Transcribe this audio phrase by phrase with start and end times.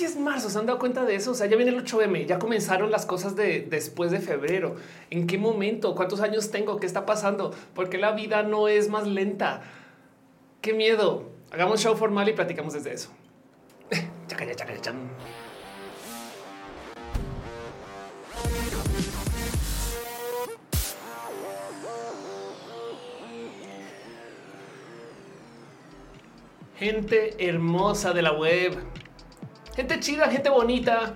[0.00, 0.48] casi es marzo.
[0.50, 1.32] ¿Se han dado cuenta de eso?
[1.32, 4.76] O sea, ya viene el 8M, ya comenzaron las cosas de después de febrero.
[5.10, 5.94] ¿En qué momento?
[5.94, 6.78] ¿Cuántos años tengo?
[6.78, 7.54] ¿Qué está pasando?
[7.74, 9.62] Porque la vida no es más lenta.
[10.60, 11.28] Qué miedo.
[11.50, 13.10] Hagamos show formal y platicamos desde eso.
[26.78, 28.74] Gente hermosa de la web,
[29.80, 31.14] gente chida, gente bonita,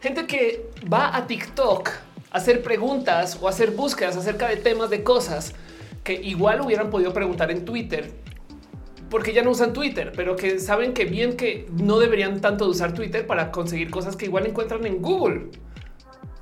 [0.00, 1.88] gente que va a TikTok
[2.32, 5.54] a hacer preguntas o hacer búsquedas acerca de temas de cosas
[6.02, 8.12] que igual hubieran podido preguntar en Twitter
[9.08, 12.72] porque ya no usan Twitter, pero que saben que bien que no deberían tanto de
[12.72, 15.50] usar Twitter para conseguir cosas que igual encuentran en Google.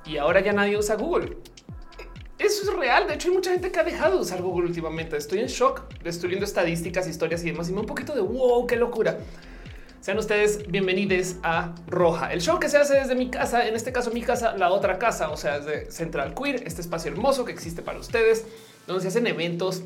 [0.07, 1.37] Y ahora ya nadie usa Google.
[2.39, 3.07] Eso es real.
[3.07, 5.19] De hecho, hay mucha gente que ha dejado de usar Google últimamente.
[5.19, 5.83] Estoy en shock.
[6.05, 7.69] Estoy viendo estadísticas, historias y demás.
[7.69, 9.19] Y me un poquito de wow, qué locura.
[10.05, 13.91] Sean ustedes bienvenidos a Roja, el show que se hace desde mi casa, en este
[13.91, 17.53] caso mi casa, la otra casa, o sea, desde Central Queer, este espacio hermoso que
[17.53, 18.47] existe para ustedes,
[18.87, 19.83] donde se hacen eventos,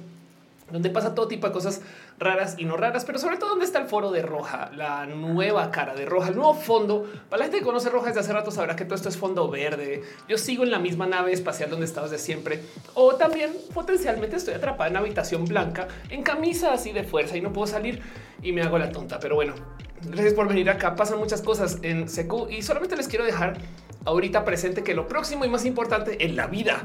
[0.73, 1.83] donde pasa todo tipo de cosas
[2.19, 5.71] raras y no raras, pero sobre todo donde está el foro de Roja, la nueva
[5.71, 7.07] cara de Roja, el nuevo fondo.
[7.31, 9.49] Para la gente que conoce Roja desde hace rato sabrá que todo esto es fondo
[9.49, 10.03] verde.
[10.29, 12.61] Yo sigo en la misma nave espacial donde estaba desde siempre.
[12.95, 17.41] O también potencialmente estoy atrapada en una habitación blanca, en camisa así de fuerza y
[17.41, 18.03] no puedo salir
[18.43, 19.21] y me hago la tonta.
[19.21, 19.55] Pero bueno,
[20.05, 20.97] gracias por venir acá.
[20.97, 23.59] Pasan muchas cosas en CQ y solamente les quiero dejar
[24.05, 26.85] ahorita presente que lo próximo y más importante en la vida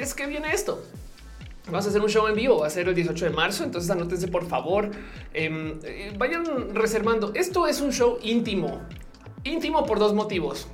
[0.00, 0.82] es que viene esto.
[1.66, 3.88] Vamos a hacer un show en vivo, va a ser el 18 de marzo, entonces
[3.90, 4.90] anótense por favor,
[5.32, 7.32] em, eh, vayan reservando.
[7.34, 8.82] Esto es un show íntimo,
[9.44, 10.66] íntimo por dos motivos.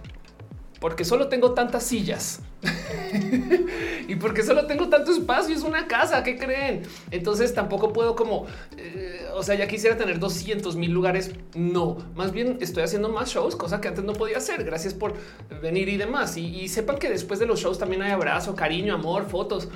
[0.81, 2.41] Porque solo tengo tantas sillas
[4.09, 6.83] y porque solo tengo tanto espacio, es una casa, ¿qué creen?
[7.11, 11.33] Entonces tampoco puedo como, eh, o sea, ya quisiera tener 200 mil lugares.
[11.55, 14.65] No, más bien estoy haciendo más shows, cosa que antes no podía hacer.
[14.65, 15.15] Gracias por
[15.61, 16.37] venir y demás.
[16.37, 19.69] Y, y sepan que después de los shows también hay abrazo, cariño, amor, fotos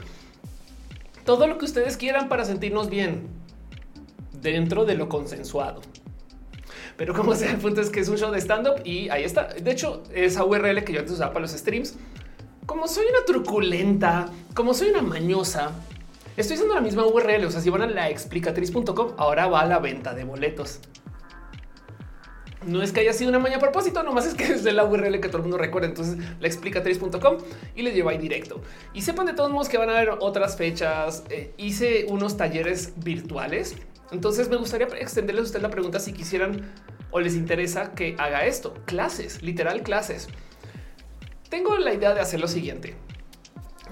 [1.25, 3.29] todo lo que ustedes quieran para sentirnos bien
[4.41, 5.81] dentro de lo consensuado.
[7.03, 9.25] Pero como sea, el punto es que es un show de stand up y ahí
[9.25, 9.49] está.
[9.49, 11.97] De hecho, esa URL que yo antes usaba para los streams,
[12.65, 15.73] como soy una truculenta, como soy una mañosa,
[16.37, 17.45] estoy usando la misma URL.
[17.45, 20.79] O sea, si van a la explicatriz.com, ahora va a la venta de boletos.
[22.67, 24.85] No es que haya sido una maña a propósito, nomás es que es de la
[24.85, 25.89] URL que todo el mundo recuerda.
[25.89, 27.39] Entonces la explicatriz.com
[27.75, 28.61] y les lleva ahí directo.
[28.95, 31.25] Y sepan de todos modos que van a haber otras fechas.
[31.31, 33.75] Eh, hice unos talleres virtuales.
[34.13, 36.71] Entonces me gustaría extenderles a ustedes la pregunta si quisieran
[37.11, 38.75] o les interesa que haga esto.
[38.85, 40.29] Clases, literal clases.
[41.49, 42.95] Tengo la idea de hacer lo siguiente.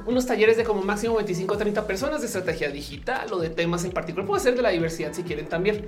[0.06, 3.84] Unos talleres de como máximo 25 o 30 personas de estrategia digital o de temas
[3.84, 4.26] en particular.
[4.26, 5.86] Puede ser de la diversidad si quieren también.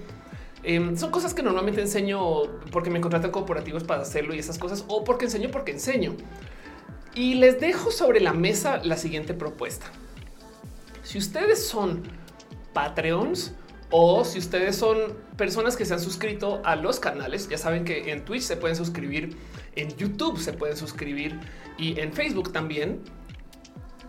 [0.63, 4.85] Em, son cosas que normalmente enseño porque me contratan corporativos para hacerlo y esas cosas
[4.89, 6.15] o porque enseño porque enseño.
[7.15, 9.87] Y les dejo sobre la mesa la siguiente propuesta.
[11.03, 12.03] Si ustedes son
[12.73, 13.55] Patreons
[13.93, 14.97] o si ustedes son
[15.37, 18.75] personas que se han suscrito a los canales, ya saben que en Twitch se pueden
[18.75, 19.37] suscribir,
[19.77, 21.39] en YouTube se pueden suscribir
[21.79, 23.01] y en Facebook también.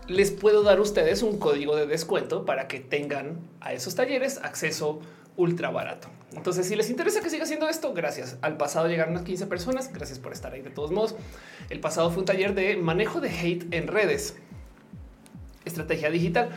[0.07, 4.37] Les puedo dar a ustedes un código de descuento para que tengan a esos talleres
[4.41, 5.01] acceso
[5.35, 6.07] ultra barato.
[6.33, 8.37] Entonces, si les interesa que siga haciendo esto, gracias.
[8.41, 9.91] Al pasado llegaron unas 15 personas.
[9.93, 10.61] Gracias por estar ahí.
[10.61, 11.15] De todos modos,
[11.69, 14.35] el pasado fue un taller de manejo de hate en redes,
[15.65, 16.49] estrategia digital.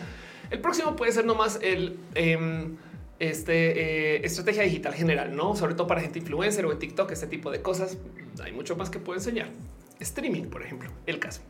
[0.50, 2.76] El próximo puede ser nomás el em,
[3.18, 7.26] este, eh, estrategia digital general, no sobre todo para gente influencer o en TikTok, este
[7.26, 7.98] tipo de cosas.
[8.42, 9.48] Hay mucho más que puedo enseñar.
[10.00, 11.40] Streaming, por ejemplo, el caso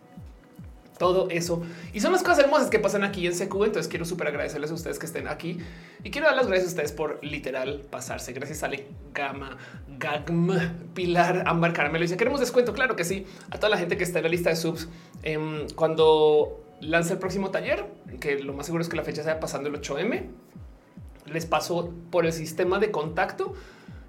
[0.98, 1.62] todo eso.
[1.92, 3.54] Y son las cosas hermosas que pasan aquí en CQ.
[3.64, 5.58] Entonces quiero súper agradecerles a ustedes que estén aquí
[6.02, 8.32] y quiero dar las gracias a ustedes por literal pasarse.
[8.32, 9.56] Gracias a Ale Gama,
[9.98, 12.02] Gagm, Pilar, Ámbar Caramelo.
[12.02, 12.72] Dice queremos descuento.
[12.72, 13.26] Claro que sí.
[13.50, 14.88] A toda la gente que está en la lista de subs
[15.22, 17.84] em, cuando lance el próximo taller,
[18.20, 20.24] que lo más seguro es que la fecha sea pasando el 8M.
[21.26, 23.54] Les paso por el sistema de contacto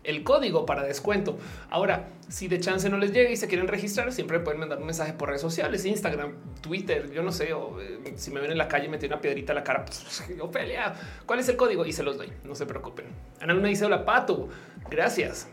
[0.07, 1.37] el código para descuento.
[1.69, 4.85] Ahora, si de chance no les llega y se quieren registrar, siempre pueden mandar un
[4.85, 8.57] mensaje por redes sociales, Instagram, Twitter, yo no sé, o eh, si me ven en
[8.57, 11.85] la calle me tiene una piedrita a la cara, pues Ofelia, ¿cuál es el código?
[11.85, 13.05] Y se los doy, no se preocupen.
[13.41, 14.47] Ana Luna dice hola Pato,
[14.89, 15.47] gracias.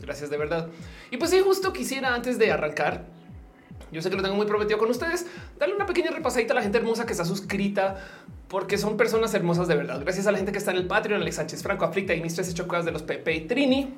[0.00, 0.68] Gracias de verdad.
[1.10, 3.04] Y pues sí, justo quisiera antes de arrancar,
[3.92, 5.26] yo sé que lo tengo muy prometido con ustedes,
[5.58, 7.98] darle una pequeña repasadita a la gente hermosa que está suscrita
[8.50, 10.00] porque son personas hermosas de verdad.
[10.00, 12.34] Gracias a la gente que está en el Patreon, Alex Sánchez Franco, Aflicta y mis
[12.34, 13.94] tres chocadas de los Pepe y Trini.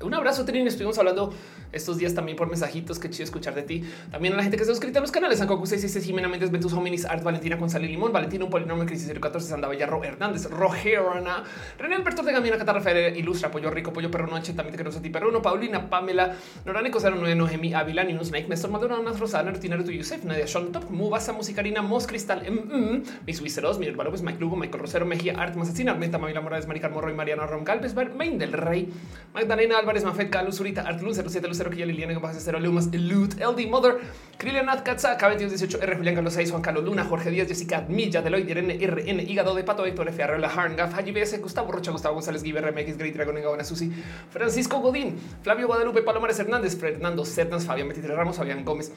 [0.00, 0.68] Un abrazo, Trini.
[0.68, 1.34] Estuvimos hablando
[1.72, 3.00] estos días también por mensajitos.
[3.00, 3.84] Qué chido escuchar de ti.
[4.12, 5.38] También a la gente que se suscrita a los canales.
[5.38, 9.48] Sancocu 66, Jimena Méndez, Ventus Hominis, Art, Valentina González Limón, Valentina, un polinomio, Crisis 014,
[9.48, 11.42] Sanda Bellarro, Hernández, Rogerana,
[11.78, 14.96] René Alberto de Gamina, Catarra Fere, Ilustra, Pollo Rico, Pollo Perro Noche, también te queremos
[14.96, 19.50] a ti, Perruno, Paulina, Pamela, Noránico 09, Noemi, Avila, Ninus, Snake, Néstor Maduro, Nas Rosana,
[19.50, 24.38] Rutinario, tu Yusef, Nadia, Sean Top, Mubasa, Musicarina, Mos Cristal, mm, Mis Wiseros, Miguel Mike
[24.38, 27.16] Lugo, Michael Rosero, Mejía, Art, Masacina, Armenta, Mavila Morales, Maricar Morro y
[27.64, 28.88] Galvez, Main del Rey,
[29.34, 33.36] Magdalena Álvarez, Mafet, Calus, Zurita, Art Lucero, 7 Lucero, Quilla, Liliana, Bajas, Cero, Lumas, Loot,
[33.40, 33.96] LD Mother,
[34.36, 38.20] Krilianat Katza, K22, 18, R, Julián Carlos 6, Juan Carlos Luna, Jorge Díaz, Jessica, Milla,
[38.20, 40.22] Deloitte, Irene, RN, Hígado de Pato, Héctor F.
[40.22, 43.90] Arreola, Harngaf, Haji BS, Gustavo Rocha, Gustavo González, Giver, MX, Great Dragon, Gabana, Susi,
[44.30, 48.92] Francisco Godín, Flavio Guadalupe, Palomares Hernández, Fernando Cernas, Fabián Metitre Ramos, Fabián Gómez,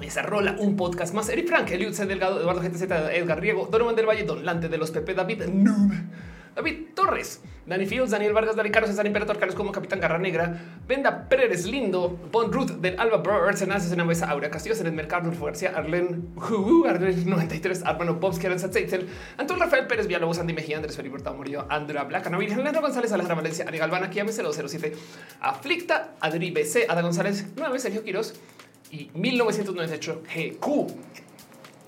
[0.00, 1.28] esa rola, un podcast más.
[1.28, 2.06] Eric Frank, Eliud C.
[2.06, 5.92] Delgado, Eduardo GTZ, Edgar Riego, Donovan del Valle, Don Lante de los Pepe, David Noob,
[6.54, 10.60] David Torres, Dani Fields, Daniel Vargas, Dani Carlos, César Imperator, Carlos como Capitán Garra Negra,
[10.86, 14.92] Venda Pérez Lindo, Bon Ruth del Alba Birds, Enaces en Mesa, Aurea Castillo, en el
[14.92, 20.52] Mercado, García, Arlen, uh, Arlen 93, Armano Bobs, Kieran Satzel, Antonio Rafael Pérez Villalobos, Andy
[20.52, 24.32] Mejía, Andrés Feliberto Murillo, Andrea Black, Ana Virgen, Leandro González, Alejandra Valencia, Ari Galvana, Kiame
[24.32, 24.92] 007,
[25.40, 28.34] Aflicta, Adri BC, Ada González, nueve Sergio Quiroz
[28.90, 30.86] y 1998 GQ.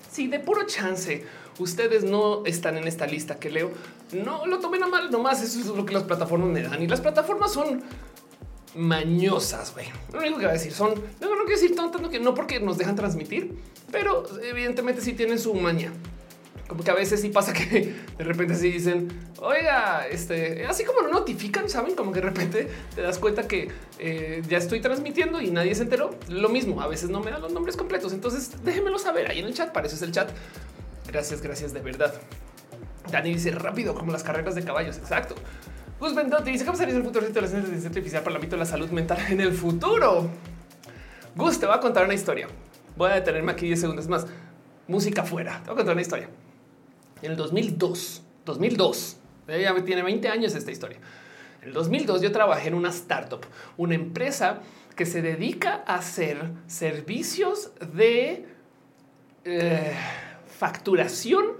[0.09, 1.25] Si de puro chance
[1.59, 3.71] ustedes no están en esta lista que leo,
[4.13, 6.81] no lo tomen a mal, nomás eso es lo que las plataformas me dan.
[6.81, 7.83] Y las plataformas son
[8.75, 9.87] mañosas, güey.
[10.11, 12.33] Lo único que va a decir son, no, no quiero decir tanto, no, que no
[12.33, 13.55] porque nos dejan transmitir,
[13.91, 15.91] pero evidentemente sí tienen su maña.
[16.67, 19.09] Como que a veces sí pasa que de repente sí dicen,
[19.39, 23.69] oiga, este, así como lo notifican, saben, como que de repente te das cuenta que
[23.99, 26.11] eh, ya estoy transmitiendo y nadie se enteró.
[26.29, 28.13] Lo mismo, a veces no me dan los nombres completos.
[28.13, 29.71] Entonces déjenmelo saber ahí en el chat.
[29.71, 30.31] Para eso es el chat.
[31.07, 32.13] Gracias, gracias de verdad.
[33.11, 34.97] Dani dice rápido como las carreras de caballos.
[34.97, 35.35] Exacto.
[35.99, 38.59] Gus Bendotti dice cómo sería el futuro de la inteligencia artificial para el ámbito de
[38.59, 40.29] la salud mental en el futuro.
[41.35, 42.47] Gus te va a contar una historia.
[42.95, 44.27] Voy a detenerme aquí 10 segundos más.
[44.87, 45.59] Música fuera.
[45.59, 46.29] Te voy a contar una historia.
[47.21, 49.17] En el 2002, 2002,
[49.47, 50.97] ya tiene 20 años esta historia.
[51.61, 53.45] En el 2002 yo trabajé en una startup,
[53.77, 54.59] una empresa
[54.95, 58.45] que se dedica a hacer servicios de
[59.45, 59.93] eh,
[60.63, 61.57] facturación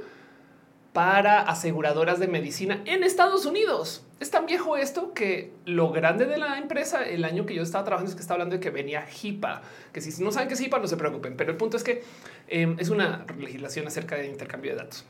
[0.93, 4.05] para aseguradoras de medicina en Estados Unidos.
[4.21, 7.83] Es tan viejo esto que lo grande de la empresa el año que yo estaba
[7.83, 9.61] trabajando es que estaba hablando de que venía HIPAA,
[9.91, 12.01] que si no saben qué es HIPAA no se preocupen, pero el punto es que
[12.47, 15.03] eh, es una legislación acerca de intercambio de datos.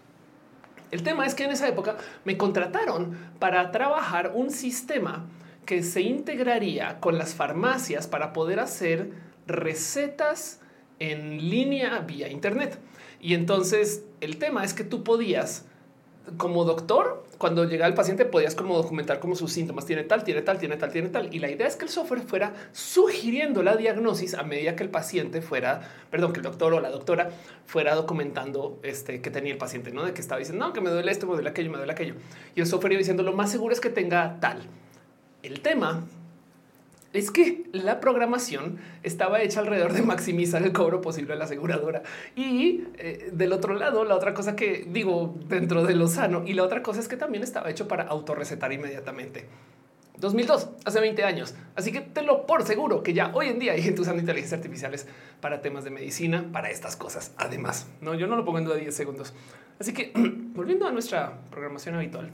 [0.89, 5.27] El tema es que en esa época me contrataron para trabajar un sistema
[5.67, 9.11] que se integraría con las farmacias para poder hacer
[9.45, 10.61] recetas
[10.97, 12.79] en línea vía Internet.
[13.23, 15.63] Y entonces el tema es que tú podías,
[16.35, 19.85] como doctor, cuando llegaba el paciente, podías como documentar como sus síntomas.
[19.85, 21.33] Tiene tal, tiene tal, tiene tal, tiene tal.
[21.33, 24.89] Y la idea es que el software fuera sugiriendo la diagnosis a medida que el
[24.89, 27.29] paciente fuera, perdón, que el doctor o la doctora
[27.65, 30.89] fuera documentando este que tenía el paciente, no de que estaba diciendo, no, que me
[30.89, 32.15] duele esto, me duele aquello, me duele aquello.
[32.55, 34.63] Y el software iba diciendo, lo más seguro es que tenga tal.
[35.43, 36.03] El tema
[37.13, 42.01] es que la programación estaba hecha alrededor de maximizar el cobro posible de la aseguradora.
[42.35, 46.53] Y eh, del otro lado, la otra cosa que digo dentro de lo sano y
[46.53, 49.45] la otra cosa es que también estaba hecho para autorrecetar inmediatamente.
[50.17, 51.53] 2002, hace 20 años.
[51.75, 54.57] Así que te lo por seguro que ya hoy en día hay gente usando inteligencia
[54.57, 55.07] artificiales
[55.41, 57.33] para temas de medicina, para estas cosas.
[57.37, 59.33] Además, no, yo no lo pongo en duda 10 segundos.
[59.79, 60.11] Así que
[60.55, 62.31] volviendo a nuestra programación habitual.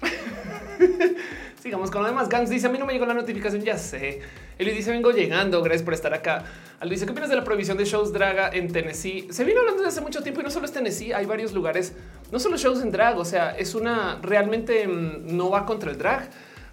[1.60, 2.28] Sigamos con lo demás.
[2.30, 3.62] Gans dice: A mí no me llegó la notificación.
[3.62, 4.20] Ya sé.
[4.58, 5.62] Eli dice: Vengo llegando.
[5.62, 6.44] Gracias por estar acá.
[6.80, 9.28] Aldo dice: ¿Qué opinas de la prohibición de shows draga en Tennessee?
[9.30, 11.92] Se viene hablando desde hace mucho tiempo y no solo es Tennessee, hay varios lugares,
[12.32, 13.18] no solo shows en drag.
[13.18, 16.30] O sea, es una realmente mm, no va contra el drag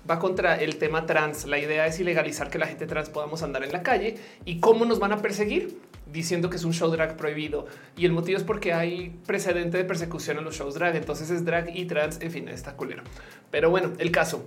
[0.10, 1.46] va contra el tema trans.
[1.46, 4.15] La idea es ilegalizar que la gente trans podamos andar en la calle
[4.46, 7.67] y cómo nos van a perseguir diciendo que es un show drag prohibido.
[7.98, 10.96] Y el motivo es porque hay precedente de persecución en los shows drag.
[10.96, 12.22] Entonces es drag y trans.
[12.22, 13.03] En fin, está culero.
[13.51, 14.46] Pero bueno, el caso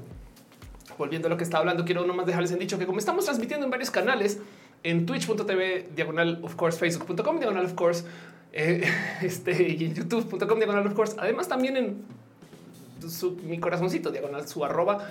[1.00, 3.64] volviendo a lo que estaba hablando, quiero nomás dejarles en dicho que como estamos transmitiendo
[3.64, 4.38] en varios canales,
[4.82, 8.04] en twitch.tv, diagonal of course, facebook.com, diagonal of course,
[8.52, 8.86] eh,
[9.22, 12.04] este, y en youtube.com, diagonal of course, además también en
[13.44, 15.08] mi corazoncito, diagonal su arroba.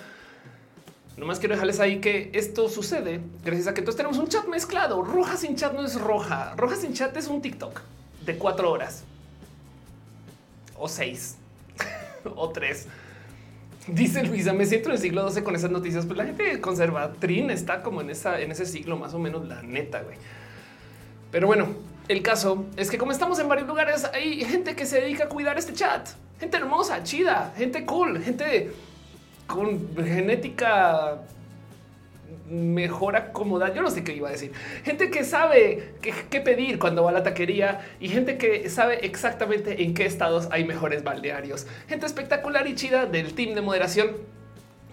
[1.16, 5.02] Nomás quiero dejarles ahí que esto sucede gracias a que entonces tenemos un chat mezclado.
[5.02, 6.54] Roja sin chat no es roja.
[6.56, 7.80] Roja sin chat es un TikTok
[8.24, 9.02] de cuatro horas
[10.78, 11.36] o seis
[12.36, 12.86] o tres
[13.86, 16.06] Dice Luisa, me siento en el siglo XII con esas noticias.
[16.06, 19.48] Pues la gente conserva Trin está como en esa, en ese siglo más o menos,
[19.48, 20.16] la neta, güey.
[21.30, 21.68] Pero bueno,
[22.08, 25.28] el caso es que como estamos en varios lugares, hay gente que se dedica a
[25.28, 26.08] cuidar este chat.
[26.38, 28.72] Gente hermosa, chida, gente cool, gente
[29.46, 31.18] con genética
[32.50, 33.74] mejor acomodada.
[33.74, 34.52] Yo no sé qué iba a decir.
[34.84, 39.82] Gente que sabe qué, pedir cuando va a la taquería y gente que sabe exactamente
[39.82, 41.66] en qué estados hay mejores balnearios.
[41.88, 44.16] Gente espectacular y chida del team de moderación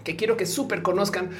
[0.04, 1.30] que quiero que súper conozcan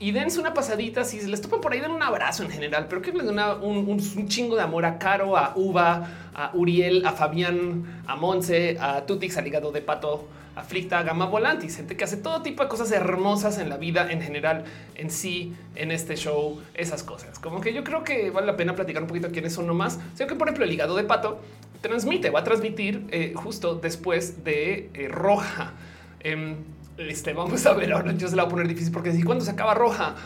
[0.00, 1.04] y dense una pasadita.
[1.04, 3.88] Si les topan por ahí, den un abrazo en general, pero que les den un,
[3.88, 9.04] un, chingo de amor a Caro, a Uva, a Uriel, a Fabián, a Monse, a
[9.06, 12.90] Tutix, al hígado de pato, aflicta, gama volantis, gente que hace todo tipo de cosas
[12.90, 14.64] hermosas en la vida en general,
[14.96, 17.38] en sí, en este show, esas cosas.
[17.38, 19.98] Como que yo creo que vale la pena platicar un poquito quiénes son nomás.
[20.14, 21.40] Sé que, por ejemplo, el hígado de pato
[21.80, 25.72] transmite, va a transmitir eh, justo después de eh, Roja.
[26.20, 26.56] Em,
[26.96, 28.12] este, vamos a ver ahora.
[28.12, 30.16] Yo se la voy a poner difícil porque si cuando se acaba Roja,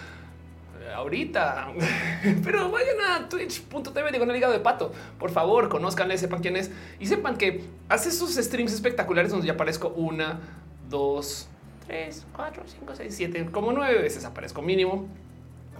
[0.93, 1.73] ahorita.
[2.45, 4.93] Pero vayan a twitch.tv con el hígado de pato.
[5.19, 6.71] Por favor, conozcanle, sepan quién es
[7.01, 10.41] y sepan que hace sus streams espectaculares donde ya aparezco una,
[10.89, 11.49] dos,
[11.87, 15.07] tres, cuatro, cinco, seis, siete, como nueve veces aparezco mínimo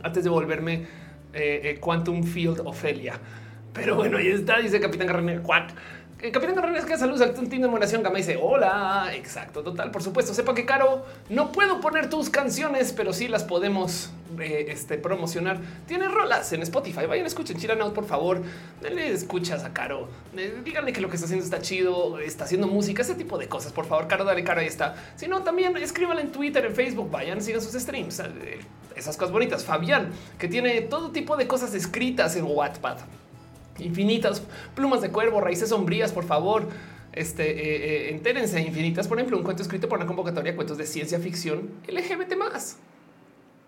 [0.03, 0.87] antes de volverme
[1.33, 3.19] eh, eh, Quantum Field Ophelia.
[3.73, 5.43] Pero bueno, ahí está, dice Capitán Carrera.
[5.43, 5.73] Cuac.
[6.23, 9.11] El Capitán Carreras que saludos al team de moderación Gama dice hola.
[9.13, 9.91] Exacto, total.
[9.91, 14.67] Por supuesto, sepa que Caro no puedo poner tus canciones, pero sí las podemos eh,
[14.69, 15.59] este, promocionar.
[15.89, 17.07] Tiene rolas en Spotify.
[17.07, 18.41] Vayan, escuchen Chilanout, por favor.
[18.81, 20.09] Denle escuchas a Caro.
[20.37, 23.49] Eh, díganle que lo que está haciendo está chido, está haciendo música, ese tipo de
[23.49, 23.73] cosas.
[23.73, 24.61] Por favor, Caro, dale Caro.
[24.61, 24.95] Ahí está.
[25.17, 27.11] Si no, también escríbanle en Twitter, en Facebook.
[27.11, 28.21] Vayan, sigan sus streams.
[28.21, 28.61] Eh,
[28.95, 29.65] esas cosas bonitas.
[29.65, 32.99] Fabián, que tiene todo tipo de cosas escritas en Wattpad
[33.79, 34.43] infinitas
[34.75, 36.69] plumas de cuervo, raíces sombrías, por favor.
[37.13, 39.07] Este eh, eh, entérense infinitas.
[39.07, 42.79] Por ejemplo, un cuento escrito por una convocatoria de cuentos de ciencia ficción LGBT más.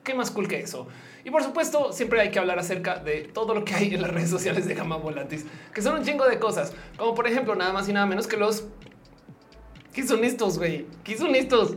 [0.03, 0.87] Qué más cool que eso.
[1.25, 4.11] Y por supuesto, siempre hay que hablar acerca de todo lo que hay en las
[4.11, 7.73] redes sociales de Gama Volantis, que son un chingo de cosas, como por ejemplo, nada
[7.73, 8.65] más y nada menos que los.
[9.95, 10.87] ¿Qué son estos, güey?
[11.05, 11.77] ¿Qué son estos?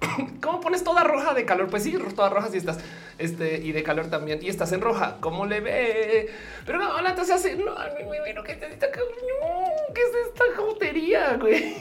[0.40, 1.68] ¿Cómo pones toda roja de calor?
[1.68, 2.78] Pues sí, toda roja si estás
[3.18, 5.18] este y de calor también y estás en roja.
[5.20, 6.30] ¿Cómo le ve?
[6.64, 7.56] Pero no, la se hace.
[7.56, 11.74] No, no, ¿qué, ¿qué es esta jotería, güey?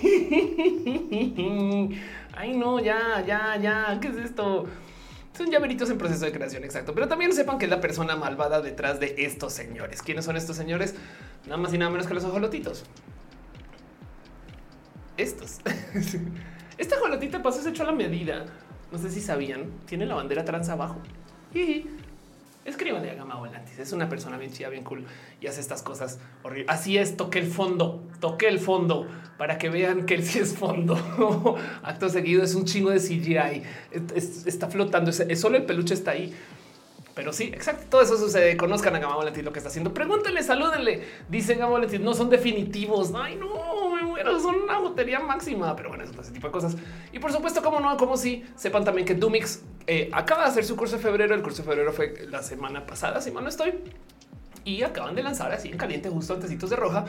[2.33, 3.97] Ay, no, ya, ya, ya.
[4.01, 4.65] ¿Qué es esto?
[5.37, 6.93] Son llaveritos en proceso de creación, exacto.
[6.93, 10.01] Pero también sepan que es la persona malvada detrás de estos señores.
[10.01, 10.95] ¿Quiénes son estos señores?
[11.45, 12.83] Nada más y nada menos que los ojolotitos.
[15.17, 15.59] Estos.
[16.77, 18.45] Esta jolotita pasó hecho a la medida.
[18.91, 20.97] No sé si sabían, tiene la bandera trans abajo.
[21.53, 21.85] Y
[22.65, 23.79] escríbanle a Gama Volantis.
[23.79, 25.05] Es una persona bien chida, bien cool
[25.39, 26.69] y hace estas cosas horribles.
[26.69, 30.55] Así es, toqué el fondo, toqué el fondo para que vean que él sí es
[30.55, 30.95] fondo.
[31.83, 33.63] Acto seguido es un chingo de CGI.
[34.45, 36.33] está flotando, es, solo el peluche está ahí.
[37.13, 37.87] Pero sí, exacto.
[37.89, 38.55] Todo eso sucede.
[38.55, 39.93] Conozcan a Gama Volantis lo que está haciendo.
[39.93, 41.03] Pregúntenle, salúdenle.
[41.27, 43.11] Dice Gama Volantis, no son definitivos.
[43.13, 46.77] Ay, no son una lotería máxima, pero bueno, ese tipo de cosas.
[47.11, 50.65] Y por supuesto, como no, como si sepan también que Dumix eh, acaba de hacer
[50.65, 51.35] su curso de febrero.
[51.35, 53.73] El curso de febrero fue la semana pasada, si no estoy.
[54.63, 57.05] Y acaban de lanzar así en caliente, justo antesitos de roja.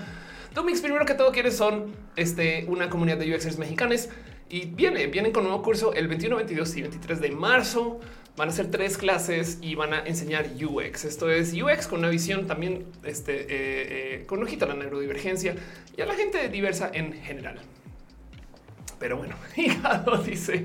[0.55, 4.09] Dumix, primero que todo, quiere son este, una comunidad de UXers mexicanos
[4.53, 8.01] y viene, vienen con un nuevo curso el 21, 22 y 23 de marzo.
[8.37, 11.05] Van a ser tres clases y van a enseñar UX.
[11.05, 15.55] Esto es UX con una visión también este, eh, eh, con ojito a la neurodivergencia
[15.97, 17.61] y a la gente diversa en general.
[19.03, 20.65] Pero bueno, hígado dice,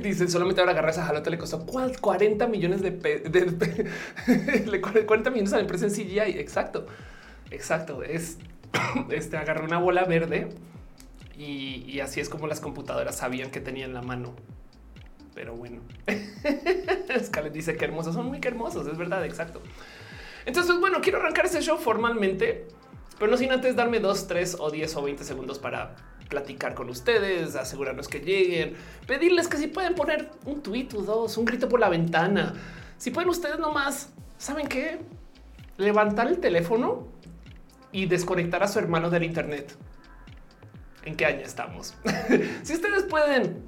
[0.00, 5.56] dice solamente ahora agarrar esa jalota le costó 40 millones de, de, 40 millones a
[5.56, 6.38] la empresa en CGI.
[6.38, 6.86] Exacto,
[7.50, 8.02] exacto.
[8.02, 8.38] Es
[9.10, 10.48] este agarró una bola verde
[11.36, 14.34] y, así es como las computadoras sabían que tenían la mano
[15.34, 15.82] pero bueno.
[17.24, 19.60] Scarlett dice que hermosos son muy hermosos, es verdad, exacto.
[20.46, 22.68] Entonces, pues, bueno, quiero arrancar este show formalmente,
[23.18, 25.96] pero no sin antes darme dos, tres o diez o veinte segundos para
[26.34, 28.74] platicar con ustedes, asegurarnos que lleguen,
[29.06, 32.54] pedirles que si pueden poner un tweet o dos, un grito por la ventana.
[32.98, 34.98] Si pueden ustedes nomás, ¿saben qué?
[35.76, 37.06] Levantar el teléfono
[37.92, 39.76] y desconectar a su hermano del Internet.
[41.04, 41.94] ¿En qué año estamos?
[42.64, 43.62] si ustedes pueden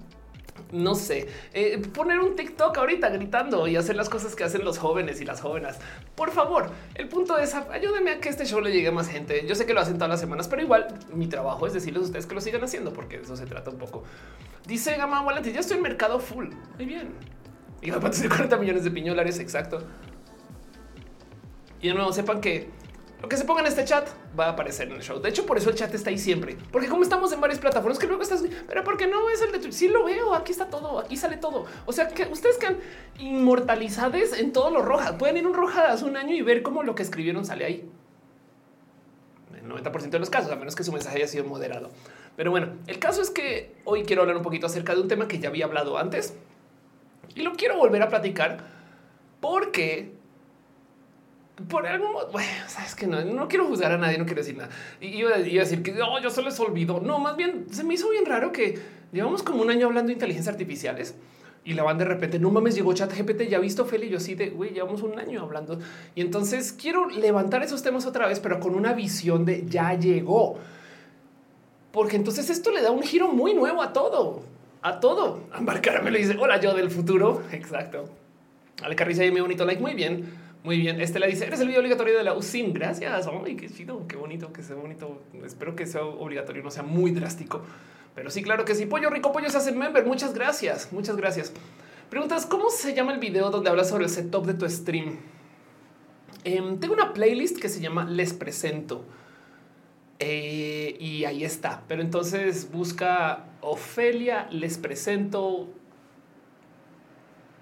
[0.72, 4.78] no sé, eh, poner un TikTok ahorita gritando y hacer las cosas que hacen los
[4.78, 5.76] jóvenes y las jóvenes.
[6.14, 9.46] Por favor, el punto es ayúdenme a que este show le llegue a más gente.
[9.46, 12.06] Yo sé que lo hacen todas las semanas, pero igual mi trabajo es decirles a
[12.06, 14.04] ustedes que lo sigan haciendo porque de eso se trata un poco.
[14.66, 16.48] Dice Gama Wallet, ya estoy en mercado full.
[16.76, 17.14] Muy bien.
[17.82, 19.82] Y a 40 millones de piñolares, exacto.
[21.80, 22.68] Y de nuevo, sepan que
[23.22, 24.08] lo que se ponga en este chat
[24.38, 25.20] va a aparecer en el show.
[25.20, 26.56] De hecho, por eso el chat está ahí siempre.
[26.70, 29.58] Porque como estamos en varias plataformas, que luego estás, pero porque no es el de
[29.58, 29.72] Twitch.
[29.72, 31.64] Sí lo veo, aquí está todo, aquí sale todo.
[31.86, 32.78] O sea, que ustedes quedan
[33.18, 35.12] inmortalizados en todos los rojas.
[35.12, 37.90] Pueden ir un roja hace un año y ver cómo lo que escribieron sale ahí.
[39.54, 41.90] El 90% de los casos, a menos que su mensaje haya sido moderado.
[42.36, 45.26] Pero bueno, el caso es que hoy quiero hablar un poquito acerca de un tema
[45.26, 46.34] que ya había hablado antes
[47.34, 48.58] Y lo quiero volver a platicar
[49.40, 50.15] porque
[51.68, 54.56] por algún modo, bueno, sabes que no, no quiero juzgar a nadie, no quiero decir
[54.56, 54.70] nada.
[55.00, 57.00] Y iba, a decir que no, yo solo les olvido.
[57.00, 58.78] No, más bien se me hizo bien raro que
[59.12, 61.14] llevamos como un año hablando de inteligencias artificiales
[61.64, 64.34] y la van de repente, no mames, llegó chat GPT, ya visto Feli, yo sí
[64.34, 65.78] de, güey, llevamos un año hablando.
[66.14, 70.58] Y entonces quiero levantar esos temas otra vez, pero con una visión de ya llegó.
[71.90, 74.42] Porque entonces esto le da un giro muy nuevo a todo
[74.86, 75.40] a todo.
[75.52, 77.42] Ambar me lo dice, hola yo del futuro.
[77.52, 78.08] Exacto.
[78.82, 79.82] Ale Carriza y mi bonito like.
[79.82, 80.32] Muy bien,
[80.66, 81.00] muy bien.
[81.00, 82.72] Este le dice, eres el video obligatorio de la USIM.
[82.72, 83.28] Gracias.
[83.44, 85.22] Ay, qué chido, qué bonito, que sea bonito.
[85.44, 87.62] Espero que sea obligatorio, no sea muy drástico.
[88.16, 88.84] Pero sí, claro que sí.
[88.84, 90.04] Pollo rico, pollo se hace member.
[90.04, 90.92] Muchas gracias.
[90.92, 91.52] Muchas gracias.
[92.10, 95.20] Preguntas, ¿cómo se llama el video donde hablas sobre el setup de tu stream?
[96.42, 99.04] Em, tengo una playlist que se llama Les Presento.
[100.18, 101.84] Eh, y ahí está.
[101.86, 105.68] Pero entonces busca Ofelia, les presento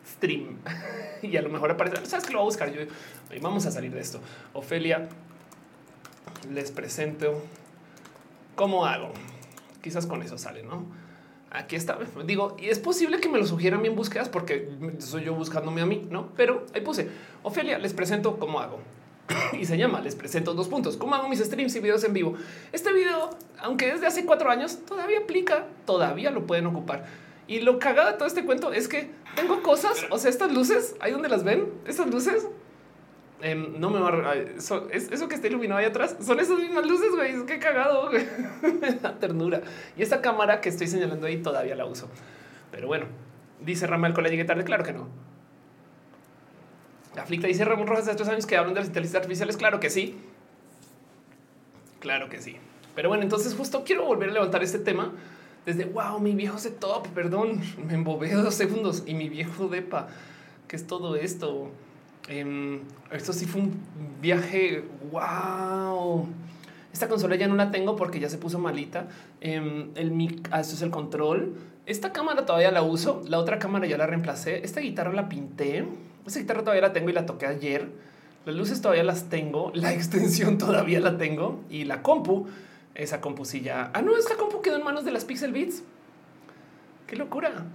[0.07, 0.59] stream
[1.23, 2.05] y a lo mejor aparece.
[2.07, 2.83] Sabes que lo voy a buscar yo.
[3.41, 4.21] Vamos a salir de esto.
[4.53, 5.09] Ofelia,
[6.53, 7.43] les presento
[8.55, 9.13] cómo hago.
[9.83, 10.87] Quizás con eso sale, no?
[11.51, 11.99] Aquí está.
[12.25, 14.69] Digo, y es posible que me lo sugieran bien búsquedas porque
[14.99, 16.31] soy yo buscándome a mí, no?
[16.37, 17.09] Pero ahí puse
[17.43, 18.81] Ofelia, les presento cómo hago.
[19.59, 20.97] y se llama Les presento dos puntos.
[20.97, 22.35] ¿Cómo hago mis streams y videos en vivo?
[22.73, 27.05] Este video, aunque es de hace cuatro años, todavía aplica, todavía lo pueden ocupar.
[27.47, 30.97] Y lo cagado de todo este cuento es que tengo cosas, o sea, estas luces,
[31.01, 32.49] ahí donde las ven, estas luces,
[33.43, 34.35] em, no me va a...
[34.35, 38.11] Eso, eso que está iluminado ahí atrás, son esas mismas luces, güey, qué cagado,
[39.03, 39.61] da ternura.
[39.97, 42.09] Y esta cámara que estoy señalando ahí todavía la uso.
[42.71, 43.07] Pero bueno,
[43.61, 45.09] dice Ramal, con la llegué tarde, claro que no.
[47.17, 49.57] Aflicta dice Ramón Rojas de estos años que hablan de las inteligencias artificiales.
[49.57, 50.17] Claro que sí.
[52.01, 52.57] Claro que sí.
[52.95, 55.13] Pero bueno, entonces justo quiero volver a levantar este tema
[55.67, 57.09] desde wow, mi viejo top.
[57.09, 60.09] Perdón, me embobé dos segundos y mi viejo depa.
[60.69, 61.71] ¿Qué es todo esto?
[62.29, 62.81] Em,
[63.11, 63.81] esto sí fue un
[64.21, 64.85] viaje.
[65.11, 66.29] Wow.
[66.93, 69.09] Esta consola ya no la tengo porque ya se puso malita.
[69.41, 71.55] Eh, el mic, ah, esto es el control.
[71.87, 73.23] Esta cámara todavía la uso.
[73.27, 74.65] La otra cámara ya la reemplacé.
[74.65, 75.85] Esta guitarra la pinté.
[76.27, 77.89] Esa guitarra todavía la tengo y la toqué ayer.
[78.47, 79.71] Las luces todavía las tengo.
[79.75, 81.61] La extensión todavía la tengo.
[81.69, 82.47] Y la compu,
[82.95, 83.91] esa compu sí ya...
[83.95, 85.83] Ah, no, esta compu quedó en manos de las Pixel Beats.
[87.07, 87.67] Qué locura.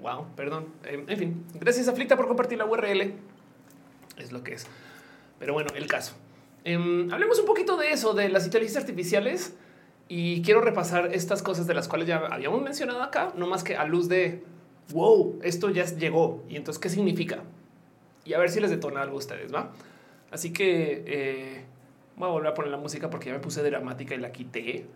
[0.00, 0.66] Wow, perdón.
[0.84, 3.14] Em, en fin, gracias a Flicta por compartir la URL.
[4.18, 4.66] Es lo que es.
[5.38, 6.14] Pero bueno, el caso.
[6.64, 9.54] Em, hablemos un poquito de eso, de las inteligencias artificiales.
[10.08, 13.76] Y quiero repasar estas cosas de las cuales ya habíamos mencionado acá, no más que
[13.76, 14.44] a luz de
[14.92, 16.44] wow, esto ya llegó.
[16.48, 17.42] Y entonces, ¿qué significa?
[18.24, 19.72] y a ver si les detona algo a ustedes, ¿va?
[20.30, 21.64] Así que eh,
[22.16, 24.86] voy a volver a poner la música porque ya me puse dramática y la quité.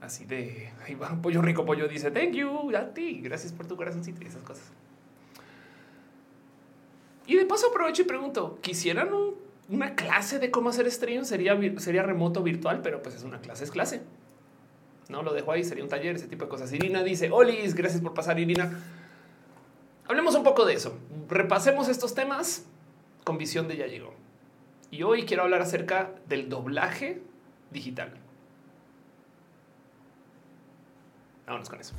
[0.00, 3.76] Así de ahí va, pollo rico, pollo dice thank you a ti, gracias por tu
[3.76, 4.64] corazoncito y esas cosas.
[7.26, 9.10] Y de paso aprovecho y pregunto, ¿quisieran
[9.68, 11.24] una clase de cómo hacer stream?
[11.24, 14.02] Sería, sería remoto virtual, pero pues es una clase, es clase.
[15.08, 16.72] No lo dejo ahí, sería un taller, ese tipo de cosas.
[16.72, 18.80] Irina dice, Olis, gracias por pasar, Irina.
[20.08, 20.98] Hablemos un poco de eso.
[21.28, 22.64] Repasemos estos temas
[23.22, 24.12] con visión de ya llegó.
[24.90, 27.22] Y hoy quiero hablar acerca del doblaje
[27.70, 28.12] digital.
[31.46, 31.94] Vámonos con eso.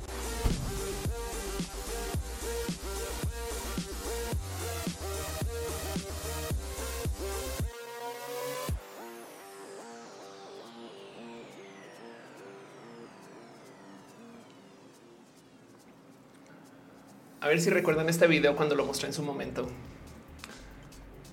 [17.40, 19.66] A ver si recuerdan este video cuando lo mostré en su momento.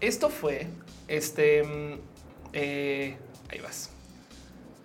[0.02, 0.68] Esto fue
[1.08, 1.64] este.
[1.64, 2.00] Mm,
[2.54, 3.18] eh,
[3.52, 3.90] ahí vas.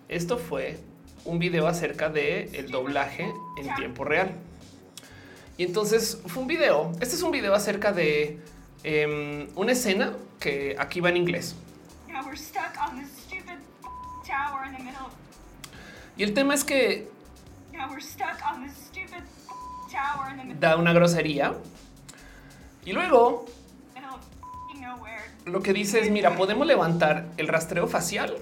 [0.09, 0.77] Esto fue
[1.23, 4.31] un video acerca de el doblaje en tiempo real.
[5.57, 6.91] Y entonces fue un video.
[6.99, 8.39] Este es un video acerca de
[8.83, 11.55] em, una escena que aquí va en inglés.
[16.17, 17.09] Y el tema es que
[20.59, 21.55] da una grosería.
[22.85, 23.45] Y luego
[25.45, 28.35] lo que dice es, mira, podemos levantar el rastreo facial.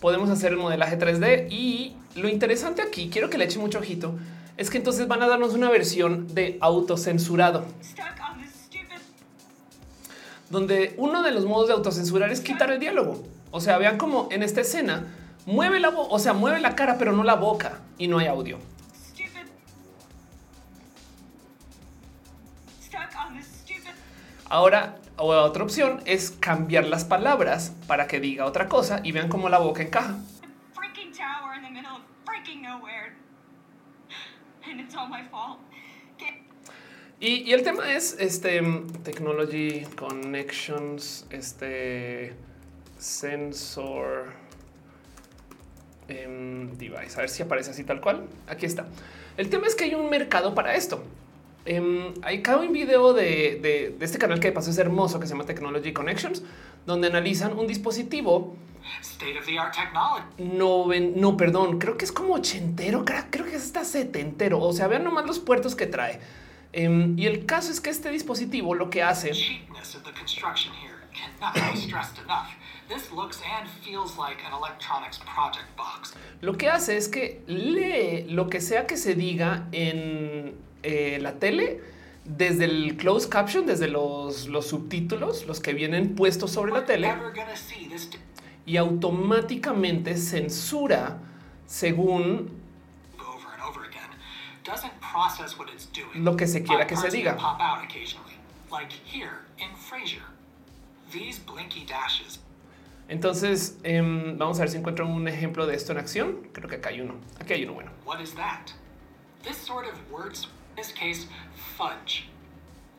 [0.00, 4.18] Podemos hacer el modelaje 3D y lo interesante aquí, quiero que le eche mucho ojito,
[4.56, 7.64] es que entonces van a darnos una versión de autocensurado.
[10.50, 13.22] Donde uno de los modos de autocensurar es quitar el diálogo.
[13.50, 15.06] O sea, vean como en esta escena
[15.46, 18.58] mueve la o sea, mueve la cara, pero no la boca y no hay audio.
[24.48, 29.48] Ahora, otra opción es cambiar las palabras para que diga otra cosa y vean cómo
[29.48, 30.16] la boca encaja.
[37.20, 38.60] Y, el tema es este
[39.04, 42.34] technology connections, este
[42.98, 44.32] sensor
[46.08, 47.14] em, device.
[47.14, 48.26] A ver si aparece así tal cual.
[48.48, 48.86] Aquí está.
[49.36, 51.04] El tema es que hay un mercado para esto.
[51.64, 55.26] Eh, hay cada un video de, de, este canal que de paso es hermoso que
[55.26, 56.42] se llama Technology Connections,
[56.86, 58.56] donde analizan un dispositivo
[59.00, 60.24] State of the art technology.
[60.38, 64.60] No, no, perdón, creo que es como ochentero, creo, creo que es hasta setentero.
[64.60, 66.20] O sea, vean nomás los puertos que trae.
[66.74, 69.32] Um, y el caso es que este dispositivo lo que hace.
[76.40, 81.34] Lo que hace es que lee lo que sea que se diga en eh, la
[81.34, 81.80] tele
[82.24, 87.12] desde el closed caption, desde los, los subtítulos, los que vienen puestos sobre la tele
[88.64, 91.18] y automáticamente censura
[91.66, 92.62] según
[96.14, 97.36] lo que se quiera que se diga.
[103.08, 106.48] Entonces, um, vamos a ver si encuentro un ejemplo de esto en acción.
[106.52, 107.16] Creo que acá hay uno.
[107.40, 107.90] Aquí hay uno bueno.
[110.76, 111.26] This case,
[111.76, 112.28] fudge.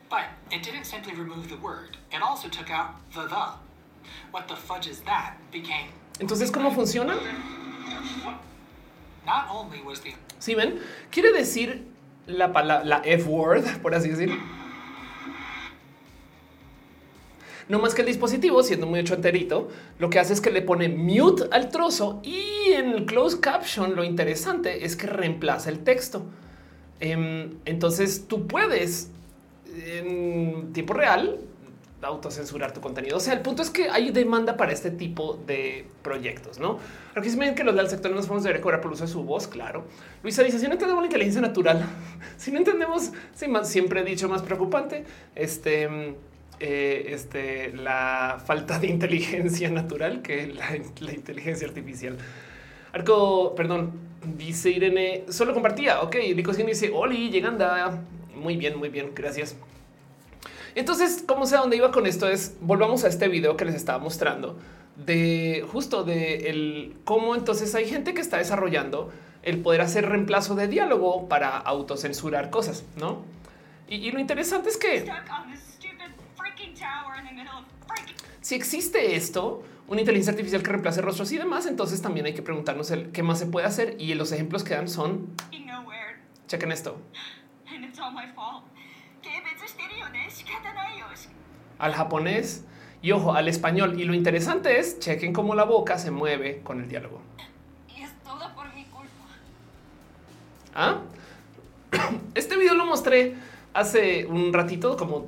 [0.08, 1.96] But it didn't simply remove the word.
[2.12, 3.46] It also took out the the.
[4.30, 5.88] What the fudge is that became.
[6.20, 7.16] Entonces, ¿cómo funciona?
[10.38, 10.78] Si ven,
[11.10, 11.86] quiere decir
[12.26, 14.36] la palabra, la F word, por así decirlo.
[17.66, 20.60] No más que el dispositivo, siendo muy hecho enterito, lo que hace es que le
[20.60, 25.82] pone mute al trozo y en el closed caption lo interesante es que reemplaza el
[25.82, 26.26] texto.
[27.04, 29.10] Em, entonces tú puedes
[29.86, 31.38] en tiempo real
[32.00, 33.18] autocensurar tu contenido.
[33.18, 36.78] O sea, el punto es que hay demanda para este tipo de proyectos, ¿no?
[37.14, 39.46] Ven que los del sector no nos podemos deber cobrar por uso de su voz,
[39.46, 39.84] claro.
[40.22, 41.84] Luisa dice, si no entendemos la inteligencia natural,
[42.38, 43.12] si no entendemos,
[43.64, 46.14] siempre he dicho más preocupante, este,
[46.58, 50.76] eh, este, la falta de inteligencia natural que la,
[51.12, 52.16] inteligencia artificial.
[52.94, 53.90] Arco, perdón,
[54.36, 56.00] dice Irene, solo compartía.
[56.02, 58.00] Ok, Rico dice, Oli, lleganda.
[58.36, 59.56] Muy bien, muy bien, gracias.
[60.76, 63.98] Entonces, como sé dónde iba con esto es volvamos a este video que les estaba
[63.98, 64.56] mostrando
[64.94, 70.54] de justo de el cómo entonces hay gente que está desarrollando el poder hacer reemplazo
[70.54, 73.24] de diálogo para autocensurar cosas, no?
[73.88, 75.04] Y, lo interesante es que
[78.40, 82.42] si existe esto, una inteligencia artificial que reemplace rostros y demás, entonces también hay que
[82.42, 83.96] preguntarnos el qué más se puede hacer.
[83.98, 85.28] Y los ejemplos que dan son
[86.46, 87.00] chequen esto
[91.78, 92.64] al japonés
[93.02, 94.00] y ojo al español.
[94.00, 97.20] Y lo interesante es chequen cómo la boca se mueve con el diálogo.
[97.94, 99.26] Y es todo por mi culpa.
[100.74, 101.00] ¿Ah?
[102.34, 103.34] Este video lo mostré
[103.72, 105.26] hace un ratito, como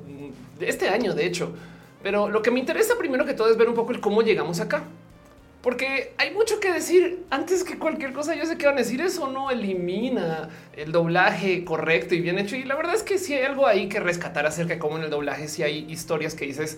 [0.59, 1.53] este año, de hecho.
[2.03, 4.59] Pero lo que me interesa primero que todo es ver un poco el cómo llegamos
[4.59, 4.83] acá.
[5.61, 8.35] Porque hay mucho que decir antes que cualquier cosa.
[8.35, 12.55] Yo sé que van a decir eso no elimina el doblaje correcto y bien hecho.
[12.55, 15.03] Y la verdad es que si hay algo ahí que rescatar acerca de cómo en
[15.03, 16.77] el doblaje si hay historias que dices,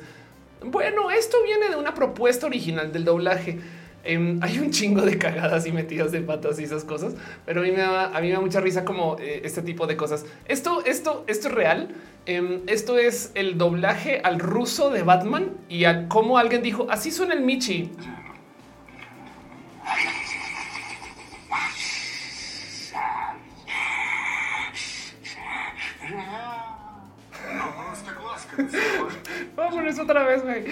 [0.63, 3.60] bueno, esto viene de una propuesta original del doblaje.
[4.04, 7.64] Em, hay un chingo de cagadas y metidas de patas y esas cosas, pero a
[7.64, 10.26] mí me da, a mí me da mucha risa como eh, este tipo de cosas.
[10.48, 11.90] Esto, esto, esto es real.
[12.26, 17.12] Em, esto es el doblaje al ruso de Batman y a cómo alguien dijo así
[17.12, 17.92] suena el Michi.
[29.56, 30.66] Vamos eso otra vez, güey.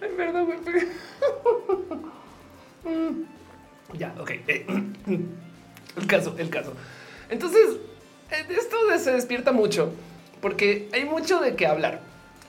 [0.00, 0.58] Ay, perdón, güey.
[3.94, 4.30] Ya, ok.
[4.30, 4.66] Eh,
[5.96, 6.74] el caso, el caso.
[7.30, 7.76] Entonces,
[8.30, 9.92] eh, esto se despierta mucho
[10.40, 12.00] porque hay mucho de qué hablar.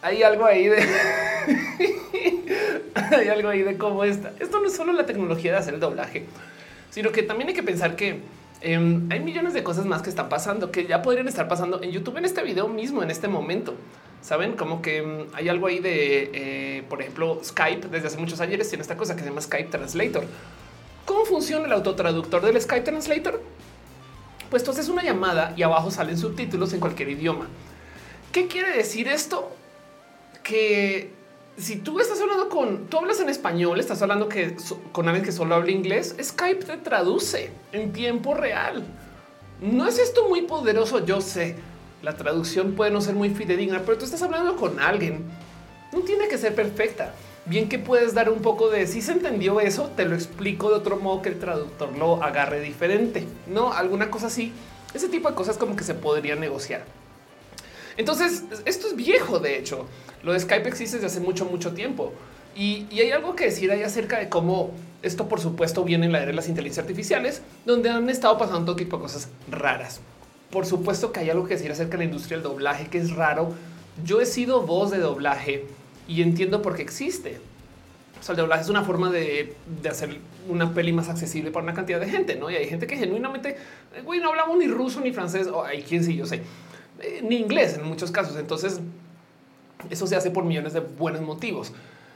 [0.02, 0.78] Hay algo ahí de
[3.12, 4.32] hay algo ahí de cómo está.
[4.40, 6.26] Esto no es solo la tecnología de hacer el doblaje,
[6.92, 8.22] sino que también hay que pensar que
[8.62, 11.92] em, hay millones de cosas más que están pasando que ya podrían estar pasando en
[11.92, 13.76] YouTube en este video mismo, en este momento.
[14.22, 18.40] Saben como que em, hay algo ahí de, eh, por ejemplo, Skype desde hace muchos
[18.40, 20.24] años tiene esta cosa que se llama Skype Translator.
[21.04, 23.42] ¿Cómo funciona el autotraductor del Skype Translator?
[24.50, 27.48] Pues tú haces una llamada y abajo salen subtítulos en cualquier idioma.
[28.32, 29.52] ¿Qué quiere decir esto?
[30.44, 31.12] Que
[31.58, 34.56] si tú estás hablando con, tú hablas en español, estás hablando que
[34.92, 38.84] con alguien que solo habla inglés, Skype te traduce en tiempo real.
[39.62, 41.06] no es esto muy poderoso.
[41.06, 41.56] Yo sé
[42.06, 45.26] la traducción puede no ser muy fidedigna, pero tú estás hablando con alguien.
[45.92, 47.14] No tiene que ser perfecta.
[47.46, 50.76] Bien que puedes dar un poco de si se entendió eso, te lo explico de
[50.76, 54.54] otro modo que el traductor lo agarre diferente, no alguna cosa así.
[54.94, 56.86] Ese tipo de cosas como que se podría negociar.
[57.98, 59.40] Entonces, esto es viejo.
[59.40, 59.86] De hecho,
[60.24, 62.14] lo de Skype existe desde hace mucho, mucho tiempo.
[62.56, 66.20] Y, hay algo que decir ahí acerca de cómo esto, por supuesto, viene en la
[66.20, 70.00] era de las inteligencias artificiales, donde han estado pasando todo tipo de cosas raras.
[70.50, 73.12] Por supuesto que hay algo que decir acerca de la industria del doblaje, que es
[73.12, 73.54] raro.
[74.04, 75.66] Yo he sido voz de doblaje
[76.08, 77.40] y entiendo por qué existe.
[78.20, 79.54] O sea, el doblaje es una forma de,
[79.90, 82.50] hacer una peli más accesible para una cantidad de gente, ¿no?
[82.50, 83.58] Y hay gente que genuinamente,
[84.04, 86.42] güey, no hablamos ni ruso ni francés, o hay quien sí, yo sé,
[87.00, 88.38] eh, ni inglés en muchos casos.
[88.38, 88.80] Entonces,
[89.90, 91.74] eso se hace por millones de buenos motivos.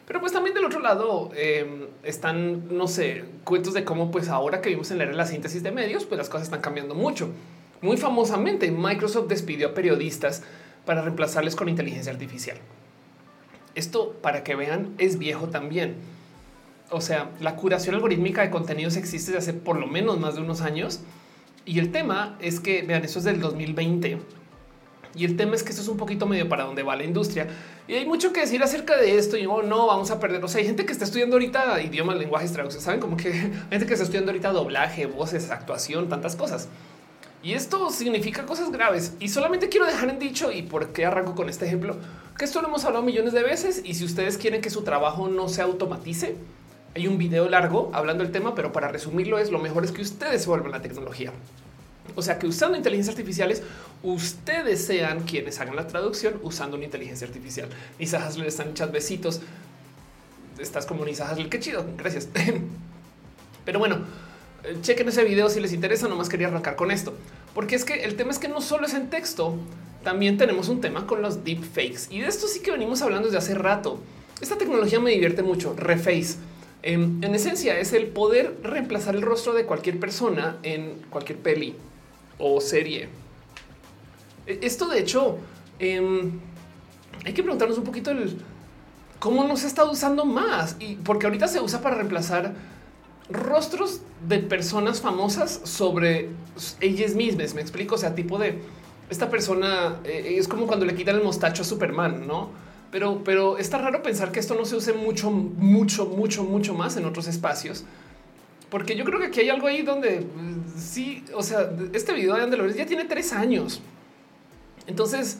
[0.10, 4.60] Pero pues también del otro lado em, están, no sé, cuentos de cómo pues ahora
[4.60, 7.30] que vivimos en de la síntesis de medios, pues las cosas están cambiando mucho.
[7.82, 10.42] Muy famosamente, Microsoft despidió a periodistas
[10.86, 12.58] para reemplazarles con inteligencia artificial.
[13.76, 15.98] Esto, para que vean, es viejo también.
[16.90, 20.42] O sea, la curación algorítmica de contenidos existe desde hace por lo menos más de
[20.42, 21.02] unos años.
[21.66, 24.18] Y el tema es que, vean, eso es del 2020
[25.16, 27.48] y el tema es que esto es un poquito medio para donde va la industria.
[27.88, 29.38] Y hay mucho que decir acerca de esto.
[29.38, 30.44] Y oh, no, vamos a perder.
[30.44, 32.84] O sea, hay gente que está estudiando ahorita idiomas, lenguajes, traducción.
[32.84, 36.68] Saben como que hay gente que está estudiando ahorita doblaje, voces, actuación, tantas cosas.
[37.42, 39.14] Y esto significa cosas graves.
[39.20, 41.98] Y solamente quiero dejar en dicho, y por qué arranco con este ejemplo,
[42.38, 43.82] que esto lo hemos hablado millones de veces.
[43.84, 46.36] Y si ustedes quieren que su trabajo no se automatice,
[46.96, 50.02] hay un video largo hablando del tema, pero para resumirlo es lo mejor es que
[50.02, 51.32] ustedes se vuelvan la tecnología.
[52.16, 53.64] O sea que usando inteligencias artificiales,
[54.04, 57.70] ustedes sean quienes hagan la traducción usando una inteligencia artificial.
[57.98, 59.42] Nisa Hasler están echando besitos.
[60.58, 61.50] Estás como Nisa Hasler.
[61.50, 61.86] Qué chido.
[61.98, 62.28] Gracias.
[63.66, 64.00] Pero bueno,
[64.64, 66.08] eh, chequen ese video si les interesa.
[66.08, 67.14] Nomás quería arrancar con esto,
[67.54, 69.58] porque es que el tema es que no solo es en texto,
[70.04, 73.38] también tenemos un tema con los deepfakes y de esto sí que venimos hablando desde
[73.38, 74.00] hace rato.
[74.42, 75.74] Esta tecnología me divierte mucho.
[75.76, 76.38] Reface.
[76.82, 81.76] Em, en esencia es el poder reemplazar el rostro de cualquier persona en cualquier peli
[82.40, 83.10] o serie.
[84.48, 85.38] E, esto de hecho,
[85.78, 86.40] em,
[87.24, 88.38] hay que preguntarnos un poquito el
[89.20, 92.54] cómo no se está usando más y porque ahorita se usa para reemplazar
[93.30, 96.30] rostros de personas famosas sobre
[96.82, 97.54] ellas mismas.
[97.54, 97.96] Me explico.
[97.96, 98.60] O sea, tipo de
[99.10, 102.50] esta persona eh, es como cuando le quitan el mostacho a Superman, no?
[102.92, 106.98] Pero, pero está raro pensar que esto no se use mucho, mucho, mucho, mucho más
[106.98, 107.84] en otros espacios
[108.70, 110.26] porque yo creo que aquí hay algo ahí donde
[110.78, 113.82] sí, o sea, este video de Andalores ya tiene tres años.
[114.88, 115.40] Entonces,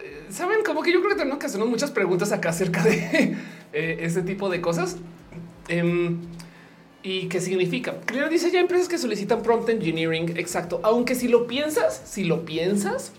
[0.00, 3.36] eh, saben como que yo creo que tenemos que hacernos muchas preguntas acá acerca de
[3.72, 4.96] eh, ese tipo de cosas.
[5.68, 6.20] Em,
[7.02, 8.00] ¿Y qué significa?
[8.06, 10.36] Claro, dice ya empresas que solicitan prompt engineering.
[10.36, 10.80] Exacto.
[10.82, 13.12] Aunque si lo piensas, si lo piensas,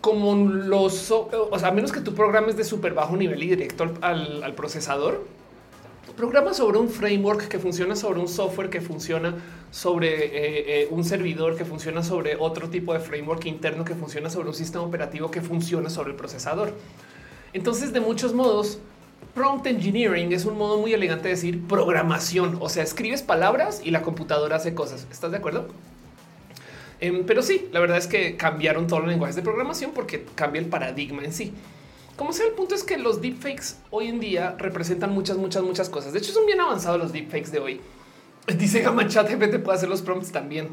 [0.00, 3.92] como los, o sea, a menos que tu programes de súper bajo nivel y directo
[4.02, 5.26] al procesador,
[6.16, 9.34] programa sobre un framework que funciona sobre un software que funciona
[9.70, 14.30] sobre eh, eh, un servidor que funciona sobre otro tipo de framework interno que funciona
[14.30, 16.74] sobre un sistema operativo que funciona sobre el procesador.
[17.52, 18.78] Entonces, de muchos modos,
[19.34, 22.58] prompt engineering es un modo muy elegante de decir programación.
[22.60, 25.06] O sea, escribes palabras y la computadora hace cosas.
[25.10, 25.68] ¿Estás de acuerdo?
[27.00, 30.60] Em, pero sí, la verdad es que cambiaron todos los lenguajes de programación porque cambia
[30.60, 31.52] el paradigma en sí.
[32.16, 35.88] Como sea, el punto es que los deepfakes hoy en día representan muchas, muchas, muchas
[35.88, 36.12] cosas.
[36.12, 37.80] De hecho, son bien avanzados los deepfakes de hoy.
[38.58, 40.68] Dice Gama Chat GPT puede hacer los prompts también.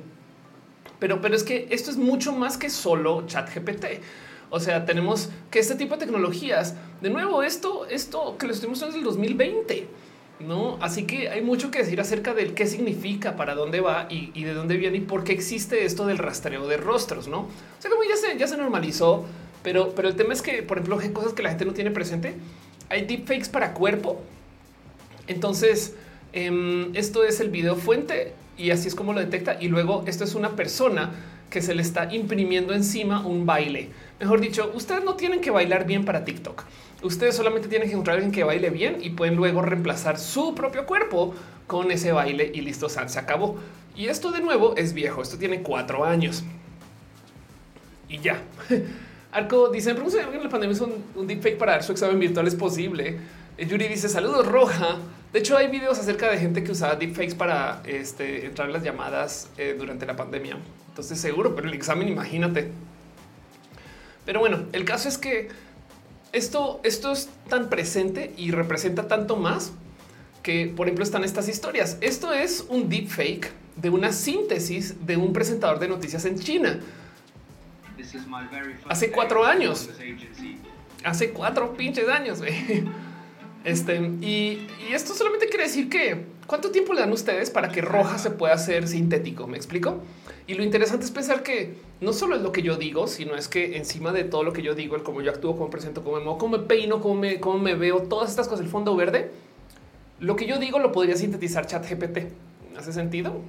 [1.00, 4.02] Pero, pero es que esto es mucho más que solo Chat GPT.
[4.50, 8.70] O sea, tenemos que este tipo de tecnologías, de nuevo, esto, esto que lo estoy
[8.70, 9.88] mostrando es el 2020.
[10.40, 14.32] No, así que hay mucho que decir acerca del qué significa, para dónde va y,
[14.36, 17.28] y, de dónde viene y por qué existe esto del rastreo de rostros.
[17.28, 17.48] No, o
[17.80, 19.26] sea, como ya se, ya se normalizó
[19.68, 21.92] pero, pero el tema es que, por ejemplo, hay cosas que la gente no tiene
[21.92, 22.36] presente.
[22.88, 24.22] Hay deepfakes para cuerpo.
[25.28, 25.94] Entonces,
[26.32, 29.58] em, esto es el video fuente y así es como lo detecta.
[29.60, 31.12] Y luego esto es una persona
[31.50, 33.90] que se le está imprimiendo encima un baile.
[34.22, 36.64] Mejor dicho, ustedes no tienen que bailar bien para TikTok.
[37.04, 40.56] Ustedes solamente tienen que encontrar a alguien que baile bien y pueden luego reemplazar su
[40.56, 41.36] propio cuerpo
[41.68, 43.58] con ese baile y listo, se acabó.
[43.98, 45.22] Y esto de nuevo es viejo.
[45.22, 46.46] Esto tiene cuatro años
[48.08, 48.42] y ya.
[49.38, 52.56] Arco dice, en la pandemia es un, un deepfake para dar su examen virtual, es
[52.56, 53.20] posible.
[53.58, 54.98] Eh, Yuri dice, saludos Roja.
[55.32, 58.84] De hecho, hay videos acerca de gente que usaba deepfakes para este, entrar en las
[58.84, 60.58] llamadas eh, durante la pandemia.
[60.90, 62.72] Entonces seguro, pero el examen, imagínate.
[64.26, 65.50] Pero bueno, el caso es que
[66.32, 69.72] esto, esto es tan presente y representa tanto más
[70.42, 71.98] que, por ejemplo, están estas historias.
[72.02, 76.80] Esto es un deepfake de una síntesis de un presentador de noticias en China.
[78.88, 79.90] Hace cuatro años.
[81.04, 82.42] Hace cuatro pinches años.
[83.64, 87.82] Este, y, y, esto solamente quiere decir que cuánto tiempo le dan ustedes para que
[87.82, 89.46] roja se pueda hacer sintético.
[89.46, 90.02] Me explico.
[90.46, 93.50] Y lo interesante es pensar que no solo es lo que yo digo, sino es
[93.50, 96.18] que encima de todo lo que yo digo, el cómo yo actúo, cómo presento, cómo
[96.18, 98.96] me muevo, cómo me peino, cómo me, cómo me veo, todas estas cosas, el fondo
[98.96, 99.32] verde,
[100.22, 102.32] lo que yo digo lo podría sintetizar chat GPT.
[102.78, 103.42] ¿Hace sentido?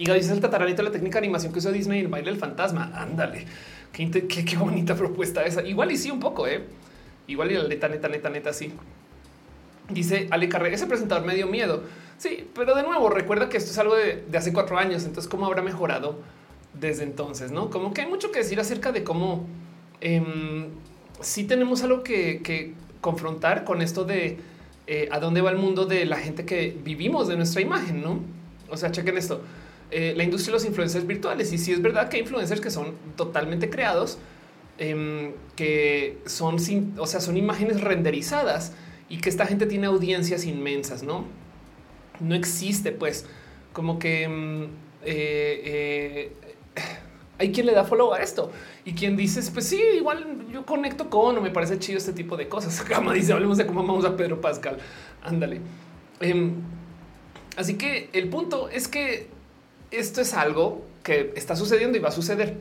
[0.00, 2.40] Y dice el tataranito la técnica de animación que usó Disney en el baile del
[2.40, 2.90] fantasma.
[2.94, 3.44] Ándale,
[3.92, 5.60] qué, qué, bonita propuesta esa.
[5.60, 6.64] Igual y sí, un poco, eh.
[7.26, 8.72] Igual y la neta, neta, neta, neta, sí.
[9.90, 11.82] Dice Ale Carrera, ese presentador me dio miedo.
[12.16, 15.04] Sí, pero de nuevo, recuerda que esto es algo de, hace cuatro años.
[15.04, 16.18] Entonces, ¿cómo habrá mejorado
[16.72, 17.52] desde entonces?
[17.52, 19.44] No como que hay mucho que decir acerca de cómo
[20.00, 20.66] eh,
[21.20, 24.38] sí tenemos algo que, confrontar con esto de
[24.86, 28.20] eh, a dónde va el mundo de la gente que vivimos de nuestra imagen, no?
[28.70, 29.42] O sea, chequen esto.
[29.90, 31.52] Eh, la industria de los influencers virtuales.
[31.52, 34.18] Y si es verdad que hay influencers que son totalmente creados,
[34.78, 36.56] em, que son,
[36.98, 38.72] o sea, son imágenes renderizadas
[39.08, 41.24] y que esta gente tiene audiencias inmensas, ¿no?
[42.20, 43.26] No existe, pues,
[43.72, 44.64] como que em,
[45.02, 46.32] eh, eh,
[47.38, 48.52] hay quien le da follow a esto
[48.84, 52.36] y quien dice, pues sí, igual yo conecto con o me parece chido este tipo
[52.36, 52.80] de cosas.
[52.88, 54.78] Cama dice, hablemos de cómo vamos a Pedro Pascal.
[55.22, 55.60] Ándale.
[56.20, 56.54] Em,
[57.56, 59.39] así que el punto es que
[59.90, 62.56] esto es algo que está sucediendo y va a suceder.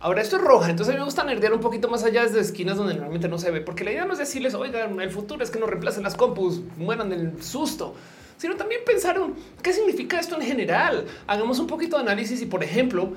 [0.00, 2.94] Ahora esto es roja, entonces me gusta nerdear un poquito más allá desde esquinas donde
[2.94, 5.58] normalmente no se ve, porque la idea no es decirles, oigan, el futuro es que
[5.58, 7.96] no reemplacen las compus, mueran del susto,
[8.36, 11.04] sino también pensaron qué significa esto en general.
[11.26, 13.14] Hagamos un poquito de análisis y, por ejemplo,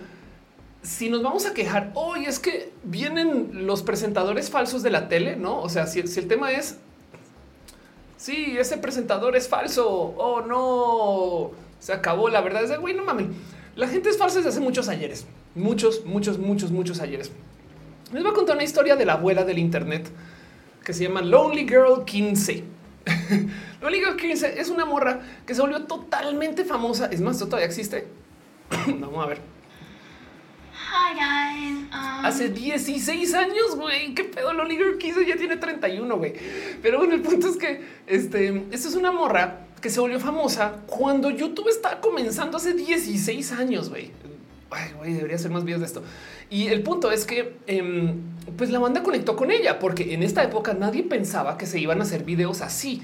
[0.81, 5.35] si nos vamos a quejar hoy es que vienen los presentadores falsos de la tele,
[5.35, 5.61] no?
[5.61, 6.77] O sea, si, si el tema es
[8.17, 12.29] sí, ese presentador es falso o oh, no se acabó.
[12.29, 13.27] La verdad es de güey, no mames.
[13.75, 17.31] La gente es falsa desde hace muchos ayeres, muchos, muchos, muchos, muchos ayeres.
[18.13, 20.09] Les voy a contar una historia de la abuela del Internet
[20.83, 22.63] que se llama Lonely Girl 15.
[23.81, 27.07] Lonely Girl 15 es una morra que se volvió totalmente famosa.
[27.07, 28.07] Es más, todavía existe.
[28.87, 29.39] Vamos a ver.
[30.73, 31.77] Hi guys.
[31.93, 34.13] Um, Hace 16 años, güey.
[34.13, 36.33] Qué pedo, Lonely Girl 15 ya tiene 31, güey.
[36.81, 40.75] Pero bueno, el punto es que este, esto es una morra que se volvió famosa
[40.85, 44.11] cuando YouTube estaba comenzando hace 16 años, güey.
[44.69, 46.03] Ay, debería hacer más videos de esto.
[46.49, 48.15] Y el punto es que, em,
[48.57, 51.99] pues la banda conectó con ella, porque en esta época nadie pensaba que se iban
[51.99, 53.01] a hacer videos así.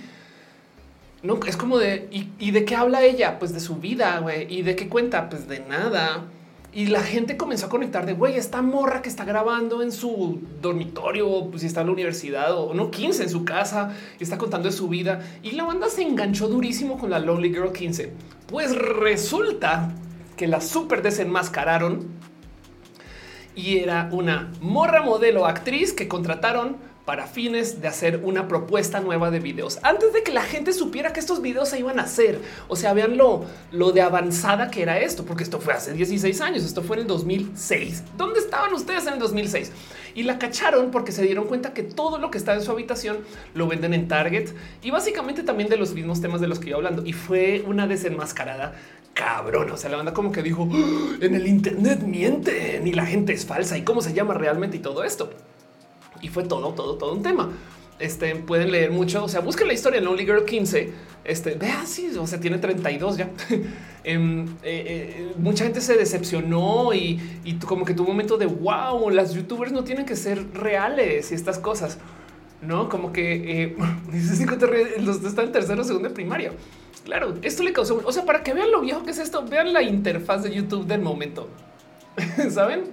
[1.23, 3.39] No, es como de, ¿y, y de qué habla ella?
[3.39, 4.53] Pues de su vida, güey.
[4.53, 5.29] ¿Y de qué cuenta?
[5.29, 6.25] Pues de nada.
[6.73, 10.41] Y la gente comenzó a conectar de güey, esta morra que está grabando en su
[10.61, 14.37] dormitorio, pues si está en la universidad o no 15 en su casa y está
[14.37, 15.21] contando de su vida.
[15.41, 18.13] Y la banda se enganchó durísimo con la Lonely Girl 15.
[18.47, 19.91] Pues resulta
[20.35, 22.07] que la super desenmascararon
[23.55, 26.77] y era una morra modelo actriz que contrataron
[27.07, 31.13] para fines de hacer una propuesta nueva de videos antes de que la gente supiera
[31.13, 32.41] que estos videos se iban a hacer.
[32.67, 36.41] O sea, vean lo, lo de avanzada que era esto, porque esto fue hace 16
[36.41, 38.03] años, esto fue en el 2006.
[38.17, 39.71] ¿Dónde estaban ustedes en el 2006?
[40.15, 43.19] Y la cacharon porque se dieron cuenta que todo lo que está en su habitación
[43.53, 44.49] lo venden en Target
[44.83, 47.05] y básicamente también de los mismos temas de los que iba hablando.
[47.05, 48.75] Y fue una desenmascarada
[49.13, 49.71] cabrón.
[49.71, 51.17] O sea, la banda como que dijo ¡Ah!
[51.21, 54.81] en el Internet mienten y la gente es falsa y cómo se llama realmente y
[54.81, 55.31] todo esto
[56.21, 57.51] y fue todo, todo, todo un tema.
[57.99, 59.23] Este pueden leer mucho.
[59.23, 60.91] O sea, busquen la historia de Only Girl 15.
[61.23, 63.29] Este vea, sí, o sea, tiene 32 ya.
[64.03, 68.45] Em, eh, eh, mucha gente se decepcionó y, y, como que tuvo un momento de
[68.45, 71.97] wow, las youtubers no tienen que ser reales y estas cosas,
[72.61, 73.75] no como que eh,
[75.01, 76.53] los están en tercero, segundo de primaria.
[77.03, 79.73] Claro, esto le causó, o sea, para que vean lo viejo que es esto, vean
[79.73, 81.49] la interfaz de YouTube del momento.
[82.49, 82.85] Saben?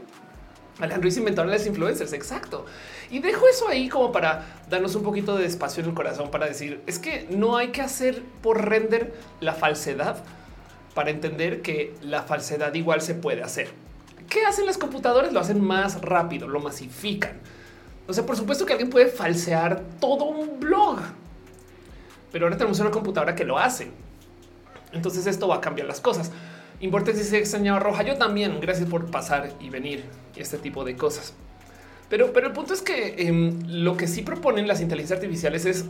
[0.81, 2.13] Alejandro se inventaron las influencers.
[2.13, 2.67] Exacto.
[3.11, 6.47] Y dejo eso ahí como para darnos un poquito de espacio en el corazón para
[6.47, 10.25] decir es que no hay que hacer por render la falsedad
[10.95, 13.69] para entender que la falsedad igual se puede hacer.
[14.29, 15.33] ¿Qué hacen las computadoras?
[15.33, 17.41] Lo hacen más rápido, lo masifican.
[18.07, 20.99] O sea, por supuesto que alguien puede falsear todo un blog,
[22.31, 23.91] pero ahora tenemos una computadora que lo hace.
[24.93, 26.31] Entonces esto va a cambiar las cosas.
[26.81, 28.03] Importes dice extrañaba roja.
[28.03, 28.61] Yo también.
[28.61, 30.05] Gracias por pasar y venir
[30.37, 31.35] este tipo de cosas.
[32.09, 35.87] Pero, pero el punto es que em, lo que sí proponen las inteligencias artificiales es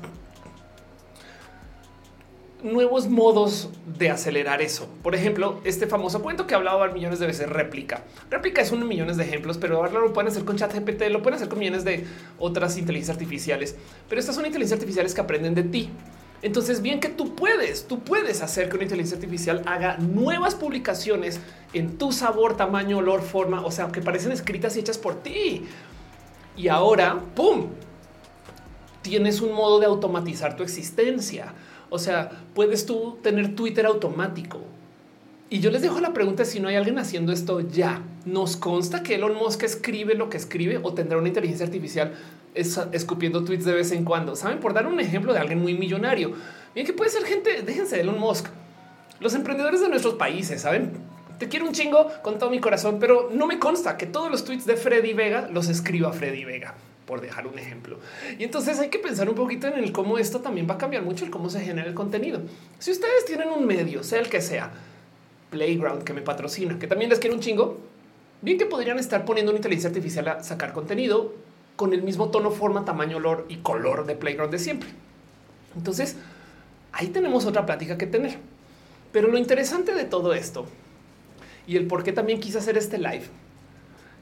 [2.64, 3.68] nuevos modos
[3.98, 4.88] de acelerar eso.
[5.02, 8.02] Por ejemplo, este famoso cuento que hablaba millones de veces, réplica.
[8.30, 11.22] Réplica es de millones de ejemplos, pero ahora lo pueden hacer con chat GPT, lo
[11.22, 12.06] pueden hacer con millones de
[12.38, 13.76] otras inteligencias artificiales.
[14.08, 15.90] Pero estas son inteligencias artificiales que aprenden de ti.
[16.44, 21.40] Entonces, bien que tú puedes, tú puedes hacer que una inteligencia artificial haga nuevas publicaciones
[21.72, 25.64] en tu sabor, tamaño, olor, forma, o sea, que parecen escritas y hechas por ti.
[26.54, 27.68] Y ahora, ¡pum!
[29.00, 31.54] Tienes un modo de automatizar tu existencia.
[31.88, 34.60] O sea, puedes tú tener Twitter automático.
[35.48, 38.02] Y yo les dejo la pregunta si no hay alguien haciendo esto ya.
[38.26, 42.12] ¿Nos consta que Elon Musk escribe lo que escribe o tendrá una inteligencia artificial
[42.54, 44.36] escupiendo tweets de vez en cuando.
[44.36, 46.32] Saben, por dar un ejemplo de alguien muy millonario.
[46.74, 48.46] Bien que puede ser gente, déjense de Elon Musk.
[49.20, 50.92] Los emprendedores de nuestros países, saben,
[51.38, 54.44] te quiero un chingo con todo mi corazón, pero no me consta que todos los
[54.44, 56.74] tweets de Freddy Vega los escriba Freddy Vega,
[57.06, 57.98] por dejar un ejemplo.
[58.38, 61.02] Y entonces hay que pensar un poquito en el cómo esto también va a cambiar
[61.02, 62.40] mucho el cómo se genera el contenido.
[62.78, 64.72] Si ustedes tienen un medio, sea el que sea,
[65.50, 67.78] Playground que me patrocina, que también les quiero un chingo,
[68.42, 71.32] bien que podrían estar poniendo una inteligencia artificial a sacar contenido
[71.76, 74.88] con el mismo tono, forma, tamaño, olor y color de Playground de siempre.
[75.76, 76.16] Entonces,
[76.92, 78.38] ahí tenemos otra plática que tener.
[79.12, 80.66] Pero lo interesante de todo esto
[81.66, 83.24] y el por qué también quise hacer este live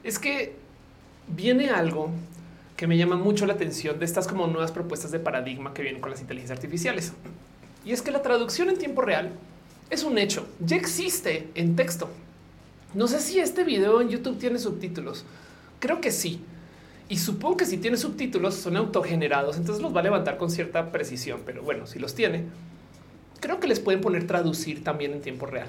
[0.03, 0.55] es que
[1.27, 2.09] viene algo
[2.75, 6.01] que me llama mucho la atención de estas como nuevas propuestas de paradigma que vienen
[6.01, 7.13] con las inteligencias artificiales.
[7.85, 9.31] Y es que la traducción en tiempo real
[9.89, 12.09] es un hecho, ya existe en texto.
[12.93, 15.25] No sé si este video en YouTube tiene subtítulos.
[15.79, 16.41] Creo que sí.
[17.09, 20.91] Y supongo que si tiene subtítulos son autogenerados, entonces los va a levantar con cierta
[20.91, 21.41] precisión.
[21.45, 22.45] Pero bueno, si los tiene,
[23.39, 25.67] creo que les pueden poner traducir también en tiempo real.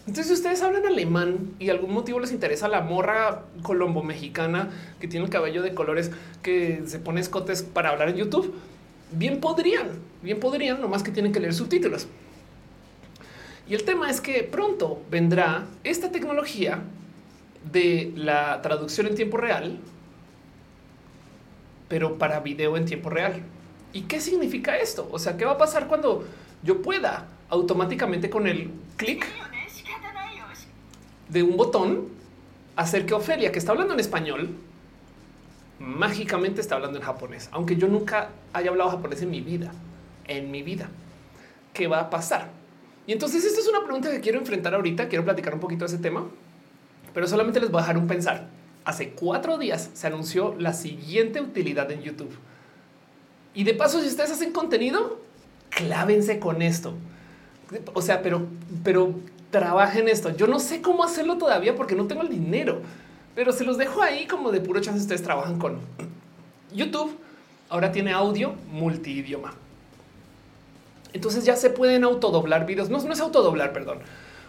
[0.00, 4.70] Entonces, si ustedes hablan alemán y algún motivo les interesa la morra colombo mexicana
[5.00, 6.10] que tiene el cabello de colores
[6.42, 8.54] que se pone escotes para hablar en YouTube,
[9.12, 9.88] bien podrían,
[10.22, 12.06] bien podrían, nomás que tienen que leer subtítulos.
[13.68, 16.82] Y el tema es que pronto vendrá esta tecnología
[17.70, 19.78] de la traducción en tiempo real
[21.88, 23.42] pero para video en tiempo real.
[23.92, 25.08] ¿Y qué significa esto?
[25.10, 26.24] O sea, ¿qué va a pasar cuando
[26.62, 29.26] yo pueda automáticamente con el clic
[31.28, 32.08] de un botón
[32.76, 34.50] hacer que Ofelia, que está hablando en español,
[35.78, 39.72] mágicamente está hablando en japonés, aunque yo nunca haya hablado japonés en mi vida,
[40.26, 40.88] en mi vida.
[41.72, 42.50] ¿Qué va a pasar?
[43.06, 45.94] Y entonces esta es una pregunta que quiero enfrentar ahorita, quiero platicar un poquito de
[45.94, 46.24] ese tema,
[47.14, 48.48] pero solamente les voy a dejar un pensar
[48.88, 52.34] hace cuatro días se anunció la siguiente utilidad en YouTube.
[53.52, 55.20] Y de paso, si ustedes hacen contenido,
[55.68, 56.94] clávense con esto.
[57.92, 58.46] O sea, pero,
[58.82, 59.12] pero
[59.50, 60.34] trabajen esto.
[60.34, 62.80] Yo no sé cómo hacerlo todavía porque no tengo el dinero,
[63.34, 65.02] pero se los dejo ahí como de puro chance.
[65.02, 65.80] Ustedes trabajan con
[66.72, 67.14] YouTube.
[67.68, 69.52] Ahora tiene audio multidioma.
[71.12, 72.88] Entonces ya se pueden autodoblar videos.
[72.88, 73.98] No, no es autodoblar, perdón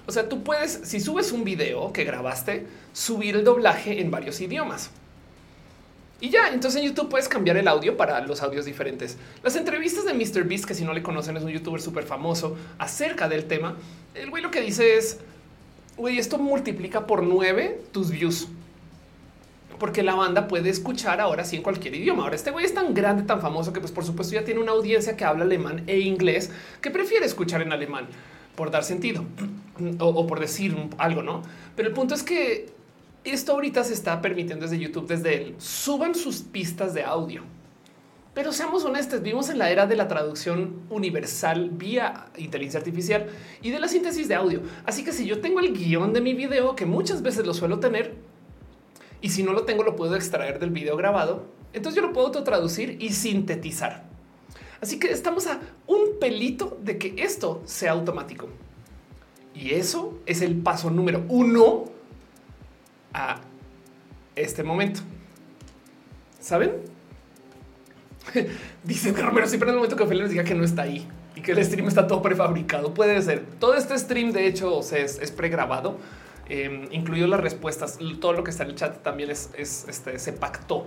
[0.10, 4.42] o sea, tú puedes, si subes un video que grabaste, subir el doblaje en varios
[4.42, 4.90] idiomas.
[6.20, 9.18] Y ya, entonces en YouTube puedes cambiar el audio para los audios diferentes.
[9.44, 10.46] Las entrevistas de Mr.
[10.46, 13.78] Beast, que si no le conocen es un youtuber súper famoso acerca del tema,
[14.16, 15.20] el güey lo que dice es,
[15.96, 18.48] güey, esto multiplica por nueve tus views.
[19.78, 22.24] Porque la banda puede escuchar ahora sí en cualquier idioma.
[22.24, 24.72] Ahora este güey es tan grande, tan famoso que pues por supuesto ya tiene una
[24.72, 26.50] audiencia que habla alemán e inglés
[26.82, 28.08] que prefiere escuchar en alemán
[28.56, 29.24] por dar sentido
[30.00, 31.42] o, por decir algo, no?
[31.76, 32.68] Pero el punto es que
[33.24, 35.56] esto ahorita se está permitiendo desde YouTube, desde él.
[35.58, 37.44] Suban sus pistas de audio.
[38.34, 43.28] Pero seamos honestos, vivimos en la era de la traducción universal vía inteligencia artificial
[43.62, 44.62] y de la síntesis de audio.
[44.86, 47.80] Así que si yo tengo el guion de mi video, que muchas veces lo suelo
[47.80, 48.16] tener,
[49.22, 52.32] y si no lo tengo, lo puedo extraer del video grabado, entonces yo lo puedo
[52.32, 54.06] traducir y sintetizar.
[54.80, 58.48] Así que estamos a un pelito de que esto sea automático.
[59.54, 61.86] Y eso es el paso número uno
[63.14, 63.42] a
[64.36, 65.02] este momento.
[66.40, 66.72] ¿Saben?
[68.84, 71.08] Dicen que Romero siempre en el momento que Ophelia les diga que no está ahí
[71.36, 72.94] y que el stream está todo prefabricado.
[72.94, 73.46] Puede ser.
[73.60, 75.98] Todo este stream, de hecho, es, es pregrabado,
[76.48, 77.98] eh, incluido las respuestas.
[78.20, 80.86] Todo lo que está en el chat también es, este, se pactó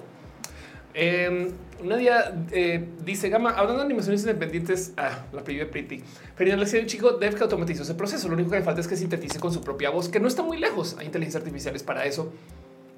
[0.95, 6.03] eh, Nadia eh, dice Gama, hablando de animaciones independientes, ah, la de Pretty.
[6.36, 8.28] Pero le decía chico Dev que automatizó ese proceso.
[8.28, 10.43] Lo único que le falta es que sintetice con su propia voz, que no está
[10.43, 10.97] muy lejos.
[10.99, 12.32] Hay inteligencias artificiales para eso,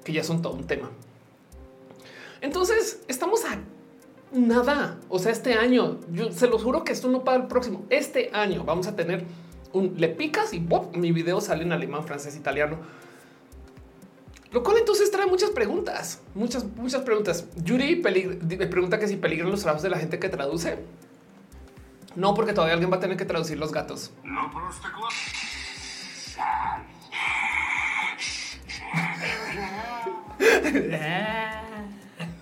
[0.03, 0.91] que ya son todo un tema.
[2.41, 3.59] Entonces estamos a
[4.31, 4.99] nada.
[5.09, 7.85] O sea, este año, yo se los juro que esto no para el próximo.
[7.89, 9.23] Este año vamos a tener
[9.73, 12.77] un le picas y mi video sale en alemán, francés, italiano
[14.51, 17.45] lo cual entonces trae muchas preguntas, muchas, muchas preguntas.
[17.55, 20.77] Yuri me pregunta que si peligran los trabajos de la gente que traduce.
[22.15, 24.11] No, porque todavía alguien va a tener que traducir los gatos.
[24.23, 24.51] No,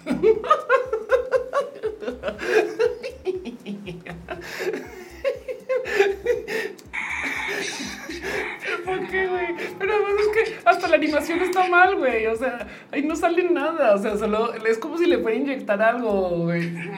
[8.98, 9.48] por qué, güey.
[9.80, 12.28] Pero además es que hasta la animación está mal, güey.
[12.28, 13.96] O sea, ahí no sale nada.
[13.96, 16.72] O sea, solo es como si le fuera a inyectar algo, güey.
[16.72, 16.94] No.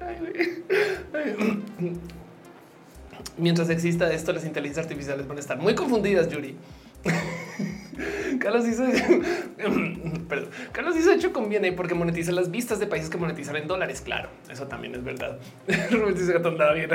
[0.00, 0.16] Ay,
[3.36, 6.56] Mientras exista esto, las inteligencias artificiales van a estar muy confundidas, Yuri.
[8.38, 8.84] Carlos hizo,
[10.28, 14.00] perdón, Carlos hizo hecho conviene porque monetiza las vistas de países que monetizan en dólares.
[14.00, 15.38] Claro, eso también es verdad.
[15.66, 16.90] Dice que tonda bien.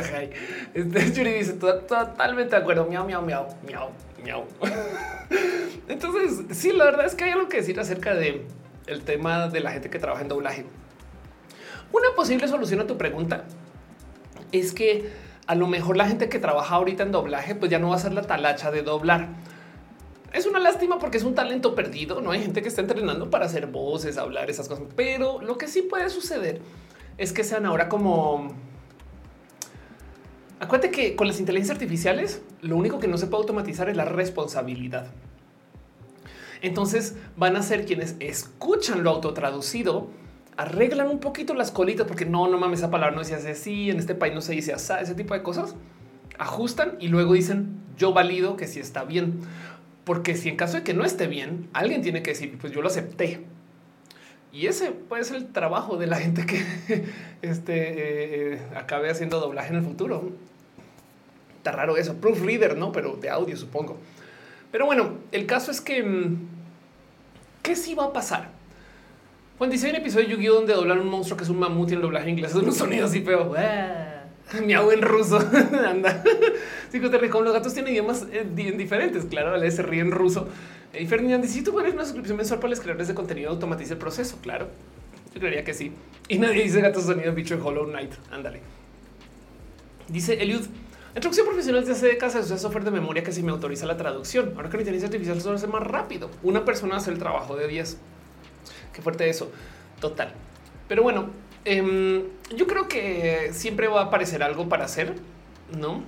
[0.74, 2.86] Este Yuri dice totalmente de acuerdo.
[2.86, 3.92] Miau, miau, miau, miau,
[4.24, 4.46] miau.
[5.88, 8.46] Entonces, sí, la verdad es que hay algo que decir acerca de
[8.88, 10.66] el tema de la gente que trabaja en doblaje.
[11.92, 13.44] Una posible solución a tu pregunta
[14.52, 15.10] es que
[15.46, 18.00] a lo mejor la gente que trabaja ahorita en doblaje, pues ya no va a
[18.00, 19.28] ser la talacha de doblar
[20.34, 22.20] es una lástima porque es un talento perdido.
[22.20, 25.68] No hay gente que está entrenando para hacer voces, hablar esas cosas, pero lo que
[25.68, 26.60] sí puede suceder
[27.18, 28.52] es que sean ahora como
[30.60, 34.06] acuérdate que con las inteligencias artificiales lo único que no se puede automatizar es la
[34.06, 35.08] responsabilidad.
[36.62, 40.08] Entonces van a ser quienes escuchan lo autotraducido,
[40.58, 43.92] arreglan un poquito las colitas porque no, no mames, esa palabra no se hace así,
[43.92, 45.76] en este país no se dice así, ese tipo de cosas,
[46.40, 49.42] ajustan y luego dicen yo valido que sí está bien.
[50.04, 52.82] Porque si en caso de que no esté bien, alguien tiene que decir, pues yo
[52.82, 53.42] lo acepté.
[54.52, 56.62] Y ese puede ser el trabajo de la gente que
[57.42, 60.32] este, eh, acabe haciendo doblaje en el futuro.
[61.58, 62.92] Está raro eso, proofreader, ¿no?
[62.92, 63.98] Pero de audio, supongo.
[64.72, 66.38] Pero bueno, el caso es que, mm,
[67.62, 68.50] ¿qué sí va a pasar?
[69.58, 70.56] Bueno, dice un episodio de Yu-Gi-Oh!
[70.56, 73.06] donde doblar un monstruo que es un mamut y en doblaje inglés es un sonido
[73.06, 73.56] así feo.
[74.66, 75.38] Miau en ruso.
[75.88, 76.24] Anda.
[76.92, 77.00] Sí,
[77.30, 79.26] como los gatos tienen idiomas eh, diferentes.
[79.26, 80.48] Claro, se ríe en ruso.
[80.98, 83.94] Y Ferdinand dice: Si tú pones una suscripción mensual para los creadores de contenido, automatiza
[83.94, 84.38] el proceso.
[84.42, 84.68] Claro,
[85.34, 85.92] yo creería que sí.
[86.28, 88.14] Y nadie dice gato sonido bicho de Hollow Knight.
[88.32, 88.62] Ándale.
[90.08, 90.66] Dice Eliud.
[91.16, 94.54] Introducción profesional de hace décadas usa software de memoria que se me autoriza la traducción.
[94.56, 96.30] Ahora que la inteligencia artificial solo hace más rápido.
[96.42, 97.98] Una persona hace el trabajo de 10.
[98.94, 99.52] Qué fuerte eso.
[100.00, 100.34] Total.
[100.88, 101.30] Pero bueno,
[101.66, 102.24] Em,
[102.56, 105.16] yo creo que siempre va a aparecer algo para hacer,
[105.78, 106.04] ¿no?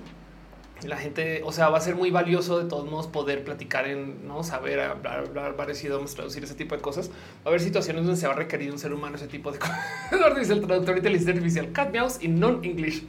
[0.84, 4.28] La gente, o sea, va a ser muy valioso de todos modos poder platicar en,
[4.28, 7.08] no saber hablar, varios idiomas, traducir ese tipo de cosas.
[7.08, 9.58] Va a haber situaciones donde se va a requerir un ser humano ese tipo de
[10.10, 10.38] cosas.
[10.38, 13.04] dice el traductor de inteligencia artificial, cat mouse y non English.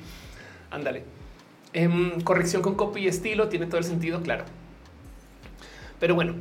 [0.72, 1.04] Ándale.
[1.74, 4.46] Em, corrección con copy y estilo tiene todo el sentido, claro.
[6.00, 6.36] Pero bueno,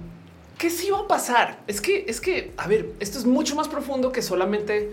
[0.58, 1.58] ¿qué sí va a pasar?
[1.66, 4.92] Es que, es que, a ver, esto es mucho más profundo que solamente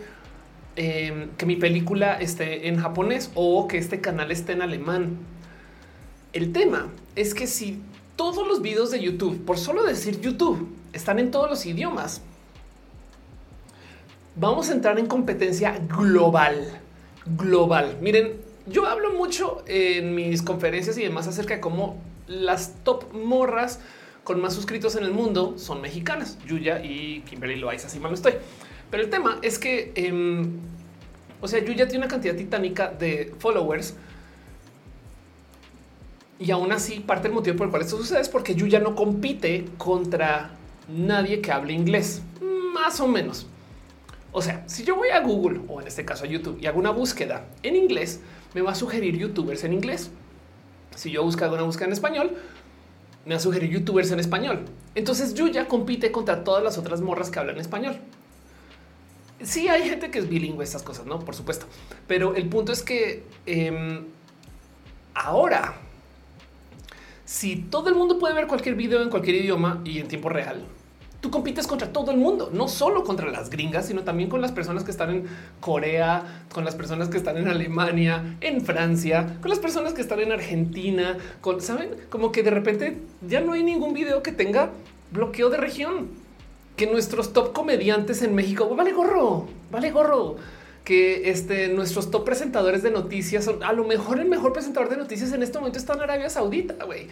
[0.76, 5.20] Em, que mi película esté en japonés o que este canal esté en alemán.
[6.34, 7.80] El tema es que si
[8.16, 12.24] todos los videos de YouTube, por solo decir YouTube, están en todos los idiomas,
[14.36, 16.82] vamos a entrar en competencia global.
[17.38, 18.00] Global.
[18.02, 23.80] Miren, yo hablo mucho en mis conferencias y demás acerca de cómo las top morras
[24.24, 28.16] con más suscritos en el mundo son mexicanas, Yuya y Kimberly Loaiza, así mal no
[28.16, 28.34] estoy.
[28.94, 30.52] Pero el tema es que, em,
[31.42, 33.96] o sea, Yuya tiene una cantidad titánica de followers.
[36.38, 38.94] Y aún así, parte del motivo por el cual esto sucede es porque Yuya no
[38.94, 40.52] compite contra
[40.88, 42.22] nadie que hable inglés,
[42.72, 43.48] más o menos.
[44.32, 46.78] O sea, si yo voy a Google o en este caso a YouTube y hago
[46.78, 48.20] una búsqueda en inglés,
[48.54, 50.12] me va a sugerir youtubers en inglés.
[50.96, 52.38] Si yo busco una búsqueda en español,
[53.26, 54.66] me va a sugerir youtubers en español.
[54.94, 58.00] Entonces Yuya compite contra todas las otras morras que hablan español.
[59.44, 61.20] Sí, hay gente que es bilingüe, estas cosas, no?
[61.20, 61.66] Por supuesto.
[62.08, 64.06] Pero el punto es que em,
[65.14, 65.76] ahora,
[67.26, 70.66] si todo el mundo puede ver cualquier video en cualquier idioma y en tiempo real,
[71.20, 74.52] tú compites contra todo el mundo, no solo contra las gringas, sino también con las
[74.52, 75.26] personas que están en
[75.60, 80.22] Corea, con las personas que están en Alemania, en Francia, con las personas que están
[80.22, 84.72] en Argentina, con, saben, como que de repente ya no hay ningún video que tenga
[85.12, 86.23] bloqueo de región
[86.76, 90.38] que nuestros top comediantes en México, vale gorro, vale gorro,
[90.84, 94.98] que este, nuestros top presentadores de noticias son a lo mejor el mejor presentador de
[94.98, 97.08] noticias en este momento está en Arabia Saudita, güey.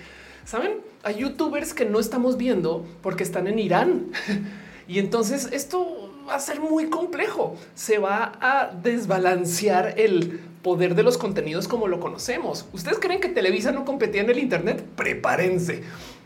[0.45, 4.07] Saben, hay youtubers que no estamos viendo porque están en Irán.
[4.87, 7.55] y entonces esto va a ser muy complejo.
[7.75, 12.65] Se va a desbalancear el poder de los contenidos como lo conocemos.
[12.73, 14.83] ¿Ustedes creen que Televisa no competía en el Internet?
[14.95, 15.83] Prepárense.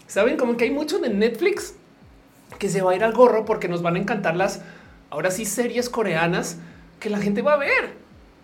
[0.08, 1.76] Saben como que hay mucho de Netflix
[2.58, 4.62] que se va a ir al gorro porque nos van a encantar las
[5.10, 6.58] ahora sí series coreanas
[7.00, 7.94] que la gente va a ver,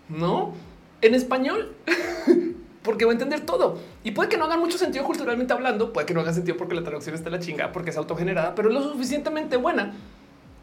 [0.09, 0.53] no
[1.01, 1.73] en español,
[2.83, 6.05] porque va a entender todo y puede que no haga mucho sentido culturalmente hablando, puede
[6.05, 8.75] que no haga sentido porque la traducción está la chinga, porque es autogenerada, pero es
[8.75, 9.93] lo suficientemente buena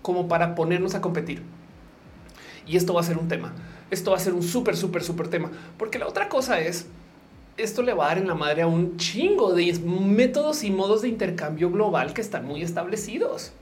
[0.02, 1.42] como para ponernos a competir.
[2.66, 3.52] Y esto va a ser un tema.
[3.90, 5.50] Esto va a ser un súper, súper, súper tema.
[5.78, 6.86] Porque la otra cosa es,
[7.58, 11.02] esto le va a dar en la madre a un chingo de métodos y modos
[11.02, 13.52] de intercambio global que están muy establecidos.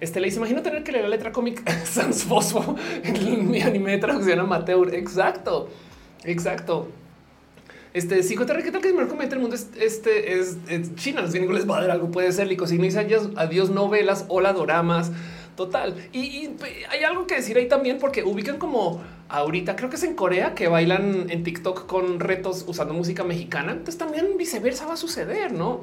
[0.00, 3.92] Este le dice, imagino tener que leer la letra cómic Sans Fosfo en mi anime
[3.92, 4.94] de traducción amateur.
[4.94, 5.68] Exacto,
[6.24, 6.88] exacto.
[7.94, 10.58] Este, si ¿qué tal que el mejor comete el mundo es, este, es,
[10.96, 11.22] China?
[11.22, 12.66] Los gringos les va a dar algo, puede ser lico.
[12.66, 15.10] Si no dice adiós novelas, hola doramas,
[15.58, 15.96] total.
[16.12, 16.50] Y,
[16.88, 20.54] hay algo que decir ahí también, porque ubican como ahorita, creo que es en Corea,
[20.54, 23.72] que bailan en TikTok con retos usando música mexicana.
[23.72, 25.80] Entonces también viceversa va a suceder, ¿no?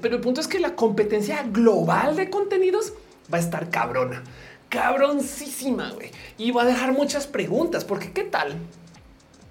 [0.00, 2.94] Pero el punto es que la competencia global de contenidos
[3.32, 4.22] va a estar cabrona,
[4.70, 6.10] cabroncísima, güey.
[6.38, 8.56] Y va a dejar muchas preguntas, porque qué tal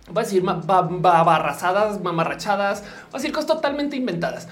[0.10, 4.48] va a decir barrazadas, mamarrachadas, va a decir cosas totalmente inventadas.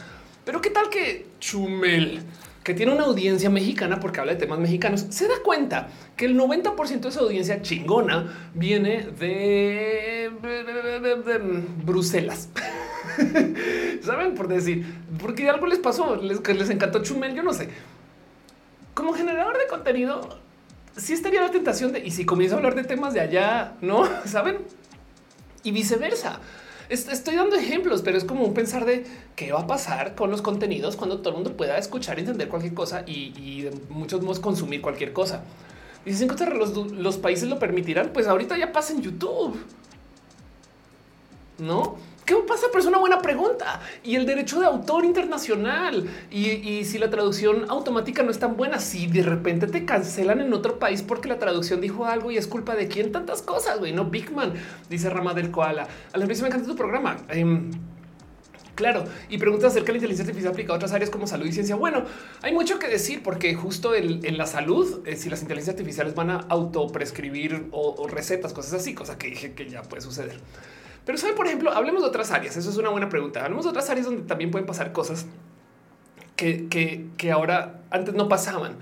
[0.45, 2.21] Pero qué tal que Chumel,
[2.69, 6.37] que tiene una audiencia mexicana porque habla de temas mexicanos, se da cuenta que el
[6.37, 10.29] 90% de su audiencia chingona viene de,
[11.83, 12.49] Bruselas.
[14.03, 14.85] Saben por decir,
[15.19, 17.69] porque algo les pasó, les, les encantó Chumel, yo no sé.
[18.93, 20.37] Como generador de contenido,
[20.95, 24.07] sí estaría la tentación de y si comienzo a hablar de temas de allá, no
[24.25, 24.59] saben
[25.63, 26.39] y viceversa.
[26.89, 30.41] Estoy dando ejemplos, pero es como un pensar de qué va a pasar con los
[30.41, 34.81] contenidos cuando todo el mundo pueda escuchar, entender cualquier cosa y, de muchos modos consumir
[34.81, 35.43] cualquier cosa.
[36.03, 38.11] Dicen que los, los países lo permitirán.
[38.11, 39.55] Pues ahorita ya pasa en YouTube.
[41.59, 41.97] No?
[42.29, 42.67] ¿Qué pasa?
[42.67, 43.81] Pero es una buena pregunta.
[44.03, 46.07] Y el derecho de autor internacional.
[46.29, 50.53] Y, si la traducción automática no es tan buena, si de repente te cancelan en
[50.53, 53.93] otro país porque la traducción dijo algo y es culpa de quién tantas cosas, güey,
[53.93, 54.53] no Bigman,
[54.91, 55.87] dice Rama del Koala.
[56.13, 57.17] A la vez me encanta tu programa.
[57.29, 57.71] Em,
[58.75, 61.51] claro, y pregunta acerca de la inteligencia artificial aplicada a otras áreas como salud y
[61.51, 61.77] ciencia.
[61.77, 62.03] Bueno,
[62.43, 66.29] hay mucho que decir porque justo en la salud, eh, si las inteligencias artificiales van
[66.29, 70.39] a autoprescribir o, o recetas, cosas así, cosa que dije que ya puede suceder.
[71.05, 72.55] Pero sabe, por ejemplo, hablemos de otras áreas.
[72.57, 73.43] Eso es una buena pregunta.
[73.43, 75.25] Hablemos de otras áreas donde también pueden pasar cosas
[76.35, 78.77] que, que, ahora antes no pasaban.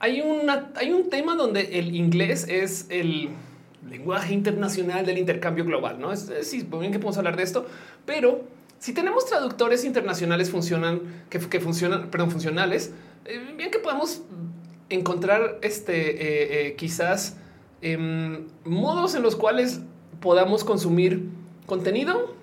[0.00, 3.30] Hay, una, hay un tema donde el inglés es el
[3.88, 5.98] lenguaje internacional del intercambio global.
[6.00, 7.66] No es sí, bien que podemos hablar de esto,
[8.04, 8.44] pero
[8.78, 12.92] si tenemos traductores internacionales funcionan que, que funcionan, perdón, funcionales,
[13.24, 14.22] eh, bien que podemos
[14.88, 17.36] encontrar este eh, eh, quizás
[17.80, 19.80] em, modos en los cuales
[20.20, 21.28] podamos consumir
[21.70, 22.34] contenido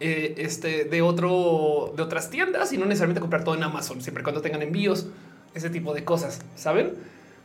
[0.00, 4.22] eh, este, de otro de otras tiendas y no necesariamente comprar todo en Amazon, siempre
[4.22, 5.06] cuando tengan envíos,
[5.54, 6.94] ese tipo de cosas, saben?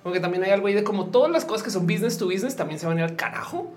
[0.04, 2.56] Porque también hay algo ahí de como todas las cosas que son business to business
[2.56, 3.74] también se van a ir al carajo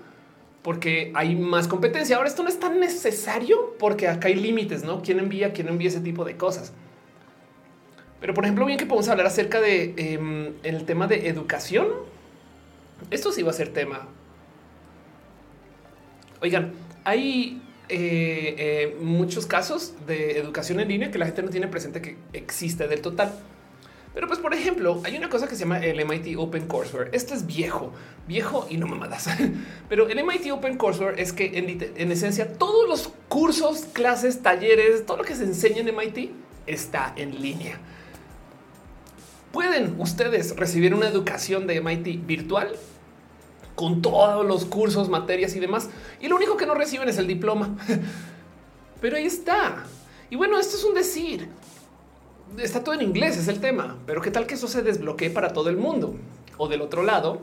[0.61, 2.17] porque hay más competencia.
[2.17, 5.01] Ahora esto no es tan necesario porque acá hay límites, ¿no?
[5.01, 6.73] ¿Quién envía, quién envía ese tipo de cosas?
[8.19, 11.87] Pero por ejemplo, bien que podemos hablar acerca de em, el tema de educación.
[13.11, 14.07] Esto sí va a ser tema
[16.41, 16.73] Oigan,
[17.03, 22.01] hay eh, eh, muchos casos de educación en línea que la gente no tiene presente
[22.01, 23.33] que existe del total.
[24.13, 27.09] Pero pues, por ejemplo, hay una cosa que se llama el MIT Open Courseware.
[27.13, 27.93] Esto es viejo,
[28.27, 29.29] viejo y no mamadas.
[29.89, 35.05] Pero el MIT Open Courseware es que en, en, esencia todos los cursos, clases, talleres,
[35.05, 36.31] todo lo que se enseña en MIT
[36.65, 37.79] está en línea.
[39.51, 42.75] Pueden ustedes recibir una educación de MIT virtual
[43.77, 45.91] con todos los cursos, materias y demás.
[46.19, 47.77] Y lo único que no reciben es el diploma.
[49.01, 49.83] Pero ahí está.
[50.31, 51.47] Y bueno, esto es un decir.
[52.57, 53.95] Está todo en inglés, es el tema.
[54.07, 56.15] Pero qué tal que eso se desbloquee para todo el mundo?
[56.57, 57.39] O del otro lado,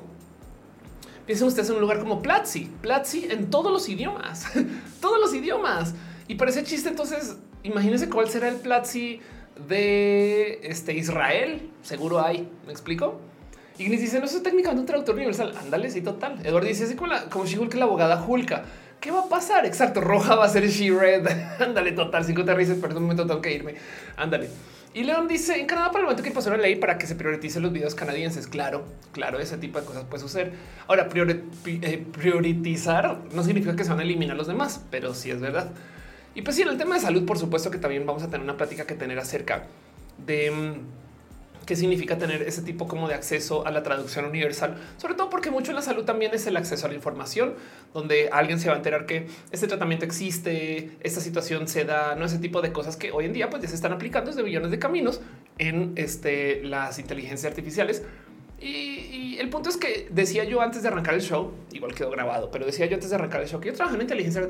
[1.24, 2.68] piensen ustedes en un lugar como Platzi.
[2.82, 4.47] Platzi en todos los idiomas.
[5.01, 5.95] todos los idiomas.
[6.26, 9.20] Y parece chiste, entonces, imagínense cuál será el Platzi
[9.68, 11.70] de este Israel.
[11.82, 12.51] Seguro hay.
[12.66, 13.20] ¿Me explico?
[13.79, 15.53] Ignis dice, no, eso es técnicamente un traductor universal.
[15.59, 16.39] Ándale, sí, total.
[16.45, 18.64] Eduardo dice, así como, la, como She-Hulk, la abogada Hulka.
[19.01, 19.66] ¿Qué va a pasar?
[19.66, 21.27] Exacto, roja va a ser She-Red.
[21.61, 22.25] Ándale, total.
[22.25, 23.75] Cinco te rises, pero un momento tengo que irme.
[24.16, 24.49] Ándale.
[24.95, 27.16] Y León dice, en Canadá para el momento que pasó una ley para que se
[27.16, 28.47] prioricen los videos canadienses.
[28.47, 30.53] Claro, claro, ese tipo de cosas puede suceder.
[30.87, 35.41] Ahora, eh, priorizar no significa que se van a eliminar los demás, pero sí es
[35.41, 35.72] verdad.
[36.37, 38.41] Y pues sí, en el tema de salud, por supuesto que también vamos a tener
[38.41, 39.64] una plática que tener acerca
[40.25, 41.04] de mm,
[41.67, 45.51] qué significa tener ese tipo como de acceso a la traducción universal, sobre todo porque
[45.51, 47.55] mucho en la salud también es el acceso a la información,
[47.93, 52.27] donde alguien se va a enterar que este tratamiento existe, esta situación se da, no
[52.27, 54.71] ese tipo de cosas que hoy en día pues ya se están aplicando desde millones
[54.71, 55.21] de caminos
[55.59, 58.03] en este, las inteligencias artificiales.
[58.61, 62.51] Y, el punto es que decía yo antes de arrancar el show, igual quedó grabado,
[62.53, 64.49] pero decía yo antes de arrancar el show que yo trabajé en inteligencia,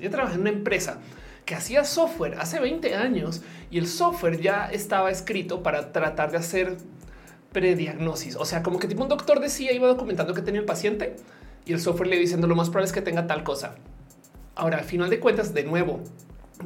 [0.00, 1.00] yo trabajé en una empresa
[1.44, 6.38] que hacía software hace 20 años y el software ya estaba escrito para tratar de
[6.38, 6.76] hacer
[7.52, 8.36] prediagnosis.
[8.36, 11.16] O sea, como que tipo un doctor decía, iba documentando que tenía el paciente
[11.64, 13.76] y el software le diciendo lo más probable es que tenga tal cosa.
[14.54, 16.00] Ahora, al final de cuentas, de nuevo,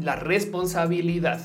[0.01, 1.41] la responsabilidad.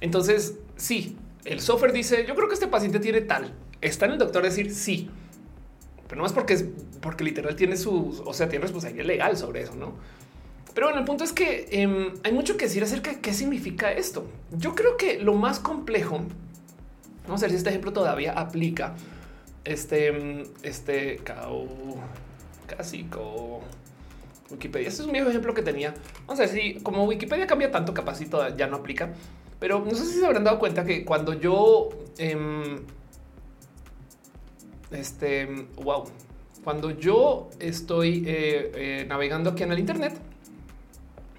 [0.00, 3.52] Entonces, sí, el software dice, yo creo que este paciente tiene tal.
[3.80, 5.10] Está en el doctor decir sí,
[6.06, 6.64] pero no más porque es
[7.00, 9.94] porque literal tiene su, o sea, tiene responsabilidad legal sobre eso, no?
[10.74, 13.92] Pero bueno, el punto es que em, hay mucho que decir acerca de qué significa
[13.92, 14.26] esto.
[14.52, 16.20] Yo creo que lo más complejo,
[17.24, 18.94] vamos a ver si este ejemplo todavía aplica.
[19.64, 21.66] Este, este, cao,
[22.66, 23.60] casi co
[24.50, 24.88] Wikipedia.
[24.88, 25.94] Este es un viejo ejemplo que tenía.
[26.26, 29.12] Vamos a ver si como Wikipedia cambia tanto, capacito ya no aplica.
[29.58, 32.78] Pero no sé si se habrán dado cuenta que cuando yo, em,
[34.90, 35.46] este,
[35.76, 36.04] wow,
[36.64, 40.14] cuando yo estoy eh, eh, navegando aquí en el Internet,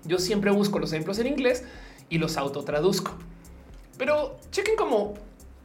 [0.06, 1.64] yo siempre busco los ejemplos en inglés
[2.10, 3.12] y los autotraduzco.
[3.98, 5.14] Pero chequen cómo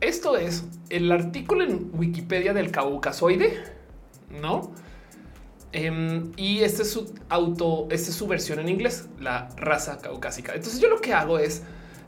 [0.01, 3.65] esto es el artículo en Wikipedia del caucasoide,
[4.43, 4.73] ¿no?
[5.73, 10.55] Em, y este es su auto, esta es su versión en inglés, la raza caucásica.
[10.55, 11.63] Entonces yo lo que hago es,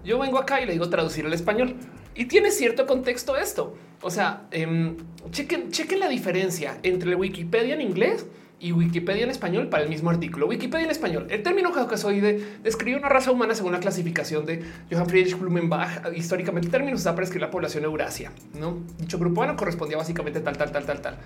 [0.04, 1.76] yo vengo acá y le digo traducir al español.
[2.14, 3.74] Y tiene cierto contexto esto.
[4.02, 4.96] O sea, eh,
[5.30, 8.26] chequen, chequen la diferencia entre Wikipedia en inglés
[8.60, 10.46] y Wikipedia en español para el mismo artículo.
[10.46, 11.26] Wikipedia en español.
[11.30, 16.12] El término caucasoide describe una raza humana según la clasificación de Johann Friedrich Blumenbach.
[16.14, 18.32] Históricamente, el término se usa para describir la población eurasia.
[18.58, 18.78] ¿no?
[18.98, 21.16] Dicho grupo humano correspondía básicamente tal, tal, tal, tal, tal.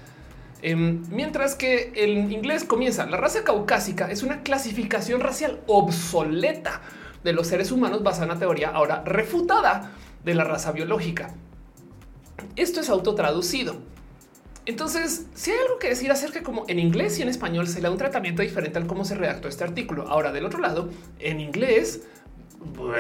[0.62, 6.82] Em, mientras que el inglés comienza, la raza caucásica es una clasificación racial obsoleta
[7.24, 9.92] de los seres humanos basada en una teoría ahora refutada
[10.24, 11.34] de la raza biológica.
[12.56, 13.91] Esto es autotraducido.
[14.64, 17.76] Entonces, si hay algo que decir acerca de cómo en inglés y en español se
[17.76, 20.06] le da un tratamiento diferente al cómo se redactó este artículo.
[20.08, 20.88] Ahora, del otro lado,
[21.18, 22.02] en inglés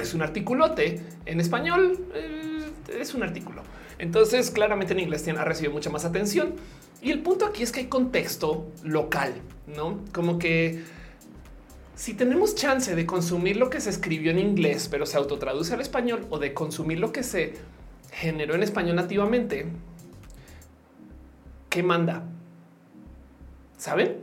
[0.00, 3.62] es un articulote, en español eh, es un artículo.
[3.98, 6.54] Entonces, claramente en inglés ha recibido mucha más atención.
[7.00, 9.32] Y el punto aquí es que hay contexto local,
[9.66, 10.82] no como que
[11.94, 15.80] si tenemos chance de consumir lo que se escribió en inglés, pero se autotraduce al
[15.80, 17.54] español o de consumir lo que se
[18.10, 19.66] generó en español nativamente,
[21.72, 22.22] ¿qué manda?
[23.78, 24.18] ¿Saben?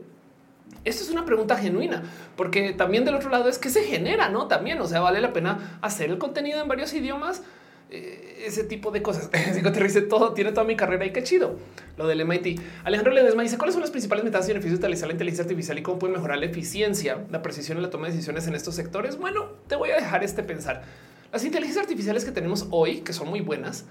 [0.85, 2.03] Esto es una pregunta genuina,
[2.37, 4.47] porque también del otro lado es que se genera, ¿no?
[4.47, 7.41] También, o sea, vale la pena hacer el contenido en varios idiomas,
[7.89, 9.31] eh, ese tipo de cosas.
[9.55, 11.57] Digo, te dice todo, tiene toda mi carrera y qué chido.
[11.97, 12.61] Lo del MIT.
[12.83, 15.79] Alejandro Ledesma dice cuáles son las principales ventajas y beneficios de utilizar la inteligencia artificial
[15.79, 18.75] y cómo puede mejorar la eficiencia, la precisión en la toma de decisiones en estos
[18.75, 19.17] sectores.
[19.17, 20.83] Bueno, te voy a dejar este pensar.
[21.31, 23.85] Las inteligencias artificiales que tenemos hoy, que son muy buenas,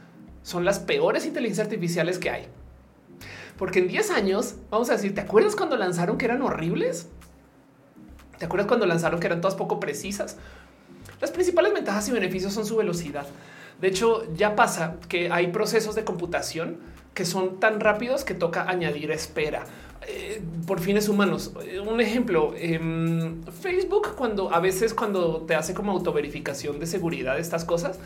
[0.45, 2.49] son las peores inteligencias artificiales que hay.
[3.59, 7.09] Porque en 10 años, vamos a decir, ¿te acuerdas cuando lanzaron que eran horribles?
[8.39, 10.37] ¿Te acuerdas cuando lanzaron que eran todas poco precisas?
[11.21, 13.27] Las principales ventajas y beneficios son su velocidad.
[13.81, 16.79] De hecho, ya pasa que hay procesos de computación
[17.15, 19.65] que son tan rápidos que toca añadir espera
[20.07, 21.53] eh, por fines humanos.
[21.85, 27.41] Un ejemplo, em, Facebook, cuando a veces cuando te hace como autoverificación de seguridad de
[27.41, 27.99] estas cosas,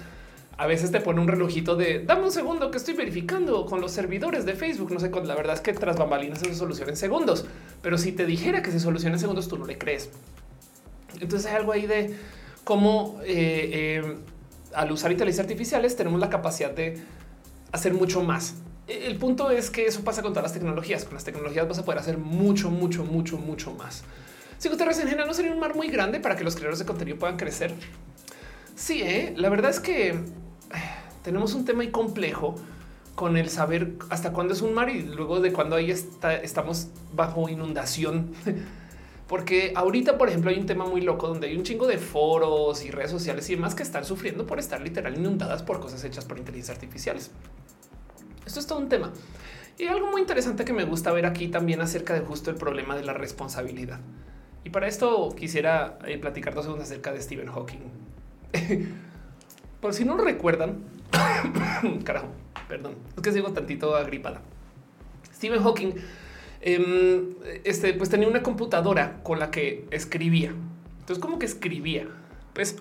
[0.59, 3.93] a veces te pone un relojito de dame un segundo que estoy verificando con los
[3.93, 4.93] servidores de Facebook.
[4.93, 7.47] No sé, la verdad es que tras bambalinas se soluciona en segundos,
[7.81, 10.11] pero si te dijera que se soluciona en segundos, tú no le crees.
[11.21, 12.15] Entonces hay algo ahí de
[12.65, 14.17] cómo eh, em,
[14.75, 16.99] al usar inteligencia artificiales tenemos la capacidad de
[17.73, 18.55] hacer mucho más.
[18.87, 21.05] El punto es que eso pasa con todas las tecnologías.
[21.05, 24.05] Con las tecnologías vas a poder hacer mucho, mucho, mucho, mucho más.
[24.59, 26.87] Si Gutiérrez en general no sería un mar muy grande para que los creadores de
[26.87, 27.73] contenido puedan crecer.
[28.77, 29.35] Sí, ¿eh?
[29.37, 30.15] la verdad es que eh,
[31.23, 32.57] tenemos un tema muy complejo
[33.15, 37.49] con el saber hasta cuándo es un mar y luego de cuándo ahí estamos bajo
[37.49, 38.33] inundación
[39.33, 42.85] Porque ahorita, por ejemplo, hay un tema muy loco donde hay un chingo de foros
[42.85, 46.27] y redes sociales y demás que están sufriendo por estar literal inundadas por cosas hechas
[46.27, 47.31] por inteligencia artificiales.
[48.45, 49.11] Esto es todo un tema.
[49.79, 52.95] Y algo muy interesante que me gusta ver aquí también acerca de justo el problema
[52.95, 54.01] de la responsabilidad.
[54.65, 57.81] Y para esto quisiera eh, platicar dos segundos acerca de Stephen Hawking.
[59.81, 60.85] por si no lo recuerdan,
[62.05, 62.29] carajo,
[62.69, 64.43] perdón, es que sigo tantito agripada.
[65.35, 65.95] Stephen Hawking
[66.65, 67.35] Em,
[67.65, 70.55] este, pues tenía una computadora con la que escribía.
[71.01, 72.07] Entonces, como que escribía,
[72.55, 72.77] pues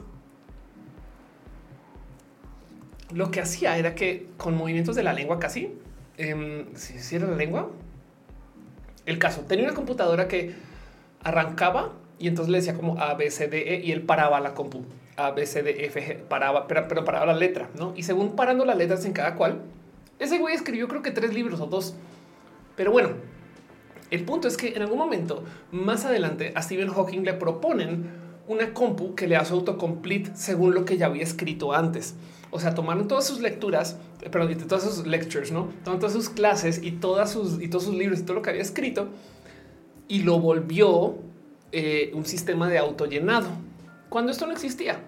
[3.12, 5.74] lo que hacía era que con movimientos de la lengua casi,
[6.18, 7.72] eh, si era la lengua,
[9.08, 10.54] el caso tenía una computadora que
[11.24, 14.54] arrancaba y entonces le decía como A, B, C, D, E y él paraba la
[14.54, 14.86] compu.
[15.26, 17.94] A, B, C, D, F, G, paraba, pero, paraba la letra, ¿no?
[17.96, 19.62] Y según parando las letras en cada cual,
[20.20, 21.96] ese güey escribió creo que tres libros o dos.
[22.76, 23.10] Pero bueno,
[24.10, 28.10] el punto es que en algún momento más adelante a Stephen Hawking le proponen
[28.48, 32.16] una compu que le hace autocomplete según lo que ya había escrito antes.
[32.50, 36.30] O sea, tomaron todas sus lecturas, eh, perdón, todas sus lectures, no tomaron todas sus
[36.30, 39.08] clases y todas sus y todos sus libros y todo lo que había escrito
[40.12, 41.16] y lo volvió
[41.72, 43.48] eh, un sistema de autollenado
[44.10, 45.00] cuando esto no existía.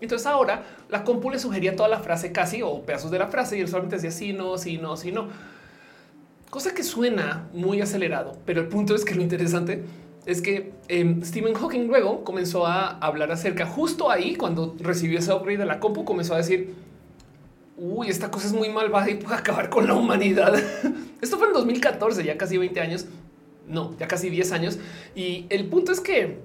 [0.00, 3.58] Entonces ahora la compu le sugería toda la frase casi o pedazos de la frase
[3.58, 5.28] y él solamente decía sí, no, sí, no, sí, no.
[6.50, 9.84] Cosa que suena muy acelerado, pero el punto es que lo interesante
[10.26, 15.32] es que em, Stephen Hawking luego comenzó a hablar acerca, justo ahí, cuando recibió ese
[15.32, 16.74] upgrade de la compu, comenzó a decir,
[17.76, 20.54] uy, esta cosa es muy malvada y puede acabar con la humanidad.
[21.20, 23.06] Esto fue en 2014, ya casi 20 años,
[23.66, 24.78] no, ya casi 10 años.
[25.14, 26.38] Y el punto es que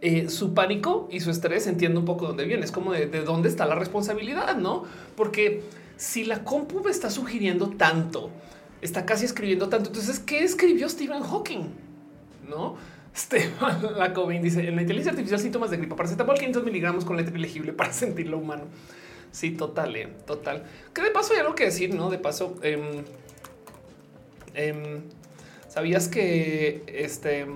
[0.00, 3.22] eh, su pánico y su estrés entiendo un poco dónde viene, es como de, de
[3.22, 4.84] dónde está la responsabilidad, ¿no?
[5.16, 5.62] Porque
[5.96, 8.30] si la compu está sugiriendo tanto,
[8.80, 11.90] está casi escribiendo tanto, entonces, ¿qué escribió Stephen Hawking?
[12.50, 12.76] ¿no?
[13.14, 17.34] Esteban Lacobin dice en la inteligencia artificial síntomas de gripa paracetamol 500 miligramos con letra
[17.34, 18.64] elegible para sentirlo humano.
[19.32, 20.64] Sí, total, eh, total.
[20.92, 22.10] Que de paso hay algo que decir, no?
[22.10, 23.04] De paso, em,
[24.54, 25.02] em,
[25.68, 27.46] sabías que este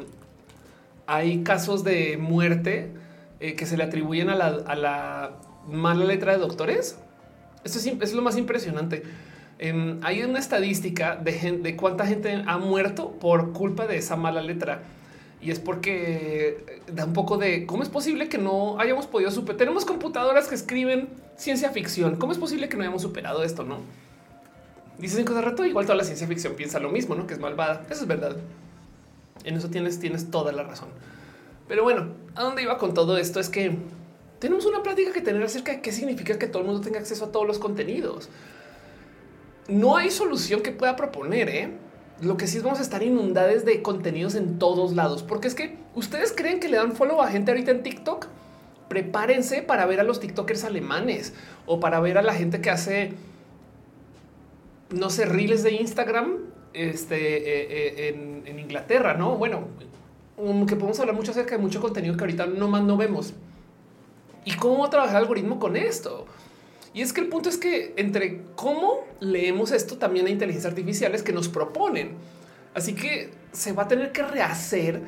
[1.07, 2.91] hay casos de muerte
[3.41, 5.33] eh, que se le atribuyen a la,
[5.69, 6.99] mala letra de doctores.
[7.65, 9.03] Esto es, lo más impresionante.
[9.59, 14.43] Em, hay una estadística de, de cuánta gente ha muerto por culpa de esa mala
[14.43, 14.83] letra.
[15.41, 19.59] Y es porque da un poco de cómo es posible que no hayamos podido superar.
[19.59, 22.17] Tenemos computadoras que escriben ciencia ficción.
[22.17, 23.63] ¿Cómo es posible que no hayamos superado esto?
[23.65, 23.81] No
[24.99, 25.65] dices en cada rato.
[25.65, 27.83] Igual toda la ciencia ficción piensa lo mismo, no que es malvada.
[27.91, 28.37] Eso es verdad.
[29.43, 30.89] En eso tienes, tienes toda la razón.
[31.67, 33.77] Pero bueno, a dónde iba con todo esto es que
[34.39, 37.25] tenemos una plática que tener acerca de qué significa que todo el mundo tenga acceso
[37.25, 38.29] a todos los contenidos
[39.69, 41.49] no hay solución que pueda proponer.
[41.49, 41.71] ¿eh?
[42.21, 45.55] Lo que sí es vamos a estar inundados de contenidos en todos lados, porque es
[45.55, 48.27] que ustedes creen que le dan follow a gente ahorita en TikTok.
[48.89, 51.33] Prepárense para ver a los TikTokers alemanes
[51.67, 53.15] o para ver a la gente que hace,
[54.91, 56.39] no sé, reels de Instagram
[56.75, 59.37] este, eh, eh, en, Inglaterra, no?
[59.37, 59.69] Bueno,
[60.67, 63.35] que podemos hablar mucho acerca de mucho contenido que ahorita no más no vemos.
[64.45, 66.27] ¿Y cómo va a trabajar el algoritmo con esto?
[66.93, 71.23] Y es que el punto es que entre cómo leemos esto también hay inteligencias artificiales
[71.23, 72.17] que nos proponen.
[72.75, 75.03] Así que se va a tener que rehacer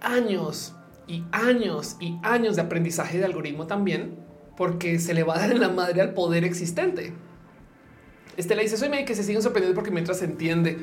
[0.00, 0.74] años
[1.06, 4.16] y años y años de aprendizaje de algoritmo también,
[4.56, 7.12] porque se le va a dar en la madre al poder existente.
[8.36, 10.78] Este le dice, soy médico que se siguen sorprendiendo porque mientras se entiende,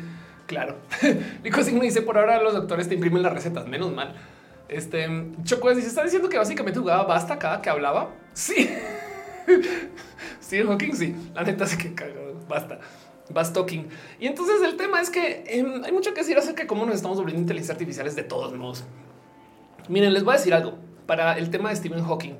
[0.47, 0.77] claro.
[1.43, 4.15] Lico me dice, por ahora los doctores te imprimen las recetas, menos mal.
[4.69, 5.07] Este
[5.43, 8.09] Choco dice, está diciendo que básicamente jugaba basta cada que hablaba.
[8.33, 8.69] Sí.
[10.39, 11.15] sí, Hawking, sí.
[11.33, 12.39] La neta sé que cagado.
[12.47, 12.79] Basta.
[13.33, 13.87] Bastoking.
[14.19, 16.95] Y entonces el tema es que em, hay mucho que decir acerca de cómo nos
[16.95, 18.83] estamos volviendo inteligencias artificiales de todos modos.
[19.89, 22.35] Miren, les voy a decir algo para el tema de Stephen Hawking.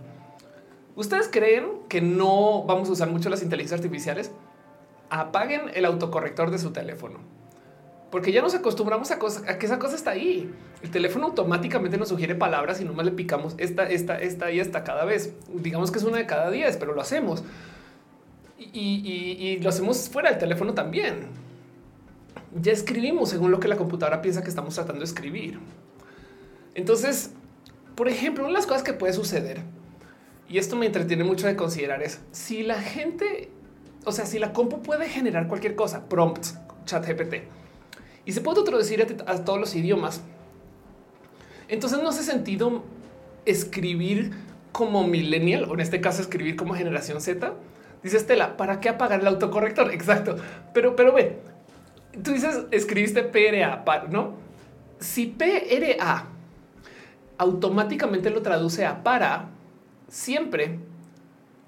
[0.96, 4.32] ¿Ustedes creen que no vamos a usar mucho las inteligencias artificiales?
[5.12, 7.20] Apaguen el autocorrector de su teléfono
[8.12, 10.54] porque ya nos acostumbramos a, a, que esa cosa está ahí.
[10.84, 14.84] El teléfono automáticamente nos sugiere palabras y nomás le picamos esta, esta, esta y esta
[14.84, 15.34] cada vez.
[15.54, 17.44] Digamos que es una de cada diez, pero lo hacemos.
[18.60, 21.28] Y, lo hacemos fuera del teléfono también.
[22.54, 25.58] Ya escribimos según lo que la computadora piensa que estamos tratando de escribir.
[26.76, 27.32] Entonces,
[27.96, 29.62] por ejemplo, una de las cosas que puede suceder,
[30.50, 33.50] y esto me entretiene mucho de considerar, es si la gente,
[34.06, 37.44] o sea, si la compu puede generar cualquier cosa, prompts, chat GPT,
[38.26, 40.22] y se puede traducir a, todos los idiomas.
[41.68, 42.84] Entonces no hace sentido
[43.46, 44.32] escribir
[44.72, 47.54] como millennial o en este caso escribir como generación Z.
[48.04, 49.92] Dice Estela, ¿para qué apagar el autocorrector?
[49.94, 50.38] Exacto.
[50.74, 51.40] Pero, pero ve,
[52.24, 54.34] tú dices, escribiste PRA, ¿no?
[55.00, 56.28] Si PRA
[57.38, 59.50] automáticamente lo traduce a para,
[60.08, 60.78] siempre,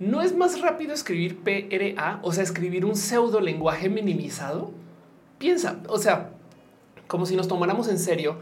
[0.09, 2.19] ¿no es más rápido escribir PRA?
[2.23, 4.71] O sea, escribir un pseudo lenguaje minimizado.
[5.37, 6.31] Piensa, o sea,
[7.07, 8.37] como si nos tomáramos en serio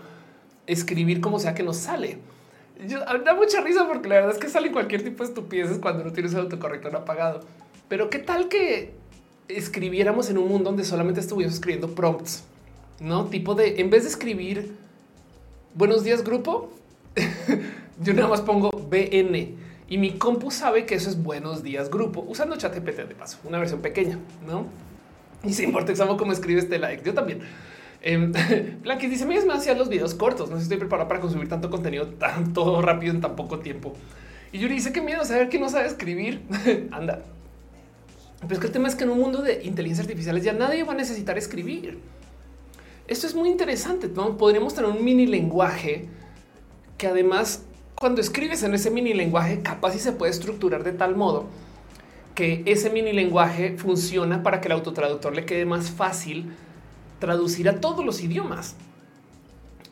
[0.67, 2.19] escribir como sea que nos sale.
[3.25, 6.11] da mucha risa porque la verdad es que salen cualquier tipo de estupideces cuando no
[6.11, 7.41] tienes el autocorrector apagado.
[7.87, 8.93] Pero qué tal que
[9.47, 12.43] escribiéramos en un mundo donde solamente estuviéramos escribiendo prompts,
[12.99, 14.73] no tipo de en vez de escribir
[15.73, 16.71] buenos días, grupo,
[18.01, 22.23] yo nada más pongo BN y mi compu sabe que eso es buenos días, grupo,
[22.25, 24.17] usando chat GPT de paso, una versión pequeña,
[24.47, 24.65] no?
[25.43, 27.41] Y sin importa cómo escribe este like, yo también.
[28.03, 28.17] Eh,
[29.07, 30.49] dice: Me hacía los videos cortos.
[30.49, 33.93] No estoy preparado para consumir tanto contenido tanto rápido en tan poco tiempo.
[34.51, 36.41] Y Yuri dice: Qué miedo saber que no sabe escribir.
[36.91, 37.21] Anda.
[38.39, 40.83] Pero es que el tema es que en un mundo de inteligencia artificial ya nadie
[40.83, 41.99] va a necesitar escribir.
[43.07, 44.07] Esto es muy interesante.
[44.07, 46.07] No podríamos tener un mini lenguaje
[46.97, 47.65] que además,
[48.01, 51.45] cuando escribes en ese mini lenguaje, capaz y se puede estructurar de tal modo
[52.33, 56.51] que ese mini lenguaje funciona para que el autotraductor le quede más fácil
[57.19, 58.75] traducir a todos los idiomas.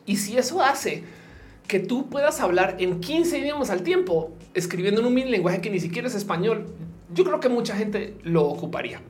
[0.06, 1.04] Y si eso hace
[1.68, 5.70] que tú puedas hablar en 15 idiomas al tiempo, escribiendo en un mini lenguaje que
[5.70, 6.66] ni siquiera es español,
[7.14, 9.00] yo creo que mucha gente lo ocuparía.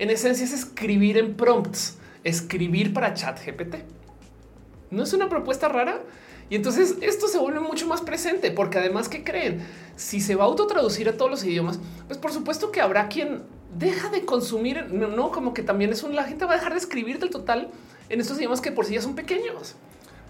[0.00, 3.76] En esencia es escribir en prompts, escribir para chat GPT.
[4.90, 6.02] ¿No es una propuesta rara?
[6.48, 9.66] Y entonces esto se vuelve mucho más presente porque además que creen,
[9.96, 13.42] si se va a autotraducir a todos los idiomas, pues por supuesto que habrá quien
[13.76, 16.78] deja de consumir, no, como que también es un, la gente va a dejar de
[16.78, 17.70] escribir del total
[18.08, 19.74] en estos idiomas que por sí ya son pequeños.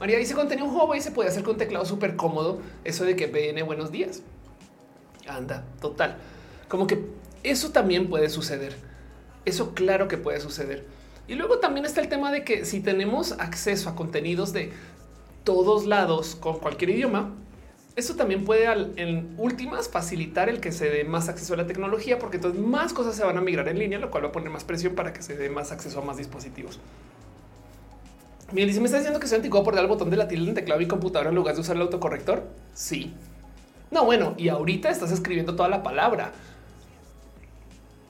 [0.00, 2.60] María dice juego y se puede hacer con teclado súper cómodo.
[2.84, 4.22] Eso de que viene buenos días.
[5.26, 6.16] Anda, total.
[6.68, 7.04] Como que
[7.42, 8.76] eso también puede suceder.
[9.44, 10.84] Eso claro que puede suceder.
[11.28, 14.72] Y luego también está el tema de que si tenemos acceso a contenidos de
[15.46, 17.30] todos lados con cualquier idioma,
[17.94, 18.66] eso también puede
[18.96, 22.92] en últimas facilitar el que se dé más acceso a la tecnología, porque entonces más
[22.92, 25.14] cosas se van a migrar en línea, lo cual va a poner más presión para
[25.14, 26.78] que se dé más acceso a más dispositivos.
[28.52, 30.48] Bien, dice, ¿me está diciendo que soy anticuado por dar el botón de la tilde
[30.48, 32.44] en teclado y computadora en lugar de usar el autocorrector?
[32.74, 33.14] Sí.
[33.90, 36.32] No, bueno, y ahorita estás escribiendo toda la palabra.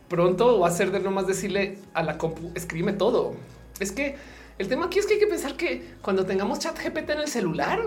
[0.08, 3.34] Pronto va a ser de nomás decirle a la compu, escribe todo.
[3.78, 4.16] Es que
[4.58, 7.28] el tema aquí es que hay que pensar que cuando tengamos chat GPT en el
[7.28, 7.80] celular,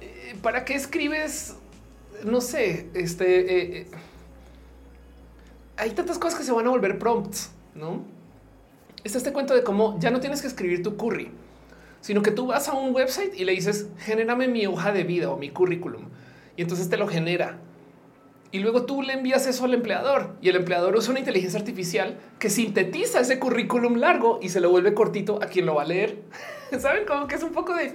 [0.00, 1.54] eh, ¿para qué escribes?
[2.24, 3.40] No sé, este...
[3.40, 3.86] Eh, eh,
[5.76, 8.04] hay tantas cosas que se van a volver prompts, ¿no?
[9.02, 11.30] Está este cuento de cómo ya no tienes que escribir tu curry,
[12.00, 15.30] sino que tú vas a un website y le dices, genérame mi hoja de vida
[15.30, 16.04] o mi currículum.
[16.56, 17.58] Y entonces te lo genera
[18.54, 22.20] y luego tú le envías eso al empleador y el empleador usa una inteligencia artificial
[22.38, 25.86] que sintetiza ese currículum largo y se lo vuelve cortito a quien lo va a
[25.86, 26.18] leer.
[26.78, 27.94] Saben cómo que es un poco de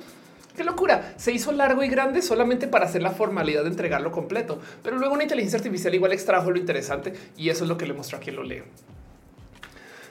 [0.58, 1.14] qué locura.
[1.16, 5.14] Se hizo largo y grande solamente para hacer la formalidad de entregarlo completo, pero luego
[5.14, 8.20] una inteligencia artificial igual extrajo lo interesante y eso es lo que le mostró a
[8.20, 8.64] quien lo lee.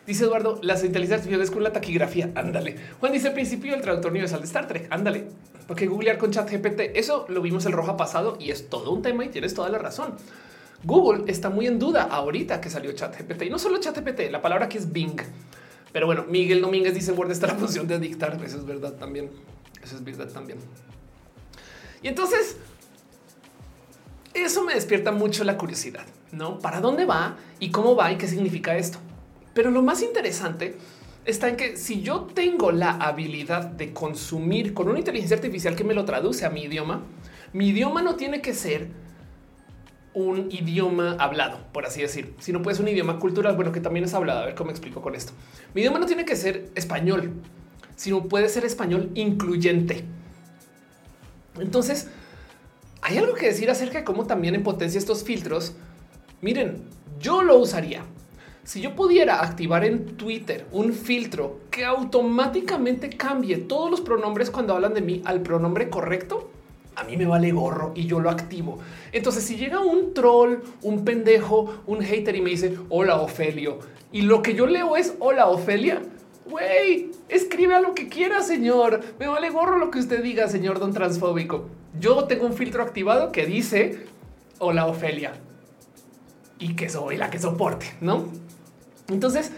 [0.07, 2.31] Dice Eduardo, las inteligencias artificiales con la taquigrafía.
[2.35, 2.75] Ándale.
[3.01, 4.87] Juan dice el principio del traductor universal de Star Trek.
[4.89, 5.27] Ándale.
[5.69, 9.03] Porque googlear con chat GPT, eso lo vimos el roja pasado y es todo un
[9.03, 10.15] tema y tienes toda la razón.
[10.83, 14.31] Google está muy en duda ahorita que salió chat GPT y no solo chat GPT,
[14.31, 15.21] la palabra que es Bing.
[15.93, 18.43] Pero bueno, Miguel Domínguez dice Word está la función de dictar.
[18.43, 19.31] Eso es verdad también.
[19.83, 20.59] Eso es verdad también.
[22.03, 22.57] Y entonces
[24.33, 26.59] eso me despierta mucho la curiosidad, ¿no?
[26.61, 28.99] ¿Para dónde va y cómo va y qué significa esto?
[29.53, 30.79] Pero lo más interesante
[31.31, 35.85] está en que si yo tengo la habilidad de consumir con una inteligencia artificial que
[35.85, 37.03] me lo traduce a mi idioma,
[37.53, 38.89] mi idioma no tiene que ser
[40.15, 44.07] un idioma hablado, por así decir, sino puede ser un idioma cultural, bueno, que también
[44.07, 44.41] es hablado.
[44.41, 45.33] A ver cómo explico con esto.
[45.75, 47.35] Mi idioma no tiene que ser español,
[47.95, 50.05] sino puede ser español incluyente.
[51.61, 52.09] Entonces,
[53.03, 55.75] hay algo que decir acerca de cómo también en potencia estos filtros.
[56.41, 56.85] Miren,
[57.21, 58.03] yo lo usaría
[58.69, 64.75] si yo pudiera activar en Twitter un filtro que automáticamente cambie todos los pronombres cuando
[64.75, 66.51] hablan de mí al pronombre correcto,
[66.95, 68.79] a mí me vale gorro y yo lo activo.
[69.11, 73.79] Entonces, si llega un troll, un pendejo, un hater y me dice hola Ofelio
[74.13, 76.03] y lo que yo leo es hola Ofelia,
[76.45, 79.01] güey, escribe a lo que quiera, señor.
[79.19, 81.71] Me vale gorro lo que usted diga, señor don transfóbico.
[81.99, 84.05] Yo tengo un filtro activado que dice
[84.59, 85.33] hola Ofelia
[86.59, 88.27] y que soy la que soporte, no?
[89.09, 89.53] Entonces,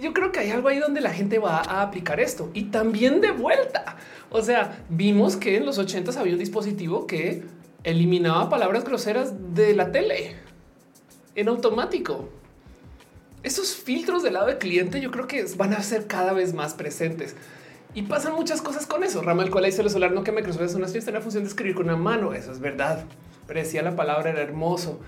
[0.00, 3.20] yo creo que hay algo ahí donde la gente va a aplicar esto y también
[3.20, 3.96] de vuelta.
[4.30, 7.44] O sea, vimos que en los 80 había un dispositivo que
[7.84, 10.34] eliminaba palabras groseras de la tele
[11.36, 12.28] en automático.
[13.44, 16.74] Esos filtros del lado del cliente yo creo que van a ser cada vez más
[16.74, 17.36] presentes
[17.94, 19.22] y pasan muchas cosas con eso.
[19.22, 21.84] Ramal Cola dice lo solar no que Microsoft es una la función de escribir con
[21.84, 22.34] una mano.
[22.34, 23.04] Eso es verdad.
[23.46, 24.98] Parecía la palabra era hermoso.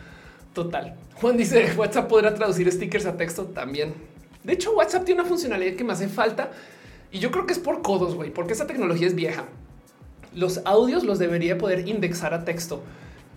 [0.58, 0.92] Total.
[1.20, 3.94] Juan dice WhatsApp podrá traducir stickers a texto también.
[4.42, 6.50] De hecho, WhatsApp tiene una funcionalidad que me hace falta
[7.12, 9.44] y yo creo que es por codos, güey, porque esa tecnología es vieja.
[10.34, 12.82] Los audios los debería poder indexar a texto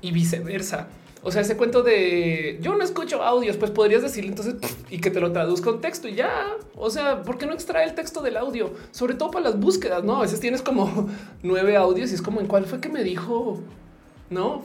[0.01, 0.87] y viceversa.
[1.21, 4.55] O sea, ese cuento de yo no escucho audios, pues podrías decirle entonces
[4.89, 6.57] y que te lo traduzca en texto y ya.
[6.75, 8.73] O sea, ¿por qué no extrae el texto del audio?
[8.89, 10.17] Sobre todo para las búsquedas, no?
[10.17, 11.07] A veces tienes como
[11.43, 13.61] nueve audios y es como en cuál fue que me dijo
[14.31, 14.63] no,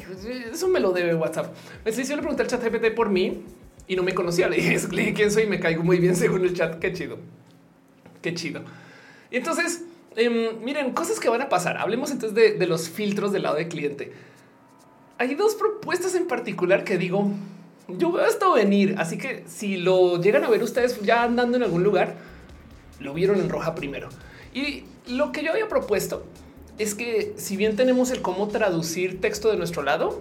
[0.53, 1.53] eso me lo debe WhatsApp.
[1.85, 3.43] Me yo le pregunté al chat GPT por mí
[3.89, 4.49] y no me conocía.
[4.49, 6.79] Le dije, quién soy y me caigo muy bien según el chat.
[6.79, 7.19] Qué chido.
[8.23, 8.63] Qué chido.
[9.29, 9.83] Y entonces,
[10.15, 11.79] em, miren, cosas que van a pasar.
[11.79, 14.13] Hablemos entonces de, de los filtros del lado del cliente.
[15.19, 17.29] Hay dos propuestas en particular que digo,
[17.89, 18.95] yo veo esto venir.
[18.99, 22.15] Así que si lo llegan a ver ustedes ya andando en algún lugar,
[23.01, 24.11] lo vieron en roja primero.
[24.55, 26.25] Y lo que yo había propuesto
[26.79, 30.21] es que si bien tenemos el cómo traducir texto de nuestro lado,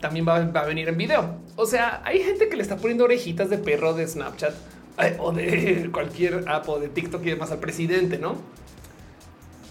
[0.00, 1.36] también va, va, a venir en video.
[1.56, 4.54] O sea, hay gente que le está poniendo orejitas de perro de Snapchat
[4.98, 8.36] eh, o de cualquier app o de TikTok y demás al presidente, ¿no?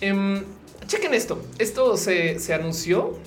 [0.02, 0.44] Um,
[0.88, 1.44] chequen esto.
[1.58, 3.18] Esto se, se anunció.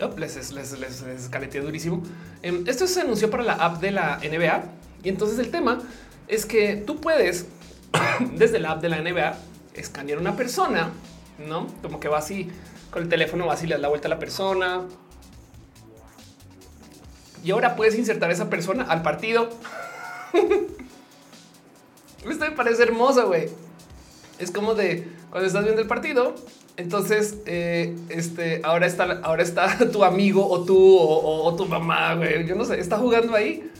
[0.00, 2.02] Oh, les, les, les, les caleteé durísimo.
[2.44, 4.64] Um, esto se anunció para la app de la NBA.
[5.04, 5.80] Y entonces el tema
[6.26, 7.46] es que tú puedes,
[8.34, 9.36] desde la app de la NBA,
[9.74, 10.90] escanear una persona,
[11.38, 11.66] ¿no?
[11.82, 12.50] Como que va así
[12.90, 14.82] con el teléfono, va así, le das la vuelta a la persona.
[17.44, 19.48] Y ahora puedes insertar a esa persona al partido.
[22.28, 23.48] Esto me parece hermoso, güey.
[24.38, 26.34] Es como de cuando estás viendo el partido,
[26.76, 32.46] entonces eh, este ahora está, ahora está tu amigo o tú o, tu mamá, güey.
[32.46, 33.70] Yo no sé, está jugando ahí.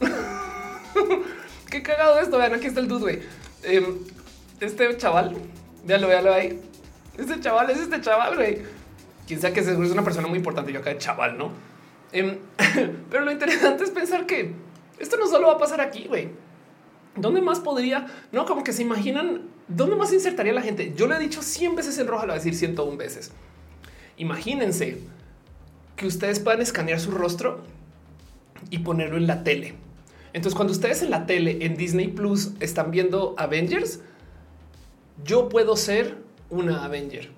[1.70, 2.38] Qué cagado esto.
[2.38, 3.20] Vean, aquí está el dude, güey.
[3.64, 3.94] Eh,
[4.60, 5.36] este chaval,
[5.84, 6.60] véalo, véalo ahí.
[7.18, 8.62] Este chaval es este chaval, güey.
[9.26, 10.72] Quien sea que es una persona muy importante.
[10.72, 11.50] Yo acá de chaval, no?
[12.12, 12.38] Eh,
[13.10, 14.54] pero lo interesante es pensar que
[14.98, 16.30] esto no solo va a pasar aquí, güey.
[17.16, 18.06] ¿Dónde más podría?
[18.32, 20.94] No, como que se imaginan dónde más insertaría la gente.
[20.96, 23.32] Yo le he dicho 100 veces en roja, lo voy a decir 101 veces.
[24.16, 24.98] Imagínense
[25.96, 27.64] que ustedes puedan escanear su rostro
[28.70, 29.74] y ponerlo en la tele.
[30.32, 34.00] Entonces, cuando ustedes en la tele en Disney Plus están viendo Avengers,
[35.24, 37.30] yo puedo ser una Avenger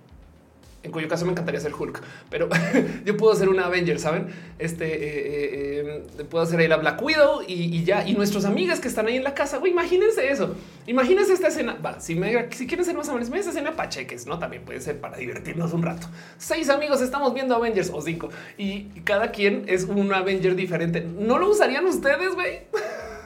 [0.82, 2.00] en cuyo caso me encantaría ser Hulk,
[2.30, 2.48] pero
[3.04, 4.28] yo puedo ser una Avenger, saben?
[4.58, 8.06] Este eh, eh, eh, puedo hacer ahí la Black Widow y, ya.
[8.08, 10.54] Y nuestros amigas que están ahí en la casa, güey, imagínense eso.
[10.86, 11.76] Imagínense esta escena.
[11.84, 15.18] Va, si, me, quieren ser más amables, esa escena pacheques, no también puede ser para
[15.18, 16.06] divertirnos un rato.
[16.38, 21.02] Seis amigos estamos viendo Avengers o cinco y cada quien es un Avenger diferente.
[21.02, 22.61] No lo usarían ustedes, güey.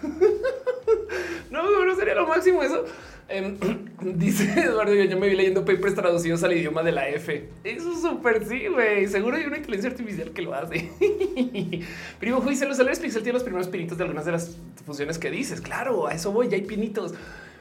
[1.50, 2.84] no, no sería lo máximo eso.
[3.28, 3.56] Eh,
[4.02, 7.48] dice Eduardo, yo me vi leyendo papers traducidos al idioma de la F.
[7.64, 9.06] Eso es súper sí, güey.
[9.06, 10.90] Seguro hay una inteligencia artificial que lo hace.
[12.20, 15.30] Primo dice los celulares Pixel tiene los primeros pinitos de algunas de las funciones que
[15.30, 15.60] dices.
[15.60, 17.14] Claro, a eso voy, ya hay pinitos.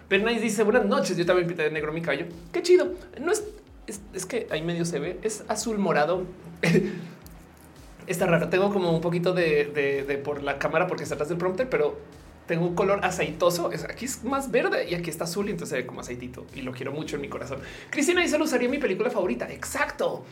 [0.09, 1.17] Bernice dice buenas noches.
[1.17, 2.25] Yo también pinté de negro mi cabello.
[2.51, 2.93] Qué chido.
[3.21, 3.43] No es,
[3.87, 5.17] es, es que ahí medio se ve.
[5.23, 6.25] Es azul morado.
[8.07, 8.49] Está raro.
[8.49, 11.69] Tengo como un poquito de, de, de por la cámara porque está atrás del prompter,
[11.69, 11.97] pero
[12.45, 13.69] tengo un color aceitoso.
[13.89, 16.71] Aquí es más verde y aquí está azul y entonces ve como aceitito y lo
[16.71, 17.59] quiero mucho en mi corazón.
[17.89, 19.51] Cristina dice lo usaría mi película favorita.
[19.51, 20.23] Exacto.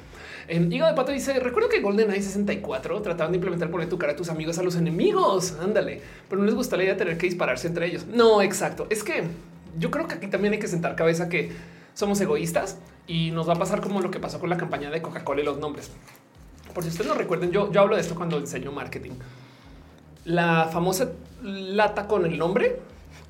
[0.47, 3.97] En Higo de Pato dice recuerdo que Golden Eye 64 trataban de implementar poner tu
[3.97, 5.55] cara a tus amigos a los enemigos.
[5.61, 8.05] Ándale, pero no les gusta la idea de tener que dispararse entre ellos.
[8.05, 8.87] No, exacto.
[8.89, 9.23] Es que
[9.77, 11.51] yo creo que aquí también hay que sentar cabeza que
[11.93, 15.01] somos egoístas y nos va a pasar como lo que pasó con la campaña de
[15.01, 15.91] Coca-Cola y los nombres.
[16.73, 19.11] Por si ustedes no recuerden, yo, yo hablo de esto cuando enseño marketing
[20.25, 21.11] la famosa
[21.43, 22.79] lata con el nombre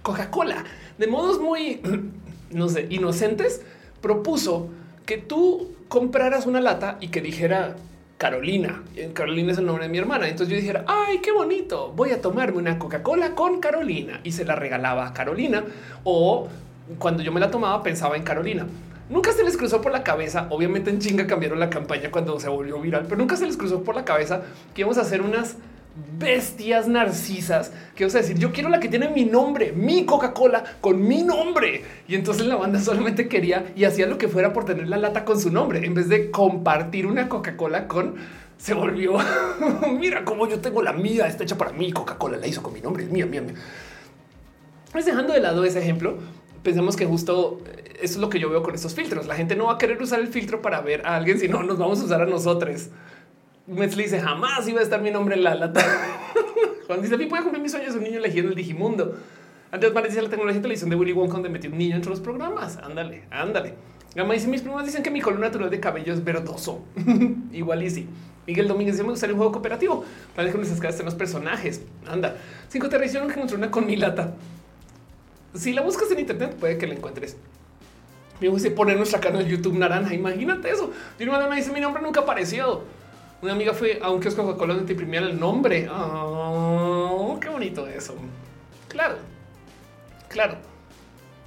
[0.02, 0.64] Coca-Cola,
[0.98, 1.82] de modos muy,
[2.52, 3.62] no sé, inocentes,
[4.02, 4.70] propuso
[5.06, 7.76] que tú compraras una lata y que dijera
[8.18, 8.84] Carolina.
[9.14, 10.28] Carolina es el nombre de mi hermana.
[10.28, 14.46] Entonces yo dijera, ay, qué bonito, voy a tomarme una Coca-Cola con Carolina y se
[14.46, 15.64] la regalaba a Carolina.
[16.04, 16.48] O
[17.00, 18.68] cuando yo me la tomaba pensaba en Carolina.
[19.10, 20.48] Nunca se les cruzó por la cabeza.
[20.52, 23.84] Obviamente en chinga cambiaron la campaña cuando se volvió viral, pero nunca se les cruzó
[23.84, 25.58] por la cabeza que íbamos a hacer unas
[26.18, 30.64] bestias narcisas que vas a decir yo quiero la que tiene mi nombre, mi Coca-Cola
[30.80, 31.84] con mi nombre.
[32.08, 35.26] Y entonces la banda solamente quería y hacía lo que fuera por tener la lata
[35.26, 38.16] con su nombre en vez de compartir una Coca-Cola con
[38.58, 39.18] se volvió.
[40.00, 41.92] Mira cómo yo tengo la mía, está hecha para mí.
[41.92, 43.56] Coca-Cola la hizo con mi nombre, es mía, mía, mía.
[44.92, 46.18] Pues dejando de lado ese ejemplo,
[46.62, 49.26] pensemos que justo eh, eso es lo que yo veo con estos filtros.
[49.26, 51.80] La gente no va a querer usar el filtro para ver a alguien, sino nos
[51.80, 52.89] vamos a usar a nosotros.
[53.68, 55.82] Metzli dice jamás iba a estar mi nombre en la lata.
[56.88, 59.15] Cuando dice a mí puede cumplir mis sueños un niño elegido en el Digimundo.
[59.72, 62.19] Antes parecía la tecnología de televisión de Willy Wonka donde metió un niño entre los
[62.19, 62.77] programas.
[62.77, 63.76] Ándale, ándale.
[64.15, 66.84] Gama dice mis primas dicen que mi color natural de cabello es verdoso.
[67.53, 68.07] Igual y sí.
[68.48, 70.03] Miguel Domínguez dice me gustaría un juego cooperativo
[70.36, 71.81] para que mis escalas los personajes.
[72.07, 72.36] Anda.
[72.68, 74.34] Cinco te que encontré una con mi lata.
[75.53, 77.38] Si la buscas en internet puede que la encuentres.
[78.41, 80.14] Me gusta poner nuestra cara en YouTube naranja.
[80.14, 80.91] Imagínate eso.
[81.19, 82.84] Y una dice mi nombre nunca apareció.
[83.41, 85.89] Una amiga fue a un kiosco Coca-Cola donde te imprimían el nombre.
[85.89, 88.15] Oh, qué bonito eso.
[88.88, 89.15] Claro,
[90.27, 90.57] claro.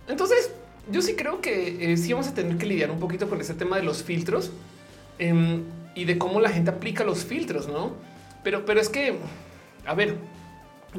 [0.08, 0.50] Entonces,
[0.90, 3.54] yo sí creo que eh, sí vamos a tener que lidiar un poquito con ese
[3.54, 4.50] tema de los filtros
[5.20, 5.62] eh,
[5.94, 7.92] y de cómo la gente aplica los filtros, no?
[8.42, 9.16] Pero, pero es que,
[9.86, 10.16] a ver,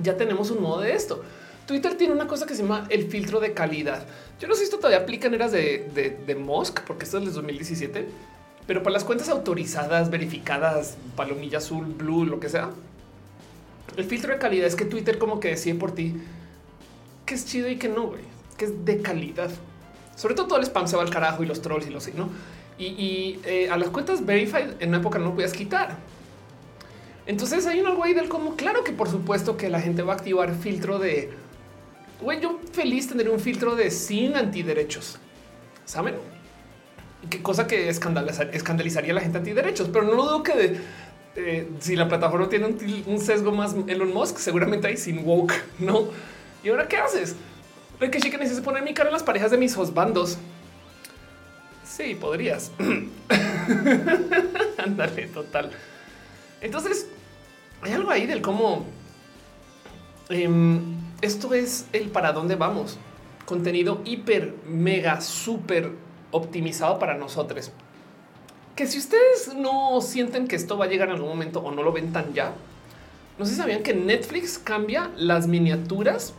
[0.01, 1.23] ya tenemos un modo de esto.
[1.67, 4.05] Twitter tiene una cosa que se llama el filtro de calidad.
[4.39, 6.35] Yo no sé si esto todavía aplica en eras de, de, de
[6.87, 8.07] porque esto es del 2017
[8.67, 12.71] pero para las cuentas autorizadas, verificadas, palomilla azul, blue, lo que sea,
[13.95, 16.15] el filtro de calidad es que Twitter como que decide por ti
[17.25, 18.21] que es chido y que no, güey,
[18.57, 19.49] que es de calidad.
[20.15, 22.29] Sobre todo todo el spam se va al carajo y los trolls y los no.
[22.77, 25.97] Y, eh, a las cuentas verified en una época no lo podías quitar.
[27.25, 30.13] Entonces hay un algo ahí del como claro que por supuesto que la gente va
[30.13, 31.31] a activar filtro de
[32.21, 35.17] güey, yo feliz tener un filtro de sin antiderechos.
[35.85, 36.15] Saben
[37.29, 40.81] qué cosa que escandalizaría a la gente antiderechos, pero no lo dudo que de,
[41.37, 42.67] eh, si la plataforma tiene
[43.05, 46.07] un, sesgo más Elon Musk, seguramente hay sin woke, no?
[46.63, 47.35] Y ahora qué haces?
[47.99, 50.37] Ve que chica se pone mi cara en las parejas de mis bandos.
[51.83, 52.71] Sí, podrías.
[54.77, 55.71] Ándale, total.
[56.61, 57.07] Entonces,
[57.81, 58.85] hay algo ahí del cómo
[60.29, 60.81] em,
[61.21, 62.97] esto es el para dónde vamos.
[63.45, 65.91] Contenido hiper, mega, súper
[66.31, 67.71] optimizado para nosotros.
[68.75, 71.83] Que si ustedes no sienten que esto va a llegar en algún momento o no
[71.83, 72.53] lo ven tan ya,
[73.37, 76.33] no sé sabían que Netflix cambia las miniaturas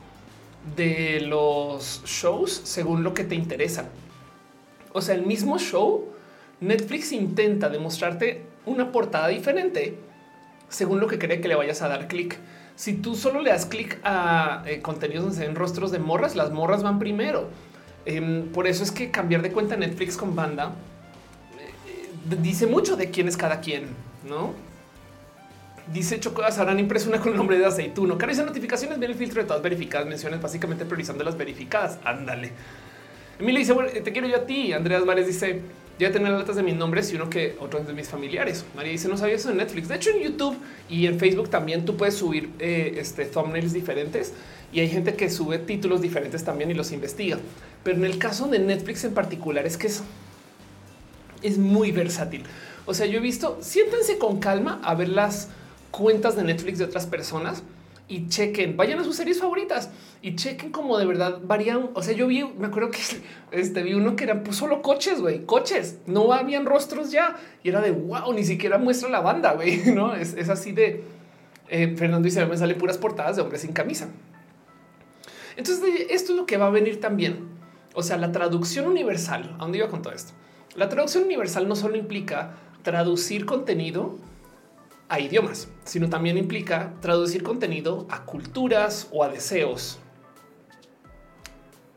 [0.77, 3.89] de los shows según lo que te interesa.
[4.93, 6.07] O sea, el mismo show,
[6.61, 9.99] Netflix intenta demostrarte una portada diferente
[10.69, 12.39] según lo que cree que le vayas a dar clic.
[12.75, 16.83] Si tú solo le das clic a eh, contenidos ven rostros de morras, las morras
[16.83, 17.49] van primero.
[18.07, 20.73] Em, por eso es que cambiar de cuenta Netflix con banda
[21.59, 23.89] eh, dice mucho de quién es cada quien,
[24.29, 24.55] ¿no?
[25.93, 28.17] Dice Choco Azarán impreso una con el nombre de aceituno.
[28.17, 31.99] Cara, notificaciones, viene el filtro de todas verificadas, menciones básicamente priorizando las verificadas.
[32.05, 32.53] Ándale.
[33.39, 34.73] Emilio dice, bueno, te quiero yo a ti.
[34.73, 35.61] Andreas Mares dice,
[35.99, 38.65] ya tener las letras de mis nombres y uno que otros de mis familiares.
[38.75, 39.89] María dice, no sabía eso en Netflix.
[39.89, 40.57] De hecho, en YouTube
[40.89, 44.33] y en Facebook también tú puedes subir eh, este, thumbnails diferentes
[44.73, 47.39] y hay gente que sube títulos diferentes también y los investiga.
[47.87, 50.03] Pero en el caso de Netflix en particular es que es,
[51.41, 52.43] es muy versátil.
[52.85, 55.51] O sea, yo he visto, siéntense con calma a ver las
[55.93, 57.63] cuentas de Netflix de otras personas
[58.09, 59.91] y chequen, vayan a sus series favoritas
[60.21, 61.91] y chequen como de verdad varían.
[61.95, 62.99] O sea, yo vi, me acuerdo que
[63.53, 67.69] este vi uno que eran pues, solo coches, güey, coches, no habían rostros ya y
[67.69, 71.05] era de wow, ni siquiera muestra la banda, güey, no es, así de
[71.69, 74.09] eh, Fernando dice me salen puras portadas de hombres sin camisa.
[75.57, 77.56] Entonces, esto es lo que va a venir también.
[77.99, 79.57] O sea, la traducción universal.
[79.57, 80.35] ¿A dónde iba con todo esto?
[80.75, 84.19] La traducción universal no solo implica traducir contenido
[85.09, 89.99] a idiomas, sino también implica traducir contenido a culturas o a deseos.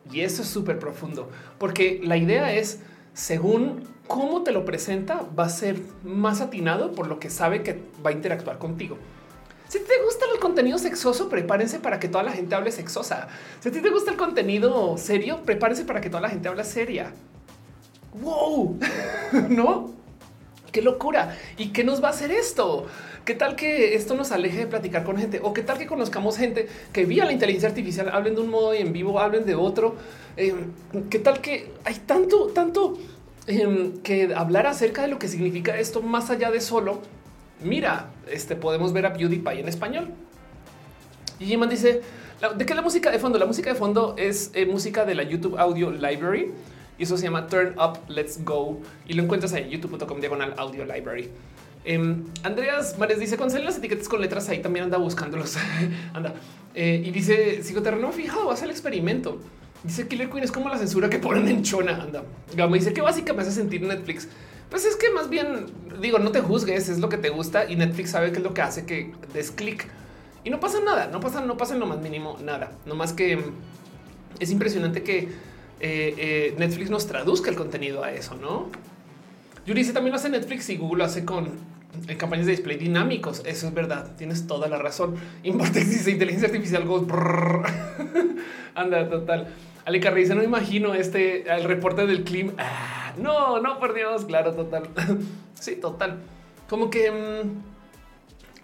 [0.09, 2.79] Y eso es súper profundo, porque la idea es,
[3.13, 7.83] según cómo te lo presenta, va a ser más atinado por lo que sabe que
[8.03, 8.97] va a interactuar contigo.
[9.69, 13.27] Si te gusta el contenido sexoso, prepárense para que toda la gente hable sexosa.
[13.59, 16.63] Si a ti te gusta el contenido serio, prepárense para que toda la gente hable
[16.63, 17.13] seria.
[18.19, 18.79] Wow,
[19.49, 19.91] no?
[20.71, 21.37] Qué locura.
[21.55, 22.87] ¿Y qué nos va a hacer esto?
[23.25, 25.39] ¿Qué tal que esto nos aleje de platicar con gente?
[25.43, 28.73] ¿O qué tal que conozcamos gente que vía la inteligencia artificial hablen de un modo
[28.73, 29.97] y en vivo hablen de otro?
[30.35, 30.55] Eh,
[31.11, 32.97] ¿Qué tal que hay tanto, tanto
[33.45, 37.01] em, que hablar acerca de lo que significa esto más allá de solo
[37.61, 40.09] mira, este podemos ver a PewDiePie en español.
[41.39, 42.01] Y Jiman dice,
[42.55, 43.39] ¿de qué la música de fondo?
[43.39, 46.51] La música de fondo es eh, música de la YouTube Audio Library
[46.99, 50.83] y eso se llama Turn Up, Let's Go y lo encuentras en youtube.com diagonal audio
[50.83, 51.29] library.
[51.85, 55.57] Em, Andreas Mares dice con las etiquetas con letras ahí también anda buscándolos.
[56.13, 56.33] anda
[56.75, 59.39] eh, y dice psicoterreno fijado, haz el experimento.
[59.81, 62.01] Dice Killer Queen es como la censura que ponen en Chona.
[62.03, 62.23] Anda,
[62.53, 64.27] Gama dice que básicamente hace sentir Netflix.
[64.69, 65.65] Pues es que más bien
[66.01, 68.53] digo, no te juzgues, es lo que te gusta y Netflix sabe que es lo
[68.53, 69.87] que hace que des clic
[70.43, 72.71] y no pasa nada, no pasa, no pasa en lo más mínimo nada.
[72.85, 73.39] No más que
[74.39, 75.27] es impresionante que eh,
[75.81, 78.69] eh, Netflix nos traduzca el contenido a eso, no?
[79.65, 81.49] Yuri dice también lo hace Netflix y Google lo hace con
[82.17, 83.41] campañas de display dinámicos.
[83.45, 84.15] Eso es verdad.
[84.17, 85.15] Tienes toda la razón.
[85.43, 86.83] Importex dice inteligencia artificial.
[88.75, 89.47] Anda, total.
[89.85, 92.53] Ale dice no imagino este el reporte del clima.
[92.57, 94.25] Ah, no, no, por Dios.
[94.25, 94.83] Claro, total.
[95.53, 96.19] sí, total.
[96.67, 97.49] Como que mm,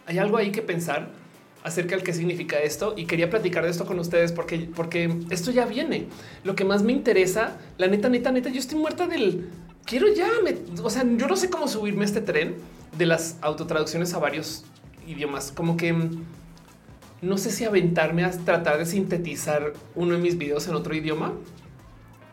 [0.07, 1.09] hay algo ahí que pensar
[1.63, 5.49] acerca del qué significa esto y quería platicar de esto con ustedes porque, porque esto
[5.49, 6.07] ya viene.
[6.43, 9.49] Lo que más me interesa, la neta, neta, neta, yo estoy muerta del
[9.85, 10.29] quiero ya,
[10.83, 12.55] o sea, yo no sé cómo subirme a este tren
[12.97, 14.63] de las autotraducciones a varios
[15.07, 16.23] idiomas, como que mm,
[17.25, 21.33] no sé si aventarme a tratar de sintetizar uno de mis videos en otro idioma.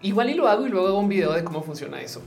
[0.02, 2.20] Igual y lo hago y luego hago un video de cómo funciona eso.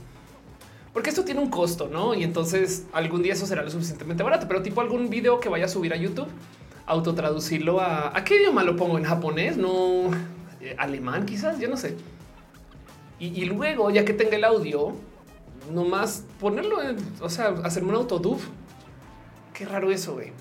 [0.92, 2.14] Porque esto tiene un costo, ¿no?
[2.14, 5.66] Y entonces algún día eso será lo suficientemente barato, pero tipo algún video que vaya
[5.66, 6.26] a subir a YouTube,
[6.86, 8.16] autotraducirlo a...
[8.16, 8.98] ¿A qué idioma lo pongo?
[8.98, 9.56] ¿En japonés?
[9.56, 10.10] ¿No?
[10.60, 11.60] Eh, ¿Alemán quizás?
[11.60, 11.96] Yo no sé.
[13.18, 14.92] Y, luego, ya que tenga el audio,
[15.72, 18.38] nomás ponerlo, en, o sea, hacerme un autodub.
[19.54, 20.32] Qué raro eso, güey.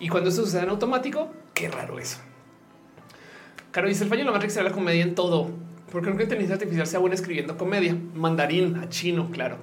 [0.00, 2.18] Y cuando eso sucede en automático, qué raro eso.
[3.70, 5.50] Claro, dice el fallo de la Matrix será la comedia en todo.
[5.90, 7.96] Porque creo que inteligencia artificial sea buena escribiendo comedia.
[8.14, 9.58] Mandarín a chino, claro.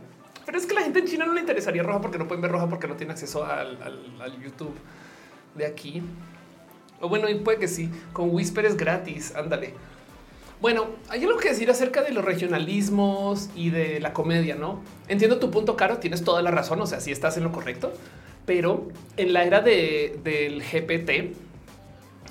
[0.45, 2.51] Pero es que la gente en China no le interesaría roja porque no pueden ver
[2.51, 3.77] roja porque no tiene acceso al,
[4.43, 4.76] YouTube
[5.55, 6.01] de aquí.
[6.99, 9.35] O bueno, y puede que sí, con Whisper es gratis.
[9.35, 9.73] Ándale.
[10.61, 14.84] Bueno, hay algo que decir acerca de los regionalismos y de la comedia, ¿no?
[15.07, 17.91] Entiendo tu punto, Caro, tienes toda la razón, o sea, sí estás en lo correcto,
[18.45, 18.88] pero
[19.18, 21.34] en la era del GPT,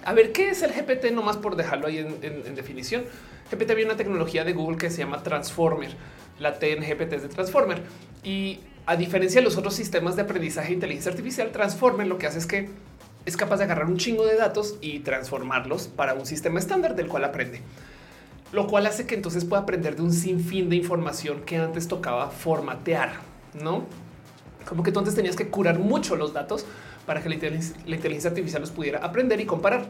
[0.05, 1.13] a ver, ¿qué es el GPT?
[1.13, 3.05] Nomás por dejarlo ahí en, definición.
[3.51, 5.91] GPT había una tecnología de Google que se llama Transformer.
[6.39, 7.83] La T en GPT es de Transformer.
[8.23, 12.27] Y a diferencia de los otros sistemas de aprendizaje de inteligencia artificial, Transformer lo que
[12.27, 12.69] hace es que
[13.27, 17.09] es capaz de agarrar un chingo de datos y transformarlos para un sistema estándar del
[17.09, 17.61] cual aprende
[18.53, 22.31] lo cual hace que entonces pueda aprender de un sinfín de información que antes tocaba
[22.31, 23.13] formatear,
[23.63, 23.85] no
[24.67, 26.67] como que tú antes tenías que curar mucho los datos
[27.11, 29.85] para que la inteligencia, artificial los pudiera aprender y comparar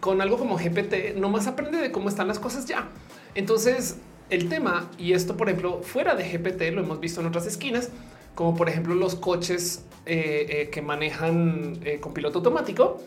[0.00, 1.14] con algo como GPT.
[1.14, 2.88] No más aprende de cómo están las cosas ya.
[3.36, 3.98] Entonces,
[4.28, 7.90] el tema y esto, por ejemplo, fuera de GPT, lo hemos visto en otras esquinas,
[8.34, 13.00] como por ejemplo los coches eh, eh, que manejan eh, con piloto automático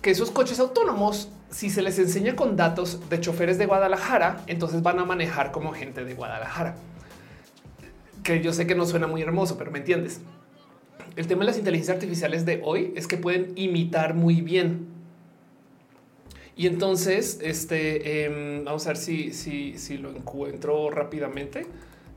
[0.00, 4.80] que esos coches autónomos, si se les enseña con datos de choferes de Guadalajara, entonces
[4.84, 6.76] van a manejar como gente de Guadalajara.
[8.22, 10.20] Que yo sé que no suena muy hermoso, pero me entiendes.
[11.16, 14.86] El tema de las inteligencias artificiales de hoy es que pueden imitar muy bien.
[16.56, 21.66] Y entonces, este, em, vamos a ver si, si, si, lo encuentro rápidamente.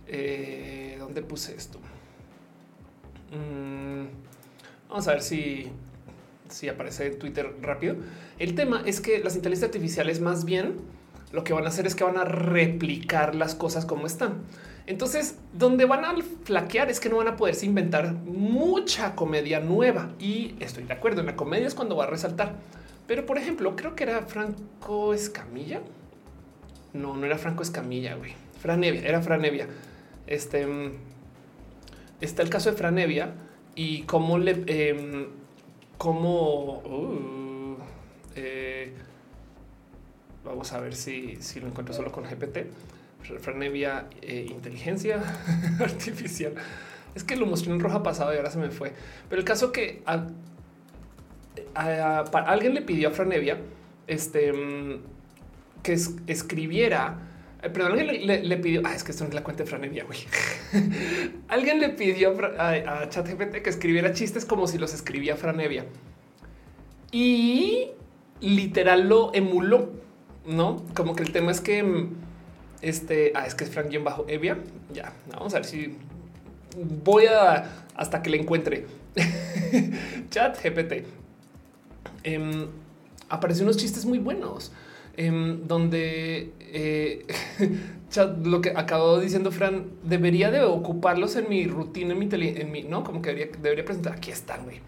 [0.08, 1.80] Eh, ¿Dónde puse esto?
[3.32, 4.06] Mm,
[4.90, 5.72] vamos a ver si
[6.50, 7.96] si aparece en Twitter rápido.
[8.40, 10.76] El tema es que las inteligencias artificiales más bien
[11.32, 14.44] lo que van a hacer es que van a replicar las cosas como están.
[14.88, 20.12] Entonces, donde van a flaquear es que no van a poderse inventar mucha comedia nueva.
[20.20, 22.54] Y estoy de acuerdo, en la comedia es cuando va a resaltar.
[23.08, 25.82] Pero, por ejemplo, creo que era Franco Escamilla.
[26.94, 28.34] No, no era Franco Escamilla, güey.
[28.60, 29.68] Franevia, era Franevia.
[30.28, 30.92] Este mm,
[32.22, 33.34] está el caso de Franevia
[33.76, 35.28] y cómo le em,
[35.98, 37.78] cómo uh,
[38.36, 38.65] eh,
[40.46, 42.68] vamos a ver si, si, lo encuentro solo con GPT.
[43.40, 45.22] Franevia eh, inteligencia
[45.80, 46.54] artificial.
[47.16, 48.94] Es que lo mostré en roja pasado y ahora se me fue.
[49.30, 50.04] Pero el caso que
[51.74, 53.58] alguien le pidió a Franevia
[54.06, 55.02] este, mm,
[55.82, 55.98] que
[56.28, 57.18] escribiera
[57.66, 60.04] eh, perdón, alguien le, pidió, ah, es que esto no es la cuenta de Franevia,
[60.04, 60.20] güey.
[61.48, 65.86] alguien le pidió a, ChatGPT que escribiera chistes como si los escribía Franevia.
[67.12, 67.88] Y
[68.40, 69.94] literal lo emuló,
[70.48, 70.84] ¿no?
[70.94, 72.10] Como que el tema es que
[72.82, 74.58] este, ah, es que es Frank bajo Evia.
[74.94, 75.98] Ya, vamos a ver si
[77.04, 78.86] voy a hasta que le encuentre.
[80.30, 81.06] Chat GPT.
[82.24, 82.68] Em,
[83.30, 84.72] apareció unos chistes muy buenos.
[85.18, 87.26] Em, donde eh,
[88.44, 92.84] lo que acabó diciendo Fran debería de ocuparlos en mi rutina, en mi, en mi
[92.84, 94.14] no como que debería, debería presentar.
[94.14, 94.82] Aquí están, güey.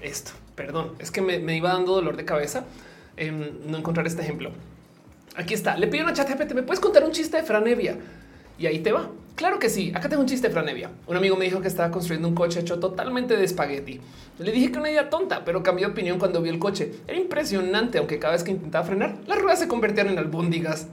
[0.00, 2.64] Esto, perdón, es que me, iba dando dolor de cabeza
[3.66, 4.52] no encontrar este ejemplo.
[5.38, 5.76] Aquí está.
[5.76, 6.52] Le pido una chat GPT.
[6.52, 7.96] ¿Me puedes contar un chiste de Fran Evia?
[8.58, 9.08] Y ahí te va.
[9.36, 9.92] Claro que sí.
[9.94, 10.90] Acá tengo un chiste de Franevia.
[11.06, 14.00] Un amigo me dijo que estaba construyendo un coche hecho totalmente de espagueti.
[14.40, 16.92] Le dije que una idea tonta, pero cambió de opinión cuando vio el coche.
[17.06, 20.88] Era impresionante, aunque cada vez que intentaba frenar, las ruedas se convertían en albóndigas.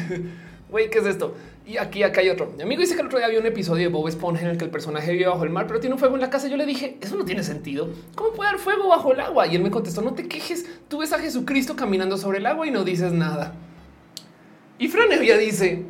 [0.72, 1.36] Güey, ¿qué es esto?
[1.66, 2.52] Y aquí, acá hay otro.
[2.58, 4.58] Mi amigo dice que el otro día había un episodio de Bob Esponja en el
[4.58, 6.48] que el personaje vive bajo el mar, pero tiene un fuego en la casa.
[6.48, 7.90] Yo le dije, eso no tiene sentido.
[8.16, 9.46] ¿Cómo puede haber fuego bajo el agua?
[9.48, 10.66] Y él me contestó, no te quejes.
[10.88, 13.54] Tú ves a Jesucristo caminando sobre el agua y no dices nada.
[14.80, 15.86] Y Franevia dice,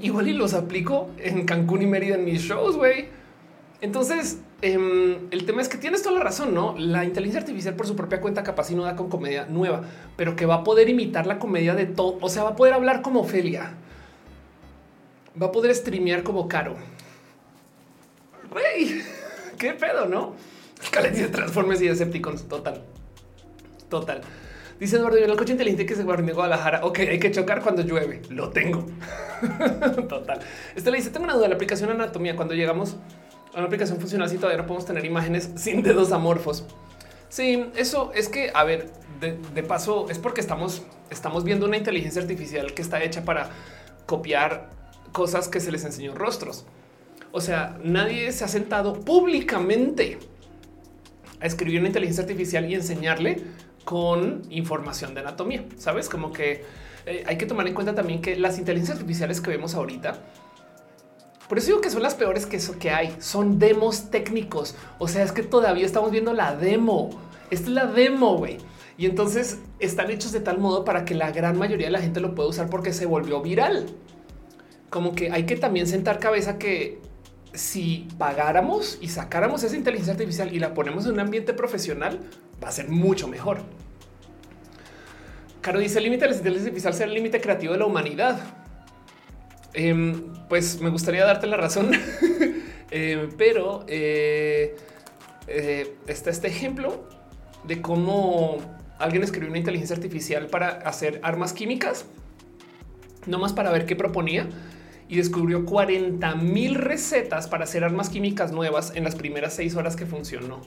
[0.00, 3.08] igual y los aplico en Cancún y Mérida en mis shows, güey.
[3.82, 6.74] Entonces, em, el tema es que tienes toda la razón, ¿no?
[6.78, 9.82] La inteligencia artificial por su propia cuenta capaz y no da con comedia nueva,
[10.16, 12.16] pero que va a poder imitar la comedia de todo.
[12.22, 13.74] O sea, va a poder hablar como Ofelia.
[15.40, 16.76] Va a poder streamear como Caro.
[18.50, 19.02] Güey,
[19.58, 20.34] qué pedo, ¿no?
[20.90, 22.82] Calencia de Transformers y Decepticons, total.
[23.88, 24.22] Total.
[24.78, 26.84] Dice Eduardo, el coche inteligente que se guarda en Guadalajara.
[26.84, 28.22] Ok, hay que chocar cuando llueve.
[28.28, 28.86] Lo tengo.
[30.08, 30.40] Total.
[30.74, 32.96] Este le dice, tengo una duda, la aplicación anatomía, cuando llegamos
[33.54, 36.64] a una aplicación funcional, si todavía no podemos tener imágenes sin dedos amorfos.
[37.28, 38.90] Sí, eso es que, a ver,
[39.20, 43.50] de, paso, es porque estamos, estamos viendo una inteligencia artificial que está hecha para
[44.06, 44.70] copiar
[45.14, 46.66] cosas que se les enseñó rostros.
[47.30, 50.18] O sea, nadie se ha sentado públicamente
[51.40, 53.42] a escribir una inteligencia artificial y enseñarle
[53.84, 55.64] con información de anatomía.
[55.78, 56.64] Sabes como que
[57.06, 60.18] eh, hay que tomar en cuenta también que las inteligencias artificiales que vemos ahorita,
[61.48, 63.14] por eso digo que son las peores que eso que hay.
[63.20, 64.74] Son demos técnicos.
[64.98, 67.10] O sea, es que todavía estamos viendo la demo.
[67.50, 68.58] Esta es la demo, güey.
[68.96, 72.20] Y entonces están hechos de tal modo para que la gran mayoría de la gente
[72.20, 73.86] lo pueda usar porque se volvió viral.
[74.94, 77.00] Como que hay que también sentar cabeza que
[77.52, 82.20] si pagáramos y sacáramos esa inteligencia artificial y la ponemos en un ambiente profesional,
[82.62, 83.62] va a ser mucho mejor.
[85.60, 88.38] Caro dice el límite de la inteligencia artificial será el límite creativo de la humanidad.
[89.72, 91.90] Em, pues me gustaría darte la razón,
[92.92, 94.76] em, pero eh,
[95.48, 97.08] eh, está este ejemplo
[97.64, 98.58] de cómo
[99.00, 102.04] alguien escribió una inteligencia artificial para hacer armas químicas,
[103.26, 104.48] no más para ver qué proponía
[105.08, 109.96] y descubrió 40 mil recetas para hacer armas químicas nuevas en las primeras seis horas
[109.96, 110.60] que funcionó.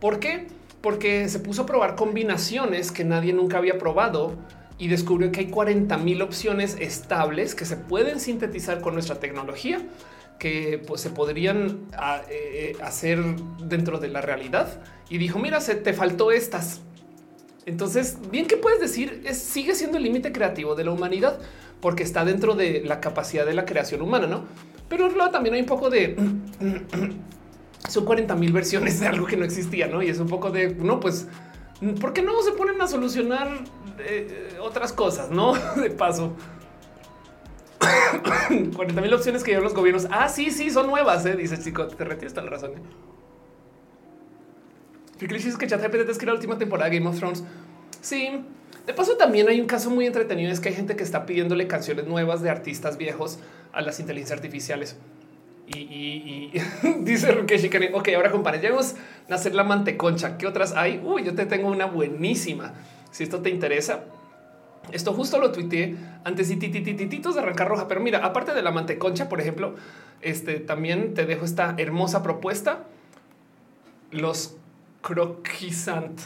[0.00, 0.46] ¿Por qué?
[0.80, 4.36] Porque se puso a probar combinaciones que nadie nunca había probado
[4.78, 9.80] y descubrió que hay 40 mil opciones estables que se pueden sintetizar con nuestra tecnología
[10.38, 13.22] que pues, se podrían ah, eh, hacer
[13.62, 16.80] dentro de la realidad y dijo mira se te faltó estas
[17.66, 21.38] entonces bien que puedes decir es sigue siendo el límite creativo de la humanidad
[21.84, 24.44] porque está dentro de la capacidad de la creación humana, ¿no?
[24.88, 26.16] Pero luego también hay un poco de...
[27.90, 30.02] Son 40 mil versiones de algo que no existía, ¿no?
[30.02, 31.28] Y es un poco de, no, pues,
[32.00, 33.64] ¿por qué no se ponen a solucionar
[33.98, 35.52] eh, otras cosas, no?
[35.76, 36.34] De paso.
[38.74, 40.08] 40 mil opciones que llevan los gobiernos.
[40.10, 41.36] Ah, sí, sí, son nuevas, ¿eh?
[41.36, 42.70] dice chico, te retienes la razón.
[42.78, 42.80] ¿eh?
[45.20, 47.44] es que ChatGPT es que la última temporada de Game of Thrones.
[48.00, 48.42] Sí,
[48.86, 51.66] de paso, también hay un caso muy entretenido: es que hay gente que está pidiéndole
[51.66, 53.38] canciones nuevas de artistas viejos
[53.72, 54.96] a las inteligencias artificiales.
[55.66, 56.52] Y,
[57.00, 58.96] dice Rukeshi ok, ahora compare, ya vamos
[59.30, 60.36] a hacer la manteconcha.
[60.36, 61.00] ¿Qué otras hay?
[61.02, 62.74] Uy, yo te tengo una buenísima.
[63.10, 64.04] Si esto te interesa,
[64.92, 67.88] esto justo lo tuiteé antes y titititos de arrancar roja.
[67.88, 69.74] Pero mira, aparte de la manteconcha, por ejemplo,
[70.20, 72.84] este también te dejo esta hermosa propuesta.
[74.10, 74.56] Los
[75.00, 76.20] croquisant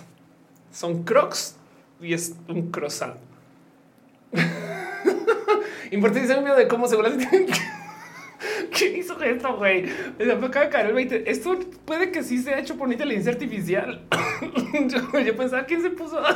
[0.73, 1.58] son crocs
[2.01, 3.17] y es un croissant.
[5.91, 6.97] Video de cómo se
[8.77, 9.87] ¿Qué hizo esto, güey?
[10.19, 11.31] Me acaba de caer el 20.
[11.31, 14.07] Esto puede que sí sea hecho por inteligencia artificial.
[15.25, 16.23] yo, pensaba quién se puso.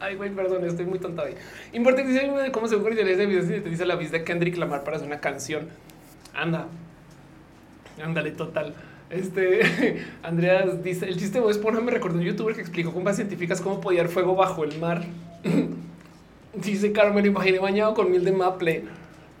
[0.00, 1.34] Ay, güey, perdón, estoy muy tonta hoy.
[1.72, 4.96] Importante de cómo se ocurre ese video te dice la vista de Kendrick Lamar para
[4.96, 5.68] hacer una canción.
[6.34, 6.66] Anda,
[8.02, 8.74] Ándale, total.
[9.10, 13.60] Este Andrea dice: El chiste de Esponja me recordó un youtuber que explicó con científicas
[13.60, 15.04] cómo podía haber fuego bajo el mar.
[16.54, 18.84] dice Carmen, imaginé bañado con miel de maple.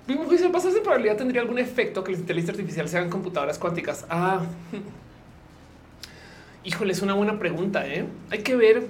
[0.06, 4.04] Si el paso de probabilidad tendría algún efecto que la inteligencia artificial sean computadoras cuánticas.
[4.10, 4.42] Ah,
[6.64, 7.86] híjole, es una buena pregunta.
[7.86, 8.04] ¿eh?
[8.30, 8.86] Hay que ver.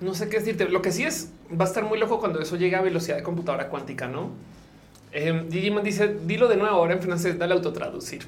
[0.00, 0.68] No sé qué decirte.
[0.68, 3.22] Lo que sí es, va a estar muy loco cuando eso llegue a velocidad de
[3.22, 4.30] computadora cuántica, no?
[5.12, 8.22] Eh, Digimon dice, dilo de nuevo ahora en francés, dale autotraducir.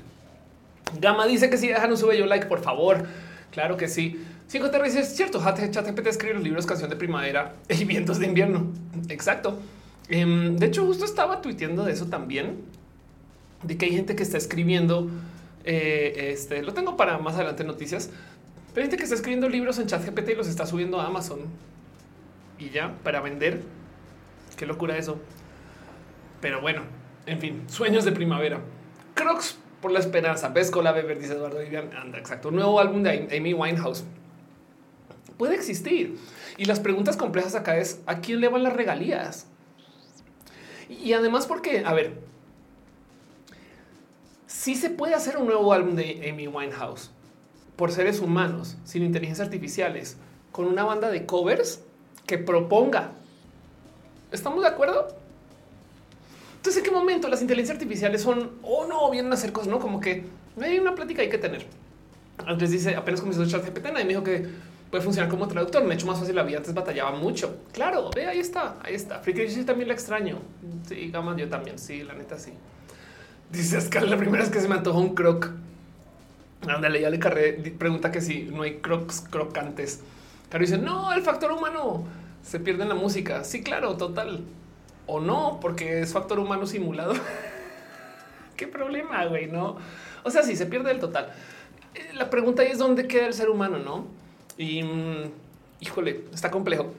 [1.01, 3.07] Gama dice que si dejan un sube yo like, por favor.
[3.51, 4.21] Claro que sí.
[4.47, 8.27] Cinco te dice, es cierto, ChatGPT escribe los libros Canción de Primavera y Vientos de
[8.27, 8.73] Invierno.
[9.09, 9.59] Exacto.
[10.09, 12.57] Em, de hecho, justo estaba tuiteando de eso también,
[13.63, 15.09] de que hay gente que está escribiendo,
[15.65, 18.11] eh, este, lo tengo para más adelante noticias,
[18.75, 21.41] pero hay gente que está escribiendo libros en ChatGPT y los está subiendo a Amazon
[22.59, 23.63] y ya para vender.
[24.57, 25.19] Qué locura eso.
[26.45, 26.83] Pero bueno,
[27.25, 28.61] en fin, sueños de primavera.
[29.15, 30.51] Crocs por la esperanza.
[30.51, 31.89] Ves la beber, dice Eduardo Vivian.
[31.97, 32.51] Anda, exacto.
[32.51, 34.05] Un nuevo álbum de Amy Winehouse.
[35.39, 36.19] Puede existir.
[36.59, 39.47] Y las preguntas complejas acá es, ¿a quién le van las regalías?
[40.91, 42.13] Y además porque, a ver,
[44.47, 47.11] si se puede hacer un nuevo álbum de Amy Winehouse
[47.77, 50.19] por seres humanos, sin inteligencias artificiales,
[50.53, 51.83] con una banda de covers
[52.27, 53.13] que proponga.
[54.31, 55.24] ¿Estamos de acuerdo?
[56.65, 59.69] Entonces, ¿en qué momento las inteligencias artificiales son o no vienen a hacer cosas?
[59.69, 60.25] No como que
[60.59, 61.67] hay una plática hay que tener.
[62.39, 64.49] Antes dice apenas comenzó a echar GPT, y me dijo que
[64.91, 65.85] puede funcionar como traductor.
[65.85, 66.57] Me ha hecho más fácil la vida.
[66.57, 67.55] Antes batallaba mucho.
[67.71, 69.19] Claro, ve ahí está, ahí está.
[69.19, 70.39] Friki también la extraño.
[70.89, 71.79] Sí, Gama, yo también.
[71.79, 72.55] Sí, la neta, sí.
[73.53, 75.51] Dice Oscar, la primera vez que se me antojó un croc.
[76.67, 77.53] Ándale, ya le carré.
[77.79, 80.01] Pregunta que si no hay crocs crocantes.
[80.49, 82.05] Caro dice: No, el factor humano
[82.43, 83.45] se pierde en la música.
[83.45, 84.45] Sí, claro, total
[85.07, 87.15] o no, porque es factor humano simulado.
[88.57, 89.77] Qué problema, güey, no?
[90.23, 91.33] O sea, sí se pierde el total.
[91.95, 94.07] Eh, la pregunta es dónde queda el ser humano, no?
[94.57, 95.31] Y mm,
[95.81, 96.93] híjole, está complejo.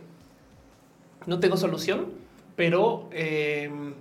[1.26, 2.12] No tengo solución,
[2.56, 3.94] pero em,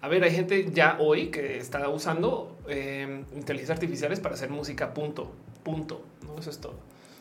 [0.00, 4.92] a ver, hay gente ya hoy que está usando eh, inteligencias artificiales para hacer música.
[4.92, 5.32] Punto,
[5.62, 6.02] punto.
[6.26, 6.74] No, eso es todo.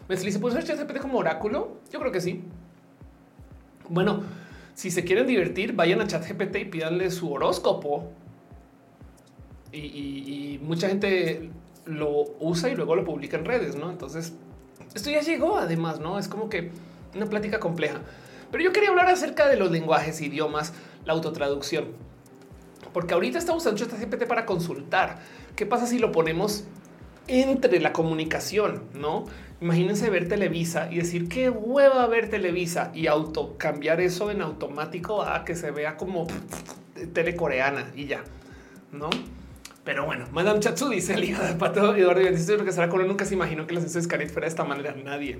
[0.08, 1.78] ¿Me se ChatGPT como oráculo?
[1.92, 2.44] Yo creo que sí.
[3.90, 4.24] Bueno,
[4.78, 8.12] si se quieren divertir, vayan a ChatGPT y pídanle su horóscopo.
[9.72, 11.50] Y, mucha gente
[11.86, 13.90] lo usa y luego lo publica en redes, ¿no?
[13.90, 14.34] Entonces,
[14.94, 16.20] esto ya llegó además, ¿no?
[16.20, 16.70] Es como que
[17.16, 18.02] una plática compleja.
[18.52, 20.74] Pero yo quería hablar acerca de los lenguajes, idiomas,
[21.06, 21.86] la autotraducción.
[22.94, 25.18] Porque ahorita estamos usando ChatGPT para consultar.
[25.56, 26.66] ¿Qué pasa si lo ponemos
[27.26, 28.84] entre la comunicación?
[28.94, 29.26] No
[29.62, 35.24] imagínense ver Televisa y decir qué hueva ver Televisa y auto cambiar eso en automático
[35.24, 36.28] a que se vea como
[37.14, 38.24] telecoreana y ya,
[38.92, 39.10] no?
[39.84, 43.24] Pero bueno, Madame Chatsu dice el hijo de pato Eduardo dice que será con nunca
[43.24, 44.94] se imaginó que la ciencia de fuera de esta manera.
[45.02, 45.40] Nadie,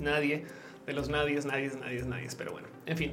[0.00, 0.44] nadie
[0.86, 2.28] de los nadie, nadie, nadie, nadie.
[2.36, 3.12] Pero bueno, en fin.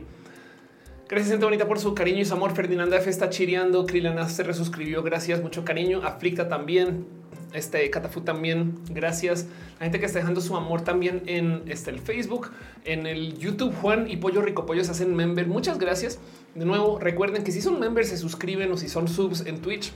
[1.10, 2.53] Gracias, gente bonita, por su cariño y su amor.
[2.53, 3.85] Ferdinanda F está chireando.
[3.85, 5.03] Krilana se resuscribió.
[5.03, 6.02] Gracias, mucho cariño.
[6.03, 7.06] Aflicta también.
[7.53, 8.76] Este Catafu también.
[8.90, 9.48] Gracias.
[9.80, 12.52] La gente que está dejando su amor también en este, el Facebook,
[12.86, 13.74] en el YouTube.
[13.82, 15.48] Juan y Pollo Rico Pollo se hacen member.
[15.48, 16.19] Muchas gracias.
[16.56, 19.91] De nuevo, recuerden que si son members, se suscriben o si son subs en Twitch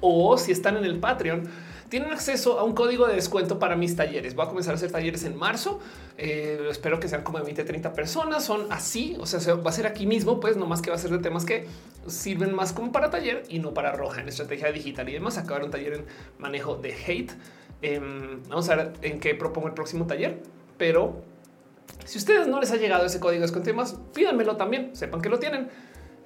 [0.00, 1.48] o si están en el Patreon
[1.88, 4.34] tienen acceso a un código de descuento para mis talleres.
[4.34, 5.80] Voy a comenzar a hacer talleres en marzo.
[6.18, 8.44] Eh, espero que sean como de 20, 30 personas.
[8.44, 9.16] Son así.
[9.20, 11.18] O sea, va a ser aquí mismo, pues no más que va a ser de
[11.18, 11.66] temas que
[12.06, 15.38] sirven más como para taller y no para roja en estrategia digital y demás.
[15.38, 16.04] Acabar un taller en
[16.38, 17.32] manejo de hate.
[17.82, 20.40] Em, vamos a ver en qué propongo el próximo taller,
[20.78, 21.22] pero
[22.04, 24.94] si ustedes no les ha llegado ese código de descuento y más, pídanmelo también.
[24.94, 25.68] Sepan que lo tienen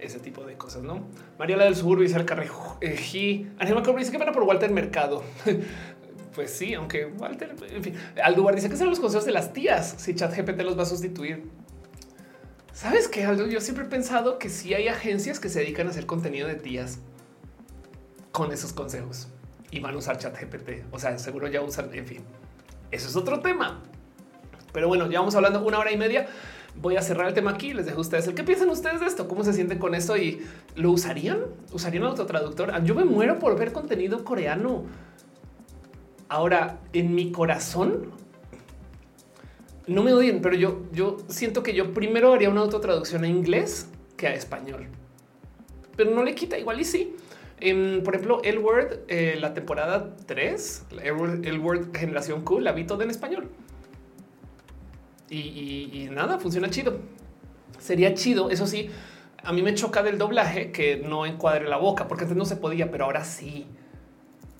[0.00, 1.06] ese tipo de cosas, ¿no?
[1.38, 2.78] Mariela del Sur dice el carrejo.
[2.80, 5.22] Eh, Ángel dice que pena por Walter Mercado.
[6.34, 7.94] pues sí, aunque Walter, en fin.
[8.54, 11.44] Dice que son los consejos de las tías si ChatGPT los va a sustituir.
[12.72, 13.46] ¿Sabes qué, Aldo?
[13.46, 16.54] Yo siempre he pensado que sí hay agencias que se dedican a hacer contenido de
[16.54, 16.98] tías
[18.32, 19.28] con esos consejos
[19.70, 20.84] y van a usar ChatGPT.
[20.90, 22.24] O sea, seguro ya usan, en fin.
[22.90, 23.82] Eso es otro tema.
[24.72, 26.28] Pero bueno, ya vamos hablando una hora y media
[26.76, 27.72] voy a cerrar el tema aquí.
[27.72, 30.16] Les dejo a ustedes el qué piensan ustedes de esto, cómo se sienten con esto
[30.16, 30.42] y
[30.76, 31.40] lo usarían,
[31.72, 32.82] usarían autotraductor.
[32.84, 34.84] Yo me muero por ver contenido coreano.
[36.28, 38.12] Ahora, en mi corazón,
[39.86, 43.88] no me odien, pero yo, yo siento que yo primero haría una autotraducción a inglés
[44.16, 44.86] que a español,
[45.96, 47.16] pero no le quita igual y sí.
[48.04, 53.02] por ejemplo, el Word, eh, la temporada 3, el Word Generación Q, la vi toda
[53.02, 53.48] en español
[55.30, 56.98] y, nada, funciona chido.
[57.78, 58.90] Sería chido, eso sí,
[59.42, 62.56] a mí me choca del doblaje que no encuadre la boca, porque antes no se
[62.56, 63.66] podía, pero ahora sí.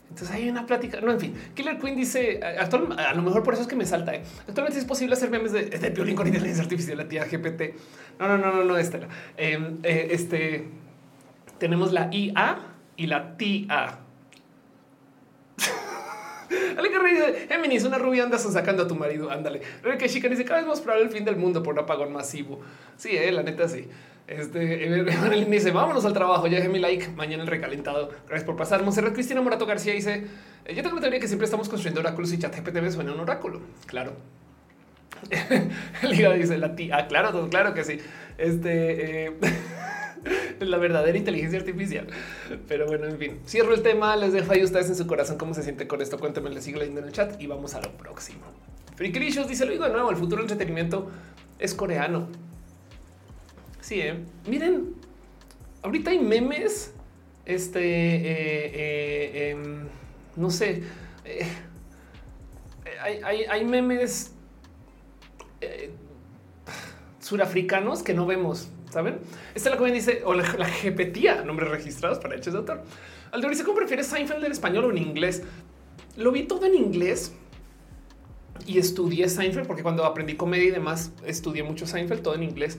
[0.08, 1.00] Entonces hay una plática.
[1.00, 4.14] No, en fin, Killer Queen dice a lo mejor por eso es que me salta.
[4.14, 4.22] ¿eh?
[4.48, 7.74] Actualmente es posible hacer memes de, de violín con inteligencia artificial, la tía GPT.
[8.18, 9.08] No, no, no, no, no, Estela.
[9.36, 10.66] Em, eh, este
[11.58, 12.58] tenemos la IA
[12.96, 14.00] y la TIA.
[16.76, 19.30] Ale que dice, Géminis, una rubia andas sacando a tu marido.
[19.30, 19.60] Ándale.
[19.98, 22.60] Que chica dice cada vez más probable el fin del mundo por un apagón masivo.
[22.96, 23.88] Sí, eh, la neta, sí.
[24.26, 26.46] Este Evelyn dice: Vámonos al trabajo.
[26.46, 27.08] Ya dejé mi like.
[27.10, 28.10] Mañana el recalentado.
[28.26, 28.82] Gracias por pasar.
[28.82, 30.26] Monserrat Cristina Morato García dice:
[30.64, 33.12] eh, Yo tengo la teoría que siempre estamos construyendo oráculos y chat GPT me suena
[33.12, 33.60] un oráculo.
[33.86, 34.12] Claro.
[36.02, 36.96] Liga dice la tía.
[36.96, 37.98] Ah, claro, claro que sí.
[38.38, 39.26] Este.
[39.26, 39.32] Eh,
[40.60, 42.06] la verdadera inteligencia artificial.
[42.68, 44.16] Pero bueno, en fin, cierro el tema.
[44.16, 46.18] Les dejo ahí ustedes en su corazón cómo se siente con esto.
[46.18, 48.40] Cuéntenme, les sigo leyendo en el chat y vamos a lo próximo.
[48.96, 51.10] Frikilicious dice lo digo de nuevo: el futuro del entretenimiento
[51.58, 52.28] es coreano.
[53.80, 54.14] Sí, ¿eh?
[54.46, 54.94] miren,
[55.82, 56.92] ahorita hay memes.
[57.46, 59.88] Este, eh, eh, em,
[60.36, 60.84] no sé,
[63.02, 64.32] hay, hay memes
[67.18, 68.68] surafricanos que no vemos.
[68.90, 69.18] Saben?
[69.54, 72.82] Esta es la que dice o la, la nombres registrados para hechos de autor.
[73.30, 75.42] Aldo dice cómo prefieres Seinfeld en español o en inglés.
[76.16, 77.32] Lo vi todo en inglés
[78.66, 82.78] y estudié Seinfeld porque cuando aprendí comedia y demás estudié mucho Seinfeld todo en inglés.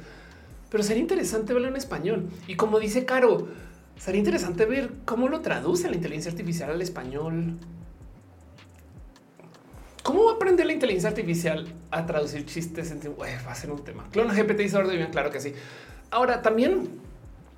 [0.69, 2.29] Pero sería interesante verlo en español.
[2.47, 3.47] Y como dice Caro,
[3.97, 7.57] sería interesante ver cómo lo traduce la inteligencia artificial al español.
[10.03, 12.91] ¿Cómo aprender la inteligencia artificial a traducir chistes?
[12.91, 12.99] En...
[12.99, 14.07] va a ser un tema.
[14.11, 15.53] Clona GPT dice bien, claro que sí.
[16.11, 16.89] Ahora también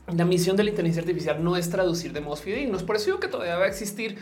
[0.07, 2.83] la misión de la inteligencia artificial no es traducir de modos fidedignos.
[2.83, 4.17] Por eso digo que todavía va a existir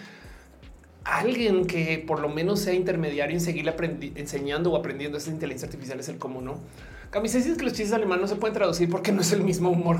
[1.03, 3.72] alguien que por lo menos sea intermediario en seguir
[4.16, 6.60] enseñando o aprendiendo esa inteligencia artificial es el cómo no.
[7.10, 9.70] Camisa dice que los chistes alemanes no se pueden traducir porque no es el mismo
[9.70, 9.98] humor.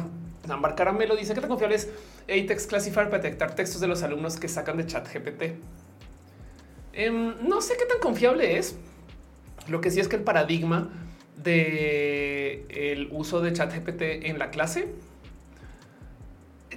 [0.50, 1.90] Ambar Caramelo dice que tan confiable es
[2.24, 5.56] A-Text Classifier para detectar textos de los alumnos que sacan de chat GPT.
[6.94, 8.76] Em, no sé qué tan confiable es.
[9.68, 10.90] Lo que sí es que el paradigma
[11.44, 14.90] de el uso de chat GPT en la clase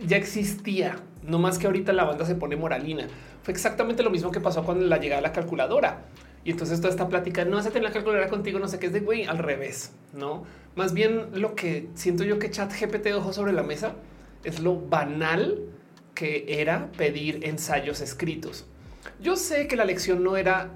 [0.06, 3.06] ya existía, no más que ahorita la banda se pone moralina.
[3.42, 6.04] Fue exactamente lo mismo que pasó cuando la llegada a la calculadora.
[6.44, 8.92] Y entonces toda esta plática no hace tener la calculadora contigo, no sé qué es
[8.92, 10.44] de güey, al revés, no?
[10.76, 13.94] Más bien lo que siento yo que chat GPT dejó sobre la mesa
[14.42, 15.60] es lo banal
[16.14, 18.66] que era pedir ensayos escritos.
[19.20, 20.72] Yo sé que la lección no era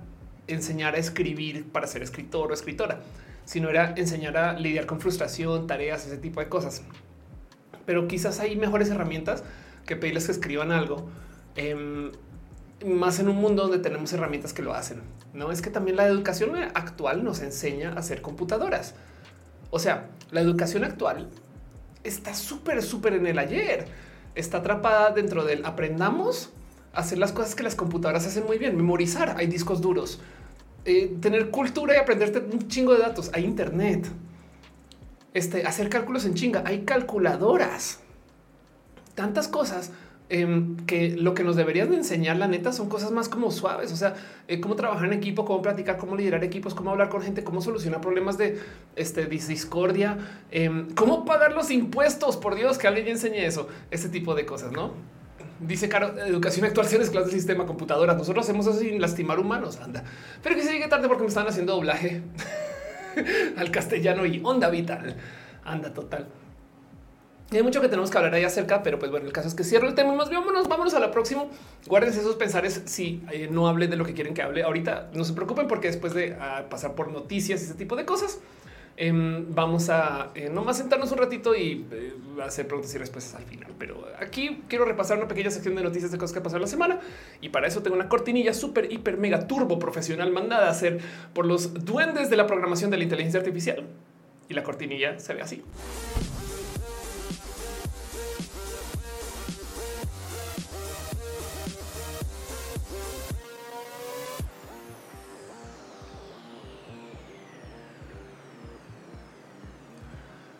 [0.47, 3.01] enseñar a escribir para ser escritor o escritora
[3.48, 6.82] sino era enseñar a lidiar con frustración, tareas, ese tipo de cosas.
[7.86, 9.42] Pero quizás hay mejores herramientas
[9.86, 11.08] que pedirles que escriban algo.
[11.56, 12.12] Em,
[12.84, 15.00] más en un mundo donde tenemos herramientas que lo hacen.
[15.32, 18.94] No es que también la educación actual nos enseña a hacer computadoras.
[19.70, 21.30] O sea, la educación actual
[22.04, 23.86] está súper, súper en el ayer.
[24.34, 26.50] Está atrapada dentro del aprendamos
[26.92, 28.76] a hacer las cosas que las computadoras hacen muy bien.
[28.76, 30.20] Memorizar, hay discos duros.
[30.84, 33.30] Eh, tener cultura y aprenderte un chingo de datos.
[33.34, 34.06] Hay internet.
[35.34, 36.62] Este, hacer cálculos en chinga.
[36.66, 38.00] Hay calculadoras.
[39.14, 39.90] Tantas cosas
[40.30, 43.90] Em, que lo que nos deberían de enseñar, la neta, son cosas más como suaves.
[43.92, 44.14] O sea,
[44.46, 47.62] eh, cómo trabajar en equipo, cómo platicar, cómo liderar equipos, cómo hablar con gente, cómo
[47.62, 48.59] solucionar problemas de
[48.94, 50.18] este, discordia,
[50.50, 52.36] em, cómo pagar los impuestos.
[52.36, 54.92] Por Dios, que alguien enseñe eso, ese tipo de cosas, no?
[55.60, 58.16] Dice Caro, educación actual, clases del sistema, computadoras.
[58.16, 59.78] Nosotros hacemos eso sin lastimar humanos.
[59.80, 60.05] Anda,
[60.43, 62.22] pero que se llegue tarde porque me están haciendo doblaje
[63.56, 65.16] al castellano y onda vital.
[65.64, 66.26] Anda, total
[67.56, 69.64] hay mucho que tenemos que hablar ahí acerca, pero pues bueno, el caso es que
[69.64, 70.14] cierro el tema.
[70.14, 71.47] Más vámonos, vámonos a la próxima.
[71.86, 75.10] Guárdense esos pensares si eh, no hable de lo que quieren que hable ahorita.
[75.14, 78.40] No se preocupen porque después de ah, pasar por noticias y ese tipo de cosas,
[78.98, 83.44] em, vamos a eh, nomás sentarnos un ratito y eh, hacer preguntas y respuestas al
[83.44, 83.72] final.
[83.78, 87.00] Pero aquí quiero repasar una pequeña sección de noticias de cosas que pasaron la semana
[87.40, 91.00] y para eso tengo una cortinilla súper, hiper, mega turbo profesional mandada a hacer
[91.32, 93.86] por los duendes de la programación de la inteligencia artificial.
[94.48, 95.62] Y la cortinilla se ve así.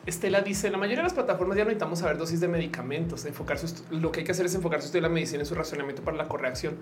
[0.09, 3.59] Estela dice la mayoría de las plataformas ya necesitamos saber dosis de medicamentos, enfocar
[3.90, 6.02] lo que hay que hacer es enfocar su estilo de la medicina en su razonamiento
[6.02, 6.76] para la corrección.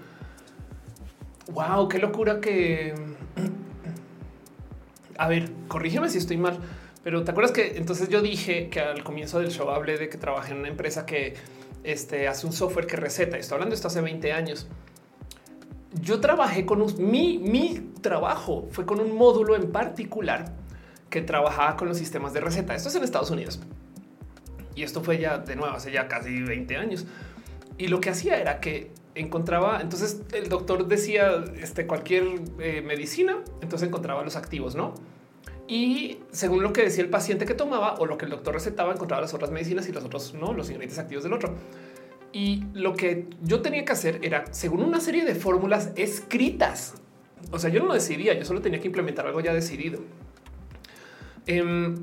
[1.52, 2.94] Wow, qué locura que
[5.18, 6.58] a ver, corrígeme si estoy mal,
[7.02, 10.18] pero te acuerdas que entonces yo dije que al comienzo del show hablé de que
[10.18, 11.34] trabajé en una empresa que
[11.82, 13.38] este, hace un software que receta.
[13.38, 14.68] Estoy hablando de esto hace 20 años.
[16.00, 20.65] Yo trabajé con un, mi, mi trabajo fue con un módulo en particular
[21.10, 22.74] que trabajaba con los sistemas de receta.
[22.74, 23.60] Esto es en Estados Unidos.
[24.74, 27.06] Y esto fue ya de nuevo hace ya casi 20 años.
[27.78, 32.24] Y lo que hacía era que encontraba, entonces el doctor decía este, cualquier
[32.58, 34.94] eh, medicina, entonces encontraba los activos, ¿no?
[35.68, 38.92] Y según lo que decía el paciente que tomaba o lo que el doctor recetaba,
[38.92, 41.54] encontraba las otras medicinas y los otros, no, los ingredientes activos del otro.
[42.32, 46.94] Y lo que yo tenía que hacer era, según una serie de fórmulas escritas,
[47.50, 50.00] o sea, yo no lo decidía, yo solo tenía que implementar algo ya decidido.
[51.46, 51.94] Em,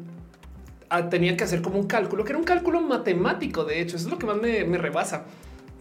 [1.09, 3.65] tenía que hacer como un cálculo, que era un cálculo matemático.
[3.65, 5.25] De hecho, eso es lo que más me, rebasa.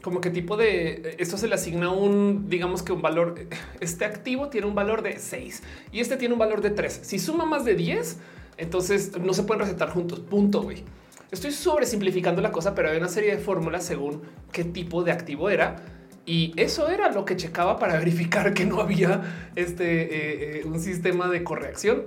[0.00, 3.34] Como que tipo de esto se le asigna un, digamos que un valor.
[3.80, 5.62] Este activo tiene un valor de 6
[5.92, 7.00] y este tiene un valor de 3.
[7.02, 8.18] Si suma más de 10,
[8.56, 10.20] entonces no se pueden recetar juntos.
[10.20, 10.62] Punto.
[10.62, 10.82] Güey.
[11.30, 15.50] Estoy sobresimplificando la cosa, pero hay una serie de fórmulas según qué tipo de activo
[15.50, 15.76] era.
[16.24, 20.80] Y eso era lo que checaba para verificar que no había este, eh, eh, un
[20.80, 22.06] sistema de corrección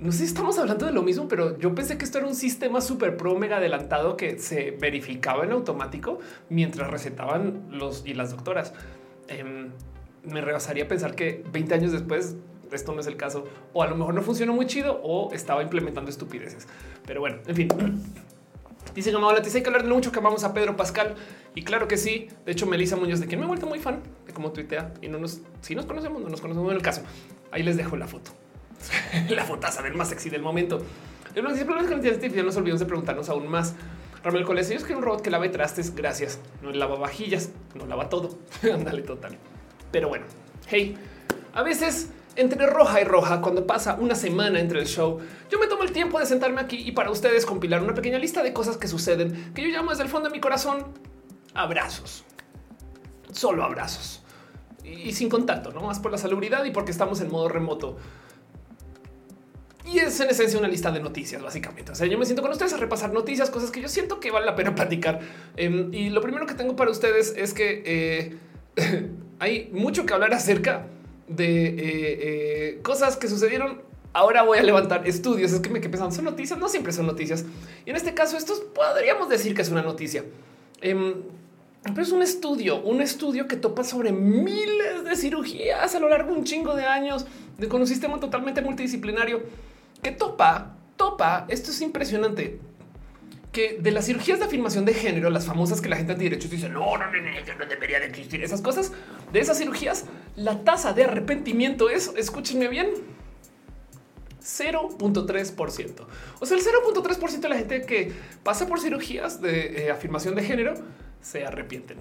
[0.00, 2.34] no sé si estamos hablando de lo mismo, pero yo pensé que esto era un
[2.34, 6.18] sistema súper pro mega adelantado que se verificaba en automático
[6.48, 8.72] mientras recetaban los y las doctoras.
[9.28, 9.70] Em,
[10.24, 12.36] me rebasaría pensar que 20 años después
[12.72, 15.62] esto no es el caso, o a lo mejor no funcionó muy chido o estaba
[15.62, 16.66] implementando estupideces.
[17.06, 17.68] Pero bueno, en fin.
[18.94, 21.14] Dice Gamado hay que hablar de lo mucho que amamos a Pedro Pascal.
[21.54, 22.28] Y claro que sí.
[22.44, 25.08] De hecho, Melissa Muñoz, de quien me he vuelto muy fan de cómo tuitea y
[25.08, 27.02] no nos, si nos conocemos, no nos conocemos en el caso.
[27.52, 28.32] Ahí les dejo la foto.
[29.28, 30.82] la fotaza del más sexy del momento.
[31.34, 33.74] El problema es que la inteligencia nos olvidamos de preguntarnos aún más.
[34.22, 36.38] Ramel Coles, es que un robot que lave trastes, gracias.
[36.62, 38.38] No lava vajillas, no lava todo.
[38.62, 39.36] Ándale, total.
[39.92, 40.26] Pero bueno,
[40.68, 40.96] hey,
[41.54, 45.18] a veces entre roja y roja, cuando pasa una semana entre el show,
[45.50, 48.42] yo me tomo el tiempo de sentarme aquí y para ustedes compilar una pequeña lista
[48.42, 50.86] de cosas que suceden que yo llamo desde el fondo de mi corazón
[51.54, 52.24] abrazos.
[53.32, 54.20] Solo abrazos
[54.84, 57.96] y sin contacto, no más por la salubridad y porque estamos en modo remoto.
[59.84, 61.92] Y es en esencia una lista de noticias, básicamente.
[61.92, 64.30] O sea, yo me siento con ustedes a repasar noticias, cosas que yo siento que
[64.30, 65.20] vale la pena platicar.
[65.56, 68.36] Em, y lo primero que tengo para ustedes es que eh,
[69.38, 70.86] hay mucho que hablar acerca
[71.28, 73.82] de eh, eh, cosas que sucedieron.
[74.12, 75.52] Ahora voy a levantar estudios.
[75.52, 77.44] Es que me quedé pensando, son noticias, no siempre son noticias.
[77.86, 80.24] Y en este caso, estos podríamos decir que es una noticia.
[80.82, 81.14] Em,
[81.82, 86.32] pero es un estudio, un estudio que topa sobre miles de cirugías a lo largo
[86.32, 87.24] de un chingo de años,
[87.70, 89.42] con un sistema totalmente multidisciplinario
[90.02, 92.60] que topa, topa, esto es impresionante,
[93.52, 96.50] que de las cirugías de afirmación de género, las famosas que la gente de derechos
[96.50, 98.92] dice no, no, no, no, no debería de existir esas cosas,
[99.32, 100.04] de esas cirugías,
[100.36, 102.88] la tasa de arrepentimiento es, escúchenme bien,
[104.40, 106.06] 0.3%.
[106.40, 108.12] O sea, el 0.3% de la gente que
[108.42, 110.74] pasa por cirugías de eh, afirmación de género
[111.20, 111.98] se arrepienten.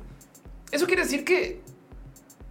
[0.72, 1.62] Eso quiere decir que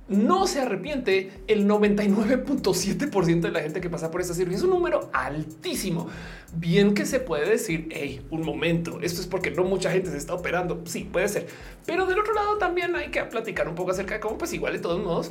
[0.09, 4.57] no se arrepiente el 99.7% de la gente que pasa por esa cirugía.
[4.57, 6.09] Es un número altísimo.
[6.55, 10.17] Bien que se puede decir, hey, un momento, esto es porque no mucha gente se
[10.17, 10.83] está operando.
[10.87, 11.47] Sí, puede ser.
[11.85, 14.73] Pero del otro lado también hay que platicar un poco acerca de cómo, pues igual
[14.73, 15.31] de todos modos,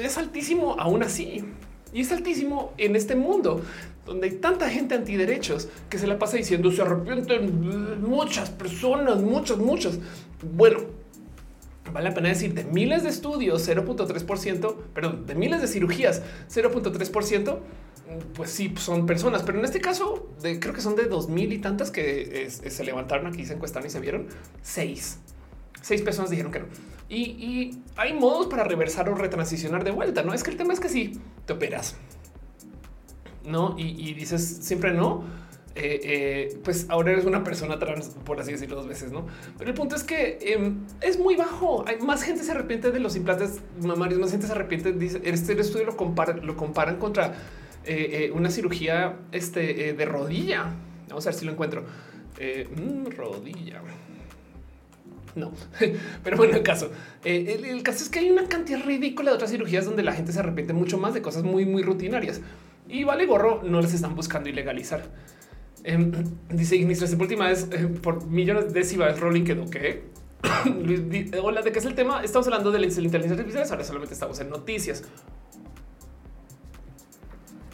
[0.00, 1.44] es altísimo aún así.
[1.92, 3.62] Y es altísimo en este mundo
[4.06, 9.58] donde hay tanta gente antiderechos que se la pasa diciendo se arrepienten muchas personas, muchas,
[9.58, 9.98] muchas.
[10.54, 10.78] Bueno,
[11.92, 16.22] vale la pena decir de miles de estudios, 0.3%, perdón, de miles de cirugías,
[16.52, 17.58] 0.3%,
[18.34, 21.58] pues sí, son personas, pero en este caso creo que son de dos mil y
[21.58, 24.28] tantas que se levantaron aquí, se encuestaron y se vieron
[24.62, 25.18] seis.
[25.82, 26.66] Seis personas dijeron que no.
[27.08, 30.22] Y, hay modos para reversar o retransicionar de vuelta.
[30.22, 31.96] No es que el tema es que si te operas,
[33.44, 35.24] no y, dices siempre no.
[35.76, 39.26] Eh, eh, pues ahora eres una persona trans, por así decirlo dos veces, ¿no?
[39.58, 41.84] Pero el punto es que em, es muy bajo.
[41.86, 44.92] Hay más gente se arrepiente de los implantes mamarios, más gente se arrepiente.
[44.92, 47.34] Dice, este estudio lo, lo comparan contra
[47.84, 50.72] eh, una cirugía este, de rodilla.
[51.08, 51.84] Vamos a ver si lo encuentro.
[52.38, 53.82] Mm, rodilla.
[55.36, 55.52] No,
[56.24, 56.90] pero bueno, el caso,
[57.22, 60.32] eh, el, caso es que hay una cantidad ridícula de otras cirugías donde la gente
[60.32, 62.40] se arrepiente mucho más de cosas muy, muy rutinarias
[62.88, 65.04] y vale gorro, no les están buscando ilegalizar.
[65.84, 66.12] Em,
[66.50, 70.04] dice Ignis, la última vez eh, por millones de decibels Rolling que
[71.42, 72.22] hola, ¿de qué es el tema?
[72.22, 73.66] Estamos hablando de la inteligencia artificial.
[73.68, 75.02] Ahora solamente estamos en noticias.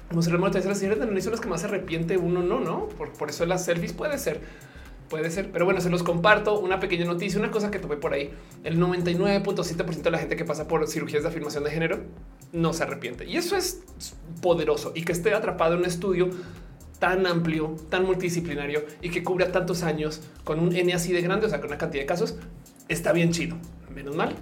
[0.09, 2.89] Vamos a ver, las señores de son las que más se arrepiente uno, no, no.
[2.89, 4.41] Por, por eso las selfies puede ser
[5.13, 6.59] Puede ser, pero bueno, se los comparto.
[6.59, 8.31] Una pequeña noticia, una cosa que tuve por ahí.
[8.65, 11.99] El 99.7% de la gente que pasa por cirugías de afirmación de género
[12.51, 13.27] no se arrepiente.
[13.27, 13.83] Y eso es
[14.41, 16.31] poderoso y que esté atrapado en un estudio
[17.03, 21.47] tan amplio, tan multidisciplinario y que cubra tantos años con un N así de grande,
[21.47, 22.37] o sea, con una cantidad de casos,
[22.87, 23.57] está bien chido.
[23.93, 24.37] Menos mal.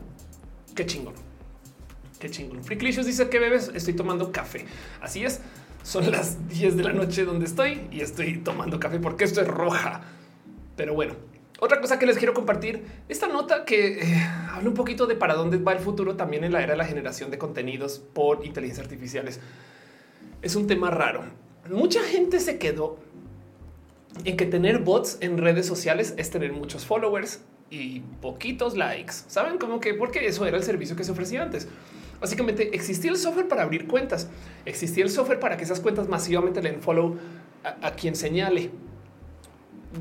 [0.74, 1.14] Qué chingón.
[2.18, 2.62] Qué chingón.
[2.62, 3.70] Freaklicious dice que bebes.
[3.74, 4.66] Estoy tomando café.
[5.00, 5.40] Así es.
[5.82, 9.48] Son las 10 de la noche donde estoy y estoy tomando café porque esto es
[9.48, 10.02] roja.
[10.76, 11.14] Pero bueno,
[11.60, 14.22] otra cosa que les quiero compartir, esta nota que eh,
[14.52, 16.84] habla un poquito de para dónde va el futuro también en la era de la
[16.84, 19.40] generación de contenidos por inteligencia artificiales.
[20.42, 21.24] Es un tema raro.
[21.68, 22.98] Mucha gente se quedó
[24.24, 29.12] en que tener bots en redes sociales es tener muchos followers y poquitos likes.
[29.28, 31.68] Saben cómo que porque eso era el servicio que se ofrecía antes.
[32.20, 34.28] Básicamente existía el software para abrir cuentas,
[34.66, 37.16] existía el software para que esas cuentas masivamente le den follow
[37.62, 38.70] a, quien señale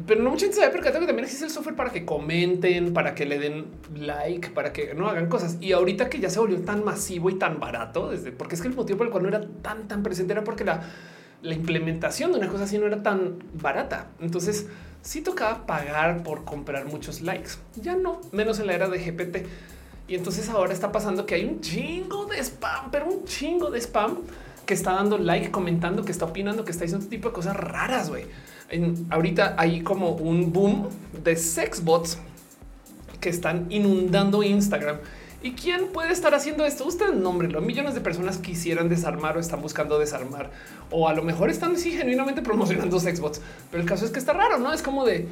[0.06, 3.16] pero no mucha gente sabe percatar que también existe el software para que comenten, para
[3.16, 3.66] que le den
[3.96, 5.58] like, para que no hagan cosas.
[5.62, 8.68] Y ahorita que ya se volvió tan masivo y tan barato, desde porque es que
[8.68, 10.84] el motivo por el cual no era tan, tan presente era porque la,
[11.42, 14.08] la implementación de una cosa así no era tan barata.
[14.20, 14.68] Entonces
[15.02, 17.52] sí tocaba pagar por comprar muchos likes.
[17.76, 19.48] Ya no, menos en la era de GPT.
[20.08, 23.80] Y entonces ahora está pasando que hay un chingo de spam, pero un chingo de
[23.80, 24.18] spam
[24.66, 27.56] que está dando like, comentando, que está opinando, que está diciendo este tipo de cosas
[27.56, 28.26] raras, güey
[29.10, 30.90] ahorita hay como un boom
[31.24, 32.18] de sex bots
[33.20, 34.98] que están inundando Instagram.
[35.42, 36.86] ¿Y quién puede estar haciendo esto?
[36.86, 37.62] Ustedes nómbrenlo.
[37.62, 40.52] Millones de personas quisieran desarmar o están buscando desarmar.
[40.92, 43.42] O a lo mejor están sí, genuinamente promocionando sex bots.
[43.72, 44.74] Pero el caso es que está raro, ¿no?
[44.74, 45.28] Es como de...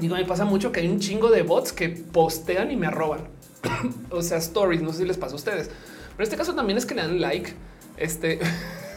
[0.00, 3.20] Digo, me pasa mucho que hay un chingo de bots que postean y me arroban.
[4.10, 5.68] o sea, stories, no sé si les pasa a ustedes.
[5.68, 7.52] Pero en este caso también es que le dan like.
[7.98, 8.38] Este...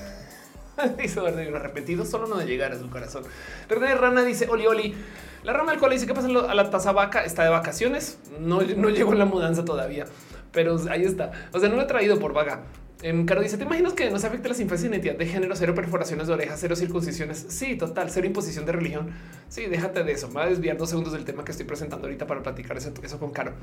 [0.98, 3.24] dice Verde arrepentido, solo no de llegar a su corazón.
[3.70, 4.96] René Rana dice Oli Oli.
[5.44, 8.20] La rama del cual dice que pasa a la taza vaca está de vacaciones.
[8.40, 10.06] No, no llegó la mudanza todavía,
[10.52, 11.32] pero ahí está.
[11.52, 12.62] O sea, no lo he traído por vaga.
[13.02, 15.56] En Caro dice: ¿Te imaginas que no se afecte las infancias en identidad de género,
[15.56, 17.44] cero perforaciones de orejas, cero circuncisiones?
[17.50, 19.10] Sí, total, cero imposición de religión.
[19.50, 20.28] Sí, déjate de eso.
[20.28, 23.20] Me va a desviar dos segundos del tema que estoy presentando ahorita para platicar eso
[23.20, 23.54] con Caro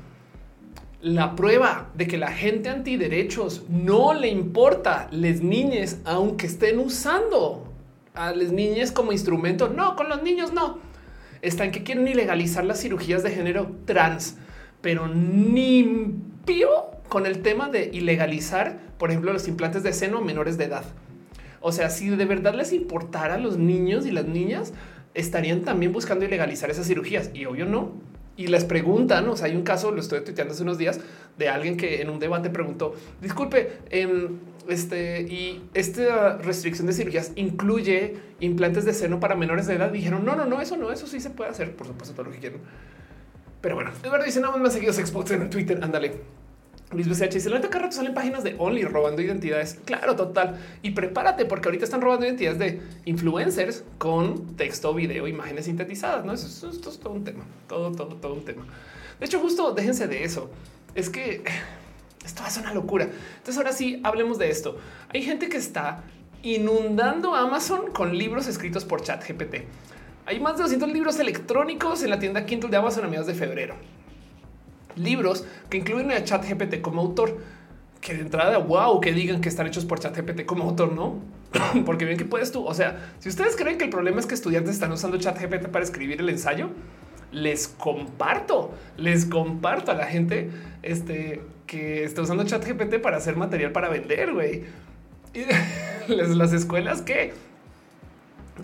[1.01, 7.71] la prueba de que la gente antiderechos no le importa les niñes, aunque estén usando
[8.13, 9.69] a las niñas como instrumento.
[9.69, 10.79] No, con los niños no.
[11.41, 14.35] Están que quieren ilegalizar las cirugías de género trans,
[14.81, 16.15] pero ni
[16.45, 16.69] pío
[17.07, 20.83] con el tema de ilegalizar, por ejemplo, los implantes de seno a menores de edad.
[21.61, 24.73] O sea, si de verdad les importara a los niños y las niñas,
[25.13, 27.31] estarían también buscando ilegalizar esas cirugías.
[27.33, 27.93] Y obvio no
[28.39, 31.01] y les preguntan, o sea, hay un caso, lo estoy tuiteando hace unos días,
[31.37, 34.37] de alguien que en un debate preguntó, disculpe, em,
[34.69, 39.91] este, y esta restricción de cirugías incluye implantes de seno para menores de edad.
[39.91, 42.31] Dijeron, no, no, no, eso no, eso sí se puede hacer, por supuesto, todo lo
[42.31, 42.61] que quieran.
[43.59, 46.38] Pero bueno, Eduardo dice, nada más me ha seguido Xbox en Twitter, ándale.
[46.91, 49.79] Luis BCH dice: La neta, rato salen páginas de Only robando identidades.
[49.85, 50.57] Claro, total.
[50.81, 56.25] Y prepárate, porque ahorita están robando identidades de influencers con texto, video, imágenes sintetizadas.
[56.25, 58.65] No, eso, esto es todo un tema, todo, todo, todo un tema.
[59.19, 60.49] De hecho, justo déjense de eso.
[60.95, 61.43] Es que
[62.25, 63.05] esto hace una locura.
[63.05, 64.77] Entonces, ahora sí, hablemos de esto.
[65.09, 66.03] Hay gente que está
[66.41, 69.65] inundando Amazon con libros escritos por Chat GPT.
[70.25, 73.33] Hay más de 200 libros electrónicos en la tienda Kindle de Amazon a mediados de
[73.35, 73.75] febrero
[74.99, 77.37] libros que incluyen a ChatGPT como autor.
[78.01, 81.19] Que de entrada, wow, que digan que están hechos por ChatGPT como autor, no?
[81.85, 82.65] Porque bien que puedes tú.
[82.65, 85.83] O sea, si ustedes creen que el problema es que estudiantes están usando ChatGPT para
[85.83, 86.69] escribir el ensayo,
[87.31, 90.49] les comparto, les comparto a la gente
[90.81, 94.63] este, que está usando ChatGPT para hacer material para vender, güey.
[96.07, 97.33] las escuelas, ¿qué?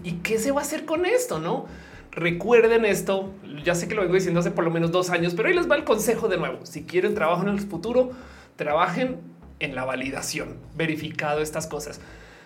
[0.04, 1.40] ¿Y qué se va a hacer con esto?
[1.40, 1.68] No?
[2.16, 3.34] Recuerden esto.
[3.64, 5.70] Ya sé que lo vengo diciendo hace por lo menos dos años, pero ahí les
[5.70, 6.66] va el consejo de nuevo.
[6.66, 8.12] Si quieren trabajo en el futuro,
[8.56, 9.18] trabajen
[9.60, 12.00] en la validación, verificado estas cosas.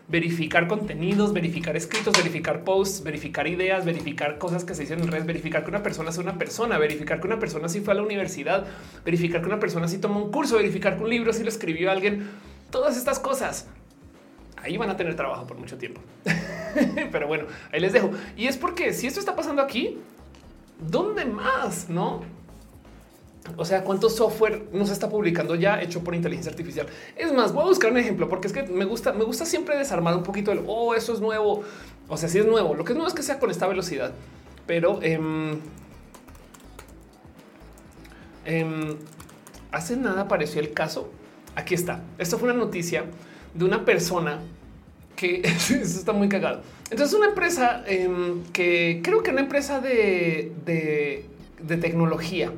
[0.07, 5.27] Verificar contenidos, verificar escritos, verificar posts, verificar ideas, verificar cosas que se dicen en redes,
[5.27, 8.01] verificar que una persona es una persona, verificar que una persona sí fue a la
[8.01, 8.65] universidad,
[9.05, 11.91] verificar que una persona sí tomó un curso, verificar que un libro sí lo escribió
[11.91, 12.27] alguien.
[12.71, 13.67] Todas estas cosas
[14.57, 16.01] ahí van a tener trabajo por mucho tiempo.
[17.11, 18.11] Pero bueno, ahí les dejo.
[18.35, 19.97] Y es porque si esto está pasando aquí,
[20.79, 21.89] ¿dónde más?
[21.89, 22.21] No?
[23.57, 26.87] O sea, cuánto software nos está publicando ya hecho por inteligencia artificial.
[27.15, 29.77] Es más, voy a buscar un ejemplo porque es que me gusta, me gusta siempre
[29.77, 31.63] desarmar un poquito el oh, eso es nuevo.
[32.07, 34.13] O sea, si es nuevo, lo que es nuevo es que sea con esta velocidad,
[34.65, 35.19] pero eh,
[39.71, 41.09] hace nada apareció el caso.
[41.55, 42.03] Aquí está.
[42.17, 43.05] Esto fue una noticia
[43.53, 44.39] de una persona
[45.19, 46.61] que eso está muy cagado.
[46.89, 52.51] Entonces, una empresa em, que creo que una empresa de, de, tecnología,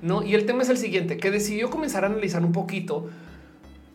[0.00, 0.22] no?
[0.22, 3.10] Y el tema es el siguiente: que decidió comenzar a analizar un poquito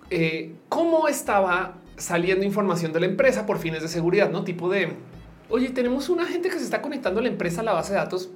[0.10, 4.90] eh, cómo estaba saliendo información de la empresa por fines de seguridad, no tipo de
[5.48, 8.00] oye, tenemos una gente que se está conectando a la empresa a la base de
[8.00, 8.32] datos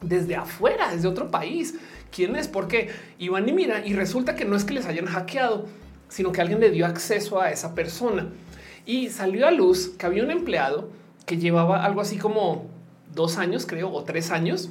[0.00, 1.74] desde afuera, desde otro país.
[2.10, 2.48] ¿Quién es?
[2.48, 2.88] ¿Por qué?
[3.18, 5.66] Y van y mira y resulta que no es que les hayan hackeado,
[6.08, 8.30] sino que alguien le dio acceso a esa persona
[8.86, 10.88] y salió a luz que había un empleado
[11.26, 12.66] que llevaba algo así como
[13.12, 14.70] dos años, creo, o tres años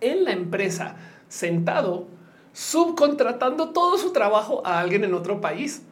[0.00, 0.96] en la empresa,
[1.28, 2.06] sentado,
[2.52, 5.82] subcontratando todo su trabajo a alguien en otro país,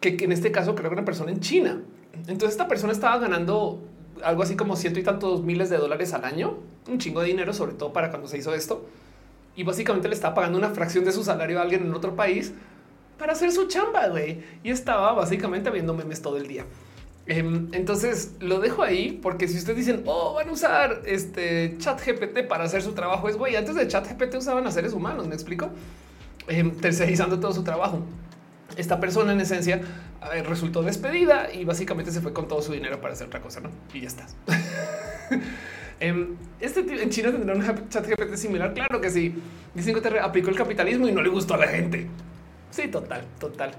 [0.00, 1.82] que, en este caso creo que una persona en China.
[2.26, 3.80] Entonces esta persona estaba ganando
[4.22, 6.58] algo así como ciento y tantos miles de dólares al año,
[6.88, 8.86] un chingo de dinero, sobre todo para cuando se hizo esto.
[9.56, 12.54] Y básicamente le estaba pagando una fracción de su salario a alguien en otro país
[13.20, 14.42] para hacer su chamba, güey.
[14.64, 16.64] Y estaba básicamente viendo memes todo el día.
[17.26, 22.00] Em, entonces lo dejo ahí porque si ustedes dicen, oh, van a usar este chat
[22.04, 25.28] GPT para hacer su trabajo, es güey, antes de chat GPT usaban a seres humanos,
[25.28, 25.70] me explico,
[26.48, 28.02] em, tercerizando todo su trabajo.
[28.76, 29.80] Esta persona en esencia
[30.34, 33.60] eh, resultó despedida y básicamente se fue con todo su dinero para hacer otra cosa,
[33.60, 33.70] ¿no?
[33.92, 34.26] Y ya está.
[36.02, 38.72] Em, este en China tendrá un chat GPT similar.
[38.72, 39.34] Claro que sí.
[39.74, 42.06] Dicen que aplicó el capitalismo y no le gustó a la gente.
[42.70, 43.72] Sí, total, total.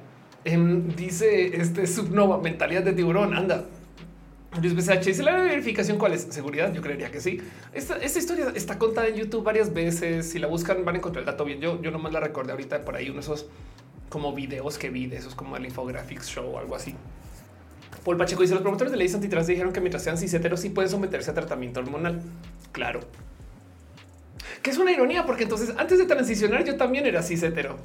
[0.43, 3.33] Em, dice este subnova mentalidad de tiburón.
[3.33, 3.65] Anda.
[4.59, 5.97] Luis BCH dice la verificación.
[5.97, 6.23] ¿Cuál es?
[6.29, 6.73] Seguridad.
[6.73, 7.39] Yo creería que sí.
[7.73, 10.29] Esta, historia está contada en YouTube varias veces.
[10.29, 11.61] Si la buscan, van a encontrar el dato bien.
[11.61, 13.47] Yo, yo nomás la recordé ahorita por ahí, uno de esos
[14.09, 16.93] como videos que vi de esos como el Infographics Show o algo así.
[18.03, 20.89] Paul Pacheco dice: Los promotores de leyes antitrans dijeron que mientras sean ciseteros, sí pueden
[20.89, 22.21] someterse a tratamiento hormonal.
[22.73, 22.99] Claro.
[24.61, 27.77] Que es una ironía, porque entonces antes de transicionar, yo también era cisetero.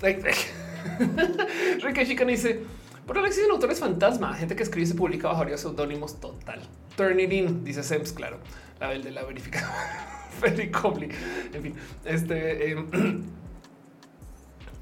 [1.82, 2.60] Ricky Chican dice:
[3.06, 6.60] Por ahora existen autores fantasma, gente que escribe y se publica bajo varios seudónimos total.
[6.96, 8.38] Turn it in, dice Sems, claro.
[8.80, 9.70] La del de la verificación.
[10.40, 11.10] Ferry Cobley.
[11.52, 12.70] En fin, este.
[12.70, 12.86] Em,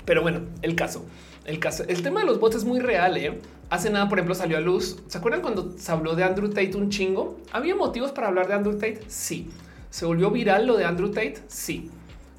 [0.05, 1.07] pero bueno, el caso.
[1.45, 3.17] El caso, el tema de los bots es muy real.
[3.17, 3.41] ¿eh?
[3.69, 5.03] Hace nada, por ejemplo, salió a luz.
[5.09, 7.41] ¿Se acuerdan cuando se habló de Andrew Tate un chingo?
[7.51, 9.01] ¿Había motivos para hablar de Andrew Tate?
[9.09, 9.51] Sí.
[9.91, 11.43] ¿Se volvió viral lo de Andrew Tate?
[11.49, 11.91] Sí.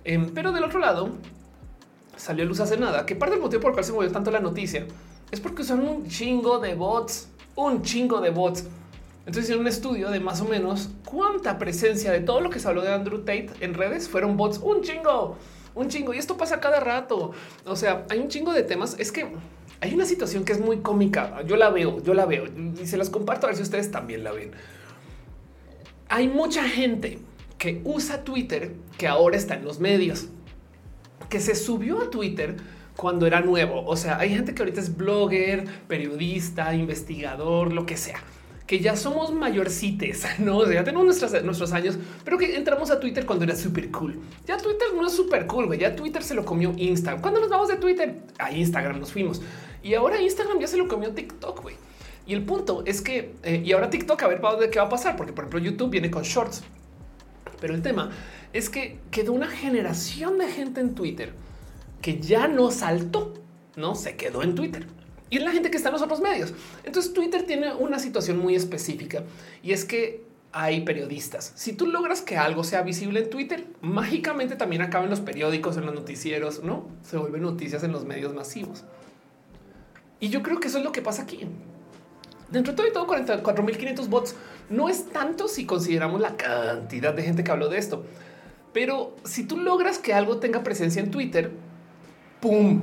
[0.05, 1.09] Em, pero del otro lado,
[2.15, 4.31] salió a luz hace nada, que parte del motivo por el cual se movió tanto
[4.31, 4.85] la noticia
[5.33, 8.65] es porque son un chingo de bots, un chingo de bots.
[9.21, 12.67] Entonces hicieron un estudio de más o menos cuánta presencia de todo lo que se
[12.67, 15.37] habló de Andrew Tate en redes fueron bots, un chingo,
[15.73, 16.13] un chingo.
[16.13, 17.31] Y esto pasa cada rato.
[17.65, 18.95] O sea, hay un chingo de temas.
[18.99, 19.27] Es que
[19.81, 21.41] hay una situación que es muy cómica.
[21.47, 22.45] Yo la veo, yo la veo
[22.79, 24.51] y se las comparto a ver si ustedes también la ven.
[26.09, 27.17] Hay mucha gente
[27.57, 30.27] que usa Twitter que ahora está en los medios
[31.29, 32.57] que se subió a Twitter
[32.95, 33.83] cuando era nuevo.
[33.85, 38.21] O sea, hay gente que ahorita es blogger, periodista, investigador, lo que sea,
[38.67, 40.59] que ya somos mayorcites, no?
[40.59, 44.19] O sea, ya tenemos nuestros años, pero que entramos a Twitter cuando era súper cool.
[44.45, 45.79] Ya Twitter no es súper cool, güey.
[45.79, 47.21] Ya Twitter se lo comió Instagram.
[47.21, 49.41] Cuando nos vamos de Twitter a Instagram nos fuimos
[49.81, 51.75] y ahora Instagram ya se lo comió TikTok, güey.
[52.25, 54.89] Y el punto es que, eh, y ahora TikTok, a ver de qué va a
[54.89, 56.63] pasar, porque por ejemplo YouTube viene con shorts.
[57.59, 58.11] Pero el tema
[58.53, 61.33] es que quedó una generación de gente en Twitter
[62.01, 63.33] que ya no saltó,
[63.75, 64.87] no se quedó en Twitter
[65.29, 66.53] y es la gente que está en los otros medios.
[66.83, 69.23] Entonces Twitter tiene una situación muy específica
[69.63, 71.51] y es que hay periodistas.
[71.55, 75.75] Si tú logras que algo sea visible en Twitter, mágicamente también acaba en los periódicos,
[75.77, 78.83] en los noticieros, no se vuelven noticias en los medios masivos.
[80.19, 81.47] Y yo creo que eso es lo que pasa aquí.
[82.51, 84.35] Dentro de todo y todo, 44.500 bots
[84.69, 88.05] no es tanto si consideramos la cantidad de gente que habló de esto.
[88.73, 91.51] Pero si tú logras que algo tenga presencia en Twitter,
[92.41, 92.81] ¡pum!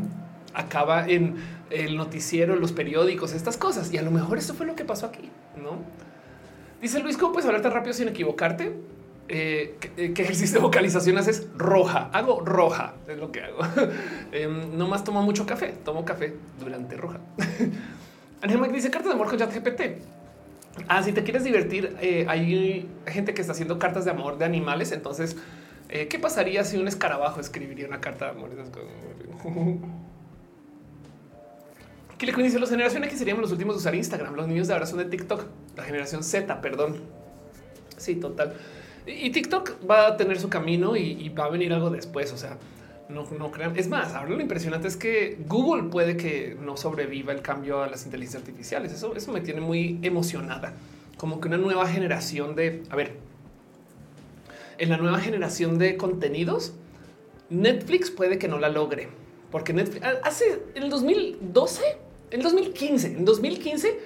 [0.54, 1.36] Acaba en
[1.70, 3.92] el noticiero, los periódicos, estas cosas.
[3.92, 5.28] Y a lo mejor eso fue lo que pasó aquí,
[5.60, 5.78] ¿no?
[6.80, 8.74] Dice Luis, ¿cómo puedes hablar tan rápido sin equivocarte?
[9.28, 11.46] Eh, ¿qué, ejercicio de vocalización haces?
[11.56, 12.10] Roja.
[12.12, 13.58] Hago roja, es lo que hago.
[14.32, 17.20] eh, no más tomo mucho café, tomo café durante roja.
[18.42, 19.82] Ángel dice cartas de amor con ChatGPT.
[20.88, 24.46] Ah, si te quieres divertir, eh, hay gente que está haciendo cartas de amor de
[24.46, 24.92] animales.
[24.92, 25.36] Entonces,
[25.90, 28.50] eh, ¿qué pasaría si un escarabajo escribiría una carta de amor?
[32.18, 34.34] que le dice los generación X seríamos los últimos de usar Instagram.
[34.34, 35.44] Los niños de ahora son de TikTok,
[35.76, 37.00] la generación Z, perdón.
[37.96, 38.54] Sí, total.
[39.06, 42.32] Y, TikTok va a tener su camino y, va a venir algo después.
[42.32, 42.58] O sea,
[43.08, 43.76] no, no crean.
[43.76, 47.88] Es más, ahora lo impresionante es que Google puede que no sobreviva el cambio a
[47.88, 48.92] las inteligencias artificiales.
[48.92, 50.74] Eso, eso me tiene muy emocionada.
[51.16, 53.16] Como que una nueva generación de, a ver,
[54.80, 56.72] en la nueva generación de contenidos,
[57.48, 59.08] Netflix puede que no la logre.
[59.52, 61.82] Porque Netflix hace en el 2012
[62.30, 63.98] en 2015, en 2015,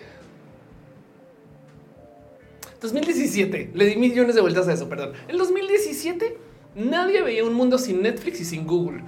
[2.80, 5.12] 2017, le di millones de vueltas a eso, perdón.
[5.28, 6.36] En 2017
[6.74, 9.02] nadie veía un mundo sin Netflix y sin Google.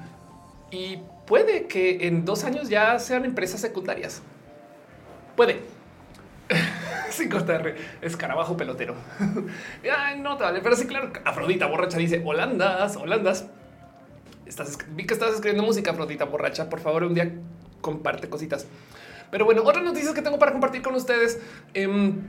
[0.70, 4.22] Y puede que en dos años ya sean empresas secundarias.
[5.34, 5.60] Puede.
[7.10, 8.94] Sin cortar escarabajo pelotero.
[9.96, 11.12] Ay, no, vale, pero sí, claro.
[11.24, 13.46] Afrodita borracha dice Holandas, Holandas.
[14.46, 16.68] Estás, vi que estás escribiendo música, Afrodita borracha.
[16.68, 17.32] Por favor, un día
[17.80, 18.66] comparte cositas.
[19.30, 21.40] Pero bueno, otras noticias que tengo para compartir con ustedes.
[21.74, 22.22] Em,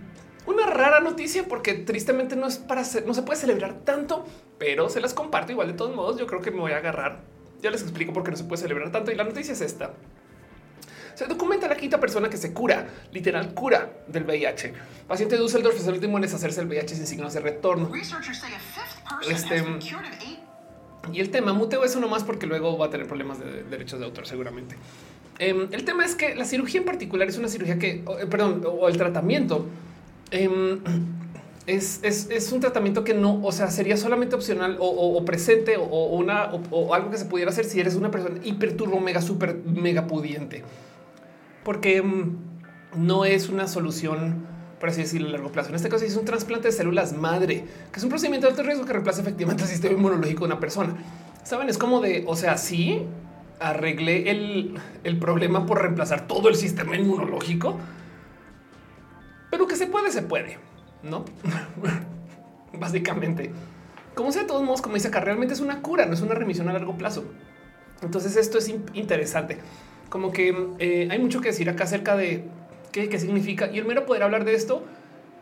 [0.46, 4.26] una rara noticia porque tristemente no es para hacer, no se puede celebrar tanto,
[4.58, 6.18] pero se las comparto igual de todos modos.
[6.18, 7.20] Yo creo que me voy a agarrar.
[7.62, 9.12] Ya les explico por qué no se puede celebrar tanto.
[9.12, 9.92] Y la noticia es esta.
[11.18, 14.72] Se documenta la quinta persona que se cura, literal cura del VIH.
[15.08, 17.90] Paciente de Dusseldorf es el último en deshacerse del VIH sin signos de retorno.
[19.28, 19.64] Este,
[21.12, 24.06] y el tema muteo eso nomás porque luego va a tener problemas de derechos de
[24.06, 24.76] autor seguramente.
[25.40, 28.64] Em, el tema es que la cirugía en particular es una cirugía que, eh, perdón,
[28.64, 29.66] o el tratamiento
[30.30, 30.82] em,
[31.66, 36.94] es, un tratamiento que no, o sea, sería solamente opcional o, presente o, una o,
[36.94, 40.64] algo que se pudiera hacer si eres una persona hiperturbo mega super mega pudiente,
[41.68, 42.38] porque em,
[42.96, 44.48] no es una solución
[44.80, 45.70] por así decirlo, a largo plazo.
[45.70, 48.64] En este caso es un trasplante de células madre, que es un procedimiento de alto
[48.64, 50.96] riesgo que reemplaza efectivamente el sistema inmunológico de una persona.
[51.44, 53.02] Saben, es como de, o sea, sí,
[53.60, 57.78] arreglé el, problema por reemplazar todo el sistema inmunológico.
[59.52, 60.60] Pero que se puede, se puede,
[61.04, 61.26] ¿no?
[62.80, 63.52] Básicamente.
[64.16, 66.34] Como sea, de todos modos, como dice acá, realmente es una cura, no es una
[66.34, 67.26] remisión a largo plazo.
[68.02, 69.58] Entonces esto es interesante.
[70.10, 72.44] Como que eh, hay mucho que decir acá acerca de
[72.92, 73.70] qué, qué significa.
[73.72, 74.84] Y el mero poder hablar de esto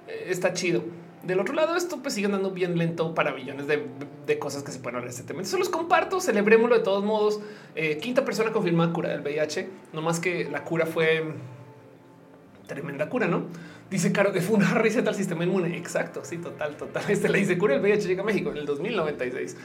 [0.07, 0.83] eh, está chido.
[1.25, 4.77] Del otro lado, esto pues sigue andando bien lento para millones de, cosas que se
[4.77, 5.41] pueden hablar de este tema.
[5.41, 7.39] Eso los comparto, celebrémoslo de todos modos.
[7.75, 11.23] Eh, quinta persona confirmada cura del VIH, no más que la cura fue
[12.67, 13.45] tremenda cura, ¿no?
[13.89, 15.75] Dice Caro que fue una reset al sistema inmune.
[15.75, 17.03] Exacto, sí, total, total.
[17.09, 19.57] Este le dice cura el VIH llega a México en el 2096.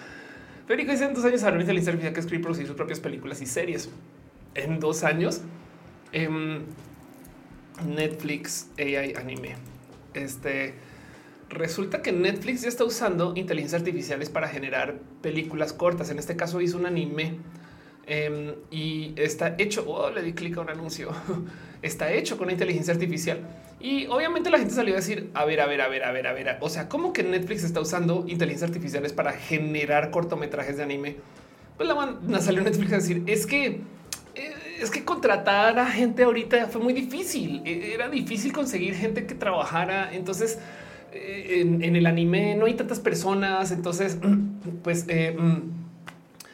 [0.66, 3.46] Federico dice en dos años ahora inteligencia artificial que escribe producir sus propias películas y
[3.46, 3.90] series.
[4.54, 5.42] En dos años,
[6.12, 6.62] em,
[7.86, 9.56] Netflix AI anime.
[10.14, 10.74] Este
[11.48, 16.10] resulta que Netflix ya está usando inteligencias artificiales para generar películas cortas.
[16.10, 17.38] En este caso hizo un anime
[18.06, 19.84] em, y está hecho.
[19.86, 21.10] Oh, le di clic a un anuncio.
[21.82, 23.40] está hecho con inteligencia artificial.
[23.80, 26.26] Y obviamente la gente salió a decir, a ver, a ver, a ver, a ver,
[26.26, 26.58] a ver.
[26.60, 31.16] O sea, ¿cómo que Netflix está usando inteligencias artificiales para generar cortometrajes de anime?
[31.76, 33.80] Pues la van salió Netflix a decir, es que
[34.80, 37.62] es que contratar a gente ahorita fue muy difícil.
[37.64, 40.12] E, era difícil conseguir gente que trabajara.
[40.12, 40.58] Entonces,
[41.12, 44.18] eh, en, el anime no hay tantas personas, entonces
[44.82, 45.58] pues, eh, mm,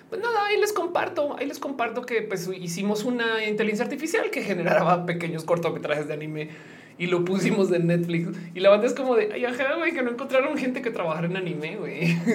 [0.09, 4.43] pues nada, ahí les comparto, ahí les comparto que pues hicimos una inteligencia artificial que
[4.43, 6.51] generaba pequeños cortometrajes de anime
[6.99, 8.29] y lo pusimos en Netflix.
[8.55, 11.37] Y la banda es como de, ay, ajá, que no encontraron gente que trabajara en
[11.37, 12.17] anime, güey.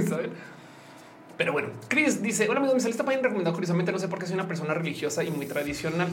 [1.42, 4.20] Pero bueno, Chris dice, hola amigos, me sale esta página recomendada curiosamente, no sé por
[4.20, 6.08] qué soy una persona religiosa y muy tradicional.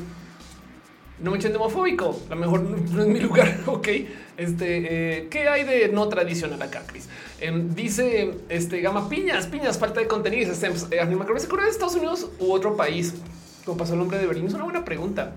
[1.20, 3.88] No me echen de homofóbico, a lo mejor no es mi lugar, ok.
[4.38, 7.10] Este, eh, ¿qué hay de no tradicional acá, Chris?
[7.40, 10.50] Em, dice, este, Gama, piñas, piñas, falta de contenido.
[10.50, 13.12] Este, eh, ¿se de Estados Unidos u otro país?
[13.66, 15.34] Como pasó el hombre de Berlín, es una buena pregunta.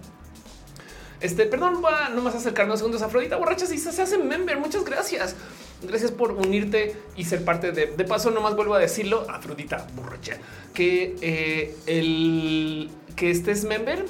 [1.19, 3.01] Este, perdón, va nomás acercarnos segundos.
[3.01, 4.57] Afrodita borracha si se hace member.
[4.57, 5.35] Muchas gracias.
[5.81, 7.87] Gracias por unirte y ser parte de.
[7.87, 10.37] De paso, nomás vuelvo a decirlo, Afrodita borracha,
[10.73, 14.05] que eh, el que estés member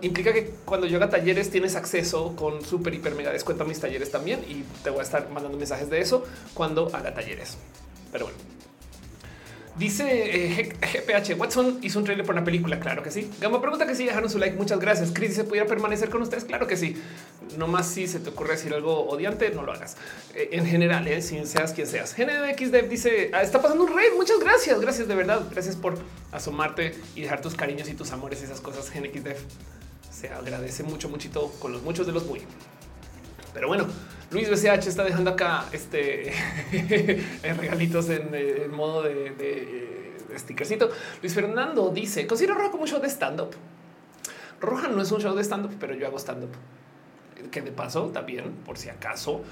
[0.00, 3.80] implica que cuando yo haga talleres tienes acceso con súper, hiper, mega descuento a mis
[3.80, 6.24] talleres también y te voy a estar mandando mensajes de eso
[6.54, 7.58] cuando haga talleres.
[8.12, 8.53] Pero bueno.
[9.76, 12.78] Dice eh, GPH Watson hizo un trailer para una película.
[12.78, 13.28] Claro que sí.
[13.40, 14.56] Gama pregunta que sí, dejaron su like.
[14.56, 15.10] Muchas gracias.
[15.12, 16.44] Chris, ¿se pudiera permanecer con ustedes?
[16.44, 16.96] Claro que sí.
[17.58, 19.96] No más si se te ocurre decir algo odiante, no lo hagas.
[20.34, 22.14] Eh, en general, eh, si seas quien seas.
[22.16, 24.12] GNXDev dice ah, está pasando un raid.
[24.16, 24.80] Muchas gracias.
[24.80, 25.42] Gracias de verdad.
[25.50, 25.98] Gracias por
[26.30, 28.92] asomarte y dejar tus cariños y tus amores y esas cosas.
[28.94, 29.38] GNXDev
[30.12, 32.42] se agradece mucho, muchito con los muchos de los muy.
[33.52, 33.86] Pero bueno,
[34.34, 36.32] Luis BCH está dejando acá este
[37.42, 40.90] regalitos en, modo de, de, stickercito.
[41.22, 43.50] Luis Fernando dice: Considero Roja como un show de stand up.
[44.60, 46.50] Roja no es un show de stand up, pero yo hago stand up.
[47.52, 49.42] Que de paso también, por si acaso,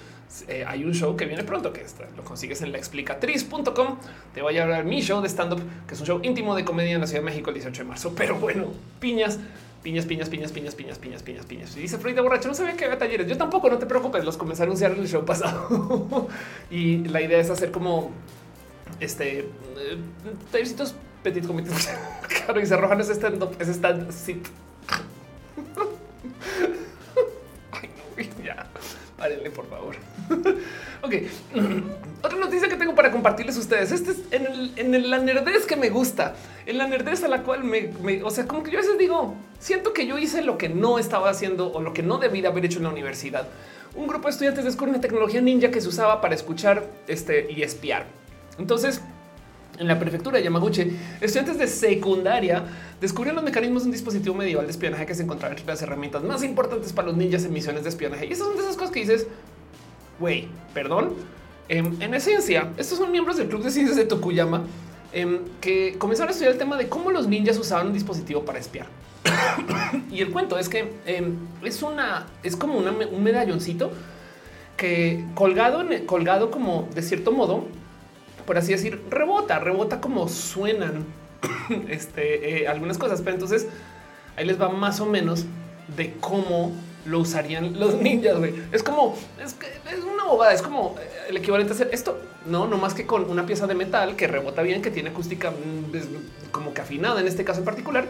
[0.48, 1.86] eh, hay un show que viene pronto que
[2.16, 3.98] lo consigues en la explicatriz.com.
[4.34, 6.64] Te voy a hablar mi show de stand up, que es un show íntimo de
[6.64, 8.14] comedia en la Ciudad de México el 18 de marzo.
[8.16, 9.38] Pero bueno, piñas
[9.82, 11.76] piñas, piñas, piñas, piñas, piñas, piñas, piñas, piñas.
[11.76, 13.26] Y dice Frida borracho, no sabía que había talleres.
[13.26, 16.28] Yo tampoco, no te preocupes, los comencé a anunciar en el show pasado.
[16.70, 18.12] y la idea es hacer como
[19.00, 19.98] este eh,
[20.50, 21.90] tallercitos petit comités.
[22.44, 24.08] claro, y se arrojan ese stand up, ese stand.
[27.72, 28.66] Ay, no, ya,
[29.16, 29.96] párenle, por favor.
[31.02, 31.14] Ok.
[32.22, 33.90] Otra noticia que tengo para compartirles a ustedes.
[33.90, 36.34] Este es en, el, en la nerdez que me gusta,
[36.66, 37.90] en la nerdez a la cual me,
[38.22, 40.98] o sea, como que yo a veces digo, siento que yo hice lo que no
[40.98, 43.48] estaba haciendo o lo que no debí haber hecho en la universidad.
[43.94, 47.62] Un grupo de estudiantes descubrió una tecnología ninja que se usaba para escuchar este y
[47.62, 48.06] espiar.
[48.58, 49.02] Entonces,
[49.78, 52.62] en la prefectura de Yamaguchi, estudiantes de secundaria
[53.00, 56.22] descubrieron los mecanismos de un dispositivo medieval de espionaje que se encontraba entre las herramientas
[56.22, 58.26] más importantes para los ninjas en misiones de espionaje.
[58.26, 59.26] Y esas son de esas cosas que dices,
[60.18, 61.14] güey, perdón.
[61.68, 64.62] Em, en esencia, estos son miembros del Club de Ciencias de Tokuyama
[65.12, 68.58] em, que comenzaron a estudiar el tema de cómo los ninjas usaban un dispositivo para
[68.58, 68.86] espiar.
[70.10, 73.92] y el cuento es que em, es una, es como un medalloncito
[74.76, 77.64] que colgado, colgado como de cierto modo,
[78.46, 81.04] por así decir, rebota, rebota como suenan
[81.88, 83.22] este, eh, algunas cosas.
[83.22, 83.68] Pero entonces
[84.36, 85.44] ahí les va más o menos
[85.96, 86.72] de cómo
[87.04, 88.36] lo usarían los ninjas.
[88.72, 89.54] Es como es,
[90.04, 93.28] una bobada, es como eh, el equivalente a hacer esto, no, no más que con
[93.30, 97.28] una pieza de metal que rebota bien, que tiene acústica mm, como que afinada en
[97.28, 98.06] este caso en particular.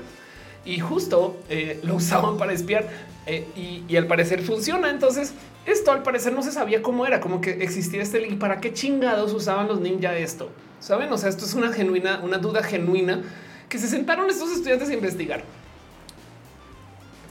[0.65, 2.89] Y justo eh, lo usaban para espiar
[3.27, 4.91] y, y, al parecer funciona.
[4.91, 5.33] Entonces,
[5.67, 8.39] esto al parecer no se sabía cómo era, como que existía este link.
[8.39, 10.51] ¿Para qué chingados usaban los ninjas esto?
[10.79, 11.13] Saben?
[11.13, 13.23] O sea, esto es una genuina, una duda genuina
[13.69, 15.45] que se sentaron estos estudiantes a investigar.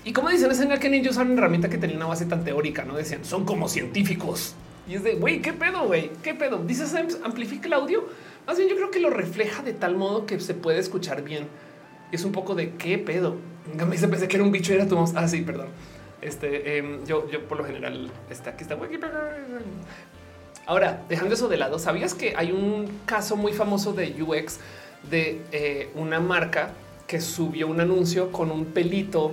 [0.03, 2.25] Y como dicen, es en el que ninja usaron una herramienta que tenía una base
[2.25, 4.55] tan teórica, no decían son como científicos.
[4.87, 6.57] Y es de güey, qué pedo, güey, qué pedo.
[6.57, 6.83] Dice
[7.23, 8.05] amplifica el audio.
[8.47, 11.47] Más bien, yo creo que lo refleja de tal modo que se puede escuchar bien.
[12.11, 13.37] Es un poco de qué pedo.
[13.75, 15.13] Me dice, pensé que era un bicho era tu voz.
[15.15, 15.67] Ah, sí, perdón.
[16.21, 18.77] Este em, yo, yo por lo general está aquí está.
[20.65, 24.59] Ahora, dejando eso de lado, ¿sabías que hay un caso muy famoso de UX
[25.09, 26.71] de eh, una marca
[27.07, 29.31] que subió un anuncio con un pelito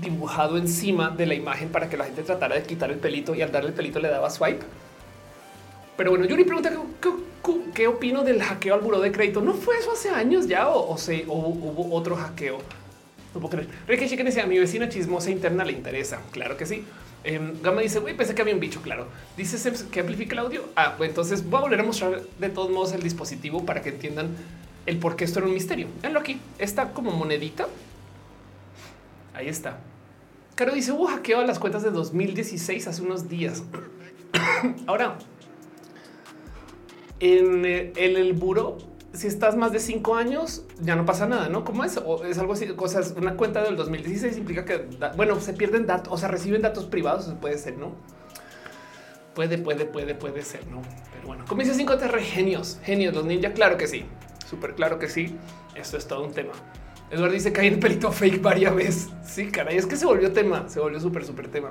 [0.00, 3.42] dibujado encima de la imagen para que la gente tratara de quitar el pelito y
[3.42, 4.64] al darle el pelito le daba swipe.
[5.96, 6.72] Pero bueno, Yuri pregunta
[7.74, 9.40] qué, opino del hackeo al buro de crédito.
[9.40, 12.58] ¿No fue eso hace años ya o, o, se, hubo otro hackeo?
[13.34, 13.68] No puedo creer.
[13.86, 16.20] Ricky Chicken dice a mi vecina chismosa interna le interesa.
[16.32, 16.84] Claro que sí.
[17.22, 19.06] Eh, Gama dice, güey, pensé que había un bicho, claro.
[19.36, 20.64] Dice que amplifica el audio.
[20.74, 23.90] Ah, pues entonces voy a volver a mostrar de todos modos el dispositivo para que
[23.90, 24.30] entiendan
[24.86, 25.86] el por qué esto era un misterio.
[26.00, 26.40] Veanlo aquí.
[26.58, 27.68] Está como monedita
[29.34, 29.78] Ahí está.
[30.60, 33.62] Caro dice, hubo hackeo las cuentas de 2016 hace unos días.
[34.86, 35.16] Ahora,
[37.18, 38.76] en, el buro,
[39.14, 41.64] si estás más de cinco años, ya no pasa nada, ¿no?
[41.64, 41.96] ¿Cómo es?
[42.04, 46.12] O es algo así, cosas, una cuenta del 2016 implica que, bueno, se pierden datos,
[46.12, 47.94] o sea, reciben datos privados, puede ser, ¿no?
[49.34, 50.82] Puede, puede, puede, puede ser, ¿no?
[51.10, 54.04] Pero bueno, como dice 5TR, genios, genios, los ninja, claro que sí,
[54.46, 55.38] súper claro que sí,
[55.74, 56.52] esto es todo un tema.
[57.10, 59.08] Eduardo dice que hay el pelito fake varias veces.
[59.24, 61.70] Sí, caray, es que se volvió tema, se volvió súper, súper tema.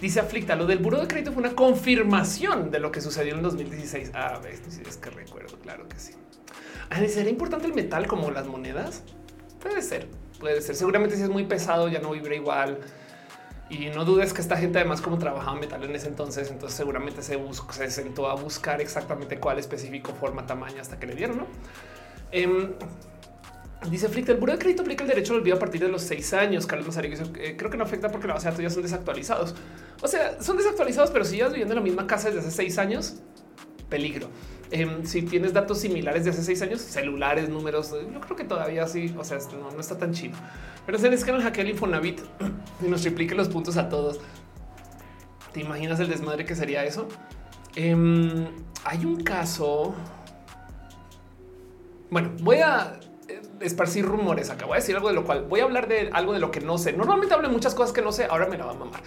[0.00, 3.42] Dice Aflicta, lo del buro de crédito fue una confirmación de lo que sucedió en
[3.42, 4.12] 2016.
[4.14, 6.12] Ah, es que recuerdo, claro que sí.
[6.90, 9.02] Ah, ¿Sería importante el metal como las monedas?
[9.60, 10.06] Puede ser,
[10.38, 10.76] puede ser.
[10.76, 12.78] Seguramente si es muy pesado ya no vibra igual.
[13.70, 17.20] Y no dudes que esta gente además como trabajaba metal en ese entonces, entonces seguramente
[17.22, 21.38] se, buscó, se sentó a buscar exactamente cuál específico forma, tamaño hasta que le dieron,
[21.38, 21.46] ¿no?
[22.30, 22.72] Em,
[23.86, 26.02] dice Flick, el buro de crédito aplica el derecho al olvido a partir de los
[26.02, 26.66] seis años.
[26.66, 29.54] Carlos Rosario eh, creo que no afecta porque la base de datos ya son desactualizados.
[30.02, 32.78] O sea, son desactualizados, pero si ya viviendo en la misma casa desde hace seis
[32.78, 33.16] años,
[33.88, 34.28] peligro.
[34.70, 38.86] Em, si tienes datos similares de hace seis años, celulares, números, yo creo que todavía
[38.86, 40.36] sí, o sea, no, está tan chido.
[40.84, 42.20] Pero se que el hackeo el Infonavit
[42.84, 44.20] y nos triplique los puntos a todos.
[45.52, 47.08] ¿Te imaginas el desmadre que sería eso?
[47.76, 48.46] Em,
[48.84, 49.94] hay un caso.
[52.10, 53.07] Bueno, voy a eh,
[53.60, 54.66] esparcir rumores acá.
[54.66, 56.60] Voy a decir algo de lo cual voy a hablar de algo de lo que
[56.60, 56.92] no sé.
[56.92, 58.26] Normalmente hablo muchas cosas que no sé.
[58.30, 59.00] Ahora me la va a mamar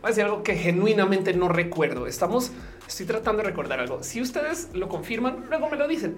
[0.00, 2.06] voy a decir algo que genuinamente no recuerdo.
[2.06, 2.52] Estamos,
[2.86, 4.02] estoy tratando de recordar algo.
[4.02, 6.16] Si ustedes lo confirman, luego me lo dicen.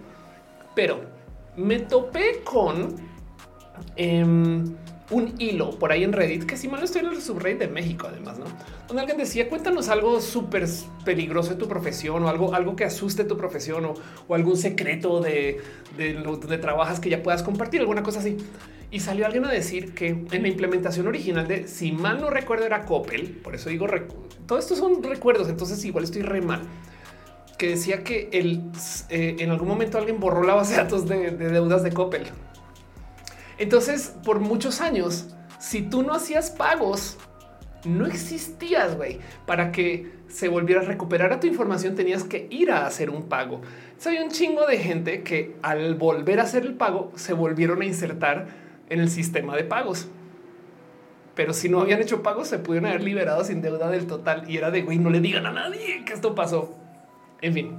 [0.74, 1.00] Pero
[1.56, 2.96] me topé con
[3.96, 4.76] em,
[5.10, 8.06] un hilo por ahí en Reddit, que si mal estoy en el subreddit de México,
[8.08, 8.46] además, ¿no?
[8.86, 10.66] Donde alguien decía, cuéntanos algo súper
[11.04, 15.60] peligroso de tu profesión o algo, algo que asuste tu profesión o, algún secreto de,
[15.96, 18.36] de lo de trabajas que ya puedas compartir, alguna cosa así.
[18.92, 22.66] Y salió alguien a decir que en la implementación original de, si mal no recuerdo,
[22.66, 23.86] era Coppel, por eso digo,
[24.46, 26.62] todo esto son recuerdos, entonces igual estoy re mal,
[27.56, 28.62] que decía que el,
[29.08, 32.22] eh, en algún momento alguien borró la base de datos de, deudas de Coppel.
[33.60, 35.26] Entonces, por muchos años,
[35.58, 37.18] si tú no hacías pagos,
[37.84, 39.18] no existías, güey.
[39.46, 43.24] Para que se volviera a recuperar a tu información, tenías que ir a hacer un
[43.24, 43.60] pago.
[43.98, 47.84] Soy un chingo de gente que al volver a hacer el pago, se volvieron a
[47.84, 48.46] insertar
[48.88, 50.08] en el sistema de pagos.
[51.34, 54.48] Pero si no habían hecho pagos, se pudieron haber liberado sin deuda del total.
[54.48, 56.74] Y era de güey, no le digan a nadie que esto pasó.
[57.42, 57.76] En fin,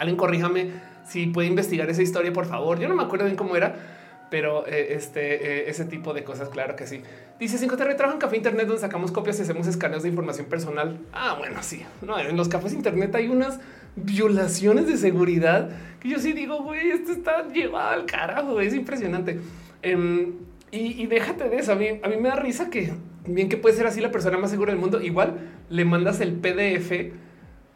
[0.00, 0.72] alguien corríjame
[1.06, 2.80] si puede investigar esa historia, por favor.
[2.80, 3.93] Yo no me acuerdo bien cómo era,
[4.34, 7.02] pero eh, este, eh, ese tipo de cosas, claro que sí.
[7.38, 10.48] Dice 5 te trabajo en café internet donde sacamos copias y hacemos escaneos de información
[10.48, 10.98] personal.
[11.12, 11.86] Ah, bueno, sí.
[12.02, 13.60] No, en los cafés internet hay unas
[13.94, 15.70] violaciones de seguridad
[16.00, 18.60] que yo sí digo, güey, esto está llevado al carajo.
[18.60, 19.38] Es impresionante.
[19.82, 20.32] Em,
[20.72, 21.70] y, déjate de eso.
[21.70, 22.92] A mí, a mí me da risa que
[23.28, 25.00] bien que puede ser así la persona más segura del mundo.
[25.00, 25.34] Igual
[25.70, 27.12] le mandas el PDF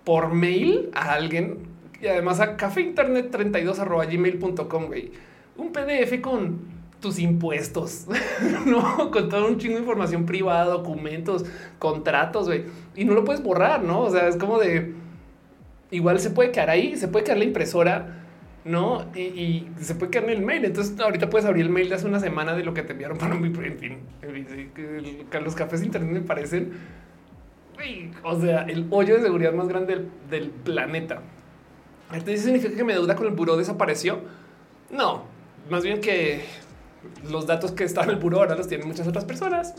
[0.03, 1.69] por mail a alguien
[2.03, 3.79] y además a cafeinternet 32
[4.11, 4.91] gmail.com.
[5.59, 8.07] Un PDF con tus impuestos,
[8.67, 11.45] no con todo un chingo de información privada, documentos,
[11.79, 12.49] contratos,
[12.97, 14.01] y no lo puedes borrar, no?
[14.01, 14.95] O sea, es como de
[15.91, 18.25] igual se puede quedar ahí, se puede quedar la impresora
[18.69, 19.07] no?
[19.17, 20.65] Y, se puede quedar en el mail.
[20.65, 23.19] Entonces, ahorita puedes abrir el mail de hace una semana de lo que te enviaron
[23.19, 23.49] para mí.
[23.49, 23.99] En fin,
[25.43, 26.73] los cafés de internet me parecen,
[28.23, 31.23] o sea, el hoyo de seguridad más grande del, planeta.
[32.13, 34.21] Entonces, ¿significa que mi deuda con el buró desapareció?
[34.91, 35.25] No,
[35.71, 36.43] más bien que
[37.31, 39.75] los datos que están en el buró ahora los tienen muchas otras personas.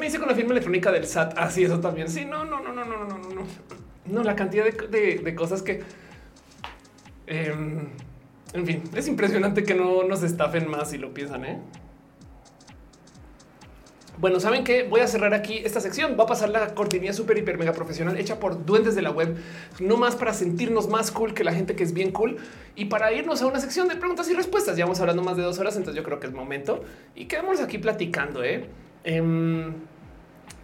[0.00, 1.34] dice con la firma electrónica del SAT.
[1.36, 2.08] Así, eso también.
[2.08, 3.46] Sí, no, no, no, no, no, no, no.
[4.06, 5.82] No, la cantidad de, cosas que.
[7.26, 7.88] Em,
[8.52, 11.58] en fin, es impresionante que no nos estafen más si lo piensan, ¿eh?
[14.18, 16.16] Bueno, saben que voy a cerrar aquí esta sección.
[16.18, 19.36] Va a pasar la cortinilla súper, hiper, mega profesional hecha por duendes de la web,
[19.80, 22.36] no más para sentirnos más cool que la gente que es bien cool
[22.74, 24.76] y para irnos a una sección de preguntas y respuestas.
[24.76, 26.84] Ya vamos hablando más de dos horas, entonces yo creo que es momento
[27.14, 28.42] y quedamos aquí platicando.
[28.42, 28.68] ¿eh?
[29.04, 29.74] Em,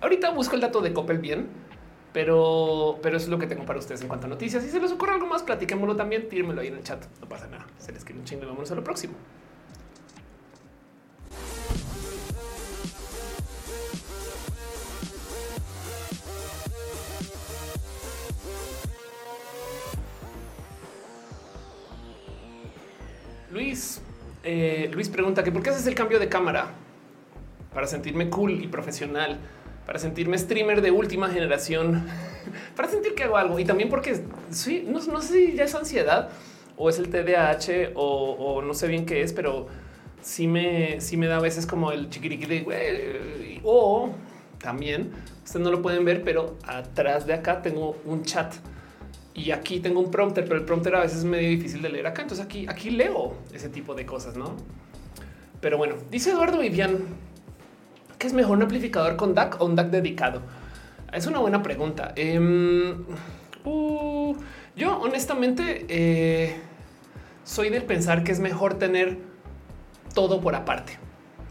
[0.01, 1.73] ahorita busco el dato de Coppel bien
[2.13, 4.63] pero, pero eso es lo que tengo para ustedes en cuanto a noticias.
[4.63, 6.29] Si se les ocurre algo más, platiquémoslo también.
[6.29, 7.03] Tírenmelo ahí en el chat.
[7.21, 7.67] No pasa nada.
[7.79, 9.15] Se les quiere un chingo y vámonos a lo próximo.
[23.53, 24.01] Luis,
[24.43, 26.67] eh, Luis pregunta que por qué haces el cambio de cámara
[27.73, 29.39] para sentirme cool y profesional
[29.87, 32.07] para sentirme streamer de última generación,
[32.77, 33.59] para sentir que hago algo.
[33.59, 36.31] Y también porque sí, no, sé si ya es ansiedad
[36.77, 39.67] o es el TDAH o, no sé bien qué es, pero
[40.21, 44.11] sí me, sí me da a veces como el chiquiriqui de o
[44.59, 45.11] también
[45.45, 48.55] ustedes no lo pueden ver, pero atrás de acá tengo un chat
[49.35, 52.07] y aquí tengo un prompter, pero el prompter a veces es medio difícil de leer
[52.07, 52.23] acá.
[52.23, 54.57] Entonces aquí, aquí leo ese tipo de cosas, no?
[55.61, 56.99] Pero bueno, dice Eduardo Vivian
[58.23, 60.43] ¿Qué es mejor un amplificador con DAC o un DAC dedicado?
[61.13, 62.13] Es una buena pregunta.
[62.15, 63.05] Em,
[63.65, 64.37] uh,
[64.77, 66.57] yo honestamente eh,
[67.43, 69.19] soy del pensar que es mejor tener
[70.15, 71.01] todo por aparte,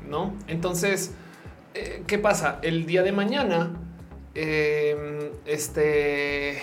[0.09, 0.33] ¿no?
[0.47, 1.13] Entonces,
[1.73, 2.59] eh, ¿qué pasa?
[2.61, 3.73] El día de mañana
[4.33, 6.57] eh, este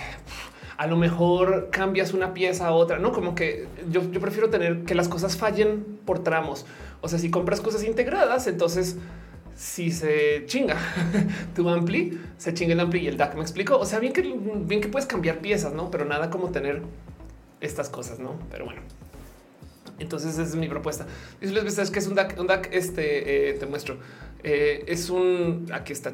[0.78, 4.94] a lo mejor cambias una pieza a otra, no como que yo, prefiero tener que
[4.94, 6.66] las cosas fallen por tramos.
[7.00, 8.96] O sea, si compras cosas integradas, entonces
[9.56, 10.76] si se chinga
[11.56, 13.34] tu ampli, se chinga el ampli y el DAC.
[13.34, 13.76] Me explico.
[13.76, 16.82] O sea, bien que bien que puedes cambiar piezas, no, pero nada como tener
[17.60, 18.38] estas cosas, no?
[18.48, 18.80] Pero bueno,
[19.98, 21.08] entonces esa es mi propuesta.
[21.40, 22.68] Y les ves que es un DAC, un DAC.
[22.72, 23.96] Este eh, te muestro.
[24.44, 26.12] Eh, es un aquí está.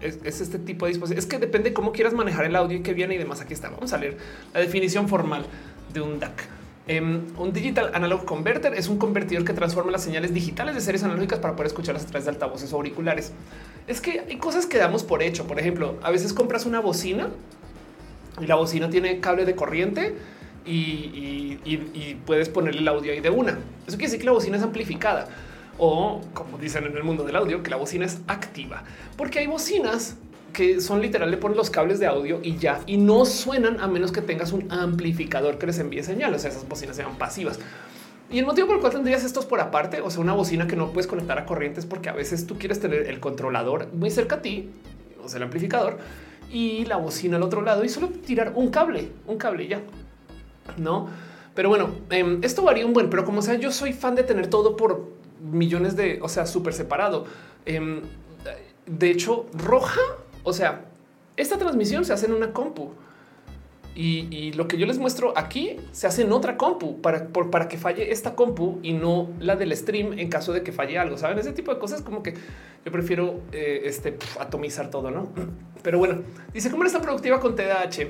[0.00, 1.18] Es, es, este tipo de dispositivo.
[1.18, 3.40] Es que depende cómo quieras manejar el audio y qué viene y demás.
[3.40, 3.70] Aquí está.
[3.70, 4.16] Vamos a leer
[4.54, 5.44] la definición formal
[5.92, 6.48] de un DAC.
[6.88, 11.04] Um, un Digital Analog Converter es un convertidor que transforma las señales digitales de series
[11.04, 13.32] analógicas para poder escucharlas a través de altavoces o auriculares.
[13.86, 15.46] Es que hay cosas que damos por hecho.
[15.46, 17.28] Por ejemplo, a veces compras una bocina
[18.40, 20.16] y la bocina tiene cable de corriente
[20.64, 23.58] y, y puedes ponerle el audio ahí de una.
[23.86, 25.28] Eso quiere decir que la bocina es amplificada
[25.80, 28.84] o como dicen en el mundo del audio, que la bocina es activa,
[29.16, 30.16] porque hay bocinas
[30.52, 33.88] que son literal, le ponen los cables de audio y ya, y no suenan a
[33.88, 36.38] menos que tengas un amplificador que les envíe señales.
[36.38, 37.58] O sea, esas bocinas sean pasivas.
[38.30, 40.76] Y el motivo por el cual tendrías estos por aparte, o sea, una bocina que
[40.76, 44.36] no puedes conectar a corrientes, porque a veces tú quieres tener el controlador muy cerca
[44.36, 44.70] a ti,
[45.22, 45.98] o sea, el amplificador,
[46.50, 49.80] y la bocina al otro lado, y solo tirar un cable, un cable ya,
[50.76, 51.08] no?
[51.54, 54.46] Pero bueno, eh, esto varía un buen, pero como sea, yo soy fan de tener
[54.46, 57.26] todo por millones de, o sea, súper separado.
[57.66, 58.02] Eh,
[58.86, 60.00] de hecho, roja
[60.42, 60.84] o sea,
[61.36, 62.90] esta transmisión se hace en una compu
[63.94, 67.76] y, lo que yo les muestro aquí se hace en otra compu para, para que
[67.76, 71.18] falle esta compu y no la del stream en caso de que falle algo.
[71.18, 72.34] Saben ese tipo de cosas como que
[72.84, 75.28] yo prefiero eh, este, atomizar todo, no?
[75.82, 76.22] Pero bueno,
[76.54, 78.08] dice cómo eres tan productiva con TDAH.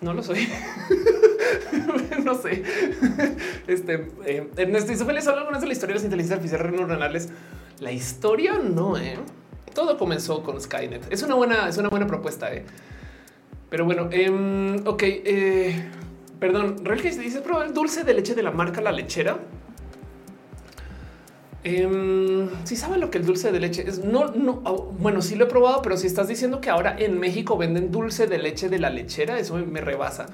[0.00, 0.48] No lo soy.
[2.24, 2.62] no sé.
[3.66, 7.28] Este eh, Ernesto dice feliz algunas de la historia de las inteligencias artificiales neuronales.
[7.80, 9.16] La historia no, eh
[9.74, 11.12] todo comenzó con Skynet.
[11.12, 12.54] Es una buena, es una buena propuesta.
[12.54, 12.64] ¿eh?
[13.68, 15.02] Pero bueno, eh, ok.
[15.02, 15.84] Eh,
[16.38, 19.38] perdón, que dice probar el dulce de leche de la marca La Lechera.
[21.66, 25.34] Eh, si saben lo que el dulce de leche es, no, no, oh, bueno, sí
[25.34, 28.68] lo he probado, pero si estás diciendo que ahora en México venden dulce de leche
[28.68, 30.26] de la lechera, eso me, rebasa.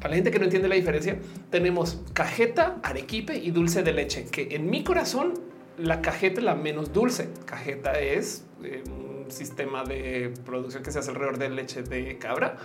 [0.00, 1.18] Para la gente que no entiende la diferencia,
[1.50, 5.34] tenemos cajeta, arequipe y dulce de leche, que en mi corazón
[5.76, 7.28] la cajeta es la menos dulce.
[7.44, 12.56] Cajeta es un sistema de producción que se hace alrededor de leche de cabra.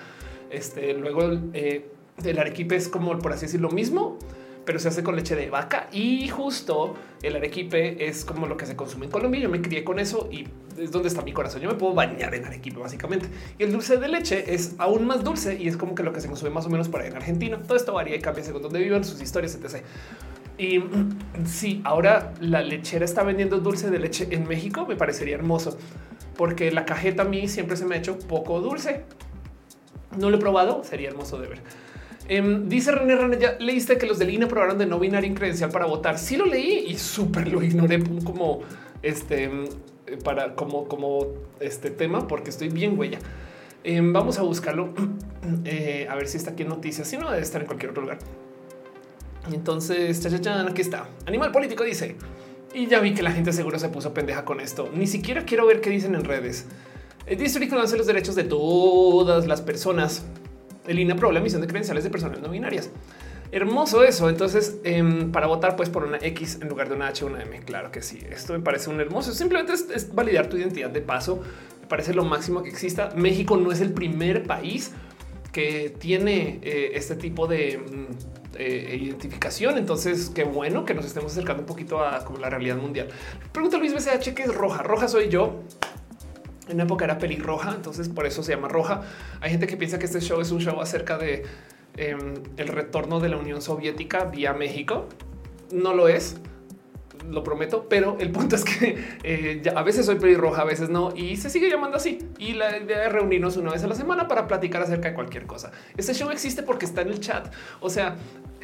[0.49, 1.91] Este luego eh,
[2.23, 4.17] el arequipe es como por así decirlo lo mismo,
[4.67, 8.65] pero se hace con leche de vaca y justo el arequipe es como lo que
[8.65, 9.39] se consume en Colombia.
[9.39, 10.45] Yo me crié con eso y
[10.77, 11.61] es donde está mi corazón.
[11.61, 13.29] Yo me puedo bañar en arequipe básicamente.
[13.57, 16.19] Y el dulce de leche es aún más dulce y es como que lo que
[16.19, 17.57] se consume más o menos por ahí en Argentina.
[17.65, 19.85] Todo esto varía y cambia según donde vivan sus historias, etc.
[20.57, 20.83] Y
[21.45, 25.77] si ahora la lechera está vendiendo dulce de leche en México, me parecería hermoso
[26.35, 29.05] porque la cajeta a mí siempre se me ha hecho poco dulce.
[30.17, 31.61] No lo he probado, sería hermoso de ver.
[32.29, 35.71] Eh, dice René René, ya leíste que los del INE probaron de no binario credencial
[35.71, 36.17] para votar.
[36.17, 38.61] Sí lo leí y súper lo ignoré como
[39.01, 39.49] este
[40.23, 41.27] para como, como
[41.59, 43.19] este tema porque estoy bien huella.
[43.83, 44.93] Eh, vamos a buscarlo
[45.65, 47.07] eh, a ver si está aquí en noticias.
[47.07, 48.19] Si no, debe estar en cualquier otro lugar.
[49.51, 51.07] Entonces, aquí está.
[51.25, 52.15] Animal político dice,
[52.73, 54.89] y ya vi que la gente seguro se puso pendeja con esto.
[54.93, 56.65] Ni siquiera quiero ver qué dicen en redes.
[57.25, 60.25] El distrito conoce los derechos de todas las personas.
[60.87, 62.89] El INE aprobó la emisión de credenciales de personas no binarias.
[63.51, 64.29] Hermoso eso.
[64.29, 67.59] Entonces, eh, para votar, pues por una X en lugar de una H una M.
[67.61, 68.19] Claro que sí.
[68.29, 69.31] Esto me parece un hermoso.
[69.33, 71.41] Simplemente es, es validar tu identidad de paso.
[71.81, 73.11] Me parece lo máximo que exista.
[73.15, 74.91] México no es el primer país
[75.57, 79.77] que tiene eh, este tipo de mm, eh, identificación.
[79.77, 83.07] Entonces, qué bueno que nos estemos acercando un poquito a como la realidad mundial.
[83.51, 84.83] Pregunta Luis BCH que es roja.
[84.83, 85.63] Roja soy yo.
[86.67, 89.01] En una época era pelirroja, entonces por eso se llama roja.
[89.41, 91.45] Hay gente que piensa que este show es un show acerca de
[91.95, 92.17] eh,
[92.57, 95.07] el retorno de la Unión Soviética vía México.
[95.71, 96.37] No lo es
[97.29, 101.13] lo prometo, pero el punto es que eh, a veces soy pelirroja, a veces no,
[101.15, 102.19] y se sigue llamando así.
[102.37, 105.45] Y la idea es reunirnos una vez a la semana para platicar acerca de cualquier
[105.45, 105.71] cosa.
[105.95, 107.51] Este show existe porque está en el chat.
[107.79, 108.15] O sea,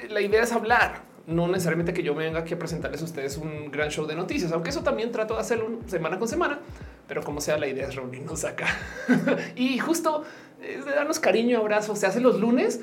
[0.10, 3.72] la idea es hablar, no necesariamente que yo venga aquí a presentarles a ustedes un
[3.72, 6.60] gran show de noticias, aunque eso también trato de hacerlo semana con semana,
[7.08, 8.68] pero como sea, la idea es reunirnos acá
[9.56, 10.24] y justo
[10.62, 11.96] es de darnos cariño, abrazo.
[11.96, 12.82] Se hace los lunes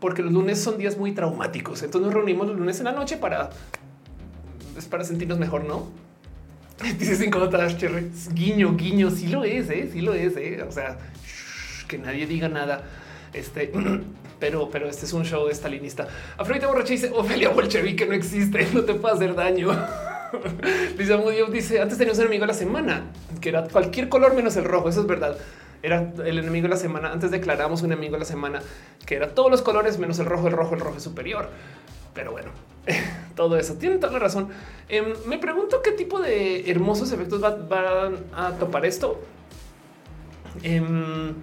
[0.00, 1.82] porque los lunes son días muy traumáticos.
[1.82, 3.50] Entonces nos reunimos los lunes en la noche para
[4.90, 5.88] para sentirnos mejor, ¿no?
[6.98, 7.76] Dice sin notas.
[8.32, 9.88] Guiño, guiño, sí lo es, ¿eh?
[9.92, 10.36] sí lo es.
[10.36, 10.64] ¿eh?
[10.68, 10.98] O sea,
[11.86, 12.82] que nadie diga nada.
[13.34, 13.72] Este,
[14.38, 16.08] pero, pero este es un show de stalinista.
[16.38, 19.68] Afrodita borracha dice Ofelia Bolchevique no existe, no te puede hacer daño.
[20.98, 23.02] Lisa Mudio dice antes teníamos un enemigo de la semana
[23.40, 24.88] que era cualquier color menos el rojo.
[24.88, 25.36] Eso es verdad.
[25.82, 27.12] Era el enemigo de la semana.
[27.12, 28.62] Antes declaramos un enemigo de la semana
[29.04, 31.50] que era todos los colores menos el rojo, el rojo, el rojo superior.
[32.14, 32.52] Pero bueno,
[33.36, 34.48] todo eso tiene toda la razón.
[34.88, 39.20] Em, me pregunto qué tipo de hermosos efectos van a topar esto.
[40.62, 41.34] Em,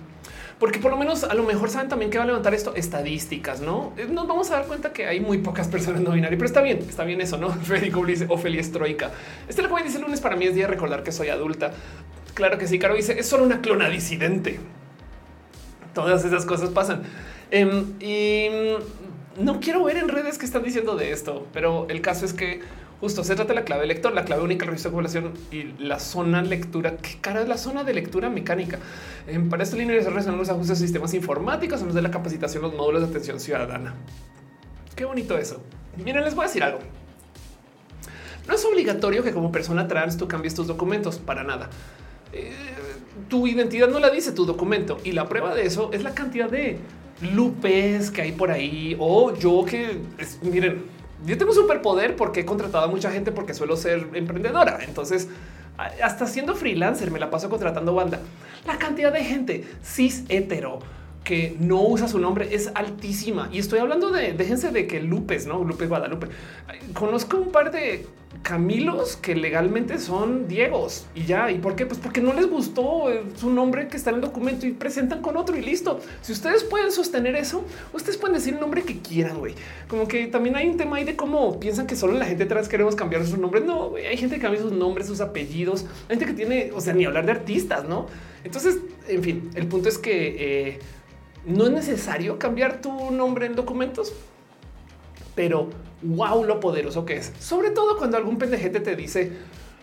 [0.62, 3.62] porque por lo menos a lo mejor saben también que va a levantar esto estadísticas,
[3.62, 6.46] no eh, nos vamos a dar cuenta que hay muy pocas personas no binarias, pero
[6.46, 7.50] está bien, está bien eso, no?
[7.64, 9.10] Federico dice Ofelia Estroica.
[9.50, 11.72] Este lo dice el lunes para mí es día de recordar que soy adulta.
[12.36, 14.60] Claro que sí, Caro dice es solo una clona disidente.
[15.96, 17.02] Todas esas cosas pasan.
[17.50, 18.50] Em, y
[19.40, 22.62] no quiero ver en redes que están diciendo de esto, pero el caso es que
[23.02, 25.74] justo se trata de la clave lector, la clave única, el registro de población y
[25.84, 26.98] la zona lectura.
[26.98, 28.80] ¿Qué cara es la zona de lectura mecánica?
[29.50, 32.76] para esta línea de son los ajustes de sistemas informáticos, en de la capacitación, los
[32.76, 33.96] módulos de atención ciudadana.
[34.96, 35.62] Qué bonito eso.
[36.04, 36.80] Miren, les voy a decir algo.
[38.48, 41.70] No es obligatorio que como persona trans tú cambies tus documentos para nada.
[42.34, 42.54] Eh,
[43.30, 46.50] tu identidad no la dice tu documento y la prueba de eso es la cantidad
[46.50, 46.78] de
[47.34, 50.00] lupes que hay por ahí o yo que
[50.42, 50.84] miren,
[51.26, 54.80] yo tengo superpoder porque he contratado a mucha gente porque suelo ser emprendedora.
[54.84, 55.28] Entonces,
[56.04, 58.20] hasta siendo freelancer me la paso contratando banda.
[58.66, 60.80] La cantidad de gente cis hetero
[61.24, 63.50] que no usa su nombre es altísima.
[63.52, 66.28] Y estoy hablando de, déjense de que Lupes, no Lupe Guadalupe.
[66.94, 68.08] Conozco un par de
[68.44, 71.52] Camilos que legalmente son Diegos y ya.
[71.52, 71.86] ¿Y por qué?
[71.86, 75.22] Pues porque no les gustó eh, su nombre que está en el documento y presentan
[75.22, 76.00] con otro y listo.
[76.22, 79.54] Si ustedes pueden sostener eso, ustedes pueden decir el nombre que quieran, güey.
[79.88, 82.70] Como que también hay un tema ahí de cómo piensan que solo la gente trans
[82.70, 83.66] queremos cambiar sus nombres.
[83.66, 85.86] No, hay gente que cambia sus nombres, sus apellidos.
[86.08, 88.08] Gente que tiene, o sea, ni hablar de artistas, ¿no?
[88.44, 90.70] Entonces, en fin, el punto es que...
[90.70, 90.80] Eh,
[91.46, 94.14] no es necesario cambiar tu nombre en documentos,
[95.36, 95.70] pero
[96.02, 97.32] wow, lo poderoso que es.
[97.40, 99.32] Sobre todo cuando algún pendejete te dice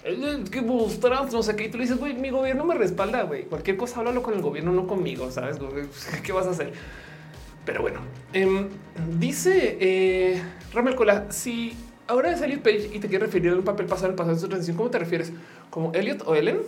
[0.05, 3.23] eh, que vos trans, no sé qué, y tú dices, güey, mi gobierno me respalda,
[3.23, 3.45] güey.
[3.45, 5.59] Cualquier cosa, háblalo con el gobierno, no conmigo, sabes
[6.23, 6.73] qué vas a hacer.
[7.65, 8.01] Pero bueno,
[8.33, 8.69] em,
[9.19, 11.77] dice eh, Ramel Cola, si
[12.07, 14.41] ahora es Elliot Page y te quieres referir a un papel pasado el pasado de
[14.41, 15.33] su transición, ¿cómo te refieres?
[15.69, 16.61] ¿Como Elliot o Ellen?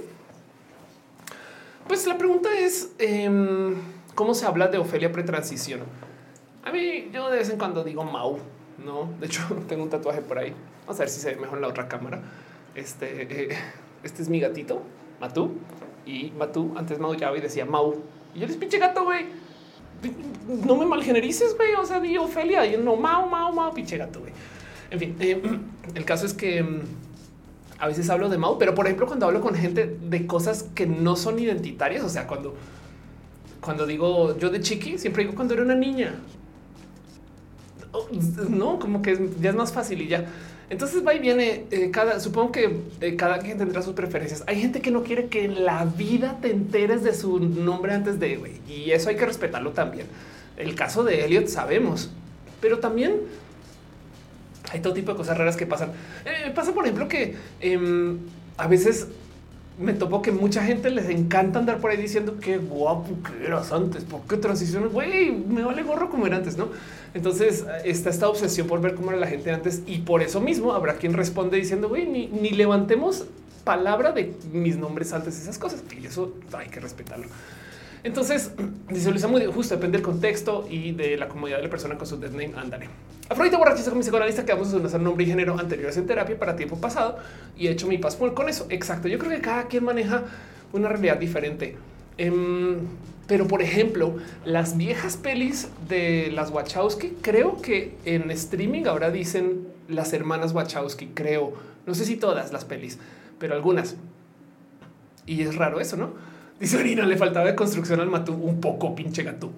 [1.89, 3.77] Pues la pregunta es, em,
[4.21, 5.81] cómo se habla de Ofelia pretransición.
[6.63, 8.39] A mí, yo de vez en cuando digo Mau,
[8.85, 9.09] no?
[9.19, 10.53] De hecho, tengo un tatuaje por ahí.
[10.83, 12.21] Vamos a ver si se ve mejor en la otra cámara.
[12.75, 13.57] Este, eh,
[14.03, 14.83] este es mi gatito,
[15.23, 15.53] Matú,
[16.05, 17.95] y Matú antes maullaba y decía Mau.
[18.35, 19.25] Y yo les pinche gato, güey.
[20.67, 21.73] No me malgenerices, güey.
[21.77, 24.35] O sea, di Ofelia, y no Mau, Mau, Mau, pinche gato, güey.
[24.91, 25.41] En fin, eh,
[25.95, 26.81] el caso es que mm,
[27.79, 30.87] a veces hablo de Mau, pero por ejemplo, cuando hablo con gente de cosas que
[30.87, 32.55] no son identitarias, o sea, cuando
[33.61, 36.15] cuando digo yo de chiqui, siempre digo cuando era una niña.
[37.93, 38.07] Oh,
[38.49, 40.27] no, como que ya es más fácil y ya.
[40.71, 44.45] Entonces va y viene eh, cada, supongo que eh, cada quien tendrá sus preferencias.
[44.47, 48.21] Hay gente que no quiere que en la vida te enteres de su nombre antes
[48.21, 50.07] de güey, y eso hay que respetarlo también.
[50.57, 52.11] El caso de Elliot sabemos,
[52.61, 53.17] pero también
[54.71, 55.91] hay todo tipo de cosas raras que pasan.
[56.25, 58.19] Eh, pasa, por ejemplo, que em,
[58.57, 59.09] a veces
[59.81, 63.73] me topo que mucha gente les encanta andar por ahí diciendo qué guapo que eras
[63.73, 66.69] antes, por qué transiciones, güey, me vale gorro como era antes, ¿no?
[67.15, 70.73] Entonces está esta obsesión por ver cómo era la gente antes y por eso mismo
[70.73, 73.25] habrá quien responde diciendo, güey, ni, ni levantemos
[73.65, 77.27] palabra de mis nombres antes, esas cosas, y eso hay que respetarlo.
[78.03, 78.53] Entonces,
[78.91, 82.07] dice Luisa muy justo, depende del contexto y de la comodidad de la persona con
[82.07, 82.53] su dead name.
[82.57, 82.89] Ándale.
[83.29, 86.39] Afrodita borrachiza con mi psicoanalista que vamos a usar nombre y género anteriores en terapia
[86.39, 87.19] para tiempo pasado
[87.57, 88.67] y he hecho mi paso con eso.
[88.71, 89.07] Exacto.
[89.09, 90.25] Yo creo que cada quien maneja
[90.73, 91.77] una realidad diferente.
[92.19, 92.79] Em,
[93.27, 99.69] pero por ejemplo, las viejas pelis de las Wachowski, creo que en streaming ahora dicen
[99.89, 101.53] las hermanas Wachowski, creo.
[101.87, 102.99] No sé si todas las pelis,
[103.39, 103.95] pero algunas.
[105.27, 106.11] Y es raro eso, ¿no?
[106.61, 109.51] Dice Orina, le faltaba de construcción al matú un poco pinche gato.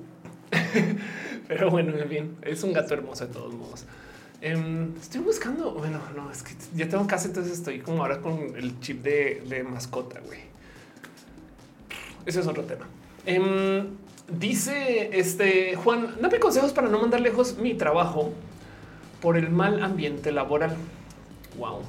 [1.49, 3.85] Pero bueno, en fin, es un gato hermoso de todos modos.
[4.41, 8.57] Em, estoy buscando, bueno, no, es que ya tengo casa, entonces estoy como ahora con
[8.57, 10.41] el chip de, mascota, güey.
[12.25, 12.87] Ese es otro tema.
[13.27, 13.89] Em,
[14.39, 18.33] dice este Juan, dame consejos para no mandar lejos mi trabajo
[19.21, 20.77] por el mal ambiente laboral.
[21.59, 21.81] Wow.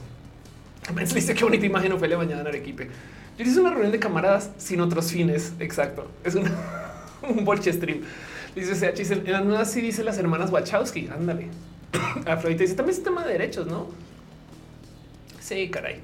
[0.93, 2.89] Me dice qué bonita imagen Ophelia bañada en Arequipe.
[3.37, 5.53] Yo hice una reunión de camaradas sin otros fines.
[5.59, 6.07] Exacto.
[6.23, 6.35] Es
[7.21, 8.01] un bolche stream.
[8.55, 11.07] Dice CH, en la nueva sí dice las hermanas Wachowski.
[11.07, 11.47] Ándale.
[12.25, 13.87] Afrodita dice también es tema de derechos, no?
[15.39, 15.99] Sí, caray.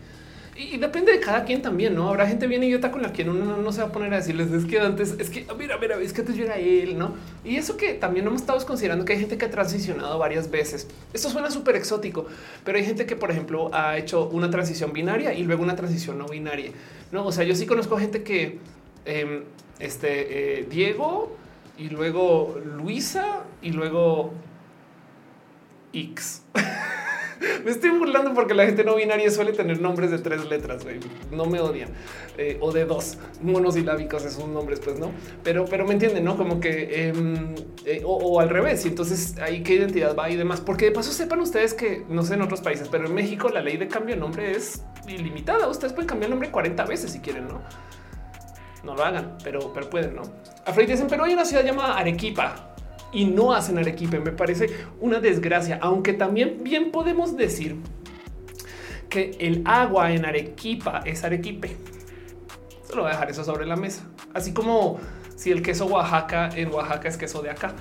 [0.57, 2.09] y depende de cada quien también, ¿no?
[2.09, 4.51] Habrá gente bien idiota con la que uno no, se va a poner a decirles,
[4.51, 7.13] es que antes, es que, mira, mira, es que antes yo era él, ¿no?
[7.45, 10.87] Y eso que también hemos estado considerando que hay gente que ha transicionado varias veces.
[11.13, 12.25] Esto suena súper exótico,
[12.65, 16.17] pero hay gente que, por ejemplo, ha hecho una transición binaria y luego una transición
[16.17, 16.71] no binaria,
[17.11, 17.25] ¿no?
[17.25, 18.59] O sea, yo sí conozco gente que,
[19.05, 19.43] em,
[19.79, 21.35] este, eh, Diego
[21.77, 24.33] y luego Luisa y luego
[25.93, 26.43] X.
[27.65, 30.85] me estoy burlando porque la gente no binaria suele tener nombres de tres letras.
[31.31, 31.89] No me odian
[32.37, 35.11] eh, o de dos monosilábicos esos nombres, pues no,
[35.43, 37.55] pero, pero me entienden, no como que em,
[37.85, 38.85] eh, o, al revés.
[38.85, 42.23] Y entonces ahí qué identidad va y demás, porque de paso sepan ustedes que no
[42.23, 45.67] sé en otros países, pero en México la ley de cambio de nombre es ilimitada.
[45.67, 47.61] Ustedes pueden cambiar el nombre 40 veces si quieren, no?
[48.83, 50.21] No lo hagan, pero, pero pueden, no?
[50.65, 52.68] Afraid dicen, pero hay una ciudad llamada Arequipa
[53.11, 54.19] y no hacen Arequipe.
[54.19, 54.67] Me parece
[54.99, 57.77] una desgracia, aunque también bien podemos decir
[59.09, 61.75] que el agua en Arequipa es Arequipe.
[62.87, 64.03] Solo voy a dejar eso sobre la mesa,
[64.33, 64.99] así como
[65.35, 67.73] si el queso Oaxaca en Oaxaca es queso de acá.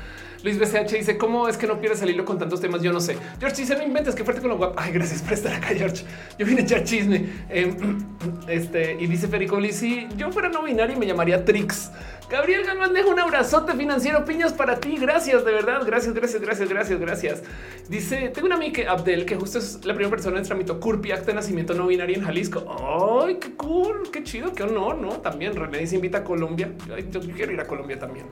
[0.45, 2.83] Luis BCH dice cómo es que no pierdes el hilo con tantos temas.
[2.83, 3.17] Yo no sé.
[3.41, 4.77] George dice no inventes que fuerte con lo guapo.
[4.79, 6.05] Ay, gracias por estar acá, George.
[6.39, 7.29] Yo vine a echar chisme.
[7.49, 7.99] Em,
[8.47, 11.91] este y dice Federico si yo fuera no binario me llamaría Trix.
[12.31, 14.99] Gabriel Galván deja un abrazote financiero, piñas para ti.
[14.99, 15.81] Gracias, de verdad.
[15.87, 17.43] Gracias, gracias, gracias, gracias, gracias.
[17.89, 21.29] Dice: Tengo una amiga Abdel, que justo es la primera persona en tramito Curpi, acta
[21.29, 23.25] de nacimiento no binario en Jalisco.
[23.25, 25.09] Ay, qué cool, qué chido, qué honor, no?
[25.21, 26.71] También René dice: invita a Colombia.
[27.11, 28.27] yo quiero ir a Colombia también.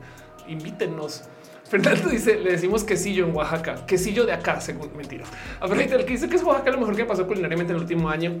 [0.47, 1.23] Invítenos.
[1.69, 5.25] Fernando dice, le decimos quesillo en Oaxaca, quesillo de acá, según mentira.
[5.59, 8.09] A el que dice que es Oaxaca lo mejor que pasó culinariamente en el último
[8.09, 8.39] año.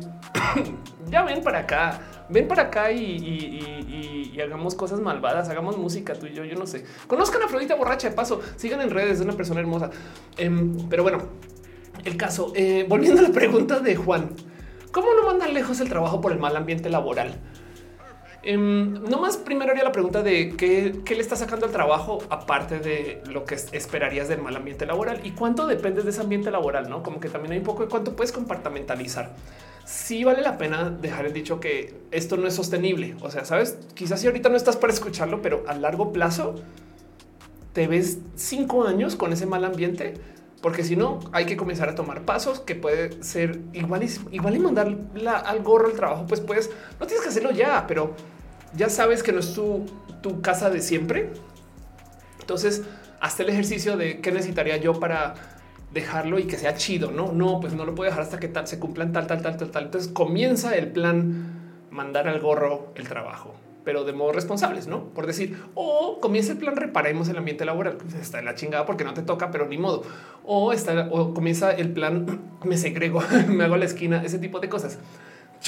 [1.09, 1.99] ya ven para acá,
[2.29, 6.85] ven para acá y, hagamos cosas malvadas, hagamos música tú y yo, yo no sé.
[7.07, 9.89] Conozcan a Afrodita borracha de paso, sigan en redes, es una persona hermosa.
[10.37, 11.23] Em, pero bueno,
[12.05, 14.29] el caso, eh, volviendo a la pregunta de Juan,
[14.91, 17.35] ¿cómo no mandan lejos el trabajo por el mal ambiente laboral?
[18.49, 22.79] Em, no más primero haría la pregunta de qué, le está sacando el trabajo aparte
[22.79, 26.89] de lo que esperarías del mal ambiente laboral y cuánto depende de ese ambiente laboral,
[26.89, 29.35] no como que también hay un poco de cuánto puedes compartamentalizar.
[29.83, 33.17] Si vale la pena dejar el dicho que esto no es sostenible.
[33.19, 36.55] O sea, sabes, quizás si ahorita no estás para escucharlo, pero a largo plazo
[37.73, 40.13] te ves cinco años con ese mal ambiente
[40.61, 44.55] porque si no hay que comenzar a tomar pasos que puede ser igual y, igual
[44.55, 44.95] y mandar
[45.45, 46.25] al gorro el trabajo.
[46.27, 48.15] Pues pues no tienes que hacerlo ya, pero
[48.75, 49.85] ya sabes que no es tu,
[50.21, 51.29] tu casa de siempre.
[52.39, 52.83] Entonces,
[53.19, 55.35] hasta el ejercicio de qué necesitaría yo para
[55.93, 57.11] dejarlo y que sea chido.
[57.11, 59.57] No, no, pues no lo puedo dejar hasta que tal se cumplan tal, tal, tal,
[59.57, 59.83] tal, tal.
[59.85, 61.57] Entonces comienza el plan
[61.91, 66.59] mandar al gorro el trabajo, pero de modo responsables, no por decir o comienza el
[66.59, 67.97] plan reparemos el ambiente laboral.
[67.97, 70.03] Pues está en la chingada porque no te toca, pero ni modo.
[70.43, 74.69] O está o comienza el plan me segrego, me hago la esquina, ese tipo de
[74.69, 74.99] cosas.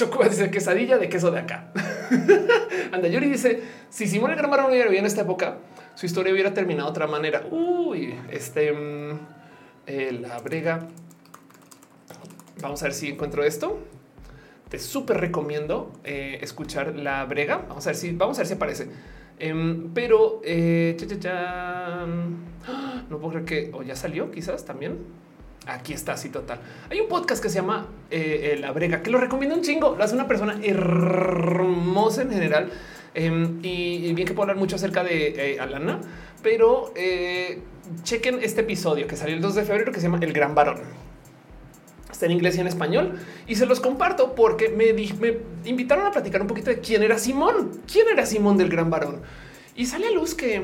[0.00, 1.70] Choco dice quesadilla de queso de acá.
[2.90, 5.58] Anda, Yuri dice: Si Simón el Gran Barón hubiera vivido en esta época,
[5.94, 7.44] su historia hubiera terminado de otra manera.
[7.50, 9.18] Uy, este mm,
[9.86, 10.88] eh, la brega.
[12.62, 13.78] Vamos a ver si encuentro esto.
[14.70, 17.66] Te súper recomiendo eh, escuchar la brega.
[17.68, 18.88] Vamos a ver si vamos a ver si aparece.
[19.38, 20.96] Em, pero eh,
[23.10, 24.96] no puedo creer que o ya salió, quizás también.
[25.66, 26.60] Aquí está, así total.
[26.90, 29.94] Hay un podcast que se llama eh, La Brega, que lo recomiendo un chingo.
[29.96, 32.70] Lo hace una persona hermosa en general.
[33.14, 36.00] Em, y, bien que puedo hablar mucho acerca de eh, Alana,
[36.42, 37.60] pero eh,
[38.04, 40.78] chequen este episodio que salió el 2 de febrero que se llama El Gran Varón.
[42.10, 46.12] Está en inglés y en español y se los comparto porque me, me invitaron a
[46.12, 49.22] platicar un poquito de quién era Simón, quién era Simón del Gran Varón.
[49.74, 50.62] Y sale a luz que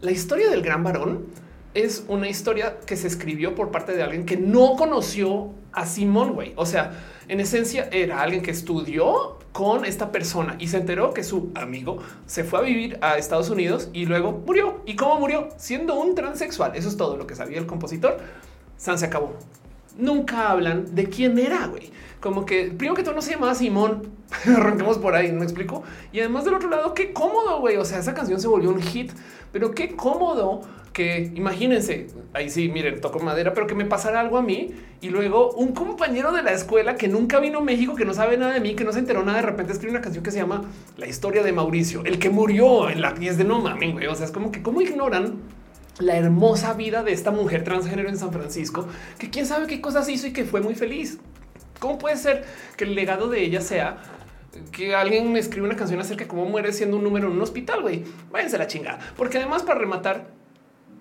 [0.00, 1.26] la historia del Gran Varón
[1.74, 6.34] es una historia que se escribió por parte de alguien que no conoció a Simón,
[6.34, 6.52] güey.
[6.56, 6.92] O sea,
[7.28, 11.98] en esencia era alguien que estudió con esta persona y se enteró que su amigo
[12.26, 14.82] se fue a vivir a Estados Unidos y luego murió.
[14.86, 15.48] ¿Y cómo murió?
[15.56, 16.72] Siendo un transexual.
[16.74, 18.18] Eso es todo lo que sabía el compositor.
[18.76, 19.34] San se acabó.
[19.96, 21.90] Nunca hablan de quién era, güey.
[22.20, 24.08] Como que primero que todo no se llamaba Simón.
[24.46, 25.82] Arranquemos por ahí, ¿me explico?
[26.12, 27.76] Y además del otro lado, qué cómodo, güey.
[27.76, 29.12] O sea, esa canción se volvió un hit,
[29.52, 30.62] pero qué cómodo
[30.92, 35.10] que imagínense, ahí sí, miren, toco madera, pero que me pasara algo a mí y
[35.10, 38.52] luego un compañero de la escuela que nunca vino a México, que no sabe nada
[38.52, 40.62] de mí, que no se enteró nada, de repente escribe una canción que se llama
[40.96, 44.06] La historia de Mauricio, el que murió en la pieza de no mames, güey.
[44.08, 45.38] O sea, es como que cómo ignoran
[45.98, 48.86] la hermosa vida de esta mujer transgénero en San Francisco,
[49.18, 51.18] que quién sabe qué cosas hizo y que fue muy feliz.
[51.78, 52.44] ¿Cómo puede ser
[52.76, 53.98] que el legado de ella sea
[54.72, 57.42] que alguien me escribe una canción acerca de cómo muere siendo un número en un
[57.42, 58.04] hospital, güey?
[58.30, 58.98] Váyanse la chingada.
[59.16, 60.28] Porque además, para rematar,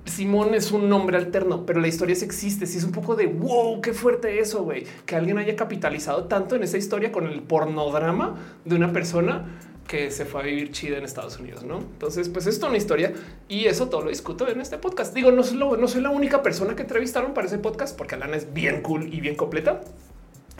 [0.06, 2.66] Simón es un nombre alterno, pero la historia existe.
[2.66, 4.86] Si sí es un poco de wow, qué fuerte eso, güey.
[5.06, 8.36] Que alguien haya capitalizado tanto en esa historia con el pornodrama
[8.66, 9.46] de una persona
[9.90, 11.80] que se fue a vivir chida en Estados Unidos, ¿no?
[11.80, 13.12] Entonces, pues esto es una historia
[13.48, 15.16] y eso todo lo discuto en este podcast.
[15.16, 18.84] Digo, no soy, la única persona que entrevistaron para ese podcast porque Alana es bien
[18.84, 19.82] cool y bien completa,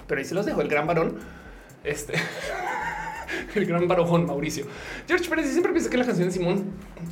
[0.08, 1.20] pero ahí se los dejo el gran varón.
[1.84, 2.16] Este
[3.54, 4.66] el gran barojón Mauricio.
[5.08, 6.64] George Pérez siempre piensa que la canción de Simón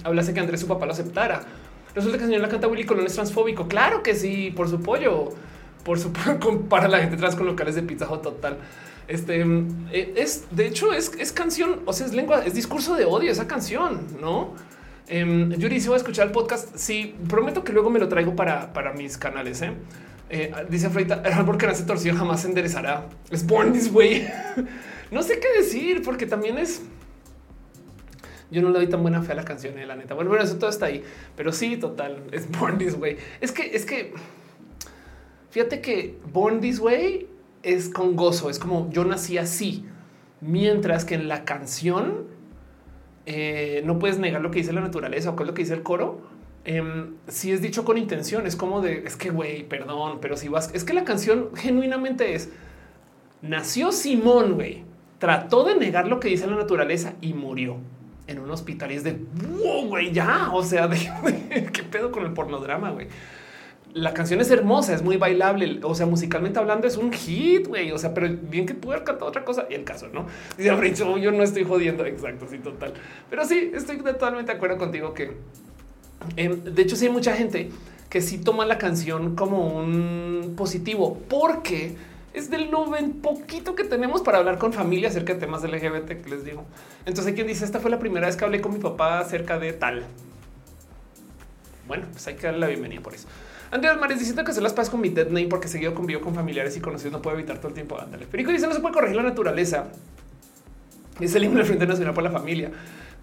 [0.03, 1.43] hablase que Andrés su papá lo aceptara.
[1.93, 3.67] Resulta que el señor la canta Willy Colón es transfóbico.
[3.67, 5.29] Claro que sí, por su pollo,
[5.83, 6.11] por su
[6.67, 8.57] para la gente trans con locales de pizza total.
[9.07, 9.41] Este
[9.91, 13.31] eh, es de hecho es, es, canción, o sea, es lengua, es discurso de odio
[13.31, 14.53] esa canción, no?
[15.07, 18.35] Eh, Yuri, si voy a escuchar el podcast, sí, prometo que luego me lo traigo
[18.35, 19.61] para, para mis canales.
[19.61, 19.71] ¿eh?
[20.29, 23.07] Eh, dice Freita, el árbol que nace torcido jamás se enderezará.
[23.31, 24.27] Es born this way.
[25.11, 26.81] no sé qué decir, porque también es
[28.49, 30.13] yo no le doy tan buena fe a la canción, de eh, la neta.
[30.13, 31.03] Bueno, bueno, eso todo está ahí,
[31.35, 33.17] pero sí, total, es Born This Way.
[33.41, 34.13] Es que, es que,
[35.49, 37.27] fíjate que Born This Way
[37.67, 39.85] es con gozo, es como yo nací así,
[40.41, 42.25] mientras que en la canción
[43.25, 45.83] eh, no puedes negar lo que dice la naturaleza o es lo que dice el
[45.83, 46.21] coro.
[46.63, 50.47] Em, si es dicho con intención, es como de es que güey, perdón, pero si
[50.47, 52.51] vas, es que la canción genuinamente es
[53.41, 54.83] nació Simón, güey,
[55.19, 57.77] trató de negar lo que dice la naturaleza y murió
[58.27, 60.49] en un hospital y es de wow, güey, ya.
[60.53, 60.97] O sea, de,
[61.73, 63.07] qué pedo con el pornodrama, güey.
[63.93, 65.79] La canción es hermosa, es muy bailable.
[65.83, 67.91] O sea, musicalmente hablando, es un hit, güey.
[67.91, 69.65] O sea, pero bien que pude haber otra cosa.
[69.69, 70.27] Y el caso, no
[70.57, 72.05] dice oh, yo no estoy jodiendo.
[72.05, 72.93] Exacto, sí, total.
[73.29, 75.37] Pero sí, estoy totalmente de acuerdo contigo que
[76.35, 77.69] em, de hecho, sí hay mucha gente
[78.09, 81.95] que sí toma la canción como un positivo porque
[82.33, 86.45] es del noven poquito que tenemos para hablar con familia acerca de temas LGBT les
[86.45, 86.63] digo.
[87.05, 89.59] Entonces hay quien dice esta fue la primera vez que hablé con mi papá acerca
[89.59, 90.03] de tal.
[91.87, 93.27] Bueno, pues hay que darle la bienvenida por eso.
[93.71, 96.33] Andrés Mares diciendo que se las paz con mi dead name porque seguido convivo con
[96.33, 97.11] familiares y conocidos.
[97.11, 97.99] No puedo evitar todo el tiempo.
[97.99, 98.25] Ándale.
[98.25, 99.87] Perico dice no se puede corregir la naturaleza.
[101.19, 102.71] Es el himno del Frente Nacional por la Familia.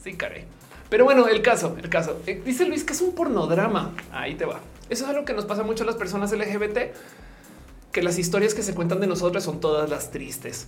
[0.02, 0.44] Sí, caray.
[0.90, 2.20] Pero bueno, el caso, el caso.
[2.26, 3.92] Eh, dice Luis que es un pornodrama.
[4.12, 4.60] Ahí te va.
[4.90, 6.78] Eso es algo que nos pasa mucho a las personas LGBT
[7.92, 10.66] que las historias que se cuentan de nosotros son todas las tristes.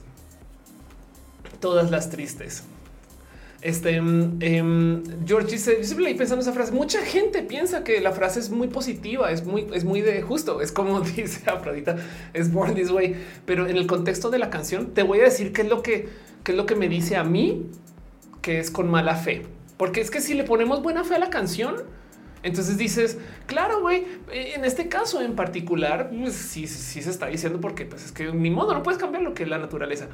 [1.60, 2.62] Todas las tristes.
[3.62, 4.38] Este um,
[5.26, 6.72] George dice: Yo siempre leí pensando esa frase.
[6.72, 10.60] Mucha gente piensa que la frase es muy positiva, es muy, es muy de justo.
[10.60, 11.96] Es como dice Afrodita,
[12.32, 13.16] es born this way.
[13.44, 16.08] Pero en el contexto de la canción, te voy a decir qué es lo que,
[16.44, 17.66] qué es lo que me dice a mí
[18.46, 19.42] que es con mala fe,
[19.76, 21.82] porque es que si le ponemos buena fe a la canción,
[22.44, 26.62] entonces dices, claro, güey, eh, en este caso en particular, pues se
[27.00, 29.58] está diciendo porque pues es que ni modo, no puedes cambiar lo que es la
[29.58, 30.06] naturaleza.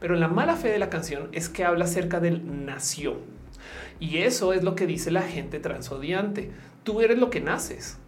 [0.00, 3.16] Pero la mala fe de la canción es que habla acerca del nació.
[3.98, 6.50] Y eso es lo que dice la gente transodiante.
[6.84, 7.98] Tú eres lo que naces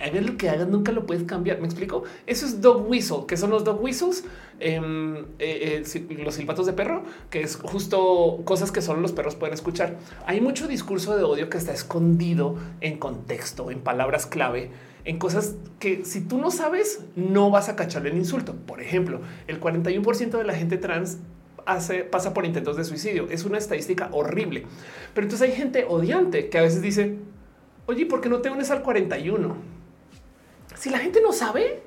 [0.00, 1.60] hagan lo que hagan, nunca lo puedes cambiar.
[1.60, 2.04] Me explico.
[2.26, 3.24] Eso es dog whistle.
[3.26, 4.24] que son los dog whistles?
[4.60, 9.36] Em, eh, eh, los silbatos de perro, que es justo cosas que solo los perros
[9.36, 9.96] pueden escuchar.
[10.26, 14.70] Hay mucho discurso de odio que está escondido en contexto, en palabras clave,
[15.04, 18.54] en cosas que si tú no sabes, no vas a cacharle el insulto.
[18.54, 21.18] Por ejemplo, el 41% de la gente trans
[21.68, 23.28] hace, pasa por intentos de suicidio.
[23.30, 24.64] Es una estadística horrible.
[25.14, 27.16] Pero entonces hay gente odiante que a veces dice,
[27.86, 29.56] oye, ¿por qué no te unes al 41?
[30.74, 31.82] Si la gente no sabe,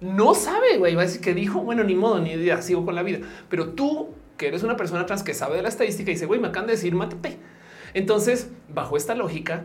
[0.00, 2.94] no sabe, güey, va a decir que dijo, bueno, ni modo, ni idea, sigo con
[2.94, 3.20] la vida.
[3.48, 6.48] Pero tú, que eres una persona trans que sabe de la estadística dice, güey, me
[6.48, 7.38] acaban de decir, mátate.
[7.94, 9.64] Entonces, bajo esta lógica,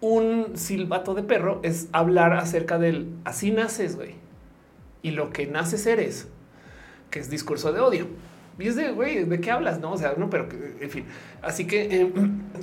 [0.00, 4.14] un silbato de perro es hablar acerca del así naces, güey.
[5.02, 6.28] Y lo que naces eres,
[7.10, 8.06] que es discurso de odio.
[8.58, 9.80] Y es de, güey, ¿de qué hablas?
[9.80, 10.48] No, o sea, no, pero
[10.80, 11.04] en fin.
[11.42, 12.12] Así que eh,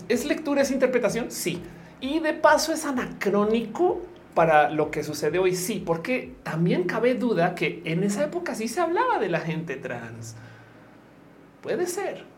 [0.10, 1.62] es lectura, es interpretación, sí.
[2.02, 4.02] Y de paso es anacrónico
[4.34, 5.56] para lo que sucede hoy.
[5.56, 9.76] Sí, porque también cabe duda que en esa época sí se hablaba de la gente
[9.76, 10.36] trans.
[11.62, 12.33] Puede ser.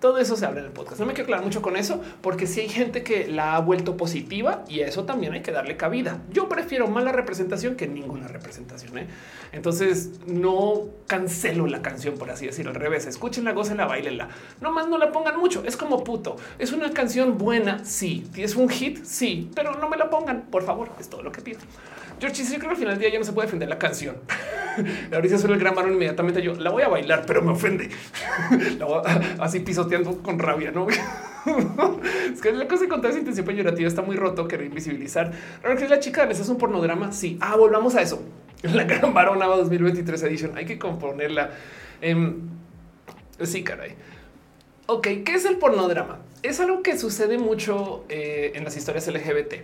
[0.00, 1.00] Todo eso se habla en el podcast.
[1.00, 3.96] No me quiero aclarar mucho con eso, porque si hay gente que la ha vuelto
[3.96, 6.20] positiva y a eso también hay que darle cabida.
[6.32, 8.98] Yo prefiero mala representación que ninguna representación.
[8.98, 9.06] ¿eh?
[9.52, 12.72] Entonces no cancelo la canción, por así decirlo.
[12.72, 14.28] Al revés, escúchenla, gócenla, bailenla.
[14.60, 15.64] No más no la pongan mucho.
[15.64, 16.36] Es como puto.
[16.58, 17.84] Es una canción buena.
[17.84, 19.04] Sí, es un hit.
[19.04, 20.90] Sí, pero no me la pongan, por favor.
[21.00, 21.60] Es todo lo que pido.
[22.20, 24.16] George, yo creo que al final del día ya no se puede defender la canción.
[25.12, 27.90] Ahorita suena el gran varón inmediatamente yo la voy a bailar, pero me ofende.
[29.38, 30.86] así pisoteando con rabia, ¿no?
[32.32, 35.32] es que la cosa de contar esa intención peyorativa está muy roto, querer invisibilizar.
[35.62, 37.12] Ahora que es la chica de es un pornodrama.
[37.12, 37.38] Sí.
[37.40, 38.22] Ah, volvamos a eso.
[38.62, 40.56] La gran varona 2023 edition.
[40.56, 41.50] Hay que componerla.
[42.00, 42.34] Eh,
[43.42, 43.94] sí, caray.
[44.86, 46.20] Ok, ¿qué es el pornodrama?
[46.48, 49.54] es algo que sucede mucho eh, en las historias LGBT.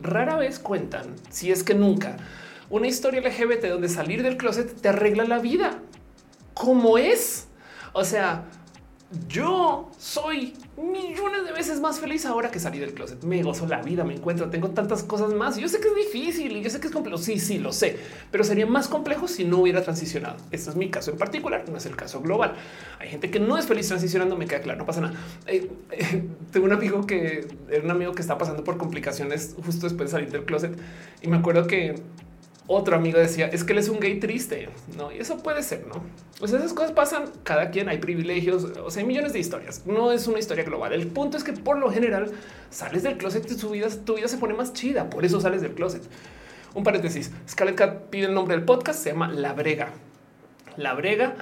[0.00, 2.16] Rara vez cuentan, si es que nunca,
[2.70, 5.78] una historia LGBT donde salir del closet te arregla la vida.
[6.54, 7.48] Como es.
[7.92, 8.44] O sea,
[9.28, 13.22] yo soy millones de veces más feliz ahora que salí del closet.
[13.24, 15.56] Me gozo la vida, me encuentro, tengo tantas cosas más.
[15.56, 17.18] Yo sé que es difícil y yo sé que es complejo.
[17.18, 17.98] Sí, sí, lo sé,
[18.30, 20.36] pero sería más complejo si no hubiera transicionado.
[20.50, 22.54] Este es mi caso en particular, no es el caso global.
[22.98, 25.14] Hay gente que no es feliz transicionando, me queda claro, no pasa nada.
[25.46, 29.86] Eh, eh, tengo un amigo que era un amigo que está pasando por complicaciones justo
[29.86, 30.72] después de salir del closet
[31.22, 32.00] y me acuerdo que
[32.72, 35.10] otro amigo decía es que él es un gay triste, no?
[35.10, 36.04] Y eso puede ser, no?
[36.38, 37.24] Pues esas cosas pasan.
[37.42, 39.86] Cada quien hay privilegios, o sea, hay millones de historias.
[39.86, 40.92] No es una historia global.
[40.92, 42.30] El punto es que por lo general
[42.70, 45.10] sales del closet y tu vida, tu vida se pone más chida.
[45.10, 46.02] Por eso sales del closet.
[46.72, 47.32] Un paréntesis.
[47.48, 49.02] Scarlett Cat pide el nombre del podcast.
[49.02, 49.90] Se llama La Brega.
[50.76, 51.34] La Brega.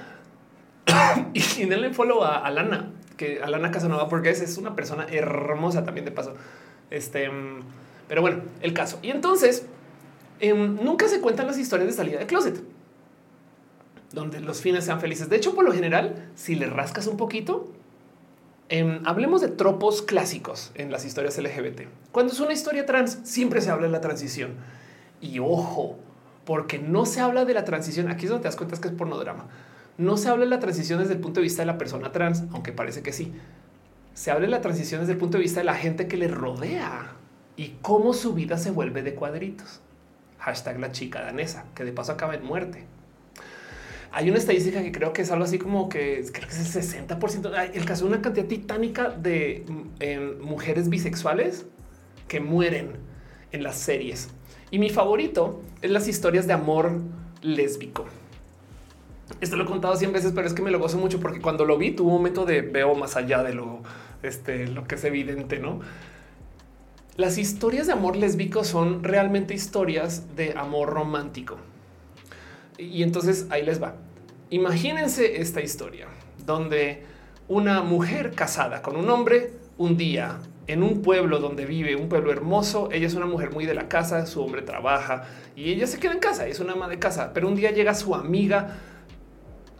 [1.33, 6.11] y denle follow a Alana, que Alana Casanova, porque es una persona hermosa también de
[6.11, 6.33] paso.
[6.89, 7.29] Este,
[8.07, 8.97] pero bueno, el caso.
[9.03, 9.67] Y entonces
[10.39, 12.61] Em, nunca se cuentan las historias de salida de closet,
[14.13, 15.29] donde los fines sean felices.
[15.29, 17.71] De hecho, por lo general, si le rascas un poquito,
[18.69, 21.87] em, hablemos de tropos clásicos en las historias LGBT.
[22.11, 24.53] Cuando es una historia trans, siempre se habla de la transición.
[25.21, 25.97] Y ojo,
[26.45, 28.09] porque no se habla de la transición.
[28.09, 29.47] Aquí es donde te das cuenta que es pornodrama.
[29.97, 32.43] No se habla de la transición desde el punto de vista de la persona trans,
[32.53, 33.33] aunque parece que sí.
[34.13, 36.29] Se habla de la transición desde el punto de vista de la gente que le
[36.29, 37.11] rodea
[37.57, 39.81] y cómo su vida se vuelve de cuadritos
[40.49, 42.85] hashtag la chica danesa, que de paso acaba en muerte.
[44.11, 47.07] Hay una estadística que creo que es algo así como que creo que es el
[47.07, 47.71] 60%.
[47.73, 49.65] El caso de una cantidad titánica de
[49.99, 51.67] em, mujeres bisexuales
[52.27, 52.93] que mueren
[53.51, 54.29] en las series.
[54.71, 57.01] Y mi favorito es las historias de amor
[57.41, 58.05] lésbico.
[59.41, 61.65] Esto lo he contado 100 veces, pero es que me lo gozo mucho porque cuando
[61.65, 63.83] lo vi tuvo un momento de veo más allá de lo,
[64.23, 65.81] este, lo que es evidente, ¿no?
[67.19, 71.57] Las historias de amor lésbico son realmente historias de amor romántico.
[72.77, 73.95] Y entonces ahí les va.
[74.51, 76.07] Imagínense esta historia
[76.45, 77.03] donde
[77.49, 82.31] una mujer casada con un hombre un día en un pueblo donde vive, un pueblo
[82.31, 82.87] hermoso.
[82.89, 85.25] Ella es una mujer muy de la casa, su hombre trabaja
[85.57, 87.95] y ella se queda en casa, es una ama de casa, pero un día llega
[87.95, 88.77] su amiga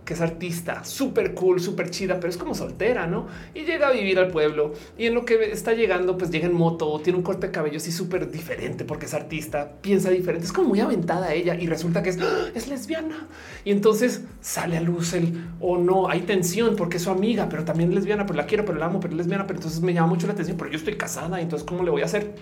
[0.09, 3.27] que es artista, súper cool, súper chida, pero es como soltera, ¿no?
[3.53, 6.53] Y llega a vivir al pueblo y en lo que está llegando, pues llega en
[6.55, 10.51] moto, tiene un corte de cabello así súper diferente porque es artista, piensa diferente, es
[10.51, 12.47] como muy aventada ella y resulta que es, ¡ah!
[12.55, 13.27] es lesbiana.
[13.63, 17.47] Y entonces sale a luz el, o oh, no, hay tensión porque es su amiga,
[17.47, 19.79] pero también es lesbiana, pero la quiero, pero la amo, pero es lesbiana, pero entonces
[19.81, 22.33] me llama mucho la atención, pero yo estoy casada, entonces ¿cómo le voy a hacer?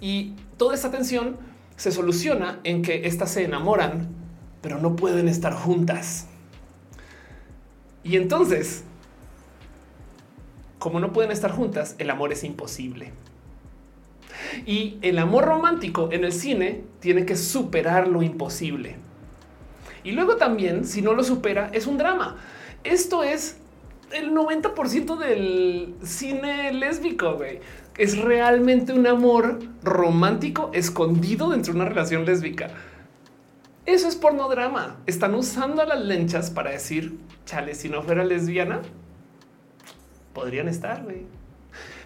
[0.00, 1.36] Y toda esta tensión
[1.76, 4.08] se soluciona en que estas se enamoran,
[4.62, 6.25] pero no pueden estar juntas.
[8.06, 8.84] Y entonces,
[10.78, 13.12] como no pueden estar juntas, el amor es imposible.
[14.64, 18.96] Y el amor romántico en el cine tiene que superar lo imposible.
[20.04, 22.36] Y luego también, si no lo supera, es un drama.
[22.84, 23.56] Esto es
[24.12, 27.58] el 90% del cine lésbico, güey.
[27.98, 32.68] Es realmente un amor romántico escondido dentro de una relación lésbica.
[33.86, 34.96] Eso es pornodrama.
[35.06, 38.82] Están usando a las lenchas para decir, chale, si no fuera lesbiana,
[40.34, 41.24] podrían estar, güey.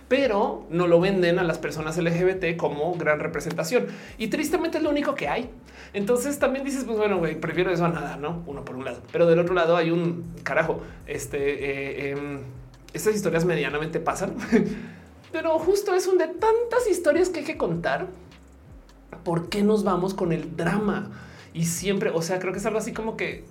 [0.07, 3.87] Pero no lo venden a las personas LGBT como gran representación.
[4.19, 5.51] Y tristemente es lo único que hay.
[5.95, 8.43] Entonces también dices, pues bueno, güey, prefiero eso a nada, ¿no?
[8.47, 9.01] Uno por un lado.
[9.11, 10.81] Pero del otro lado hay un carajo.
[11.07, 12.41] Este, eh, em,
[12.93, 14.35] estas historias medianamente pasan.
[15.33, 18.09] Pero justo es un de tantas historias que hay que contar.
[19.25, 21.11] ¿Por qué nos vamos con el drama?
[21.55, 23.45] Y siempre, o sea, creo que es algo así como que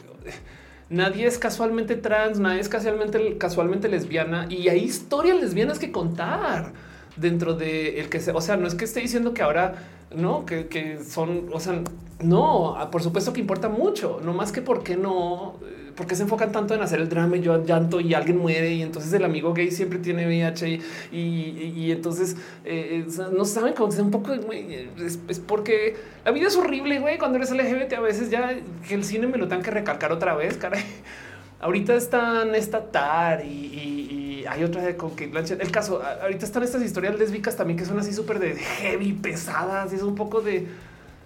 [0.89, 6.73] nadie es casualmente trans, nadie es casualmente, casualmente lesbiana y hay historias lesbianas que contar
[7.15, 9.75] dentro de el que se, o sea, no es que esté diciendo que ahora
[10.15, 11.81] no, que, que son, o sea,
[12.21, 15.55] no, por supuesto que importa mucho, no más que por qué no
[15.99, 18.71] ¿Por qué se enfocan tanto en hacer el drama y yo llanto y alguien muere
[18.71, 20.79] y entonces el amigo gay siempre tiene VIH
[21.11, 26.55] y, entonces eh, eh, no saben cómo es un poco es, porque la vida es
[26.55, 27.17] horrible, güey.
[27.17, 28.55] Cuando eres LGBT a veces ya
[28.87, 30.85] que el cine me lo tengan que recalcar otra vez, caray.
[31.59, 35.61] Ahorita están esta Tar y, hay otra de con que Blanchett.
[35.61, 39.91] El caso, ahorita están estas historias lésbicas también que son así súper de heavy, pesadas.
[39.91, 40.65] Y es un poco de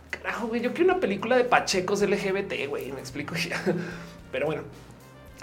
[0.10, 0.62] carajo, güey.
[0.62, 2.92] Yo quiero una película de pachecos LGBT, güey.
[2.92, 3.36] Me explico.
[4.34, 4.64] Pero bueno,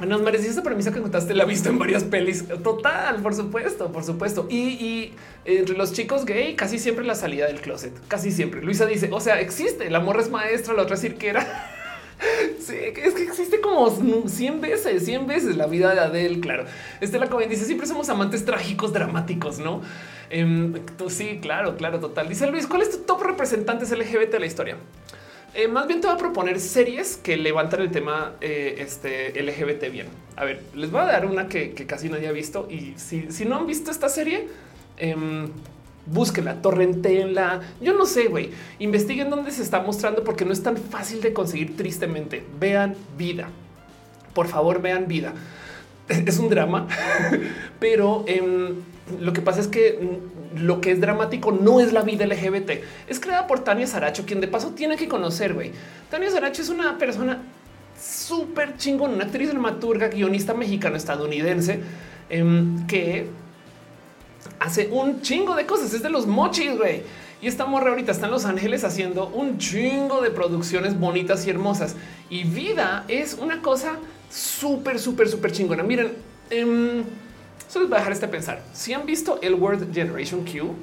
[0.07, 2.45] nos merecía esa premisa que contaste, la visto en varias pelis.
[2.63, 4.47] Total, por supuesto, por supuesto.
[4.51, 5.13] Y,
[5.45, 8.63] entre los chicos gay, casi siempre la salida del closet, casi siempre.
[8.63, 11.47] Luisa dice: O sea, existe el amor es maestra, la otra es cirquera.
[12.61, 16.67] Sí, es que existe como 100 veces, 100 veces la vida de Adele, claro.
[17.01, 19.81] Estela Cohen dice, siempre somos amantes trágicos, dramáticos, ¿no?
[20.29, 22.29] Eh, sí, claro, claro, total.
[22.29, 24.77] Dice Luis, ¿cuál es tu top representantes LGBT de la historia?
[25.53, 29.91] Eh, más bien te voy a proponer series que levantan el tema eh, este, LGBT
[29.91, 30.07] bien.
[30.37, 33.57] A ver, les voy a dar una que, casi nadie ha visto y si, no
[33.57, 34.47] han visto esta serie,
[34.97, 35.17] eh,
[36.07, 37.63] búsquenla, torrentenla.
[37.81, 38.51] Yo no sé, güey.
[38.79, 42.45] Investiguen dónde se está mostrando porque no es tan fácil de conseguir tristemente.
[42.61, 43.49] Vean vida.
[44.35, 45.35] Por favor, vean vida.
[46.27, 46.89] Es un drama,
[47.79, 48.75] pero em,
[49.21, 49.97] lo que pasa es que
[50.57, 52.71] lo que es dramático no es la vida LGBT.
[53.09, 55.73] Es creada por Tania Saracho, quien de paso tiene que conocer, güey.
[56.11, 57.43] Tania Saracho es una persona
[58.01, 61.81] súper chingón, una actriz dramaturga, guionista mexicano-estadounidense
[62.29, 63.27] em, que
[64.59, 65.93] hace un chingo de cosas.
[65.95, 67.03] Es de los mochis, güey.
[67.43, 71.51] Y esta morra ahorita está en Los Ángeles haciendo un chingo de producciones bonitas y
[71.51, 71.97] hermosas.
[72.29, 73.97] Y vida es una cosa
[74.31, 75.83] súper, súper, súper chingona.
[75.83, 76.13] Miren,
[76.51, 77.03] eh,
[77.71, 78.63] solo les voy a dejar este pensar.
[78.73, 80.75] Si han visto el World Generation Q,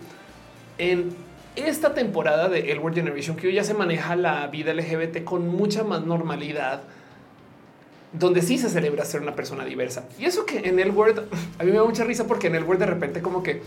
[0.78, 1.14] en
[1.56, 5.84] esta temporada de el World Generation Q ya se maneja la vida LGBT con mucha
[5.84, 6.84] más normalidad
[8.14, 10.06] donde sí se celebra ser una persona diversa.
[10.18, 11.20] Y eso que en el Word
[11.60, 13.62] a mí me da mucha risa porque en el Word de repente como que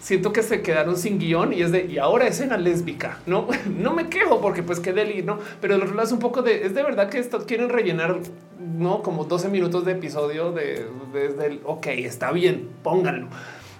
[0.00, 3.18] siento que se quedaron sin guion y es de y ahora escena lésbica.
[3.26, 5.24] No, no me quejo porque pues qué deli,
[5.60, 8.18] pero lo otro es un poco de es de verdad que esto quieren rellenar
[8.58, 13.28] no como 12 minutos de episodio de desde el ok, está bien, pónganlo,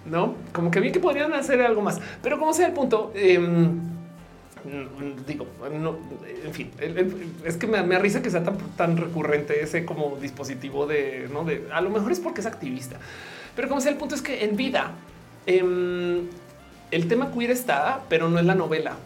[0.06, 3.12] no como que bien que podrían hacer algo más, pero como sea el punto.
[3.14, 3.38] Eh,
[5.26, 5.47] digo,
[5.80, 5.97] no,
[6.44, 6.70] en fin,
[7.44, 11.44] es que me, me risa que sea tan, tan recurrente ese como dispositivo de, no
[11.44, 12.97] de a lo mejor es porque es activista,
[13.55, 14.92] pero como sea, el punto es que en vida
[15.47, 16.26] em,
[16.91, 18.97] el tema queer está, pero no es la novela.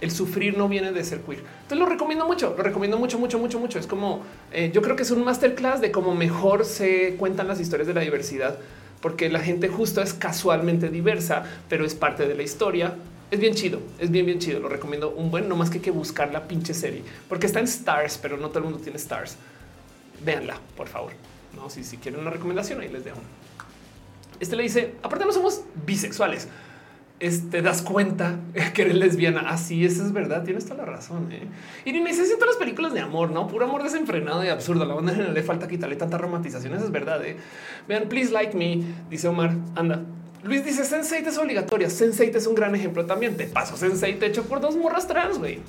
[0.00, 1.40] El sufrir no viene de ser queer.
[1.40, 3.78] Entonces lo recomiendo mucho, lo recomiendo mucho, mucho, mucho, mucho.
[3.78, 7.60] Es como eh, yo creo que es un masterclass de cómo mejor se cuentan las
[7.60, 8.58] historias de la diversidad,
[9.02, 12.94] porque la gente justo es casualmente diversa, pero es parte de la historia
[13.30, 14.58] es bien chido, es bien, bien chido.
[14.58, 17.66] Lo recomiendo un buen, no más que que buscar la pinche serie porque está en
[17.66, 19.36] Stars, pero no todo el mundo tiene Stars.
[20.24, 21.12] Véanla, por favor.
[21.54, 23.18] No, si, si quieren una recomendación, ahí les dejo.
[24.40, 26.48] Este le dice: Aparte, no somos bisexuales.
[27.50, 28.36] Te das cuenta
[28.74, 29.50] que eres lesbiana.
[29.50, 30.42] Así es, es verdad.
[30.42, 31.30] Tienes toda la razón.
[31.30, 31.42] ¿eh?
[31.84, 34.84] Y ni necesito las películas de amor, no puro amor desenfrenado y absurdo.
[34.86, 36.74] La banda le falta quitarle tanta romantización.
[36.74, 37.24] Eso es verdad.
[37.24, 37.36] ¿eh?
[37.86, 39.54] Vean, please like me, dice Omar.
[39.76, 40.02] Anda,
[40.42, 41.90] Luis dice Sensei es obligatoria.
[41.90, 43.36] Sensei es un gran ejemplo también.
[43.36, 45.60] Te paso Sensei hecho por dos morras trans, güey.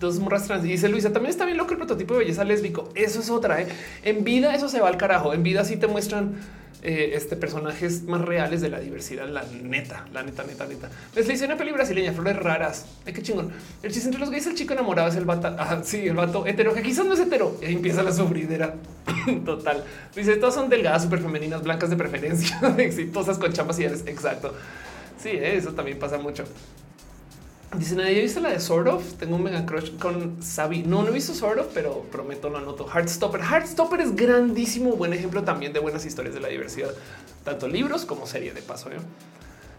[0.00, 0.64] Dos morras trans.
[0.64, 2.88] Y dice Luisa, también está bien loco el prototipo de belleza lésbico.
[2.94, 3.60] Eso es otra.
[3.60, 3.68] ¿eh?
[4.02, 5.34] En vida eso se va al carajo.
[5.34, 6.36] En vida sí te muestran
[6.84, 10.90] eh, este personajes más reales de la diversidad, la neta, la neta, neta, neta.
[11.14, 12.84] Les dice una peli brasileña, flores raras.
[13.06, 13.50] Ay, qué chingón.
[13.82, 15.48] El chiste entre los gays, el chico enamorado es el vato.
[15.58, 17.56] Ah, sí, el vato hetero, que quizás no es hetero.
[17.62, 18.74] Y ahí empieza la sufridera
[19.46, 19.82] total.
[20.14, 24.54] Dice, todas son delgadas, súper femeninas, blancas de preferencia, exitosas con chapas y Exacto.
[25.18, 26.44] Sí, eso también pasa mucho.
[27.78, 29.14] Dice nadie visto la de Sort of.
[29.14, 30.82] Tengo un mega crush con Sabi.
[30.84, 32.86] No, no he visto Sort of, pero prometo lo anoto.
[32.86, 33.40] Heartstopper.
[33.40, 36.90] Heartstopper es grandísimo, buen ejemplo también de buenas historias de la diversidad,
[37.42, 38.90] tanto libros como serie de paso.
[38.90, 38.96] ¿eh?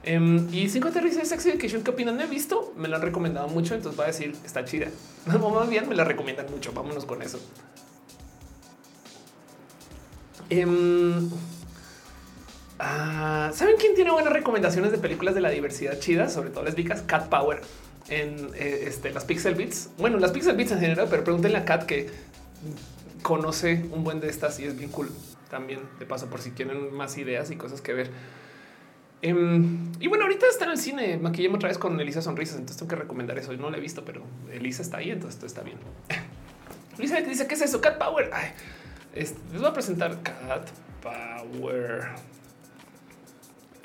[0.04, 2.18] Em, y cinco aterrizajes de Sex Education, ¿qué opinan?
[2.18, 4.88] No he visto, me lo han recomendado mucho, entonces va a decir está chida.
[5.26, 6.74] No, más bien me la recomiendan mucho.
[6.74, 7.40] Vámonos con eso.
[10.50, 11.30] Em,
[12.78, 16.34] ah, ¿Saben quién tiene buenas recomendaciones de películas de la diversidad chidas?
[16.34, 17.62] Sobre todo lésbicas, Cat Power
[18.10, 19.90] en eh, este, las Pixel Beats.
[19.98, 22.10] Bueno, las Pixel Beats en general, pero pregúntenle a Kat que
[23.22, 25.10] conoce un buen de estas y es bien cool
[25.50, 25.82] también.
[26.00, 28.12] De paso, por si quieren más ideas y cosas que ver.
[29.22, 31.18] Em, y bueno, ahorita está en el cine.
[31.18, 32.58] Maquillemos otra vez con Elisa Sonrisas.
[32.58, 33.54] Entonces tengo que recomendar eso.
[33.54, 35.10] No lo he visto, pero Elisa está ahí.
[35.10, 35.78] Entonces esto está bien.
[36.98, 37.82] Elisa dice: ¿Qué es eso?
[37.82, 38.30] Cat Power.
[39.16, 40.70] les voy a presentar Cat
[41.02, 42.35] Power.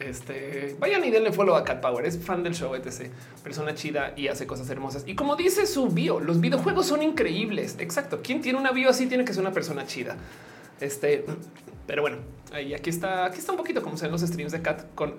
[0.00, 2.04] Este vayan y denle follow a Cat Power.
[2.04, 3.10] Es fan del show, etc.
[3.42, 5.04] Persona chida y hace cosas hermosas.
[5.06, 7.76] Y como dice su bio, los videojuegos son increíbles.
[7.78, 8.20] Exacto.
[8.22, 10.16] Quien tiene una bio así tiene que ser una persona chida.
[10.80, 11.26] Este,
[11.86, 12.16] pero bueno,
[12.52, 15.16] ahí aquí está, aquí está un poquito como se ven los streams de Cat con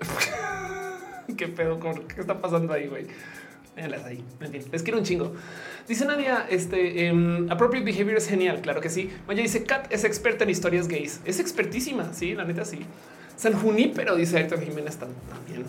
[1.36, 3.06] qué pedo con qué está pasando ahí, güey.
[3.76, 4.24] ahí.
[4.40, 5.32] En fin, les quiero un chingo.
[5.86, 8.60] Dice Nadia, este um, appropriate behavior es genial.
[8.60, 9.12] Claro que sí.
[9.28, 11.20] Maya dice Cat es experta en historias gays.
[11.24, 12.12] Es expertísima.
[12.12, 12.80] Sí, la neta, sí.
[13.36, 15.64] San Junípero, dice Héctor Jiménez también.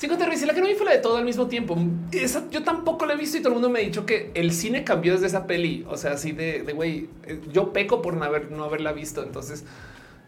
[0.00, 1.76] Cinco y la que no vi fue la de todo al mismo tiempo.
[2.10, 4.50] Esa yo tampoco la he visto y todo el mundo me ha dicho que el
[4.50, 5.84] cine cambió desde esa peli.
[5.90, 9.22] O sea, así de güey, eh, yo peco por no, haber, no haberla visto.
[9.22, 9.64] Entonces,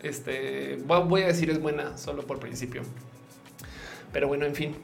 [0.03, 2.83] este voy a decir es buena solo por principio.
[4.13, 4.77] Pero bueno, en fin.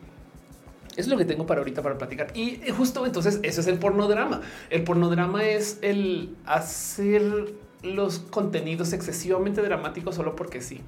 [0.97, 2.29] Es lo que tengo para ahorita para platicar.
[2.35, 4.41] Y justo entonces eso es el pornodrama.
[4.71, 10.81] El pornodrama es el hacer los contenidos excesivamente dramáticos solo porque sí.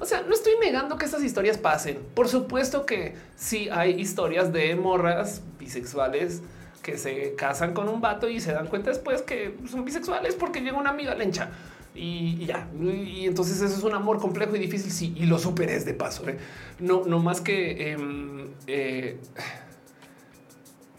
[0.00, 2.00] O sea, no estoy negando que estas historias pasen.
[2.14, 6.42] Por supuesto que sí hay historias de morras bisexuales
[6.82, 10.60] que se casan con un vato y se dan cuenta después que son bisexuales porque
[10.60, 11.50] llega una amiga lencha
[11.94, 12.68] y, ya.
[12.80, 14.90] Y entonces eso es un amor complejo y difícil.
[14.90, 16.28] Sí, y lo superes de paso.
[16.28, 16.36] ¿eh?
[16.80, 19.18] No, no más que em, eh,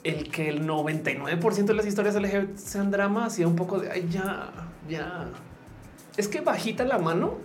[0.03, 4.51] el que el 99% de las historias LGBT sean dramas y un poco de ya,
[4.87, 5.29] ya.
[6.17, 7.35] Es que bajita la mano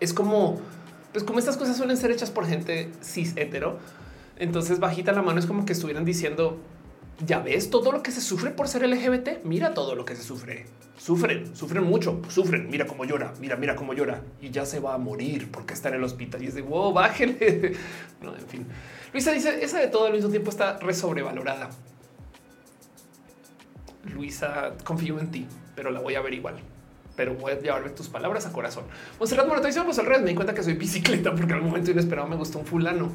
[0.00, 0.60] es como,
[1.12, 3.78] pues como estas cosas suelen ser hechas por gente cis hetero.
[4.36, 6.58] Entonces bajita la mano es como que estuvieran diciendo
[7.26, 9.44] ya ves todo lo que se sufre por ser LGBT.
[9.44, 10.66] Mira todo lo que se sufre.
[10.96, 12.68] Sufren, sufren mucho, sufren.
[12.68, 15.88] Mira cómo llora, mira, mira cómo llora y ya se va a morir porque está
[15.88, 17.76] en el hospital y es de wow, bájele.
[18.22, 18.66] No, en fin.
[19.12, 21.70] Luisa dice esa de todo al mismo tiempo está re sobrevalorada.
[24.12, 25.46] Luisa, confío en ti,
[25.78, 26.56] pero la voy a ver igual.
[27.14, 28.82] Pero voy a llevarme tus palabras a corazón.
[29.20, 30.22] Monserrat Morato dice vamos al revés.
[30.22, 33.12] Me di cuenta que soy bicicleta porque al momento inesperado me gustó un fulano.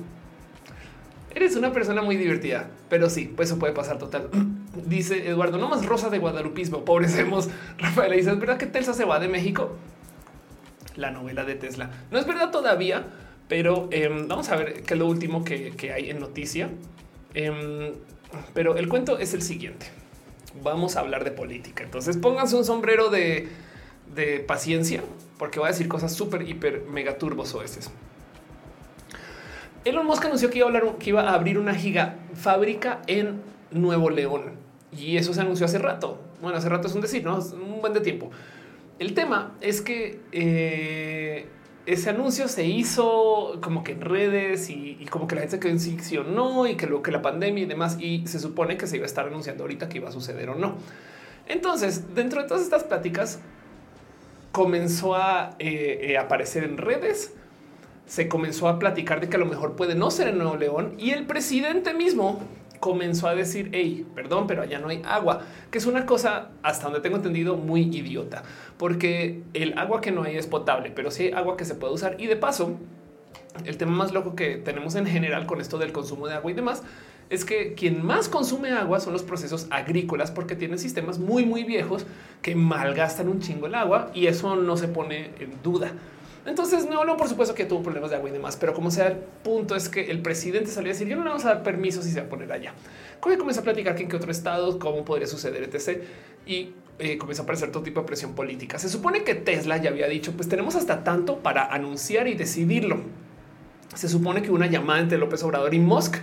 [1.36, 4.30] Eres una persona muy divertida, pero sí, pues eso puede pasar total.
[4.86, 7.50] Dice Eduardo, no más rosa de guadalupismo, pobrecemos.
[7.80, 9.76] Rafael dice, ¿es verdad que Telsa se va de México?
[10.96, 11.92] La novela de Tesla.
[12.12, 13.08] No es verdad todavía,
[13.50, 16.70] pero em, vamos a ver qué es lo último que, hay en noticia.
[17.34, 17.92] Em,
[18.54, 20.03] pero el cuento es el siguiente.
[20.62, 21.84] Vamos a hablar de política.
[21.84, 23.48] Entonces pónganse un sombrero de,
[24.14, 25.04] de paciencia,
[25.38, 27.90] porque voy a decir cosas súper, hiper, mega turbos oestes.
[29.86, 33.42] Elon Musk anunció que iba a, hablar, que iba a abrir una giga fábrica en
[33.72, 34.54] Nuevo León
[34.98, 36.22] y eso se anunció hace rato.
[36.42, 38.32] Bueno, hace rato es un decir, no un buen de tiempo.
[39.00, 41.48] El tema es que eh,
[41.86, 45.80] ese anuncio se hizo como que en redes y, como que la gente quedó en
[45.80, 48.88] sí, o no, y que luego que la pandemia y demás, y se supone que
[48.88, 50.76] se iba a estar anunciando ahorita que iba a suceder o no.
[51.48, 53.40] Entonces, dentro de todas estas pláticas,
[54.52, 57.34] comenzó a eh, eh, aparecer en redes
[58.06, 60.96] se comenzó a platicar de que a lo mejor puede no ser en Nuevo León
[60.98, 62.42] y el presidente mismo
[62.84, 65.40] comenzó a decir, hey, perdón, pero allá no hay agua,
[65.72, 68.44] que es una cosa, hasta donde tengo entendido, muy idiota,
[68.78, 71.94] porque el agua que no hay es potable, pero sí hay agua que se puede
[71.94, 72.18] usar.
[72.20, 72.76] Y de paso,
[73.64, 76.56] el tema más loco que tenemos en general con esto del consumo de agua y
[76.56, 76.84] demás,
[77.30, 81.64] es que quien más consume agua son los procesos agrícolas porque tienen sistemas muy, muy
[81.64, 82.06] viejos
[82.42, 85.94] que malgastan un chingo el agua y eso no se pone en duda.
[86.46, 89.08] Entonces, no, no, por supuesto que tuvo problemas de agua y demás, pero como sea,
[89.08, 91.64] el punto es que el presidente salió a decir yo no le vamos a dar
[91.64, 92.74] permiso si se va a poner allá.
[93.20, 96.02] Como comenzó a platicar que en qué otro estado, cómo podría suceder, etc.
[96.46, 98.78] Y eh, comenzó a aparecer todo tipo de presión política.
[98.78, 103.02] Se supone que Tesla ya había dicho, pues tenemos hasta tanto para anunciar y decidirlo.
[103.96, 106.18] Se supone que una llamada entre López Obrador y Musk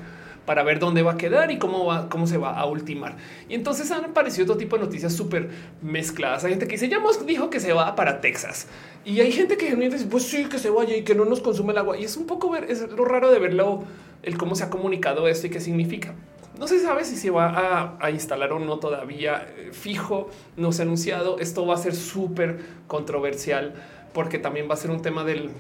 [0.47, 3.17] para ver dónde va a quedar y cómo va, cómo se va a ultimar.
[3.49, 5.51] Y entonces han aparecido todo tipo de noticias súper
[5.83, 6.45] mezcladas.
[6.45, 8.67] Hay gente que dice ya Musk dijo que se va para Texas
[9.05, 11.73] y hay gente que dice pues sí que se vaya y que no nos consume
[11.73, 11.99] el agua.
[11.99, 13.85] Y es un poco es lo raro de verlo,
[14.23, 16.15] el cómo se ha comunicado esto y qué significa.
[16.59, 20.29] No se sabe si se va a, instalar o no todavía eh, fijo,
[20.59, 21.39] no se ha anunciado.
[21.39, 23.73] Esto va a ser súper controversial
[24.13, 25.51] porque también va a ser un tema del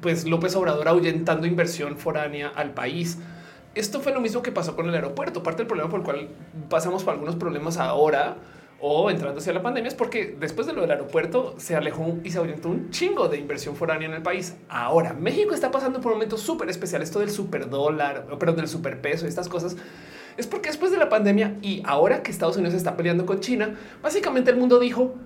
[0.00, 3.18] pues López Obrador ahuyentando inversión foránea al país.
[3.74, 5.42] Esto fue lo mismo que pasó con el aeropuerto.
[5.42, 6.28] Parte del problema por el cual
[6.68, 8.36] pasamos por algunos problemas ahora
[8.80, 12.30] o entrando hacia la pandemia es porque después de lo del aeropuerto se alejó y
[12.30, 14.56] se ahuyentó un chingo de inversión foránea en el país.
[14.68, 17.02] Ahora México está pasando por un momento súper especial.
[17.02, 19.76] Esto del super dólar, perdón, del superpeso y estas cosas
[20.36, 23.74] es porque después de la pandemia y ahora que Estados Unidos está peleando con China,
[24.00, 25.16] básicamente el mundo dijo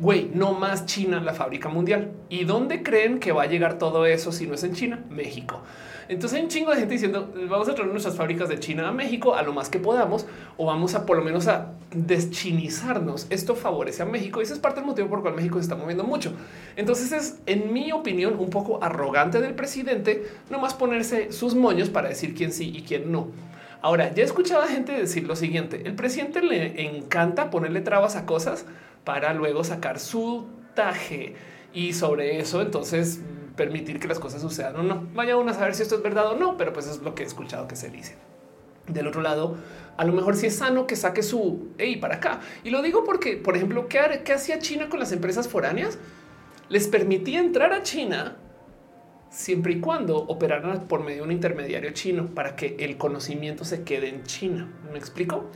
[0.00, 2.10] güey, no más China la fábrica mundial.
[2.30, 5.04] ¿Y dónde creen que va a llegar todo eso si no es en China?
[5.10, 5.62] México.
[6.08, 8.92] Entonces hay un chingo de gente diciendo vamos a traer nuestras fábricas de China a
[8.92, 13.26] México a lo más que podamos o vamos a por lo menos a deschinizarnos.
[13.30, 15.62] Esto favorece a México y ese es parte del motivo por el cual México se
[15.62, 16.32] está moviendo mucho.
[16.74, 22.08] Entonces es, en mi opinión, un poco arrogante del presidente nomás ponerse sus moños para
[22.08, 23.28] decir quién sí y quién no.
[23.82, 28.14] Ahora, ya he escuchado a gente decir lo siguiente, el presidente le encanta ponerle trabas
[28.16, 28.66] a cosas
[29.04, 31.34] para luego sacar su taje
[31.72, 33.20] y sobre eso entonces
[33.56, 35.06] permitir que las cosas sucedan o no.
[35.14, 37.22] Vaya uno a saber si esto es verdad o no, pero pues es lo que
[37.22, 38.16] he escuchado que se dice.
[38.86, 39.56] Del otro lado,
[39.96, 42.40] a lo mejor si es sano que saque su hey para acá.
[42.64, 45.98] Y lo digo porque, por ejemplo, ¿qué, ¿qué hacía China con las empresas foráneas?
[46.68, 48.36] Les permitía entrar a China
[49.30, 53.84] siempre y cuando operaran por medio de un intermediario chino para que el conocimiento se
[53.84, 54.72] quede en China.
[54.92, 55.50] ¿Me explico?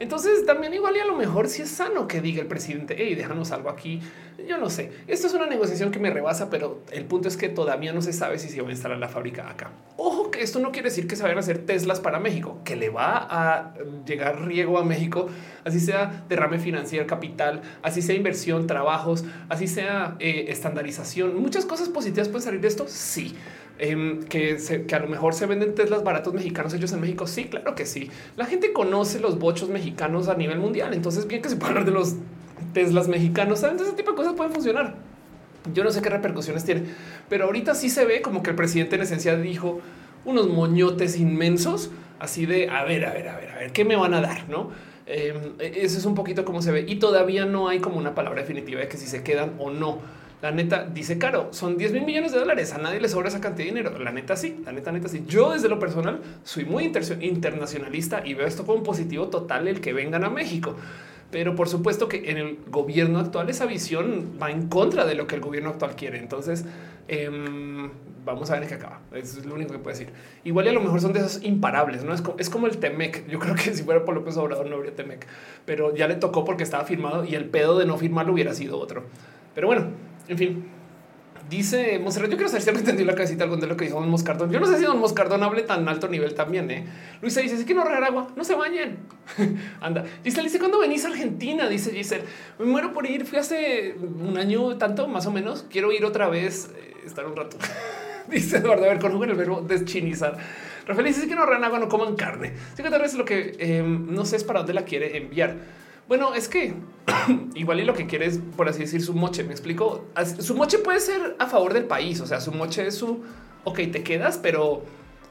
[0.00, 3.14] Entonces también igual y a lo mejor si es sano que diga el presidente, hey,
[3.14, 4.00] déjanos algo aquí.
[4.48, 4.90] Yo no sé.
[5.06, 8.14] Esto es una negociación que me rebasa, pero el punto es que todavía no se
[8.14, 9.70] sabe si se va a instalar la fábrica acá.
[9.98, 12.76] Ojo que esto no quiere decir que se vayan a hacer Teslas para México, que
[12.76, 13.74] le va a
[14.06, 15.28] llegar riego a México,
[15.64, 21.38] así sea derrame financiero, capital, así sea inversión, trabajos, así sea eh, estandarización.
[21.38, 22.86] Muchas cosas positivas pueden salir de esto.
[22.88, 23.36] Sí.
[23.82, 24.58] Em, que,
[24.92, 27.26] a lo mejor se venden Teslas baratos mexicanos hechos en México.
[27.26, 28.10] Sí, claro que sí.
[28.36, 30.92] La gente conoce los bochos mexicanos a nivel mundial.
[30.92, 32.16] Entonces, bien que se puede hablar de los
[32.74, 33.60] Teslas mexicanos.
[33.60, 33.80] ¿saben?
[33.80, 34.96] Ese tipo de cosas pueden funcionar.
[35.72, 36.84] Yo no sé qué repercusiones tiene,
[37.28, 39.80] pero ahorita sí se ve como que el presidente en esencia dijo
[40.24, 43.96] unos moñotes inmensos, así de a ver, a ver, a ver, a ver, ¿qué me
[43.96, 44.48] van a dar?
[44.48, 44.70] No?
[45.06, 48.40] Eh, eso es un poquito como se ve y todavía no hay como una palabra
[48.40, 49.98] definitiva de que si se quedan o no.
[50.42, 52.72] La neta dice caro, son 10 mil millones de dólares.
[52.72, 53.98] A nadie le sobra esa cantidad de dinero.
[53.98, 55.24] La neta sí, la neta, neta sí.
[55.26, 59.92] Yo desde lo personal soy muy internacionalista y veo esto como positivo total el que
[59.92, 60.76] vengan a México.
[61.30, 65.26] Pero por supuesto que en el gobierno actual esa visión va en contra de lo
[65.26, 66.18] que el gobierno actual quiere.
[66.18, 66.64] Entonces
[67.06, 67.90] em,
[68.24, 69.00] vamos a ver qué acaba.
[69.12, 70.12] Eso es lo único que puedo decir.
[70.42, 72.02] Igual y a lo mejor son de esos imparables.
[72.02, 73.28] No es como, es como el Temec.
[73.28, 75.26] Yo creo que si fuera por López Obrador no habría Temec,
[75.66, 78.78] pero ya le tocó porque estaba firmado y el pedo de no firmarlo hubiera sido
[78.78, 79.04] otro.
[79.54, 79.88] Pero bueno,
[80.30, 80.64] en fin,
[81.50, 84.08] dice Monserrat, yo quiero saber si entendió la casita algo de lo que dijo Don
[84.08, 84.52] Moscardón.
[84.52, 86.70] Yo no sé si Don Moscardón hable tan alto nivel también.
[86.70, 86.86] ¿eh?
[87.20, 88.98] Luisa dice, si que no regar agua, no se bañen.
[89.80, 90.04] Anda.
[90.22, 91.68] Giselle dice, ¿cuándo venís a Argentina?
[91.68, 92.22] Dice Giselle,
[92.60, 93.26] me muero por ir.
[93.26, 95.66] Fui hace un año tanto, más o menos.
[95.68, 97.58] Quiero ir otra vez, eh, estar un rato.
[98.30, 100.38] dice Eduardo, a ver, conjuga el verbo deschinizar.
[100.86, 102.52] Rafael dice que no regan agua, no coman carne.
[102.76, 105.56] Sí que tal vez lo que eh, no sé es para dónde la quiere enviar.
[106.10, 106.74] Bueno, es que
[107.54, 109.44] igual y lo que quiere es, por así decir, su moche.
[109.44, 110.06] Me explico.
[110.40, 112.20] Su moche puede ser a favor del país.
[112.20, 113.22] O sea, su moche es su
[113.62, 114.82] ok, te quedas, pero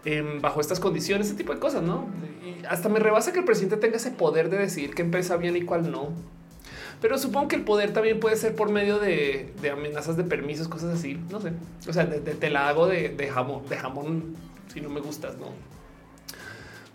[0.06, 2.08] em, bajo estas condiciones, ese tipo de cosas, no?
[2.46, 5.58] Y hasta me rebasa que el presidente tenga ese poder de decidir qué empresa bien
[5.58, 6.14] y cuál no.
[7.02, 10.98] Pero supongo que el poder también puede ser por medio de, amenazas de permisos, cosas
[10.98, 11.20] así.
[11.30, 11.52] No sé.
[11.90, 14.38] O sea, te la hago de, de jamón, de jamón
[14.74, 15.48] si no me gustas, no?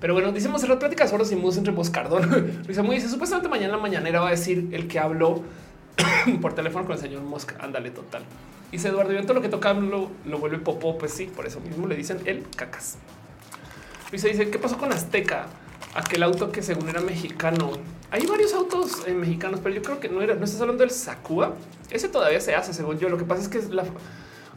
[0.00, 2.62] Pero bueno, decimos cerrar pláticas horas y mus entre Moscardón.
[2.66, 5.42] Luisa muy dice supuestamente mañana la mañanera va a decir el que habló
[6.40, 7.56] por teléfono con el señor Mosca.
[7.60, 8.22] Ándale, total.
[8.70, 10.98] Dice Eduardo, todo lo que toca lo, lo vuelve popó.
[10.98, 12.98] Pues sí, por eso mismo le dicen el cacas.
[14.10, 15.46] Luisa dice, ¿qué pasó con Azteca?
[15.94, 17.72] Aquel auto que según era mexicano.
[18.10, 20.34] Hay varios autos eh, mexicanos, pero yo creo que no era.
[20.34, 21.54] No estás hablando del Sakua.
[21.90, 23.08] Ese todavía se hace, según yo.
[23.08, 23.84] Lo que pasa es que es la,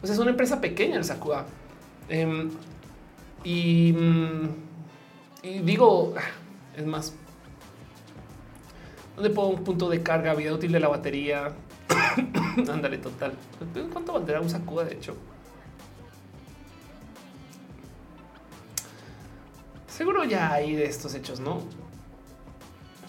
[0.02, 1.46] o sea, es una empresa pequeña el Sakua.
[2.08, 2.50] Em,
[3.44, 4.67] y mm,
[5.42, 6.14] y digo,
[6.76, 7.14] es más,
[9.14, 10.34] ¿dónde pongo un punto de carga?
[10.34, 11.52] Vida útil de la batería.
[12.70, 13.32] Ándale, total.
[13.92, 15.16] ¿Cuánto valdrá un sacuda, de hecho?
[19.86, 21.62] Seguro ya hay de estos hechos, ¿no?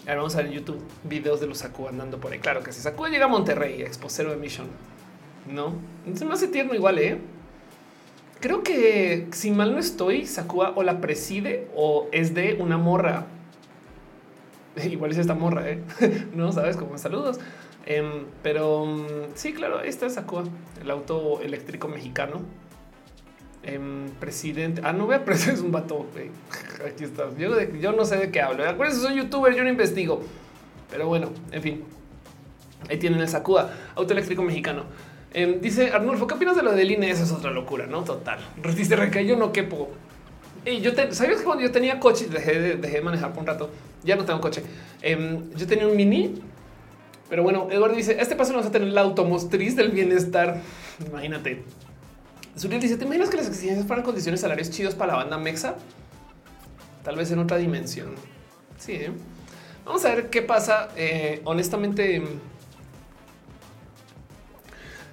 [0.06, 2.40] Ahora vamos a ver en YouTube videos de los Saku andando por ahí.
[2.40, 4.66] Claro que si Saku llega a Monterrey, Expo Zero Emission,
[5.48, 5.74] ¿no?
[6.14, 7.20] Se me hace tierno igual, ¿eh?
[8.40, 13.26] Creo que si mal no estoy, Sakua o la preside o es de una morra.
[14.82, 15.82] Igual es esta morra, ¿eh?
[16.34, 17.38] no sabes cómo saludos.
[17.84, 20.44] Em, pero mm, sí, claro, esta es Sakua,
[20.80, 22.40] el auto eléctrico mexicano.
[23.62, 24.80] Em, presidente.
[24.84, 26.06] Ah, no vea, pero es un vato.
[26.86, 27.28] Aquí está.
[27.36, 28.66] Yo, no sé de qué hablo.
[28.66, 30.22] Acuérdense, soy youtuber, yo no investigo.
[30.90, 31.84] Pero bueno, en fin.
[32.88, 34.84] Ahí tienen el Sakua, auto eléctrico mexicano.
[35.32, 37.10] Em, dice Arnulfo, ¿qué opinas de lo del INE?
[37.10, 38.02] Eso es otra locura, ¿no?
[38.02, 38.38] Total.
[38.74, 39.90] Dice Reca, yo no quepo.
[40.64, 43.70] Y yo te, ¿sabes que cuando yo tenía coche, dejé de, manejar por un rato,
[44.02, 44.62] ya no tengo coche.
[45.00, 46.34] Em, yo tenía un mini,
[47.30, 50.60] pero bueno, Eduardo dice, este paso nos va a tener la automotriz del bienestar.
[51.06, 51.62] Imagínate.
[52.56, 55.76] Suriel dice, ¿te imaginas que las exigencias para condiciones salarios chidos para la banda Mexa?
[57.04, 58.08] Tal vez en otra dimensión.
[58.78, 59.12] Sí, ¿eh?
[59.86, 60.88] Vamos a ver qué pasa.
[60.96, 62.22] Eh, honestamente,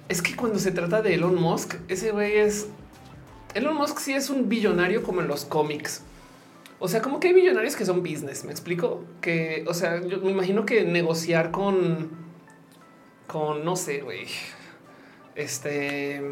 [0.08, 2.68] es que cuando se trata de Elon Musk, ese güey es
[3.54, 6.02] Elon Musk sí es un billonario como en los cómics.
[6.80, 8.44] O sea, como que hay billonarios que son business.
[8.44, 12.10] Me explico que, o sea, yo me imagino que negociar con,
[13.26, 14.26] con no sé, güey,
[15.34, 16.22] este,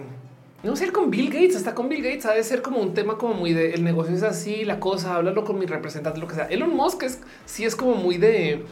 [0.63, 3.19] no sé, con Bill Gates, hasta con Bill Gates ha de ser como un tema
[3.19, 6.37] como muy de el negocio es así, la cosa, hablarlo con mi representante, lo que
[6.37, 6.47] sea.
[6.47, 8.65] Elon Musk es sí es como muy de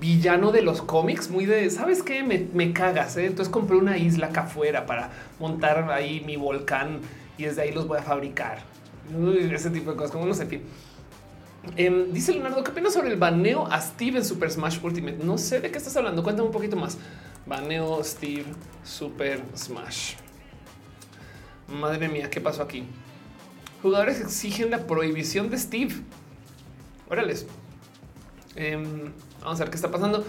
[0.00, 2.22] villano de los cómics, muy de, ¿sabes qué?
[2.22, 3.26] Me, cagas, ¿eh?
[3.26, 7.00] Entonces compré una isla acá afuera para montar ahí mi volcán
[7.38, 8.60] y desde ahí los voy a fabricar.
[9.52, 10.62] ese tipo de cosas, como no sé, fin.
[11.76, 15.18] Em, dice Leonardo, ¿qué opinas sobre el baneo a Steve en Super Smash Ultimate?
[15.22, 16.98] No sé de qué estás hablando, cuéntame un poquito más.
[17.46, 18.46] Baneo Steve
[18.82, 20.14] Super Smash.
[21.68, 22.84] Madre mía, ¿qué pasó aquí?
[23.80, 25.94] Jugadores exigen la prohibición de Steve.
[27.08, 27.46] Órales.
[28.56, 29.12] Em,
[29.42, 30.24] vamos a ver qué está pasando.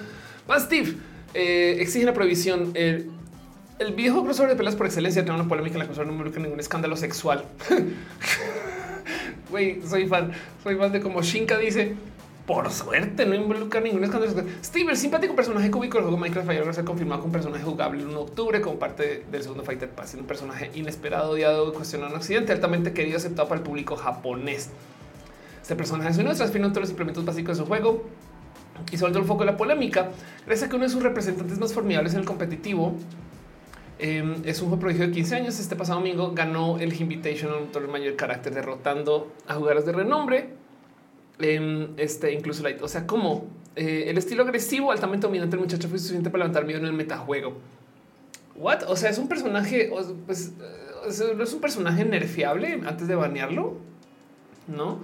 [0.47, 0.95] Más Steve
[1.33, 2.71] eh, exige la prohibición.
[2.75, 3.11] El,
[3.95, 6.59] viejo crossover de pelas por excelencia tiene una polémica en la crossover no involucra ningún
[6.59, 7.45] escándalo sexual.
[9.49, 10.31] Güey, soy fan,
[10.63, 11.95] soy fan de como Shinka dice.
[12.47, 14.33] Por suerte, no involucra ningún escándalo.
[14.33, 14.55] sexual.
[14.63, 18.01] Steve, el simpático personaje cúbico del juego Minecraft Fire se confirmado con un personaje jugable
[18.01, 20.15] el 1 de octubre como parte del segundo Fighter Pass.
[20.15, 24.69] Un personaje inesperado, odiado, cuestionado en Occidente, altamente querido, aceptado para el público japonés.
[25.61, 28.03] Este personaje es uno de los implementos básicos de su juego
[28.91, 30.11] y sobre el foco de la polémica.
[30.45, 32.95] Gracias a que uno de sus representantes más formidables en el competitivo
[33.99, 35.59] eh, es un juego prodigio de 15 años.
[35.59, 40.49] Este pasado domingo ganó el Invitational torneo mayor carácter, derrotando a jugadores de renombre.
[41.39, 43.45] Eh, este incluso, la, o sea, como
[43.75, 46.93] eh, el estilo agresivo, altamente dominante, el muchacho fue suficiente para levantar miedo en el
[46.93, 47.57] metajuego.
[48.55, 48.83] What?
[48.87, 49.91] O sea, es un personaje,
[50.25, 50.51] pues
[51.35, 53.77] no es un personaje nerfeable antes de banearlo,
[54.67, 54.99] no?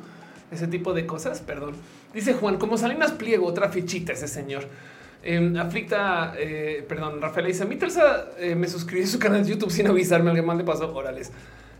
[0.51, 1.41] Ese tipo de cosas.
[1.41, 1.75] Perdón.
[2.13, 4.65] Dice Juan, como Salinas Pliego, otra fichita ese señor.
[5.21, 6.33] Eh, aflicta,
[6.88, 9.88] perdón, Rafael dice, a mí Telsa eh, me suscribí a su canal de YouTube sin
[9.88, 11.31] avisarme, alguien más le pasó, órales.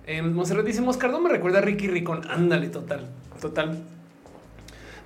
[0.10, 3.06] Eh, Monserrat dice, Moscardo me recuerda a Ricky Ricón, ándale, total,
[3.40, 3.78] total.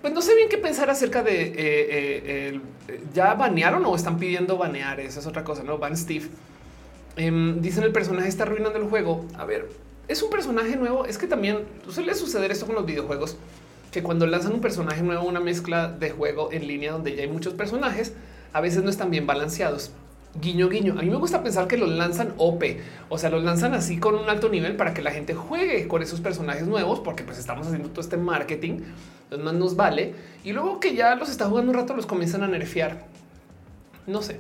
[0.02, 4.58] Pues no sé bien qué pensar acerca de, eh, eh, ya banearon o están pidiendo
[4.58, 5.78] banear, esa es otra cosa, ¿no?
[5.78, 6.30] Van Steve.
[7.18, 9.26] Em, dicen el personaje está arruinando el juego.
[9.38, 9.68] A ver,
[10.08, 13.36] es un personaje nuevo, es que también suele suceder esto con los videojuegos
[13.94, 17.30] que cuando lanzan un personaje nuevo, una mezcla de juego en línea donde ya hay
[17.30, 18.14] muchos personajes,
[18.52, 19.92] a veces no están bien balanceados.
[20.42, 20.94] Guiño, guiño.
[20.94, 22.64] A mí me gusta pensar que los lanzan OP,
[23.10, 26.02] o sea, los lanzan así con un alto nivel para que la gente juegue con
[26.02, 28.80] esos personajes nuevos, porque pues estamos haciendo todo este marketing,
[29.26, 30.16] entonces más nos vale.
[30.44, 33.06] Y luego que ya los está jugando un rato, los comienzan a nerfear.
[34.08, 34.40] No sé.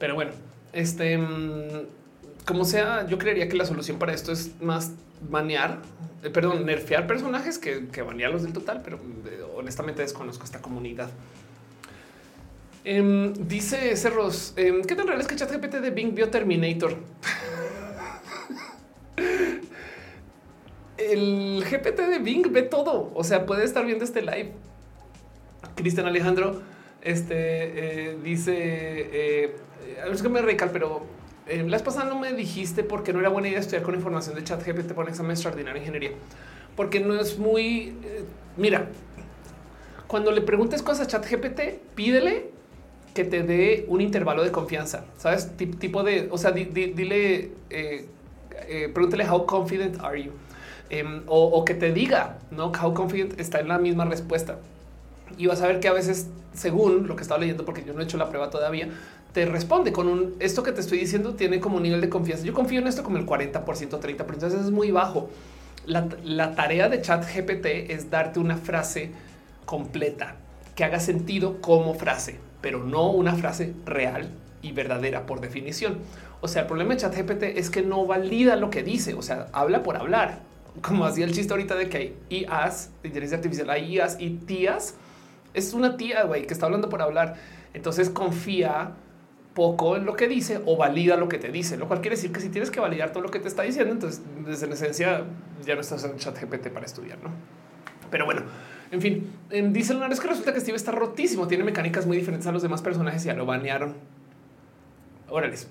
[0.00, 0.32] Pero bueno,
[0.72, 1.86] este, mm,
[2.44, 4.90] como sea, yo creería que la solución para esto es más
[5.28, 5.80] banear,
[6.22, 11.10] eh, perdón, nerfear personajes que, que banearlos del total, pero eh, honestamente desconozco esta comunidad.
[12.84, 16.96] Em, dice Cerros, em, ¿qué tan real es que ChatGPT de Bing vio Terminator?
[20.96, 24.52] El GPT de Bing ve todo, o sea, puede estar viendo este live.
[25.74, 26.62] Cristian Alejandro
[27.00, 29.54] este, eh, dice,
[30.10, 31.04] es que me recal, pero
[31.46, 34.34] eh, la vez pasada no me dijiste porque no era buena idea estudiar con información
[34.34, 36.10] de chat GPT para un examen extraordinario de ingeniería.
[36.76, 37.96] Porque no es muy...
[38.02, 38.24] eh,
[38.56, 38.88] mira,
[40.06, 42.50] cuando le preguntes cosas a chat GPT, pídele
[43.14, 45.56] que te dé un intervalo de confianza, ¿sabes?
[45.56, 48.06] Tip- tipo de, o sea, di- di- dile, eh,
[48.68, 50.32] eh, pregúntale how confident are you?
[50.90, 52.66] Em, o, o que te diga, ¿no?
[52.72, 54.58] How confident está en la misma respuesta.
[55.38, 58.00] Y vas a ver que a veces, según lo que estaba leyendo, porque yo no
[58.00, 58.88] he hecho la prueba todavía,
[59.34, 62.44] te responde con un, esto que te estoy diciendo tiene como un nivel de confianza.
[62.44, 65.28] Yo confío en esto como el 40%, 30%, entonces es muy bajo.
[65.86, 69.10] La, la tarea de chat GPT es darte una frase
[69.64, 70.36] completa
[70.76, 74.30] que haga sentido como frase, pero no una frase real
[74.62, 75.98] y verdadera por definición.
[76.40, 79.22] O sea, el problema de chat GPT es que no valida lo que dice, o
[79.22, 80.42] sea, habla por hablar.
[80.80, 84.30] Como hacía el chiste ahorita de que hay IAs, de inteligencia artificial, hay IAs y
[84.30, 84.94] tías.
[85.54, 87.34] Es una tía, güey, que está hablando por hablar.
[87.74, 88.92] Entonces confía
[89.54, 92.32] poco en lo que dice o valida lo que te dice, lo cual quiere decir
[92.32, 95.24] que si tienes que validar todo lo que te está diciendo, entonces desde la esencia
[95.64, 97.30] ya no estás en chat GPT para estudiar, ¿no?
[98.10, 98.42] Pero bueno,
[98.90, 102.16] en fin, em, dice Leonardo, es que resulta que Steve está rotísimo, tiene mecánicas muy
[102.16, 103.94] diferentes a los demás personajes y ya lo banearon.
[105.28, 105.68] Órales.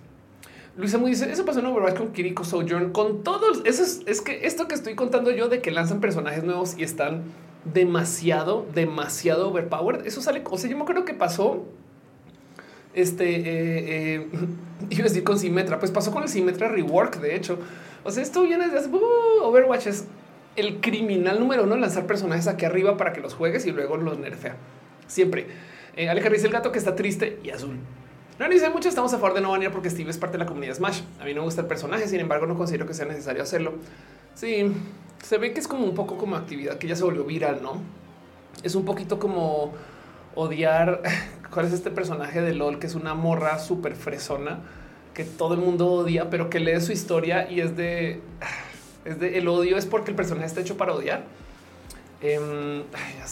[0.75, 4.21] Luisa muy dice, eso pasó en Overwatch con Kiriko Sojourn, con todos, eso es, es
[4.21, 7.21] que esto que estoy contando yo de que lanzan personajes nuevos y están
[7.71, 11.63] demasiado, demasiado overpowered, eso sale, o sea, yo me acuerdo que pasó,
[12.93, 14.27] este, eh, eh,
[14.89, 17.59] iba a decir con Symmetra, pues pasó con el Symmetra Rework, de hecho,
[18.03, 20.05] o sea, esto viene desde uh, Overwatch es
[20.55, 24.19] el criminal número uno lanzar personajes aquí arriba para que los juegues y luego los
[24.19, 24.55] nerfea.
[25.07, 25.47] Siempre.
[25.95, 27.77] Eh, Aleja dice el gato que está triste y azul.
[28.39, 30.47] No dice mucho, estamos a favor de no banear porque Steve es parte de la
[30.47, 31.01] comunidad Smash.
[31.19, 33.73] A mí no me gusta el personaje, sin embargo, no considero que sea necesario hacerlo.
[34.33, 34.71] Sí,
[35.23, 37.81] se ve que es como un poco como actividad que ya se volvió viral, ¿no?
[38.63, 39.73] Es un poquito como
[40.35, 41.01] odiar.
[41.53, 44.59] ¿Cuál es este personaje de LOL que es una morra súper fresona
[45.13, 48.21] que todo el mundo odia, pero que lee su historia y es de.
[49.05, 51.25] Es de el odio es porque el personaje está hecho para odiar.
[52.21, 52.83] Em,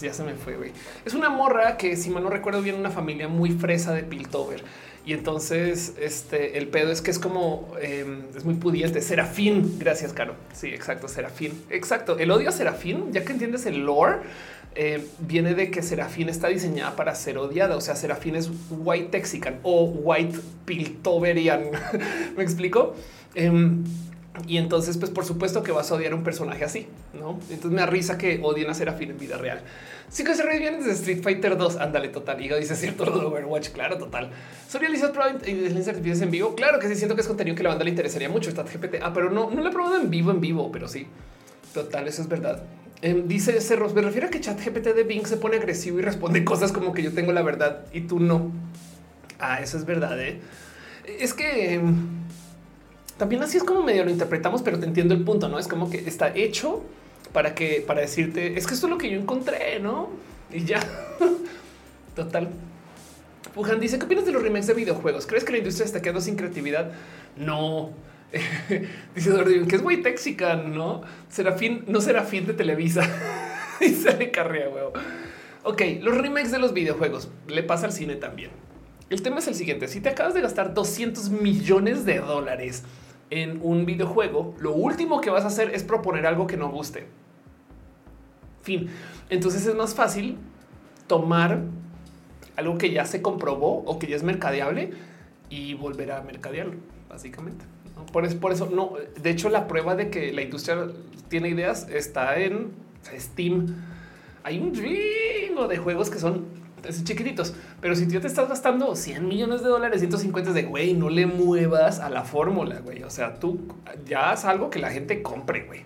[0.01, 0.73] ya, se me fue.
[1.05, 4.65] Es una morra que, si mal no recuerdo bien, una familia muy fresa de Piltover.
[5.05, 9.01] Y entonces, este, el pedo es que es como, em, es muy pudiente.
[9.01, 10.35] Serafín, gracias, Caro.
[10.53, 11.59] Sí, exacto, Serafín.
[11.69, 12.19] Exacto.
[12.19, 14.17] El odio a Serafín, ya que entiendes el lore,
[14.75, 17.75] eh, viene de que Serafín está diseñada para ser odiada.
[17.75, 21.63] O sea, Serafín es white texican o white piltoverian.
[22.37, 22.95] ¿Me explico?
[23.33, 23.83] Em,
[24.47, 27.39] Y entonces, pues por supuesto que vas a odiar a un personaje así, ¿no?
[27.49, 29.61] Entonces me da risa que odien a Serafín en vida real.
[30.09, 31.77] Sí que se reviven desde Street Fighter 2.
[31.77, 32.43] Ándale, total.
[32.43, 33.69] Y dice cierto lo de Overwatch.
[33.69, 34.29] Claro, total.
[34.67, 36.55] Soria Lizard prueba inteligencia artificial en vivo.
[36.55, 38.49] Claro que sí, siento que es contenido que la banda le interesaría mucho.
[38.49, 38.95] Está GPT.
[39.01, 41.07] Ah, pero no, no lo he probado en vivo, en vivo, pero sí.
[41.73, 42.61] Total, eso es verdad.
[43.01, 46.01] Eh, dice Cerros, me refiero a que chat GPT de Bing se pone agresivo y
[46.03, 48.51] responde cosas como que yo tengo la verdad y tú no.
[49.39, 50.19] Ah, eso es verdad.
[50.19, 50.39] ¿eh?
[51.19, 52.20] Es que em,
[53.21, 55.91] también así es como medio lo interpretamos, pero te entiendo el punto, no es como
[55.91, 56.81] que está hecho
[57.31, 60.09] para que para decirte es que esto es lo que yo encontré, no?
[60.51, 60.79] Y ya
[62.15, 62.49] total.
[63.53, 65.27] Pujan dice: ¿Qué opinas de los remakes de videojuegos?
[65.27, 66.93] ¿Crees que la industria está quedando sin creatividad?
[67.37, 67.91] No.
[69.13, 69.31] dice
[69.67, 73.07] que es muy texica, no será fin, no será fin de Televisa
[73.81, 74.93] y sale carrea, huevo.
[75.61, 78.49] Ok, los remakes de los videojuegos le pasa al cine también.
[79.11, 82.83] El tema es el siguiente: si te acabas de gastar 200 millones de dólares
[83.31, 87.07] en un videojuego, lo último que vas a hacer es proponer algo que no guste.
[88.61, 88.89] Fin.
[89.29, 90.37] Entonces es más fácil
[91.07, 91.61] tomar
[92.57, 94.91] algo que ya se comprobó o que ya es mercadeable
[95.49, 96.75] y volver a mercadearlo,
[97.09, 97.65] básicamente.
[98.11, 98.93] Por, eso, por eso no.
[99.21, 100.87] De hecho, la prueba de que la industria
[101.29, 102.71] tiene ideas está en
[103.17, 103.75] Steam.
[104.43, 106.45] Hay un chingo de juegos que son
[107.03, 111.09] chiquititos, pero si tú te estás gastando 100 millones de dólares, 150 de güey, no
[111.09, 113.03] le muevas a la fórmula, güey.
[113.03, 113.59] O sea, tú
[114.05, 115.81] ya haz algo que la gente compre, güey.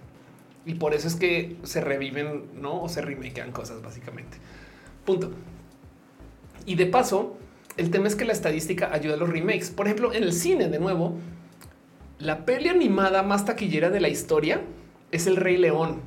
[0.65, 4.37] Y por eso es que se reviven, no o se remakean cosas, básicamente.
[5.05, 5.31] Punto.
[6.65, 7.37] Y de paso,
[7.77, 9.69] el tema es que la estadística ayuda a los remakes.
[9.69, 11.15] Por ejemplo, en el cine, de nuevo,
[12.17, 14.61] la peli animada más taquillera de la historia
[15.11, 16.01] es El Rey León.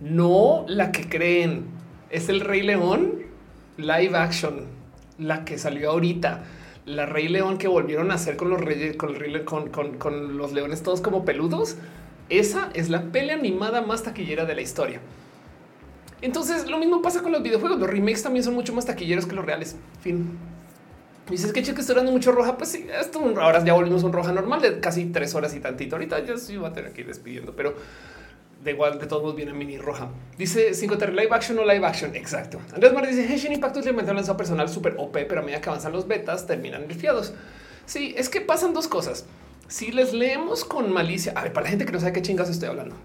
[0.00, 1.66] No la que creen.
[2.10, 3.27] Es El Rey León
[3.78, 4.66] live action,
[5.18, 6.44] la que salió ahorita.
[6.84, 11.00] La Rey León que volvieron a hacer con los reyes, con, con, los leones todos
[11.00, 11.76] como peludos.
[12.28, 15.00] Esa es la peli animada más taquillera de la historia.
[16.20, 17.78] Entonces lo mismo pasa con los videojuegos.
[17.78, 19.76] Los remakes también son mucho más taquilleros que los reales.
[20.00, 20.38] Fin.
[21.30, 22.56] Dices que que estoy dando mucho roja.
[22.56, 25.96] Pues sí, esto ahora ya volvimos un roja normal de casi tres horas y tantito.
[25.96, 27.74] Ahorita yo sí voy a tener que ir despidiendo, pero
[28.62, 30.08] de igual de todos modos viene mini roja.
[30.36, 32.14] Dice 5 live action o live action.
[32.14, 32.58] Exacto.
[32.74, 35.68] Andrés Mar dice Henshin Impact es un lanzado personal súper OP, pero a medida que
[35.68, 37.34] avanzan los betas terminan nerfeados.
[37.86, 39.26] Sí, es que pasan dos cosas.
[39.68, 42.48] Si les leemos con malicia, a ver, para la gente que no sabe qué chingas
[42.48, 42.96] estoy hablando,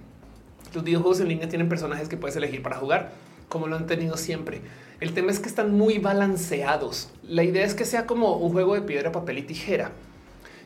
[0.73, 3.11] los videojuegos en línea tienen personajes que puedes elegir para jugar,
[3.49, 4.61] como lo han tenido siempre.
[4.99, 7.11] El tema es que están muy balanceados.
[7.21, 9.91] La idea es que sea como un juego de piedra, papel y tijera,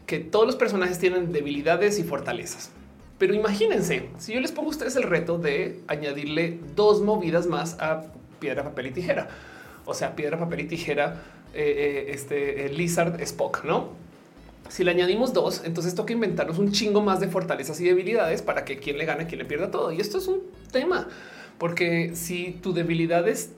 [0.05, 2.71] que todos los personajes tienen debilidades y fortalezas.
[3.17, 7.77] Pero imagínense, si yo les pongo a ustedes el reto de añadirle dos movidas más
[7.79, 8.03] a
[8.39, 9.27] piedra, papel y tijera,
[9.85, 11.23] o sea, piedra, papel y tijera,
[11.53, 13.89] eh, eh, este Lizard Spock, no?
[14.69, 18.65] Si le añadimos dos, entonces toca inventarnos un chingo más de fortalezas y debilidades para
[18.65, 19.91] que quien le gane, quien le pierda todo.
[19.91, 21.07] Y esto es un tema,
[21.57, 23.51] porque si tu debilidad es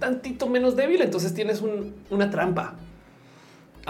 [0.00, 1.62] tantito menos débil, entonces tienes
[2.10, 2.76] una trampa.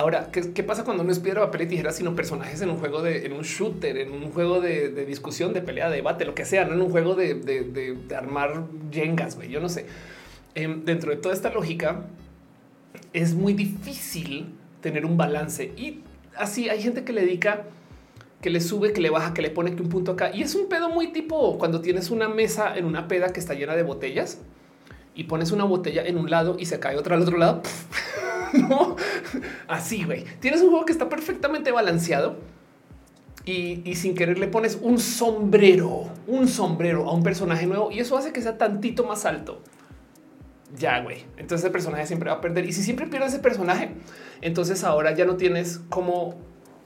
[0.00, 3.02] Ahora, ¿qué, pasa cuando no es piedra, papel y tijera, sino personajes en un juego
[3.02, 6.46] de en un shooter, en un juego de, discusión, de pelea, de debate, lo que
[6.46, 9.84] sea, no en un juego de, armar yengas, yo no sé.
[10.54, 12.06] Em, dentro de toda esta lógica,
[13.12, 16.00] es muy difícil tener un balance y
[16.34, 17.64] así hay gente que le dedica,
[18.40, 20.30] que le sube, que le baja, que le pone que un punto acá.
[20.34, 23.52] Y es un pedo muy tipo cuando tienes una mesa en una peda que está
[23.52, 24.38] llena de botellas
[25.14, 27.60] y pones una botella en un lado y se cae otra al otro lado.
[28.68, 28.96] no,
[29.68, 30.24] así, güey.
[30.40, 32.36] Tienes un juego que está perfectamente balanceado
[33.44, 38.16] y, sin querer le pones un sombrero, un sombrero a un personaje nuevo y eso
[38.16, 39.62] hace que sea tantito más alto.
[40.78, 41.24] Ya, güey.
[41.36, 42.64] Entonces el personaje siempre va a perder.
[42.64, 43.90] Y si siempre pierde ese personaje,
[44.40, 46.36] entonces ahora ya no tienes cómo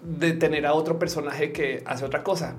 [0.03, 2.57] detener a otro personaje que hace otra cosa.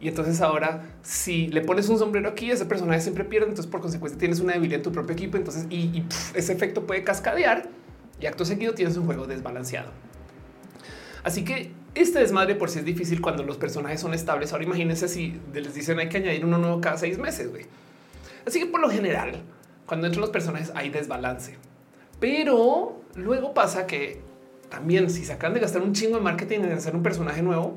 [0.00, 3.48] Y entonces ahora si le pones un sombrero aquí, ese personaje siempre pierde.
[3.48, 5.38] Entonces por consecuencia tienes una debilidad en tu propio equipo.
[5.38, 6.04] Entonces y,
[6.34, 7.68] ese efecto puede cascadear
[8.20, 9.90] y acto seguido tienes un juego desbalanceado.
[11.22, 14.52] Así que este desmadre por si es difícil cuando los personajes son estables.
[14.52, 17.50] Ahora imagínense si les dicen hay que añadir uno nuevo cada seis meses.
[17.50, 17.66] güey.
[18.46, 19.42] Así que por lo general,
[19.86, 21.56] cuando entran los personajes hay desbalance,
[22.20, 24.20] pero luego pasa que
[24.68, 27.76] también si se acaban de gastar un chingo de marketing en hacer un personaje nuevo,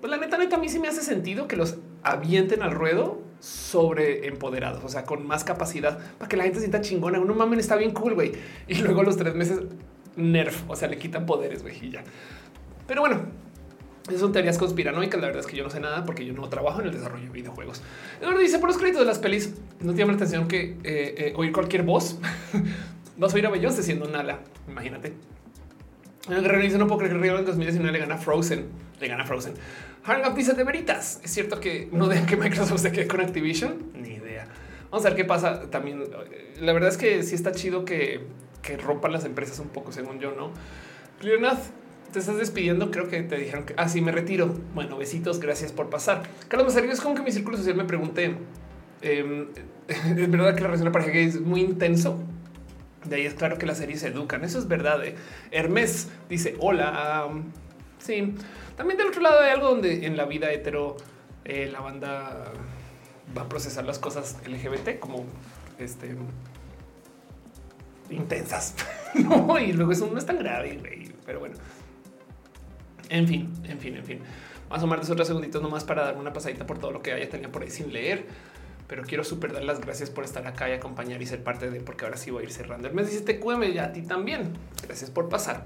[0.00, 3.20] pues la neta, neta, a mí sí me hace sentido que los avienten al ruedo
[3.40, 7.18] sobre empoderados, o sea, con más capacidad para que la gente sienta chingona.
[7.18, 8.32] Uno mamen está bien cool, güey.
[8.68, 9.60] Y luego los tres meses
[10.16, 11.98] nerf, o sea, le quitan poderes, güey.
[12.86, 13.22] Pero bueno,
[14.06, 15.20] esas son teorías conspiranoicas.
[15.20, 17.24] La verdad es que yo no sé nada porque yo no trabajo en el desarrollo
[17.24, 17.82] de videojuegos.
[18.20, 19.54] Eduardo dice por los créditos de las pelis.
[19.80, 22.18] No tiene la atención que eh, eh, oír cualquier voz.
[23.16, 24.40] Vas a oír a Beyoncé siendo Nala.
[24.68, 25.12] Imagínate.
[26.28, 28.66] El guerrero dice no puedo creer que en 2019 le gana Frozen.
[29.00, 29.54] Le gana Frozen.
[30.04, 31.20] Hang dice de veritas.
[31.22, 33.92] Es cierto que no dejan que Microsoft se quede con Activision.
[33.94, 34.46] Ni idea.
[34.90, 35.70] Vamos a ver qué pasa.
[35.70, 36.02] También
[36.60, 38.26] la verdad es que sí está chido que,
[38.62, 40.52] que rompan las empresas un poco, según yo, no?
[41.20, 41.58] Leonard,
[42.12, 42.90] te estás despidiendo.
[42.90, 44.54] Creo que te dijeron que así ah, me retiro.
[44.74, 45.38] Bueno, besitos.
[45.38, 46.22] Gracias por pasar.
[46.48, 48.36] Carlos Masario es como que mi círculo social me pregunté.
[49.02, 49.48] Em,
[49.88, 52.18] es verdad que la relación de pareja es muy intenso.
[53.04, 54.44] De ahí es claro que las series se educan.
[54.44, 55.04] Eso es verdad.
[55.04, 55.14] ¿eh?
[55.50, 57.28] Hermes dice hola.
[58.00, 58.34] Sí,
[58.76, 60.96] también del otro lado hay algo donde en la vida hetero
[61.44, 62.52] eh, la banda
[63.36, 65.24] va a procesar las cosas LGBT como
[65.78, 66.16] este
[68.10, 68.74] intensas.
[69.14, 70.78] y luego eso no es tan grave,
[71.24, 71.54] pero bueno.
[73.08, 74.20] En fin, en fin, en fin.
[74.68, 77.28] Vamos a tomar otros segunditos nomás para dar una pasadita por todo lo que haya
[77.28, 78.26] tenido por ahí sin leer.
[78.86, 81.80] Pero quiero súper dar las gracias por estar acá y acompañar y ser parte de
[81.80, 82.88] porque ahora sí voy a ir cerrando.
[82.88, 84.52] El mes dice cueme ya a ti también.
[84.84, 85.64] Gracias por pasar.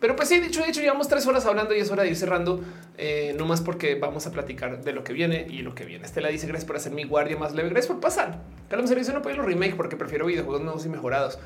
[0.00, 2.62] Pero pues sí, dicho, hecho, llevamos tres horas hablando y es hora de ir cerrando,
[2.96, 6.04] eh, no más porque vamos a platicar de lo que viene y lo que viene.
[6.04, 7.70] Estela dice gracias por hacer mi guardia más leve.
[7.70, 8.40] Gracias por pasar.
[8.68, 11.38] Carlos dice no puedo los remake porque prefiero videojuegos nuevos y mejorados.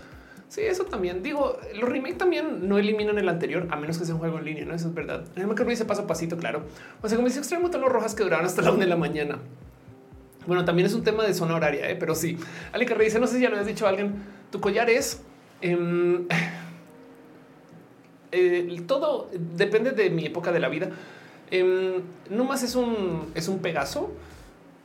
[0.48, 1.22] Sí, eso también.
[1.22, 4.44] Digo, los remake también no eliminan el anterior, a menos que sea un juego en
[4.44, 4.74] línea, ¿no?
[4.74, 5.24] Eso es verdad.
[5.34, 6.64] Mí me dice paso a pasito, claro.
[7.00, 8.96] O sea, como dice extremo, todos los rojas que duraron hasta la una de la
[8.96, 9.38] mañana.
[10.46, 11.96] Bueno, también es un tema de zona horaria, ¿eh?
[11.98, 12.36] pero sí.
[12.72, 14.12] Ale que dice, no sé si ya lo has dicho a alguien,
[14.50, 15.22] tu collar es...
[15.62, 16.26] Em,
[18.32, 20.90] eh, todo depende de mi época de la vida.
[21.50, 24.10] Em, no más es un, es un Pegaso.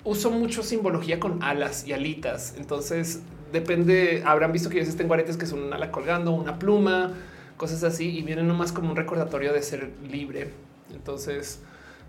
[0.04, 2.56] Uso mucho simbología con alas y alitas.
[2.58, 7.14] Entonces depende, habrán visto que yo tengo aretes que son un ala colgando, una pluma,
[7.56, 10.52] cosas así, y vienen nomás como un recordatorio de ser libre.
[10.94, 11.62] Entonces,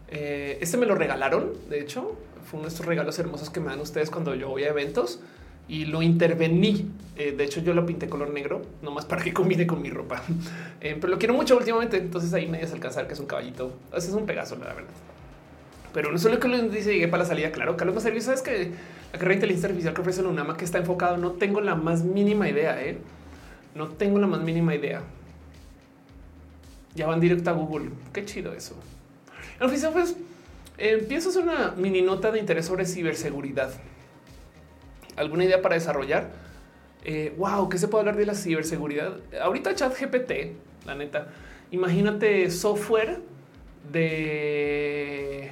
[0.08, 3.66] eh, este me lo regalaron, de hecho, fue uno de estos regalos hermosos que me
[3.66, 5.20] dan ustedes cuando yo voy a eventos
[5.68, 6.90] y lo intervení.
[7.16, 10.22] Eh, de hecho, yo lo pinté color negro, nomás para que combine con mi ropa.
[10.80, 13.72] Eh, pero lo quiero mucho últimamente, entonces ahí me alcanzar que es un caballito.
[13.92, 14.84] Ese es un Pegaso, la verdad.
[15.92, 17.50] Pero no solo que lo dice llegué para la salida.
[17.50, 18.70] Claro, Carlos Macerio, sabes que
[19.12, 21.74] la carrera de inteligencia artificial que ofrece la UNAMA que está enfocado, no tengo la
[21.74, 22.80] más mínima idea.
[22.80, 22.98] ¿eh?
[23.74, 25.02] No tengo la más mínima idea.
[26.94, 27.90] Ya van directo a Google.
[28.12, 28.76] Qué chido eso.
[29.58, 30.14] En oficina, pues
[30.76, 33.72] empiezo a hacer una mini nota de interés sobre ciberseguridad.
[35.18, 36.30] ¿Alguna idea para desarrollar?
[37.04, 39.18] Eh, wow, ¿qué se puede hablar de la ciberseguridad?
[39.40, 41.28] Ahorita chat GPT, la neta.
[41.70, 43.20] Imagínate software
[43.92, 45.50] de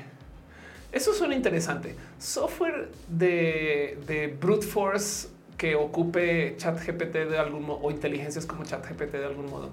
[0.96, 1.94] eso suena interesante.
[2.18, 5.28] Software de, brute force
[5.58, 9.70] que ocupe chat GPT de algún modo o inteligencias como chat GPT de algún modo.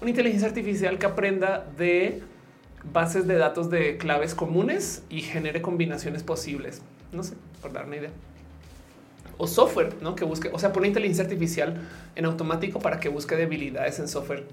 [0.00, 2.22] Una inteligencia artificial que aprenda de
[2.92, 6.80] bases de datos de claves comunes y genere combinaciones posibles.
[7.10, 8.10] No sé, por dar una idea.
[9.42, 10.14] O software, ¿no?
[10.14, 11.80] Que busque, o sea, pone inteligencia artificial
[12.14, 14.44] en automático para que busque debilidades en software.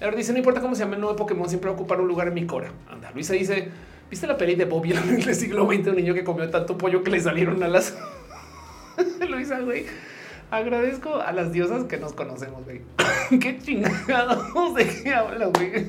[0.00, 2.34] Ahora dice, no importa cómo se llame el nuevo Pokémon, siempre ocupar un lugar en
[2.34, 2.72] mi cora.
[2.88, 3.70] Anda, Luisa dice,
[4.10, 5.88] ¿Viste la peli de Bobby en el siglo XX?
[5.88, 7.96] Un niño que comió tanto pollo que le salieron alas.
[9.28, 9.86] Luisa, güey.
[10.50, 12.82] Agradezco a las diosas que nos conocemos, güey.
[13.40, 15.86] qué chingados de qué habla, güey.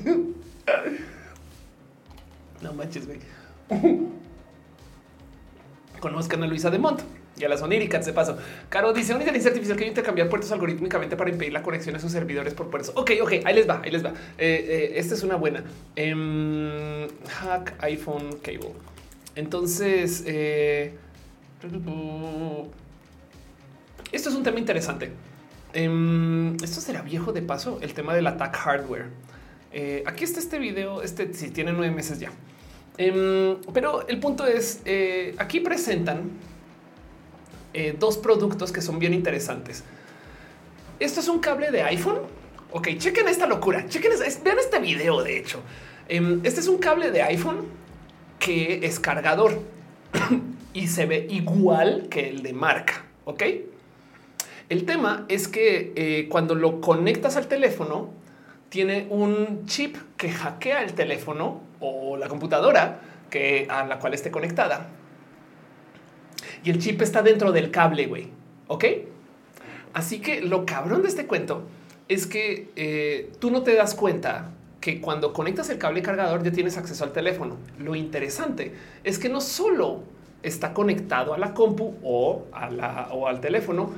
[2.60, 3.20] no manches, güey.
[6.00, 7.04] Conozcan a Luisa de Monto
[7.38, 8.36] y a las oníricas de paso.
[8.68, 12.12] Caro dice una inteligencia artificial que intercambiar puertos algorítmicamente para impedir la conexión a sus
[12.12, 12.92] servidores por puertos.
[12.96, 14.10] Ok, ok, ahí les va, ahí les va.
[14.10, 15.64] Eh, eh, esta es una buena.
[15.96, 18.72] Em, hack iPhone cable.
[19.34, 20.94] Entonces, eh,
[24.12, 25.10] esto es un tema interesante.
[25.72, 29.06] Em, esto será viejo de paso, el tema del attack hardware.
[30.06, 32.32] aquí está este video, este si tiene nueve meses ya.
[32.96, 34.82] Em, pero el punto es,
[35.38, 36.30] aquí presentan
[37.78, 39.84] eh, dos productos que son bien interesantes.
[40.98, 42.18] Esto es un cable de iPhone.
[42.72, 43.86] Ok, chequen esta locura.
[43.86, 44.10] Chequen,
[44.42, 45.22] vean este video.
[45.22, 45.60] De hecho,
[46.08, 47.66] em, este es un cable de iPhone
[48.40, 49.62] que es cargador
[50.74, 53.04] y se ve igual que el de marca.
[53.24, 53.44] Ok.
[54.68, 58.10] El tema es que eh, cuando lo conectas al teléfono,
[58.70, 64.32] tiene un chip que hackea el teléfono o la computadora que a la cual esté
[64.32, 64.88] conectada
[66.64, 68.28] y el chip está dentro del cable, güey.
[68.66, 68.84] Ok.
[69.92, 71.62] Así que lo cabrón de este cuento
[72.08, 76.52] es que eh, tú no te das cuenta que cuando conectas el cable cargador ya
[76.52, 77.56] tienes acceso al teléfono.
[77.78, 80.02] Lo interesante es que no solo
[80.42, 83.90] está conectado a la compu o, al teléfono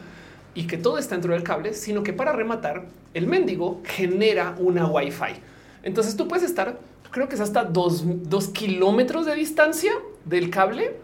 [0.54, 4.86] y que todo está dentro del cable, sino que para rematar, el mendigo genera una
[4.86, 5.40] Wi-Fi.
[5.82, 6.78] Entonces tú puedes estar,
[7.10, 9.92] creo que es hasta dos, dos kilómetros de distancia
[10.24, 10.96] del cable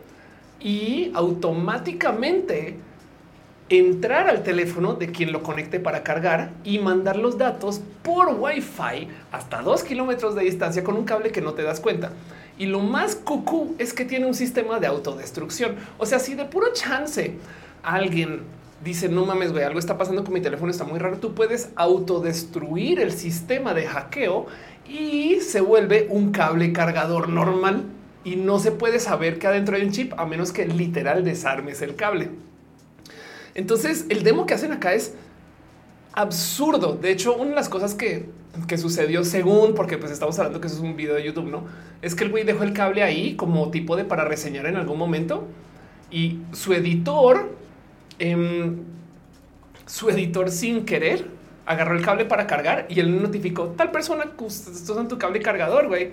[0.61, 2.77] y automáticamente
[3.69, 9.09] entrar al teléfono de quien lo conecte para cargar y mandar los datos por Wi-Fi
[9.33, 12.13] hasta dos kilómetros de distancia con un cable que no te das cuenta.
[12.59, 15.75] Y lo más cucú es que tiene un sistema de autodestrucción.
[15.99, 17.35] O sea, si de puro chance
[17.83, 18.43] alguien
[18.85, 21.71] dice, no mames, güey, algo está pasando con mi teléfono, está muy raro, tú puedes
[21.77, 24.47] autodestruir el sistema de hackeo
[24.89, 27.85] y se vuelve un cable cargador normal
[28.27, 31.81] y no se puede saber que adentro hay un chip a menos que literal desarmes
[31.81, 32.29] el cable.
[33.55, 35.15] Entonces, el demo que hacen acá es
[36.13, 36.97] absurdo.
[36.97, 38.29] De hecho, una de las cosas que,
[38.79, 41.67] sucedió según, porque pues estamos hablando que eso es un video de YouTube, ¿no?
[42.03, 44.99] Es que el güey dejó el cable ahí como tipo de para reseñar en algún
[44.99, 45.47] momento
[46.11, 47.55] y su editor,
[48.19, 48.79] em,
[49.87, 51.29] su editor sin querer,
[51.65, 55.87] agarró el cable para cargar y él notificó tal persona que en tu cable cargador,
[55.87, 56.11] güey.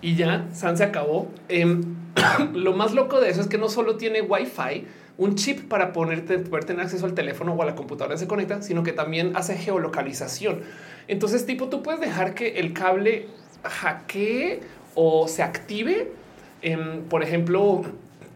[0.00, 1.28] Y ya, San se acabó.
[1.48, 1.82] Em,
[2.54, 4.86] lo más loco de eso es que no solo tiene Wi-Fi,
[5.18, 8.60] un chip para ponerte, poder tener acceso al teléfono o a la computadora se conecta,
[8.62, 10.60] sino que también hace geolocalización.
[11.08, 13.28] Entonces, tipo, tú puedes dejar que el cable
[13.62, 14.60] hackee
[14.94, 16.12] o se active,
[16.62, 17.82] em, por ejemplo,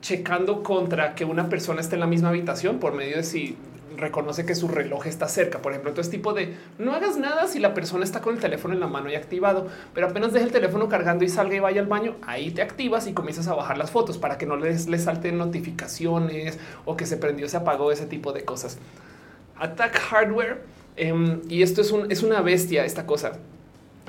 [0.00, 3.56] checando contra que una persona esté en la misma habitación por medio de si
[4.00, 5.60] reconoce que su reloj está cerca.
[5.60, 8.74] Por ejemplo, entonces tipo de no hagas nada si la persona está con el teléfono
[8.74, 11.80] en la mano y activado, pero apenas deje el teléfono cargando y salga y vaya
[11.80, 14.88] al baño, ahí te activas y comienzas a bajar las fotos para que no les,
[14.88, 18.78] les salten notificaciones o que se prendió, se apagó, ese tipo de cosas.
[19.58, 20.62] Attack hardware.
[20.96, 23.32] Em, y esto es, un, es una bestia, esta cosa.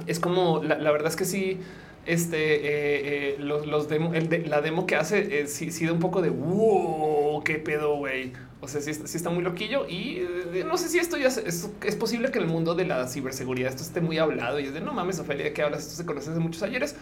[0.07, 1.59] Es como, la, verdad es que sí,
[2.05, 7.43] este, eh, eh, los, demo, la demo que hace, eh, sí, un poco de wow,
[7.43, 8.33] qué pedo, güey.
[8.63, 10.17] O sea, sí, está muy loquillo y
[10.53, 13.71] eh, no sé si esto ya es, posible que en el mundo de la ciberseguridad
[13.71, 15.81] esto esté muy hablado y es de no mames, Ophelia, ¿de qué hablas?
[15.81, 16.95] Esto se conoce desde muchos ayeres,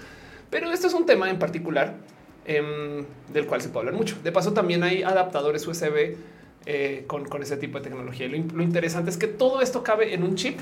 [0.49, 1.95] pero esto es un tema en particular
[2.45, 4.15] em, del cual se puede hablar mucho.
[4.23, 6.15] De paso, también hay adaptadores USB
[6.65, 8.27] eh, con, ese tipo de tecnología.
[8.27, 10.57] Y lo, interesante es que todo esto cabe en un chip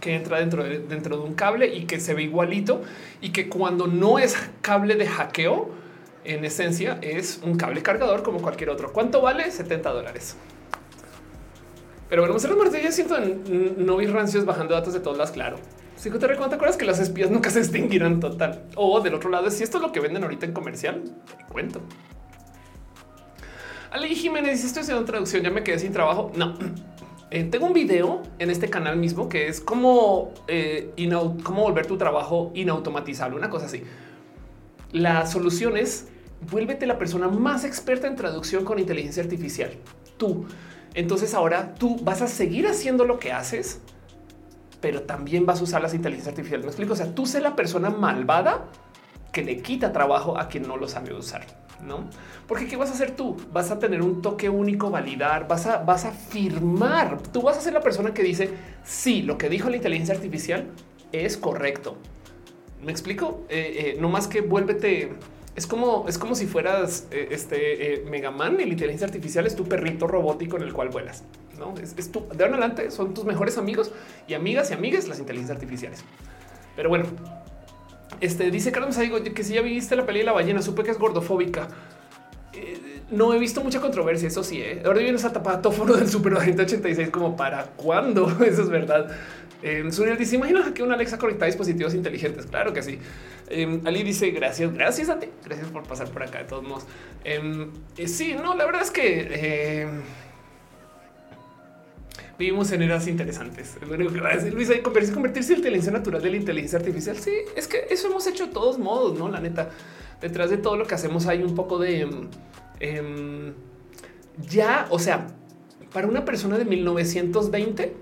[0.00, 2.82] que entra dentro de, dentro de un cable y que se ve igualito
[3.20, 5.83] y que cuando no es cable de hackeo,
[6.24, 8.92] en esencia es un cable cargador como cualquier otro.
[8.92, 9.50] ¿Cuánto vale?
[9.50, 10.36] 70 dólares.
[12.08, 15.56] Pero bueno, hacer ya siento en no vi rancios bajando datos de todas las claro.
[15.96, 18.66] Si te recuerdas, ¿te acuerdas que las espías nunca se extinguirán total?
[18.76, 21.02] O del otro lado, si esto es lo que venden ahorita en comercial,
[21.38, 21.80] te cuento.
[23.90, 26.32] Ali Jiménez dice: Estoy haciendo traducción, ya me quedé sin trabajo.
[26.36, 26.58] No,
[27.30, 30.92] eh, tengo un video en este canal mismo que es como, eh,
[31.42, 33.82] cómo volver tu trabajo inautomatizable, una cosa así.
[34.92, 36.08] La solución es
[36.50, 39.70] vuélvete la persona más experta en traducción con inteligencia artificial.
[40.16, 40.46] Tú.
[40.94, 43.80] Entonces ahora tú vas a seguir haciendo lo que haces,
[44.80, 46.64] pero también vas a usar las inteligencias artificiales.
[46.64, 46.92] Me explico.
[46.92, 48.66] O sea, tú sé la persona malvada
[49.32, 51.46] que le quita trabajo a quien no lo sabe usar.
[51.84, 52.08] No,
[52.46, 53.36] porque qué vas a hacer tú?
[53.52, 57.20] Vas a tener un toque único, validar, vas a, vas a firmar.
[57.20, 58.50] Tú vas a ser la persona que dice
[58.84, 60.68] sí, lo que dijo la inteligencia artificial
[61.12, 61.96] es correcto.
[62.82, 63.42] Me explico.
[63.48, 65.12] Eh, eh, no más que vuélvete
[65.56, 69.64] es como, es como si fueras eh, este eh, Megaman la inteligencia artificial es tu
[69.64, 71.22] perrito robótico en el cual vuelas.
[71.58, 73.92] No es, tu de ahora en adelante son tus mejores amigos
[74.26, 76.04] y amigas y amigas las inteligencias artificiales.
[76.74, 77.06] Pero bueno,
[78.20, 80.90] este dice Carlos digo que si ya viste la peli de la ballena, supe que
[80.90, 81.68] es gordofóbica.
[82.52, 84.26] Eh, no he visto mucha controversia.
[84.26, 88.28] Eso sí, ahora viene esa tapatófono del super agente 86 como para cuándo.
[88.44, 89.08] Eso es verdad.
[89.62, 92.46] Eh, Suriel dice: Imagina que una Alexa conecta dispositivos inteligentes.
[92.46, 92.98] Claro que sí.
[93.48, 95.28] Em, Ali dice: Gracias, gracias a ti.
[95.44, 96.38] Gracias por pasar por acá.
[96.38, 96.86] De todos modos,
[97.24, 100.02] em, eh, sí, no, la verdad es que em,
[102.38, 103.76] vivimos en eras interesantes.
[103.86, 104.12] Lo único
[104.52, 104.70] Luis,
[105.12, 107.16] convertirse en inteligencia natural de la inteligencia artificial.
[107.16, 109.28] Sí, es que eso hemos hecho de todos modos, no?
[109.28, 109.70] La neta,
[110.20, 112.08] detrás de todo lo que hacemos hay un poco de
[114.38, 115.26] ya, o sea,
[115.92, 117.94] para una persona de 1920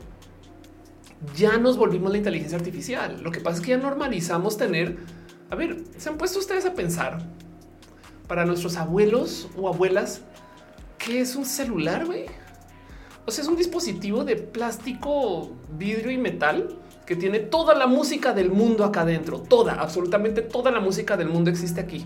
[1.36, 3.22] ya nos volvimos la inteligencia artificial.
[3.22, 4.98] Lo que pasa es que ya normalizamos tener,
[5.50, 7.18] a ver, se han puesto ustedes a pensar
[8.26, 10.22] para nuestros abuelos o abuelas
[10.98, 12.26] qué es un celular, güey.
[13.26, 16.76] O sea, es un dispositivo de plástico, vidrio y metal
[17.06, 19.40] que tiene toda la música del mundo acá adentro.
[19.40, 22.04] Toda, absolutamente toda la música del mundo existe aquí.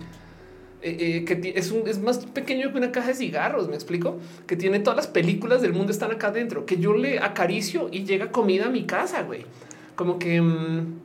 [0.82, 4.18] Eh, eh, que es, un, es más pequeño que una caja de cigarros, me explico,
[4.46, 8.05] que tiene todas las películas del mundo están acá adentro, que yo le acaricio y
[8.05, 9.46] llega comida a mi casa, güey.
[9.94, 10.96] Como que mm,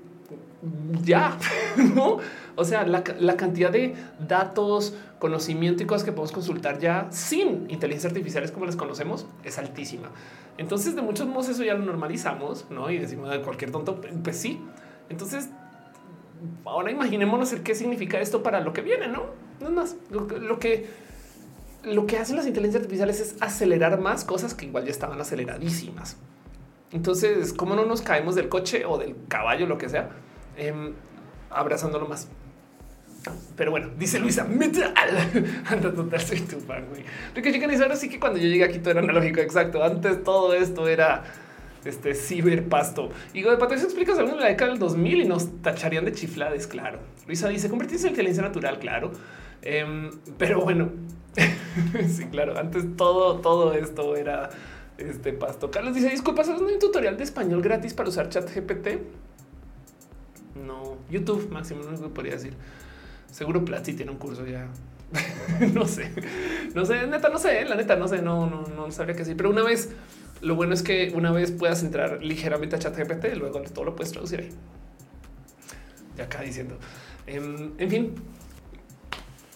[1.03, 1.37] ya,
[1.95, 2.19] ¿no?
[2.55, 3.95] O sea, la, la, cantidad de
[4.27, 9.57] datos, conocimiento y cosas que podemos consultar ya sin inteligencia artificiales como las conocemos es
[9.57, 10.11] altísima.
[10.57, 12.91] Entonces, de muchos modos eso ya lo normalizamos, ¿no?
[12.91, 14.59] Y decimos de cualquier tonto, pues sí.
[15.09, 15.49] Entonces,
[16.65, 19.50] ahora imaginémonos el qué significa esto para lo que viene, ¿no?
[19.61, 19.95] No más.
[20.09, 20.27] Lo,
[20.59, 20.87] que
[21.83, 26.17] lo que hacen las inteligencias artificiales es acelerar más cosas que igual ya estaban aceleradísimas.
[26.91, 30.09] Entonces, ¿cómo no nos caemos del coche o del caballo, lo que sea,
[30.57, 30.93] em,
[31.49, 32.27] abrazándolo más?
[33.55, 34.91] Pero bueno, dice Luisa, metal.
[35.69, 37.05] Anda total, soy tu fan, güey.
[37.81, 39.83] Ahora sí que cuando yo llegué aquí todo era analógico, exacto.
[39.83, 41.23] Antes todo esto era
[41.85, 43.09] este ciberpasto.
[43.33, 46.67] Y de Patricio explicas algo en la década del 2000 y nos tacharían de chiflades,
[46.67, 46.99] claro.
[47.27, 49.11] Luisa dice, convertirse en inteligencia natural, claro.
[49.61, 50.91] Em, pero bueno,
[52.07, 54.49] sí, claro, antes todo, todo esto era
[54.97, 55.71] este pasto.
[55.71, 58.99] Carlos dice, disculpa, ¿sabes un tutorial de español gratis para usar chat GPT?
[60.65, 62.53] No, YouTube máximo, no podría decir.
[63.31, 64.67] Seguro Platzi tiene un curso ya.
[65.73, 66.09] no sé,
[66.73, 69.35] no sé, neta, no sé, la neta, no sé, no, no, no sabría que sí.
[69.35, 69.89] Pero una vez,
[70.41, 73.95] lo bueno es que una vez puedas entrar ligeramente a chat GPT, luego todo lo
[73.95, 74.49] puedes traducir ahí.
[76.17, 76.77] Y acá diciendo,
[77.27, 78.15] em, en fin,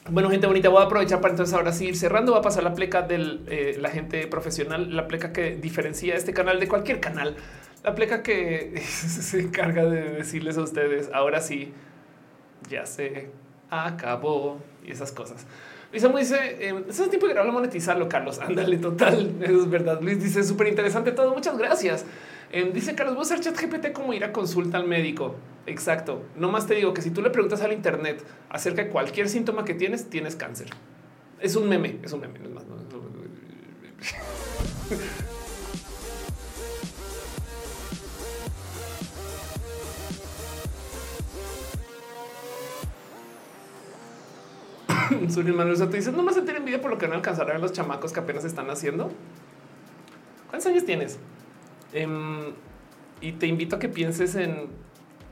[0.10, 2.34] bueno, gente bonita, voy a aprovechar para entonces ahora sí ir cerrando.
[2.34, 6.34] Va a pasar la pleca de eh, la gente profesional, la pleca que diferencia este
[6.34, 7.36] canal de cualquier canal,
[7.84, 11.74] la pleca que se encarga de decirles a ustedes ahora sí,
[12.70, 13.30] ya se
[13.70, 15.46] acabó y esas cosas.
[15.92, 18.40] Luis dice: eh, Es tiempo de grabarlo, monetizarlo, Carlos.
[18.42, 19.36] Ándale, total.
[19.42, 20.02] Es verdad.
[20.02, 21.34] Luis dice: Súper interesante todo.
[21.34, 22.06] Muchas gracias.
[22.52, 25.36] Em, dice Carlos, voy a usar chat GPT como ir a consulta al médico.
[25.66, 26.24] Exacto.
[26.36, 29.66] No más te digo que si tú le preguntas al Internet acerca de cualquier síntoma
[29.66, 30.68] que tienes, tienes cáncer.
[31.40, 32.40] Es un meme, es un meme.
[32.40, 32.76] No no.
[45.54, 48.20] Manuel te dice no más sentir envidia por lo que no alcanzarán los chamacos que
[48.20, 49.12] apenas están haciendo.
[50.50, 51.20] ¿Cuántos años tienes?
[51.96, 52.52] Em,
[53.22, 54.68] y te invito a que pienses en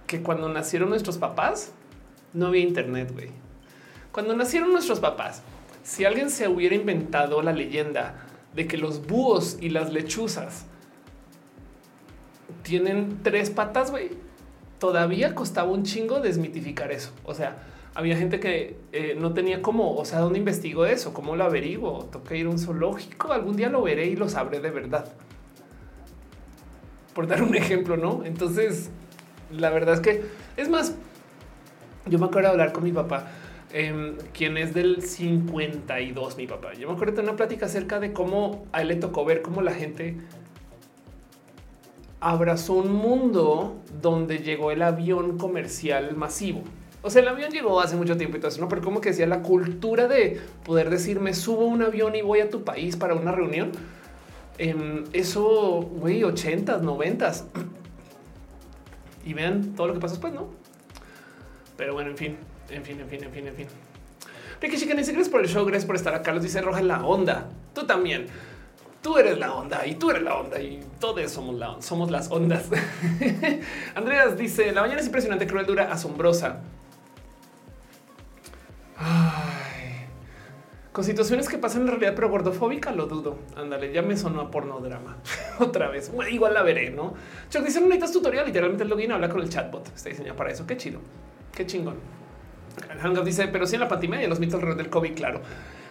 [0.07, 1.73] que cuando nacieron nuestros papás,
[2.31, 3.31] no había internet, güey.
[4.13, 5.41] Cuando nacieron nuestros papás,
[5.83, 8.15] si alguien se hubiera inventado la leyenda
[8.55, 10.65] de que los búhos y las lechuzas
[12.61, 14.11] tienen tres patas, güey,
[14.79, 17.11] todavía costaba un chingo desmitificar eso.
[17.25, 17.57] O sea,
[17.93, 22.05] había gente que eh, no tenía cómo, o sea, dónde investigo eso, cómo lo averiguo,
[22.05, 25.13] toca ir a un zoológico, algún día lo veré y lo sabré de verdad
[27.13, 28.23] por dar un ejemplo, ¿no?
[28.25, 28.89] Entonces,
[29.51, 30.23] la verdad es que
[30.57, 30.95] es más,
[32.05, 33.31] yo me acuerdo de hablar con mi papá,
[33.71, 36.73] em, quien es del 52, mi papá.
[36.73, 39.61] Yo me acuerdo de una plática acerca de cómo a él le tocó ver cómo
[39.61, 40.17] la gente
[42.19, 46.63] abrazó un mundo donde llegó el avión comercial masivo.
[47.01, 48.69] O sea, el avión llegó hace mucho tiempo y todo eso, ¿no?
[48.69, 52.49] Pero como que decía la cultura de poder decirme subo un avión y voy a
[52.49, 53.73] tu país para una reunión
[54.57, 57.45] Em, eso, güey, 80 noventas.
[59.25, 60.49] Y vean todo lo que pasa después, ¿no?
[61.77, 62.37] Pero bueno, en fin,
[62.69, 63.67] en fin, en fin, en fin, en fin.
[64.61, 66.33] Ricky Chicken dice gracias por el show, gracias por estar acá.
[66.33, 67.49] Los dice Roja la onda.
[67.73, 68.27] Tú también.
[69.01, 72.31] Tú eres la onda y tú eres la onda y todos somos la somos las
[72.31, 72.69] ondas.
[73.95, 76.61] Andreas dice la mañana es impresionante, cruel, dura, asombrosa.
[80.93, 83.39] Con situaciones que pasan en realidad, pero gordofóbica lo dudo.
[83.57, 85.17] Ándale, ya me sonó a pornodrama.
[85.59, 86.11] Otra vez.
[86.31, 87.15] igual la veré, ¿no?
[87.49, 88.45] Chuck dice, no necesitas tutorial.
[88.45, 89.87] Literalmente el login habla con el chatbot.
[89.87, 90.67] Está diseñado para eso.
[90.67, 90.99] Qué chido.
[91.51, 91.95] Qué chingón.
[93.01, 95.41] Hangout dice, pero sí en la pantimedia, los mitos alrededor del COVID, claro.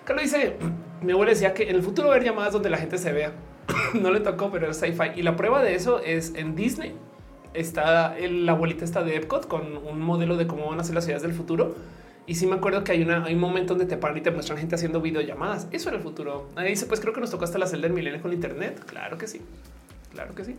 [0.04, 0.56] Carlos dice,
[1.00, 3.32] mi abuela decía que en el futuro haber llamadas donde la gente se vea.
[4.00, 5.10] no le tocó, pero es sci-fi.
[5.16, 6.94] Y la prueba de eso es en Disney.
[7.54, 11.04] Está la abuelita está de Epcot con un modelo de cómo van a ser las
[11.04, 11.74] ciudades del futuro
[12.26, 14.30] y sí me acuerdo que hay, una, hay un momento donde te paran y te
[14.30, 15.66] muestran gente haciendo videollamadas.
[15.72, 16.48] Eso era el futuro.
[16.56, 18.82] Ahí dice, pues creo que nos tocó hasta la celda del milenio con internet.
[18.86, 19.40] Claro que sí.
[20.12, 20.56] Claro que sí.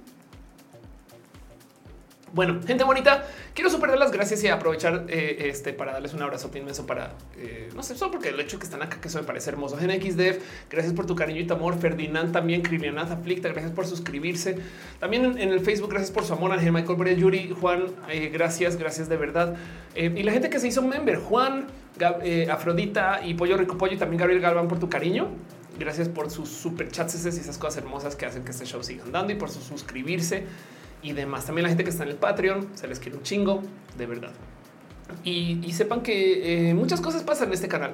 [2.33, 6.23] Bueno, gente bonita, quiero super dar las gracias y aprovechar eh, este para darles un
[6.23, 9.19] abrazo inmenso para eh, no sé, solo porque el hecho que están acá, que eso
[9.19, 9.77] me parece hermoso.
[9.77, 11.77] GenXDev, gracias por tu cariño y tu amor.
[11.77, 14.57] Ferdinand también, Criminal Aflicta, gracias por suscribirse.
[14.99, 16.51] También en, el Facebook, gracias por su amor.
[16.53, 19.55] Ángel Michael Brea, Yuri, Juan, eh, gracias, gracias de verdad.
[19.95, 21.67] y la gente que se hizo member, Juan,
[22.49, 25.27] Afrodita y Pollo Rico Pollo y también Gabriel Galván por tu cariño.
[25.77, 29.03] Gracias por sus super chats y esas cosas hermosas que hacen que este show siga
[29.03, 30.45] andando y por su suscribirse
[31.03, 31.45] y demás.
[31.45, 33.61] También la gente que está en el Patreon, se les quiere un chingo,
[33.98, 34.32] de verdad.
[35.23, 37.93] Y, sepan que eh, muchas cosas pasan en este canal.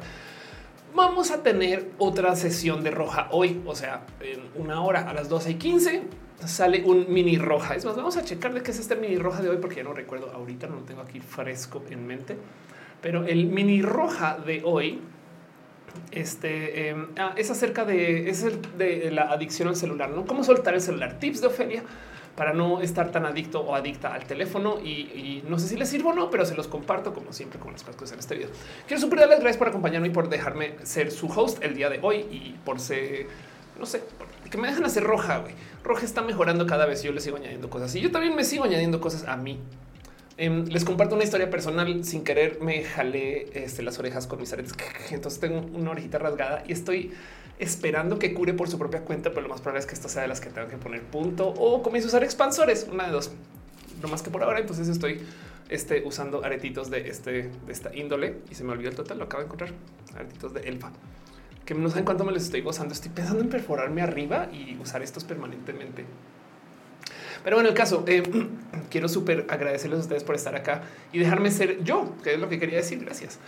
[0.95, 5.29] Vamos a tener otra sesión de roja hoy, o sea, en una hora a las
[5.29, 6.03] 12 y 15
[6.45, 7.75] sale un mini roja.
[7.75, 9.83] Es más, vamos a checar de qué es este mini roja de hoy, porque ya
[9.83, 12.37] no recuerdo ahorita, no lo tengo aquí fresco en mente.
[13.01, 15.01] Pero el mini roja de hoy
[16.11, 18.45] este, em, ah, es acerca de, es
[18.77, 20.25] de la adicción al celular, ¿no?
[20.25, 21.19] ¿Cómo soltar el celular?
[21.19, 21.83] Tips de Ofelia
[22.39, 26.11] para no estar tan adicto o adicta al teléfono y, no sé si les sirvo
[26.11, 28.49] o no, pero se los comparto como siempre con las cosas en este video.
[28.87, 31.99] Quiero super darles gracias por acompañarme y por dejarme ser su host el día de
[32.01, 33.27] hoy y por ser,
[33.77, 34.03] no sé,
[34.49, 35.43] que me dejan hacer roja.
[35.83, 37.03] Roja está mejorando cada vez.
[37.03, 39.59] Yo les sigo añadiendo cosas y yo también me sigo añadiendo cosas a mí.
[40.37, 42.05] Em, les comparto una historia personal.
[42.05, 44.73] Sin querer me jalé este, las orejas con mis aretes.
[45.11, 47.11] Entonces tengo una orejita rasgada y estoy
[47.59, 50.23] esperando que cure por su propia cuenta, pero lo más probable es que esto sea
[50.23, 53.31] de las que tengo que poner punto o comienzo a usar expansores, una de dos.
[54.01, 55.21] No más que por ahora, entonces estoy
[55.67, 57.31] este, usando aretitos de, este,
[57.65, 59.71] de esta índole y se me olvidó el total, lo acabo de encontrar,
[60.15, 60.91] aretitos de elfa,
[61.65, 64.77] que no sé en cuánto me los estoy gozando, estoy pensando en perforarme arriba y
[64.81, 66.05] usar estos permanentemente.
[67.43, 68.23] Pero bueno, el caso, eh,
[68.89, 72.47] quiero súper agradecerles a ustedes por estar acá y dejarme ser yo, que es lo
[72.47, 73.39] que quería decir, gracias.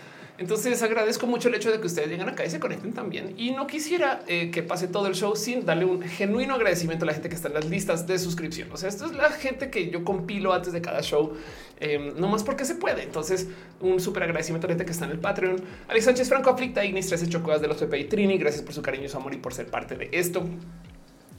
[0.41, 3.35] Entonces agradezco mucho el hecho de que ustedes lleguen acá y se conecten también.
[3.37, 7.07] Y no quisiera eh, que pase todo el show sin darle un genuino agradecimiento a
[7.07, 8.67] la gente que está en las listas de suscripción.
[8.71, 11.33] O sea, esto es la gente que yo compilo antes de cada show,
[11.79, 13.03] eh, no más porque se puede.
[13.03, 13.49] Entonces,
[13.81, 15.57] un súper agradecimiento a la gente que está en el Patreon.
[15.87, 18.39] Alex Sánchez Franco Aflicta, Ignis 13 Chocuas de los y Trini.
[18.39, 20.43] Gracias por su cariño su amor y por ser parte de esto.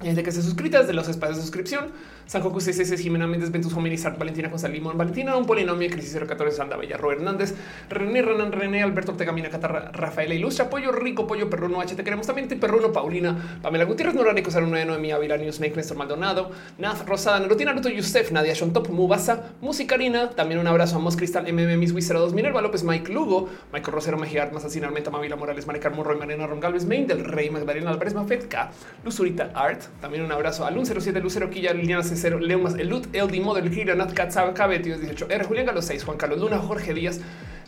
[0.02, 1.92] Desde que se suscritas desde los espacios de suscripción.
[2.26, 6.56] San Joku 66, Jimena Méndez, Ventus Hominizar, Valentina González Limón, Valentina, un polinomio, Crisis 014,
[6.56, 7.54] Sanda Bella, Robert Hernández,
[7.90, 12.04] René Renan, René, Alberto Ortega, Mina Catarra, Rafael Ilustra, Pollo Rico, Pollo Perruno, H, te
[12.04, 16.50] queremos también, Perruno, Paulina, Pamela Gutiérrez, Nora, Nico, 09, Noemí, Avila, News, Snake, Néstor Maldonado,
[16.78, 21.52] Naz, Rosada, Nerutina, Naruto, Yusef, Nadia, Shontop, Mubasa, Musicarina, también un abrazo a Mos Cristal,
[21.52, 25.66] MM, Miss Wizard 2, Minerva López, Mike Lugo, Michael Rosero, Mejía, Masacina, Armenta, Mavila Morales,
[25.66, 28.70] Maricar Morro, Mariana Rongalves, Main del Rey, Magdalena Álvarez, Mafetka,
[29.04, 33.40] Luzurita Art, también un abrazo a Lun 07, Lucero Quilla, Liliana C0, Leumas, Elut, LD
[33.40, 37.20] Model, Gira, Nat Katzab, KB, 18, R, Julián Galo 6, Juan Carlos Luna, Jorge Díaz,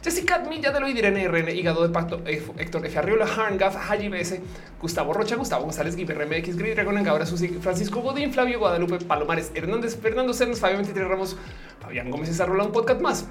[0.03, 2.99] Jessica Milla de lo Irene RN, Hígado de Pacto, Héctor F.
[2.99, 4.41] Arriola, Harngaf, Haji BS,
[4.81, 9.51] Gustavo Rocha, Gustavo González, Giver MX, Gris Dragon, Engabra, Susi, Francisco Godín, Flavio Guadalupe, Palomares,
[9.55, 11.37] Hernández, Fernando Cernes, Fabio 23 Ramos,
[11.81, 13.27] Fabián Gómez Rola, un podcast más.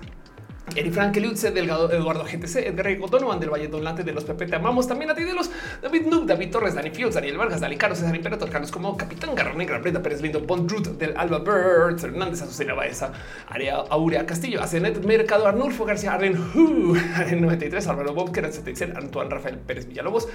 [0.76, 4.48] Eri Frank Lutze, Delgado, Eduardo GTC, Edgar Donovan del Valle Donlante de los Pepe.
[4.48, 5.52] Te amamos también a ti de los
[5.82, 9.36] David Noob, David Torres, Dani Fields, Daniel Vargas, Dali Caro, César Imperator, Carlos como Capitán
[9.36, 13.12] Garra Negra, Brenda Pérez Lindo, Bond Root del Alba Birds, Hernández, Azucena Baeza,
[13.50, 18.96] Área Aurea Castillo, Acenet Mercado, Arnulfo García, Arlen Hu, Arlen 93, Álvaro Bob, Keran 76,
[18.96, 20.28] Antoine Rafael Pérez Villalobos,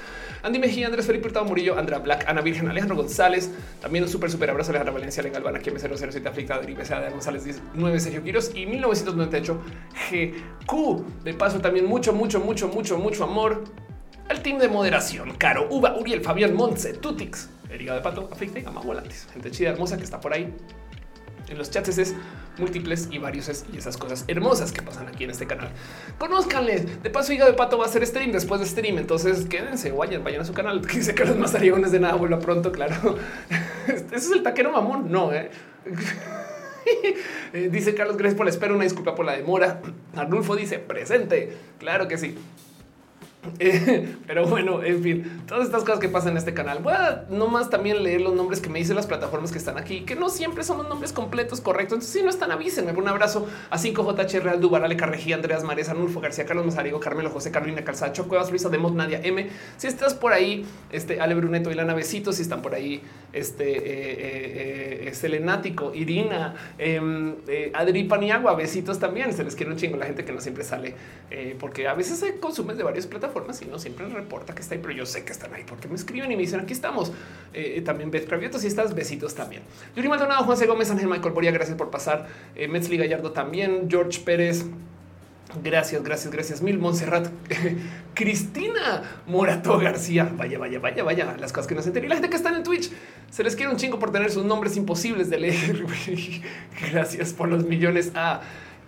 [0.43, 3.51] Andy Mejía, Andrés Felipe Hurtado Murillo, Andrea Black, Ana Virgen, Alejandro González,
[3.81, 7.45] también un súper, súper abrazo Alejandra Valencia, Legal Galvana, Kim 007 Aflicta, Derive, de González
[7.45, 9.61] 19, Sergio Quiros y 1998
[10.27, 11.23] GQ.
[11.25, 13.65] De paso, también mucho, mucho, mucho, mucho, mucho amor
[14.29, 15.35] al team de moderación.
[15.37, 18.29] Caro, Uva, Uriel, Fabián, Montse, Tutix, Eriga de Pato,
[18.65, 19.27] Gama Volantes.
[19.33, 20.55] Gente chida, hermosa que está por ahí.
[21.49, 22.15] En los chats es
[22.59, 25.71] múltiples y varios es, y esas cosas hermosas que pasan aquí en este canal.
[26.19, 26.81] Conózcanle.
[27.03, 28.99] De paso, Hígado de Pato va a hacer stream después de stream.
[28.99, 30.81] Entonces quédense, vayan, vayan a su canal.
[30.87, 32.71] Que dice que los más de nada vuelva pronto.
[32.71, 33.17] Claro,
[33.87, 35.11] ese es el taquero mamón.
[35.11, 35.51] No, eh.
[37.55, 38.75] Eh, dice Carlos Gracias por la espera.
[38.75, 39.81] Una disculpa por la demora.
[40.17, 41.57] Arnulfo dice presente.
[41.79, 42.37] Claro que sí.
[44.27, 46.79] pero bueno, en fin, todas estas cosas que pasan en este canal.
[46.83, 50.01] Voy a nomás también leer los nombres que me dicen las plataformas que están aquí,
[50.01, 51.95] que no siempre son los nombres completos correctos.
[51.95, 52.93] Entonces, si no están, avísenme.
[52.93, 57.31] Un abrazo a 5JH Real Dubar, Ale Carrejí, Andreas Mares, Anulfo García, Carlos Mazarigo, Carmelo
[57.31, 59.49] José, Carolina Calzacho, Cuevas, Luisa Demos, Nadia M.
[59.77, 63.03] Si estás por ahí, este Ale Bruneto y Lana Besitos, si están por ahí,
[63.33, 69.33] este eh, eh, eh Selenático, Irina, em, eh, Adri Paniagua, besitos también.
[69.33, 70.95] Se les quiere un chingo la gente que no siempre sale,
[71.59, 74.81] porque a veces se consume de varias plataformas y no siempre reporta que está ahí,
[74.83, 77.13] pero yo sé que están ahí porque me escriben y me dicen aquí estamos.
[77.53, 79.63] Eh, también Beth Cravioto, si estás, besitos también.
[79.97, 80.67] Yuri Maldonado, Juan C.
[80.67, 82.29] Gómez, Ángel Michael Boria, gracias por pasar.
[82.55, 84.65] Eh, Metzli Gallardo también, George Pérez.
[85.63, 86.79] Gracias, gracias, gracias mil.
[86.79, 87.29] Montserrat,
[88.15, 90.31] Cristina Morato García.
[90.37, 91.37] Vaya, vaya, vaya, vaya.
[91.39, 92.07] Las cosas que no se enteran.
[92.07, 92.91] Y la gente que está en Twitch
[93.31, 95.87] se les quiere un chingo por tener sus nombres imposibles de leer.
[96.93, 98.43] gracias por los millones a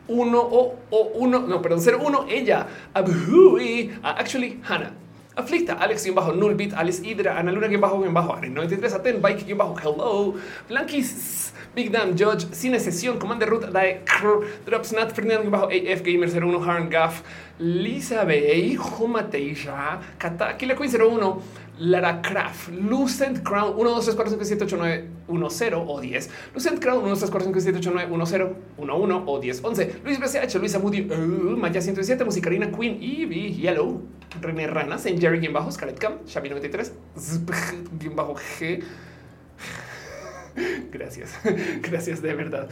[0.08, 4.92] uno o, o uno, no, perdón, cero uno, ella, Abhui, actually Hannah.
[5.36, 9.54] Aflicta, Alex y bajo Nullbit, Alice Hydra, Ana Luna bajo bien bajo, 93 Aten, Bike
[9.54, 10.34] bajo Hello,
[10.68, 14.02] Blankis, Big Damn Judge, Cine Sesión, Commander Root, Dae,
[14.66, 17.22] Drops Nat, Fernando bajo AF Gamer 01, Harn Gaff,
[17.60, 21.42] Lisa Bay, Jumateisha, Kata, Kila Queen 01,
[21.80, 26.00] Lara Craft, Lucent Crown 1, 2, 3, 4, 5, 7, 8, 9, 1, 0 o
[26.00, 26.30] 10.
[26.54, 29.40] Lucent Crown 1, 2, 3, 4, 5, 7, 8, 9, 1, 0, 1, 1 o
[29.40, 30.00] 10, 11.
[30.04, 34.02] Luis BCH, Luisa Moody, uh, Maya 107, Musicarina, Queen, Evie, Yellow,
[34.42, 36.92] René Rana, Saint Jerry, bien bajo, Scarlet Cam, Xavi 93,
[37.92, 38.82] bien bajo G.
[40.92, 41.32] Gracias,
[41.80, 42.68] gracias de verdad.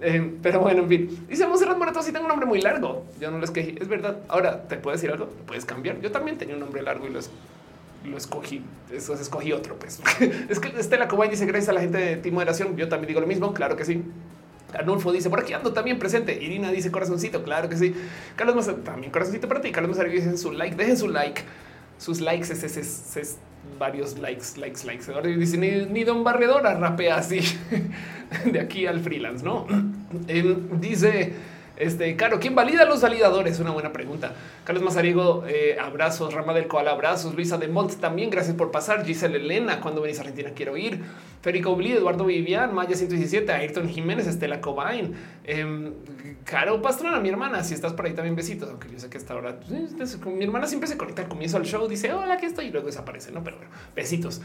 [0.00, 3.06] Eh, pero bueno, en fin, dice Monserrat Morato, si tengo un nombre muy largo.
[3.18, 4.18] Yo no les quejé, es verdad.
[4.28, 6.00] Ahora te puedo decir algo, puedes cambiar.
[6.00, 7.20] Yo también tenía un nombre largo y lo
[8.04, 10.00] lo escogí, eso escogí otro, pues.
[10.48, 13.20] es que Estela Cobain dice gracias a la gente de Team Moderación, yo también digo
[13.20, 14.02] lo mismo, claro que sí.
[14.74, 16.42] Arnulfo dice por aquí ando también presente.
[16.42, 17.42] Irina dice corazoncito.
[17.42, 17.94] Claro que sí.
[18.36, 19.70] Carlos Mazar, también corazoncito para ti.
[19.70, 20.76] Carlos Mazar dice su like.
[20.76, 21.42] Dejen su like.
[21.98, 23.38] Sus likes es, es, es,
[23.78, 25.12] varios likes, likes, likes.
[25.12, 27.40] Ahora dice ni, ni Don Barredora rapea así
[28.50, 29.66] de aquí al freelance, no?
[30.28, 31.32] Em, dice
[31.82, 33.58] Este, claro, ¿quién valida los validadores?
[33.58, 34.34] Una buena pregunta.
[34.62, 36.32] Carlos Mazariego, eh, abrazos.
[36.32, 37.34] Rama del Coal, abrazos.
[37.34, 39.04] Luisa de Mont, también gracias por pasar.
[39.04, 41.00] Giselle Elena, cuando venís a Argentina quiero ir.
[41.40, 45.12] Federico Bli, Eduardo Vivian, Maya 117, Ayrton Jiménez, Estela Cobain,
[45.42, 45.92] eh,
[46.44, 47.64] Caro Pastrana, mi hermana.
[47.64, 50.68] Si estás por ahí también besitos, aunque yo sé que esta hora pues, mi hermana
[50.68, 53.32] siempre se conecta al comienzo del show, dice hola, aquí estoy y luego desaparece.
[53.32, 54.40] No, pero bueno, besitos.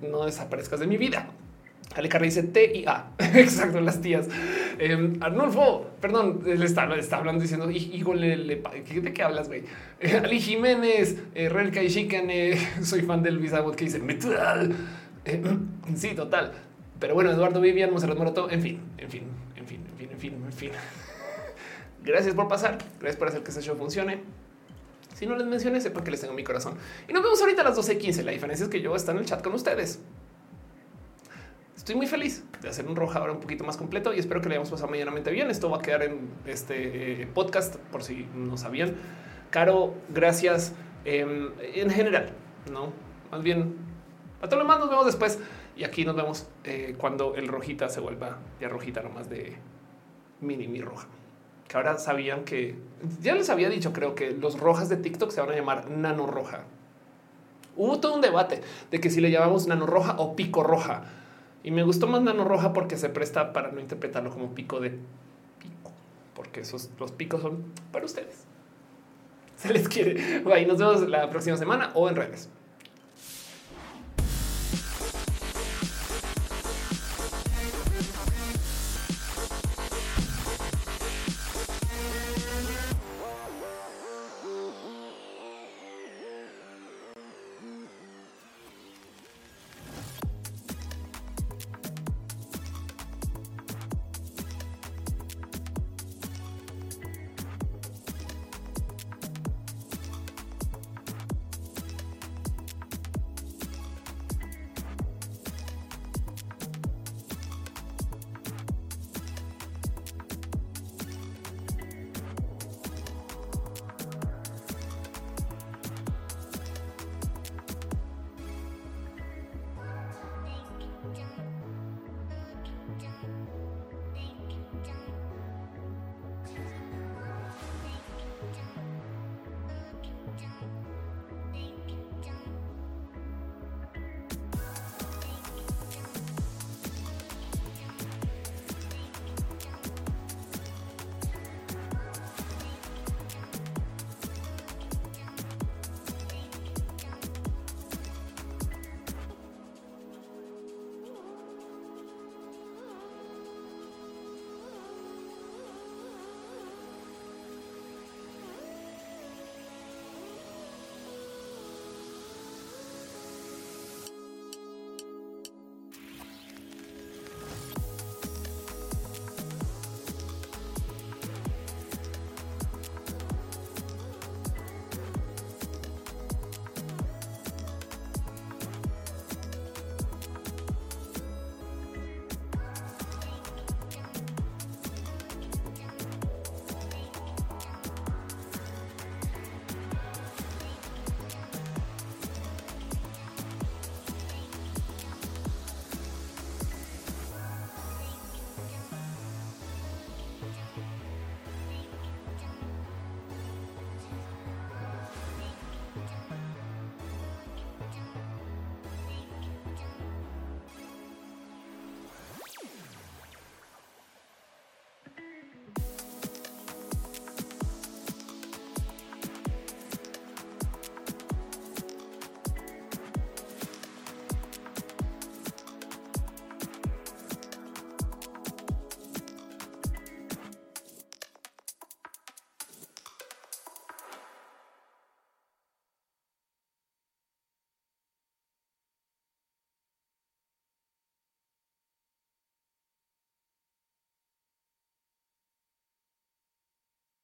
[0.00, 1.28] No desaparezcas de mi vida.
[1.94, 3.10] Ale dice T y A.
[3.18, 4.28] Exacto, las tías.
[4.78, 9.64] Eh, Arnulfo, perdón, le está, está hablando diciendo, híjole, ¿de qué hablas, güey?
[10.22, 11.50] Ali Jiménez, eh,
[11.82, 14.74] y Shikane, soy fan del Luis que dice metal.
[15.24, 15.42] Eh,
[15.94, 16.52] sí, total.
[16.98, 19.22] Pero bueno, Eduardo Vivian, Monserrat Morato, en fin, en fin,
[19.56, 20.70] en fin, en fin, en fin, en fin.
[22.02, 24.20] Gracias por pasar, gracias por hacer que este show funcione.
[25.14, 26.74] Si no les mencioné, sepan que les tengo mi corazón.
[27.08, 28.22] Y nos vemos ahorita a las 12.15.
[28.22, 30.00] La diferencia es que yo estoy en el chat con ustedes
[31.86, 34.48] estoy muy feliz de hacer un roja ahora un poquito más completo y espero que
[34.48, 35.48] le hayamos pasado medianamente bien.
[35.52, 38.96] Esto va a quedar en este eh, podcast por si no sabían.
[39.50, 40.72] Caro, gracias
[41.04, 42.30] em, en general,
[42.72, 42.92] no
[43.30, 43.76] más bien
[44.42, 45.38] a todo lo demás nos vemos después
[45.76, 49.56] y aquí nos vemos eh, cuando el rojita se vuelva ya rojita nomás de
[50.40, 51.06] mini mi roja.
[51.68, 52.74] Que ahora sabían que
[53.20, 56.26] ya les había dicho, creo que los rojas de TikTok se van a llamar nano
[56.26, 56.64] roja.
[57.76, 61.04] Hubo todo un debate de que si le llamamos nano roja o pico roja
[61.66, 64.90] y me gustó más Nano Roja porque se presta para no interpretarlo como pico de
[65.58, 65.90] pico,
[66.32, 68.44] porque esos los picos son para ustedes.
[69.56, 70.44] Se les quiere.
[70.54, 72.48] Ahí nos vemos la próxima semana o en redes.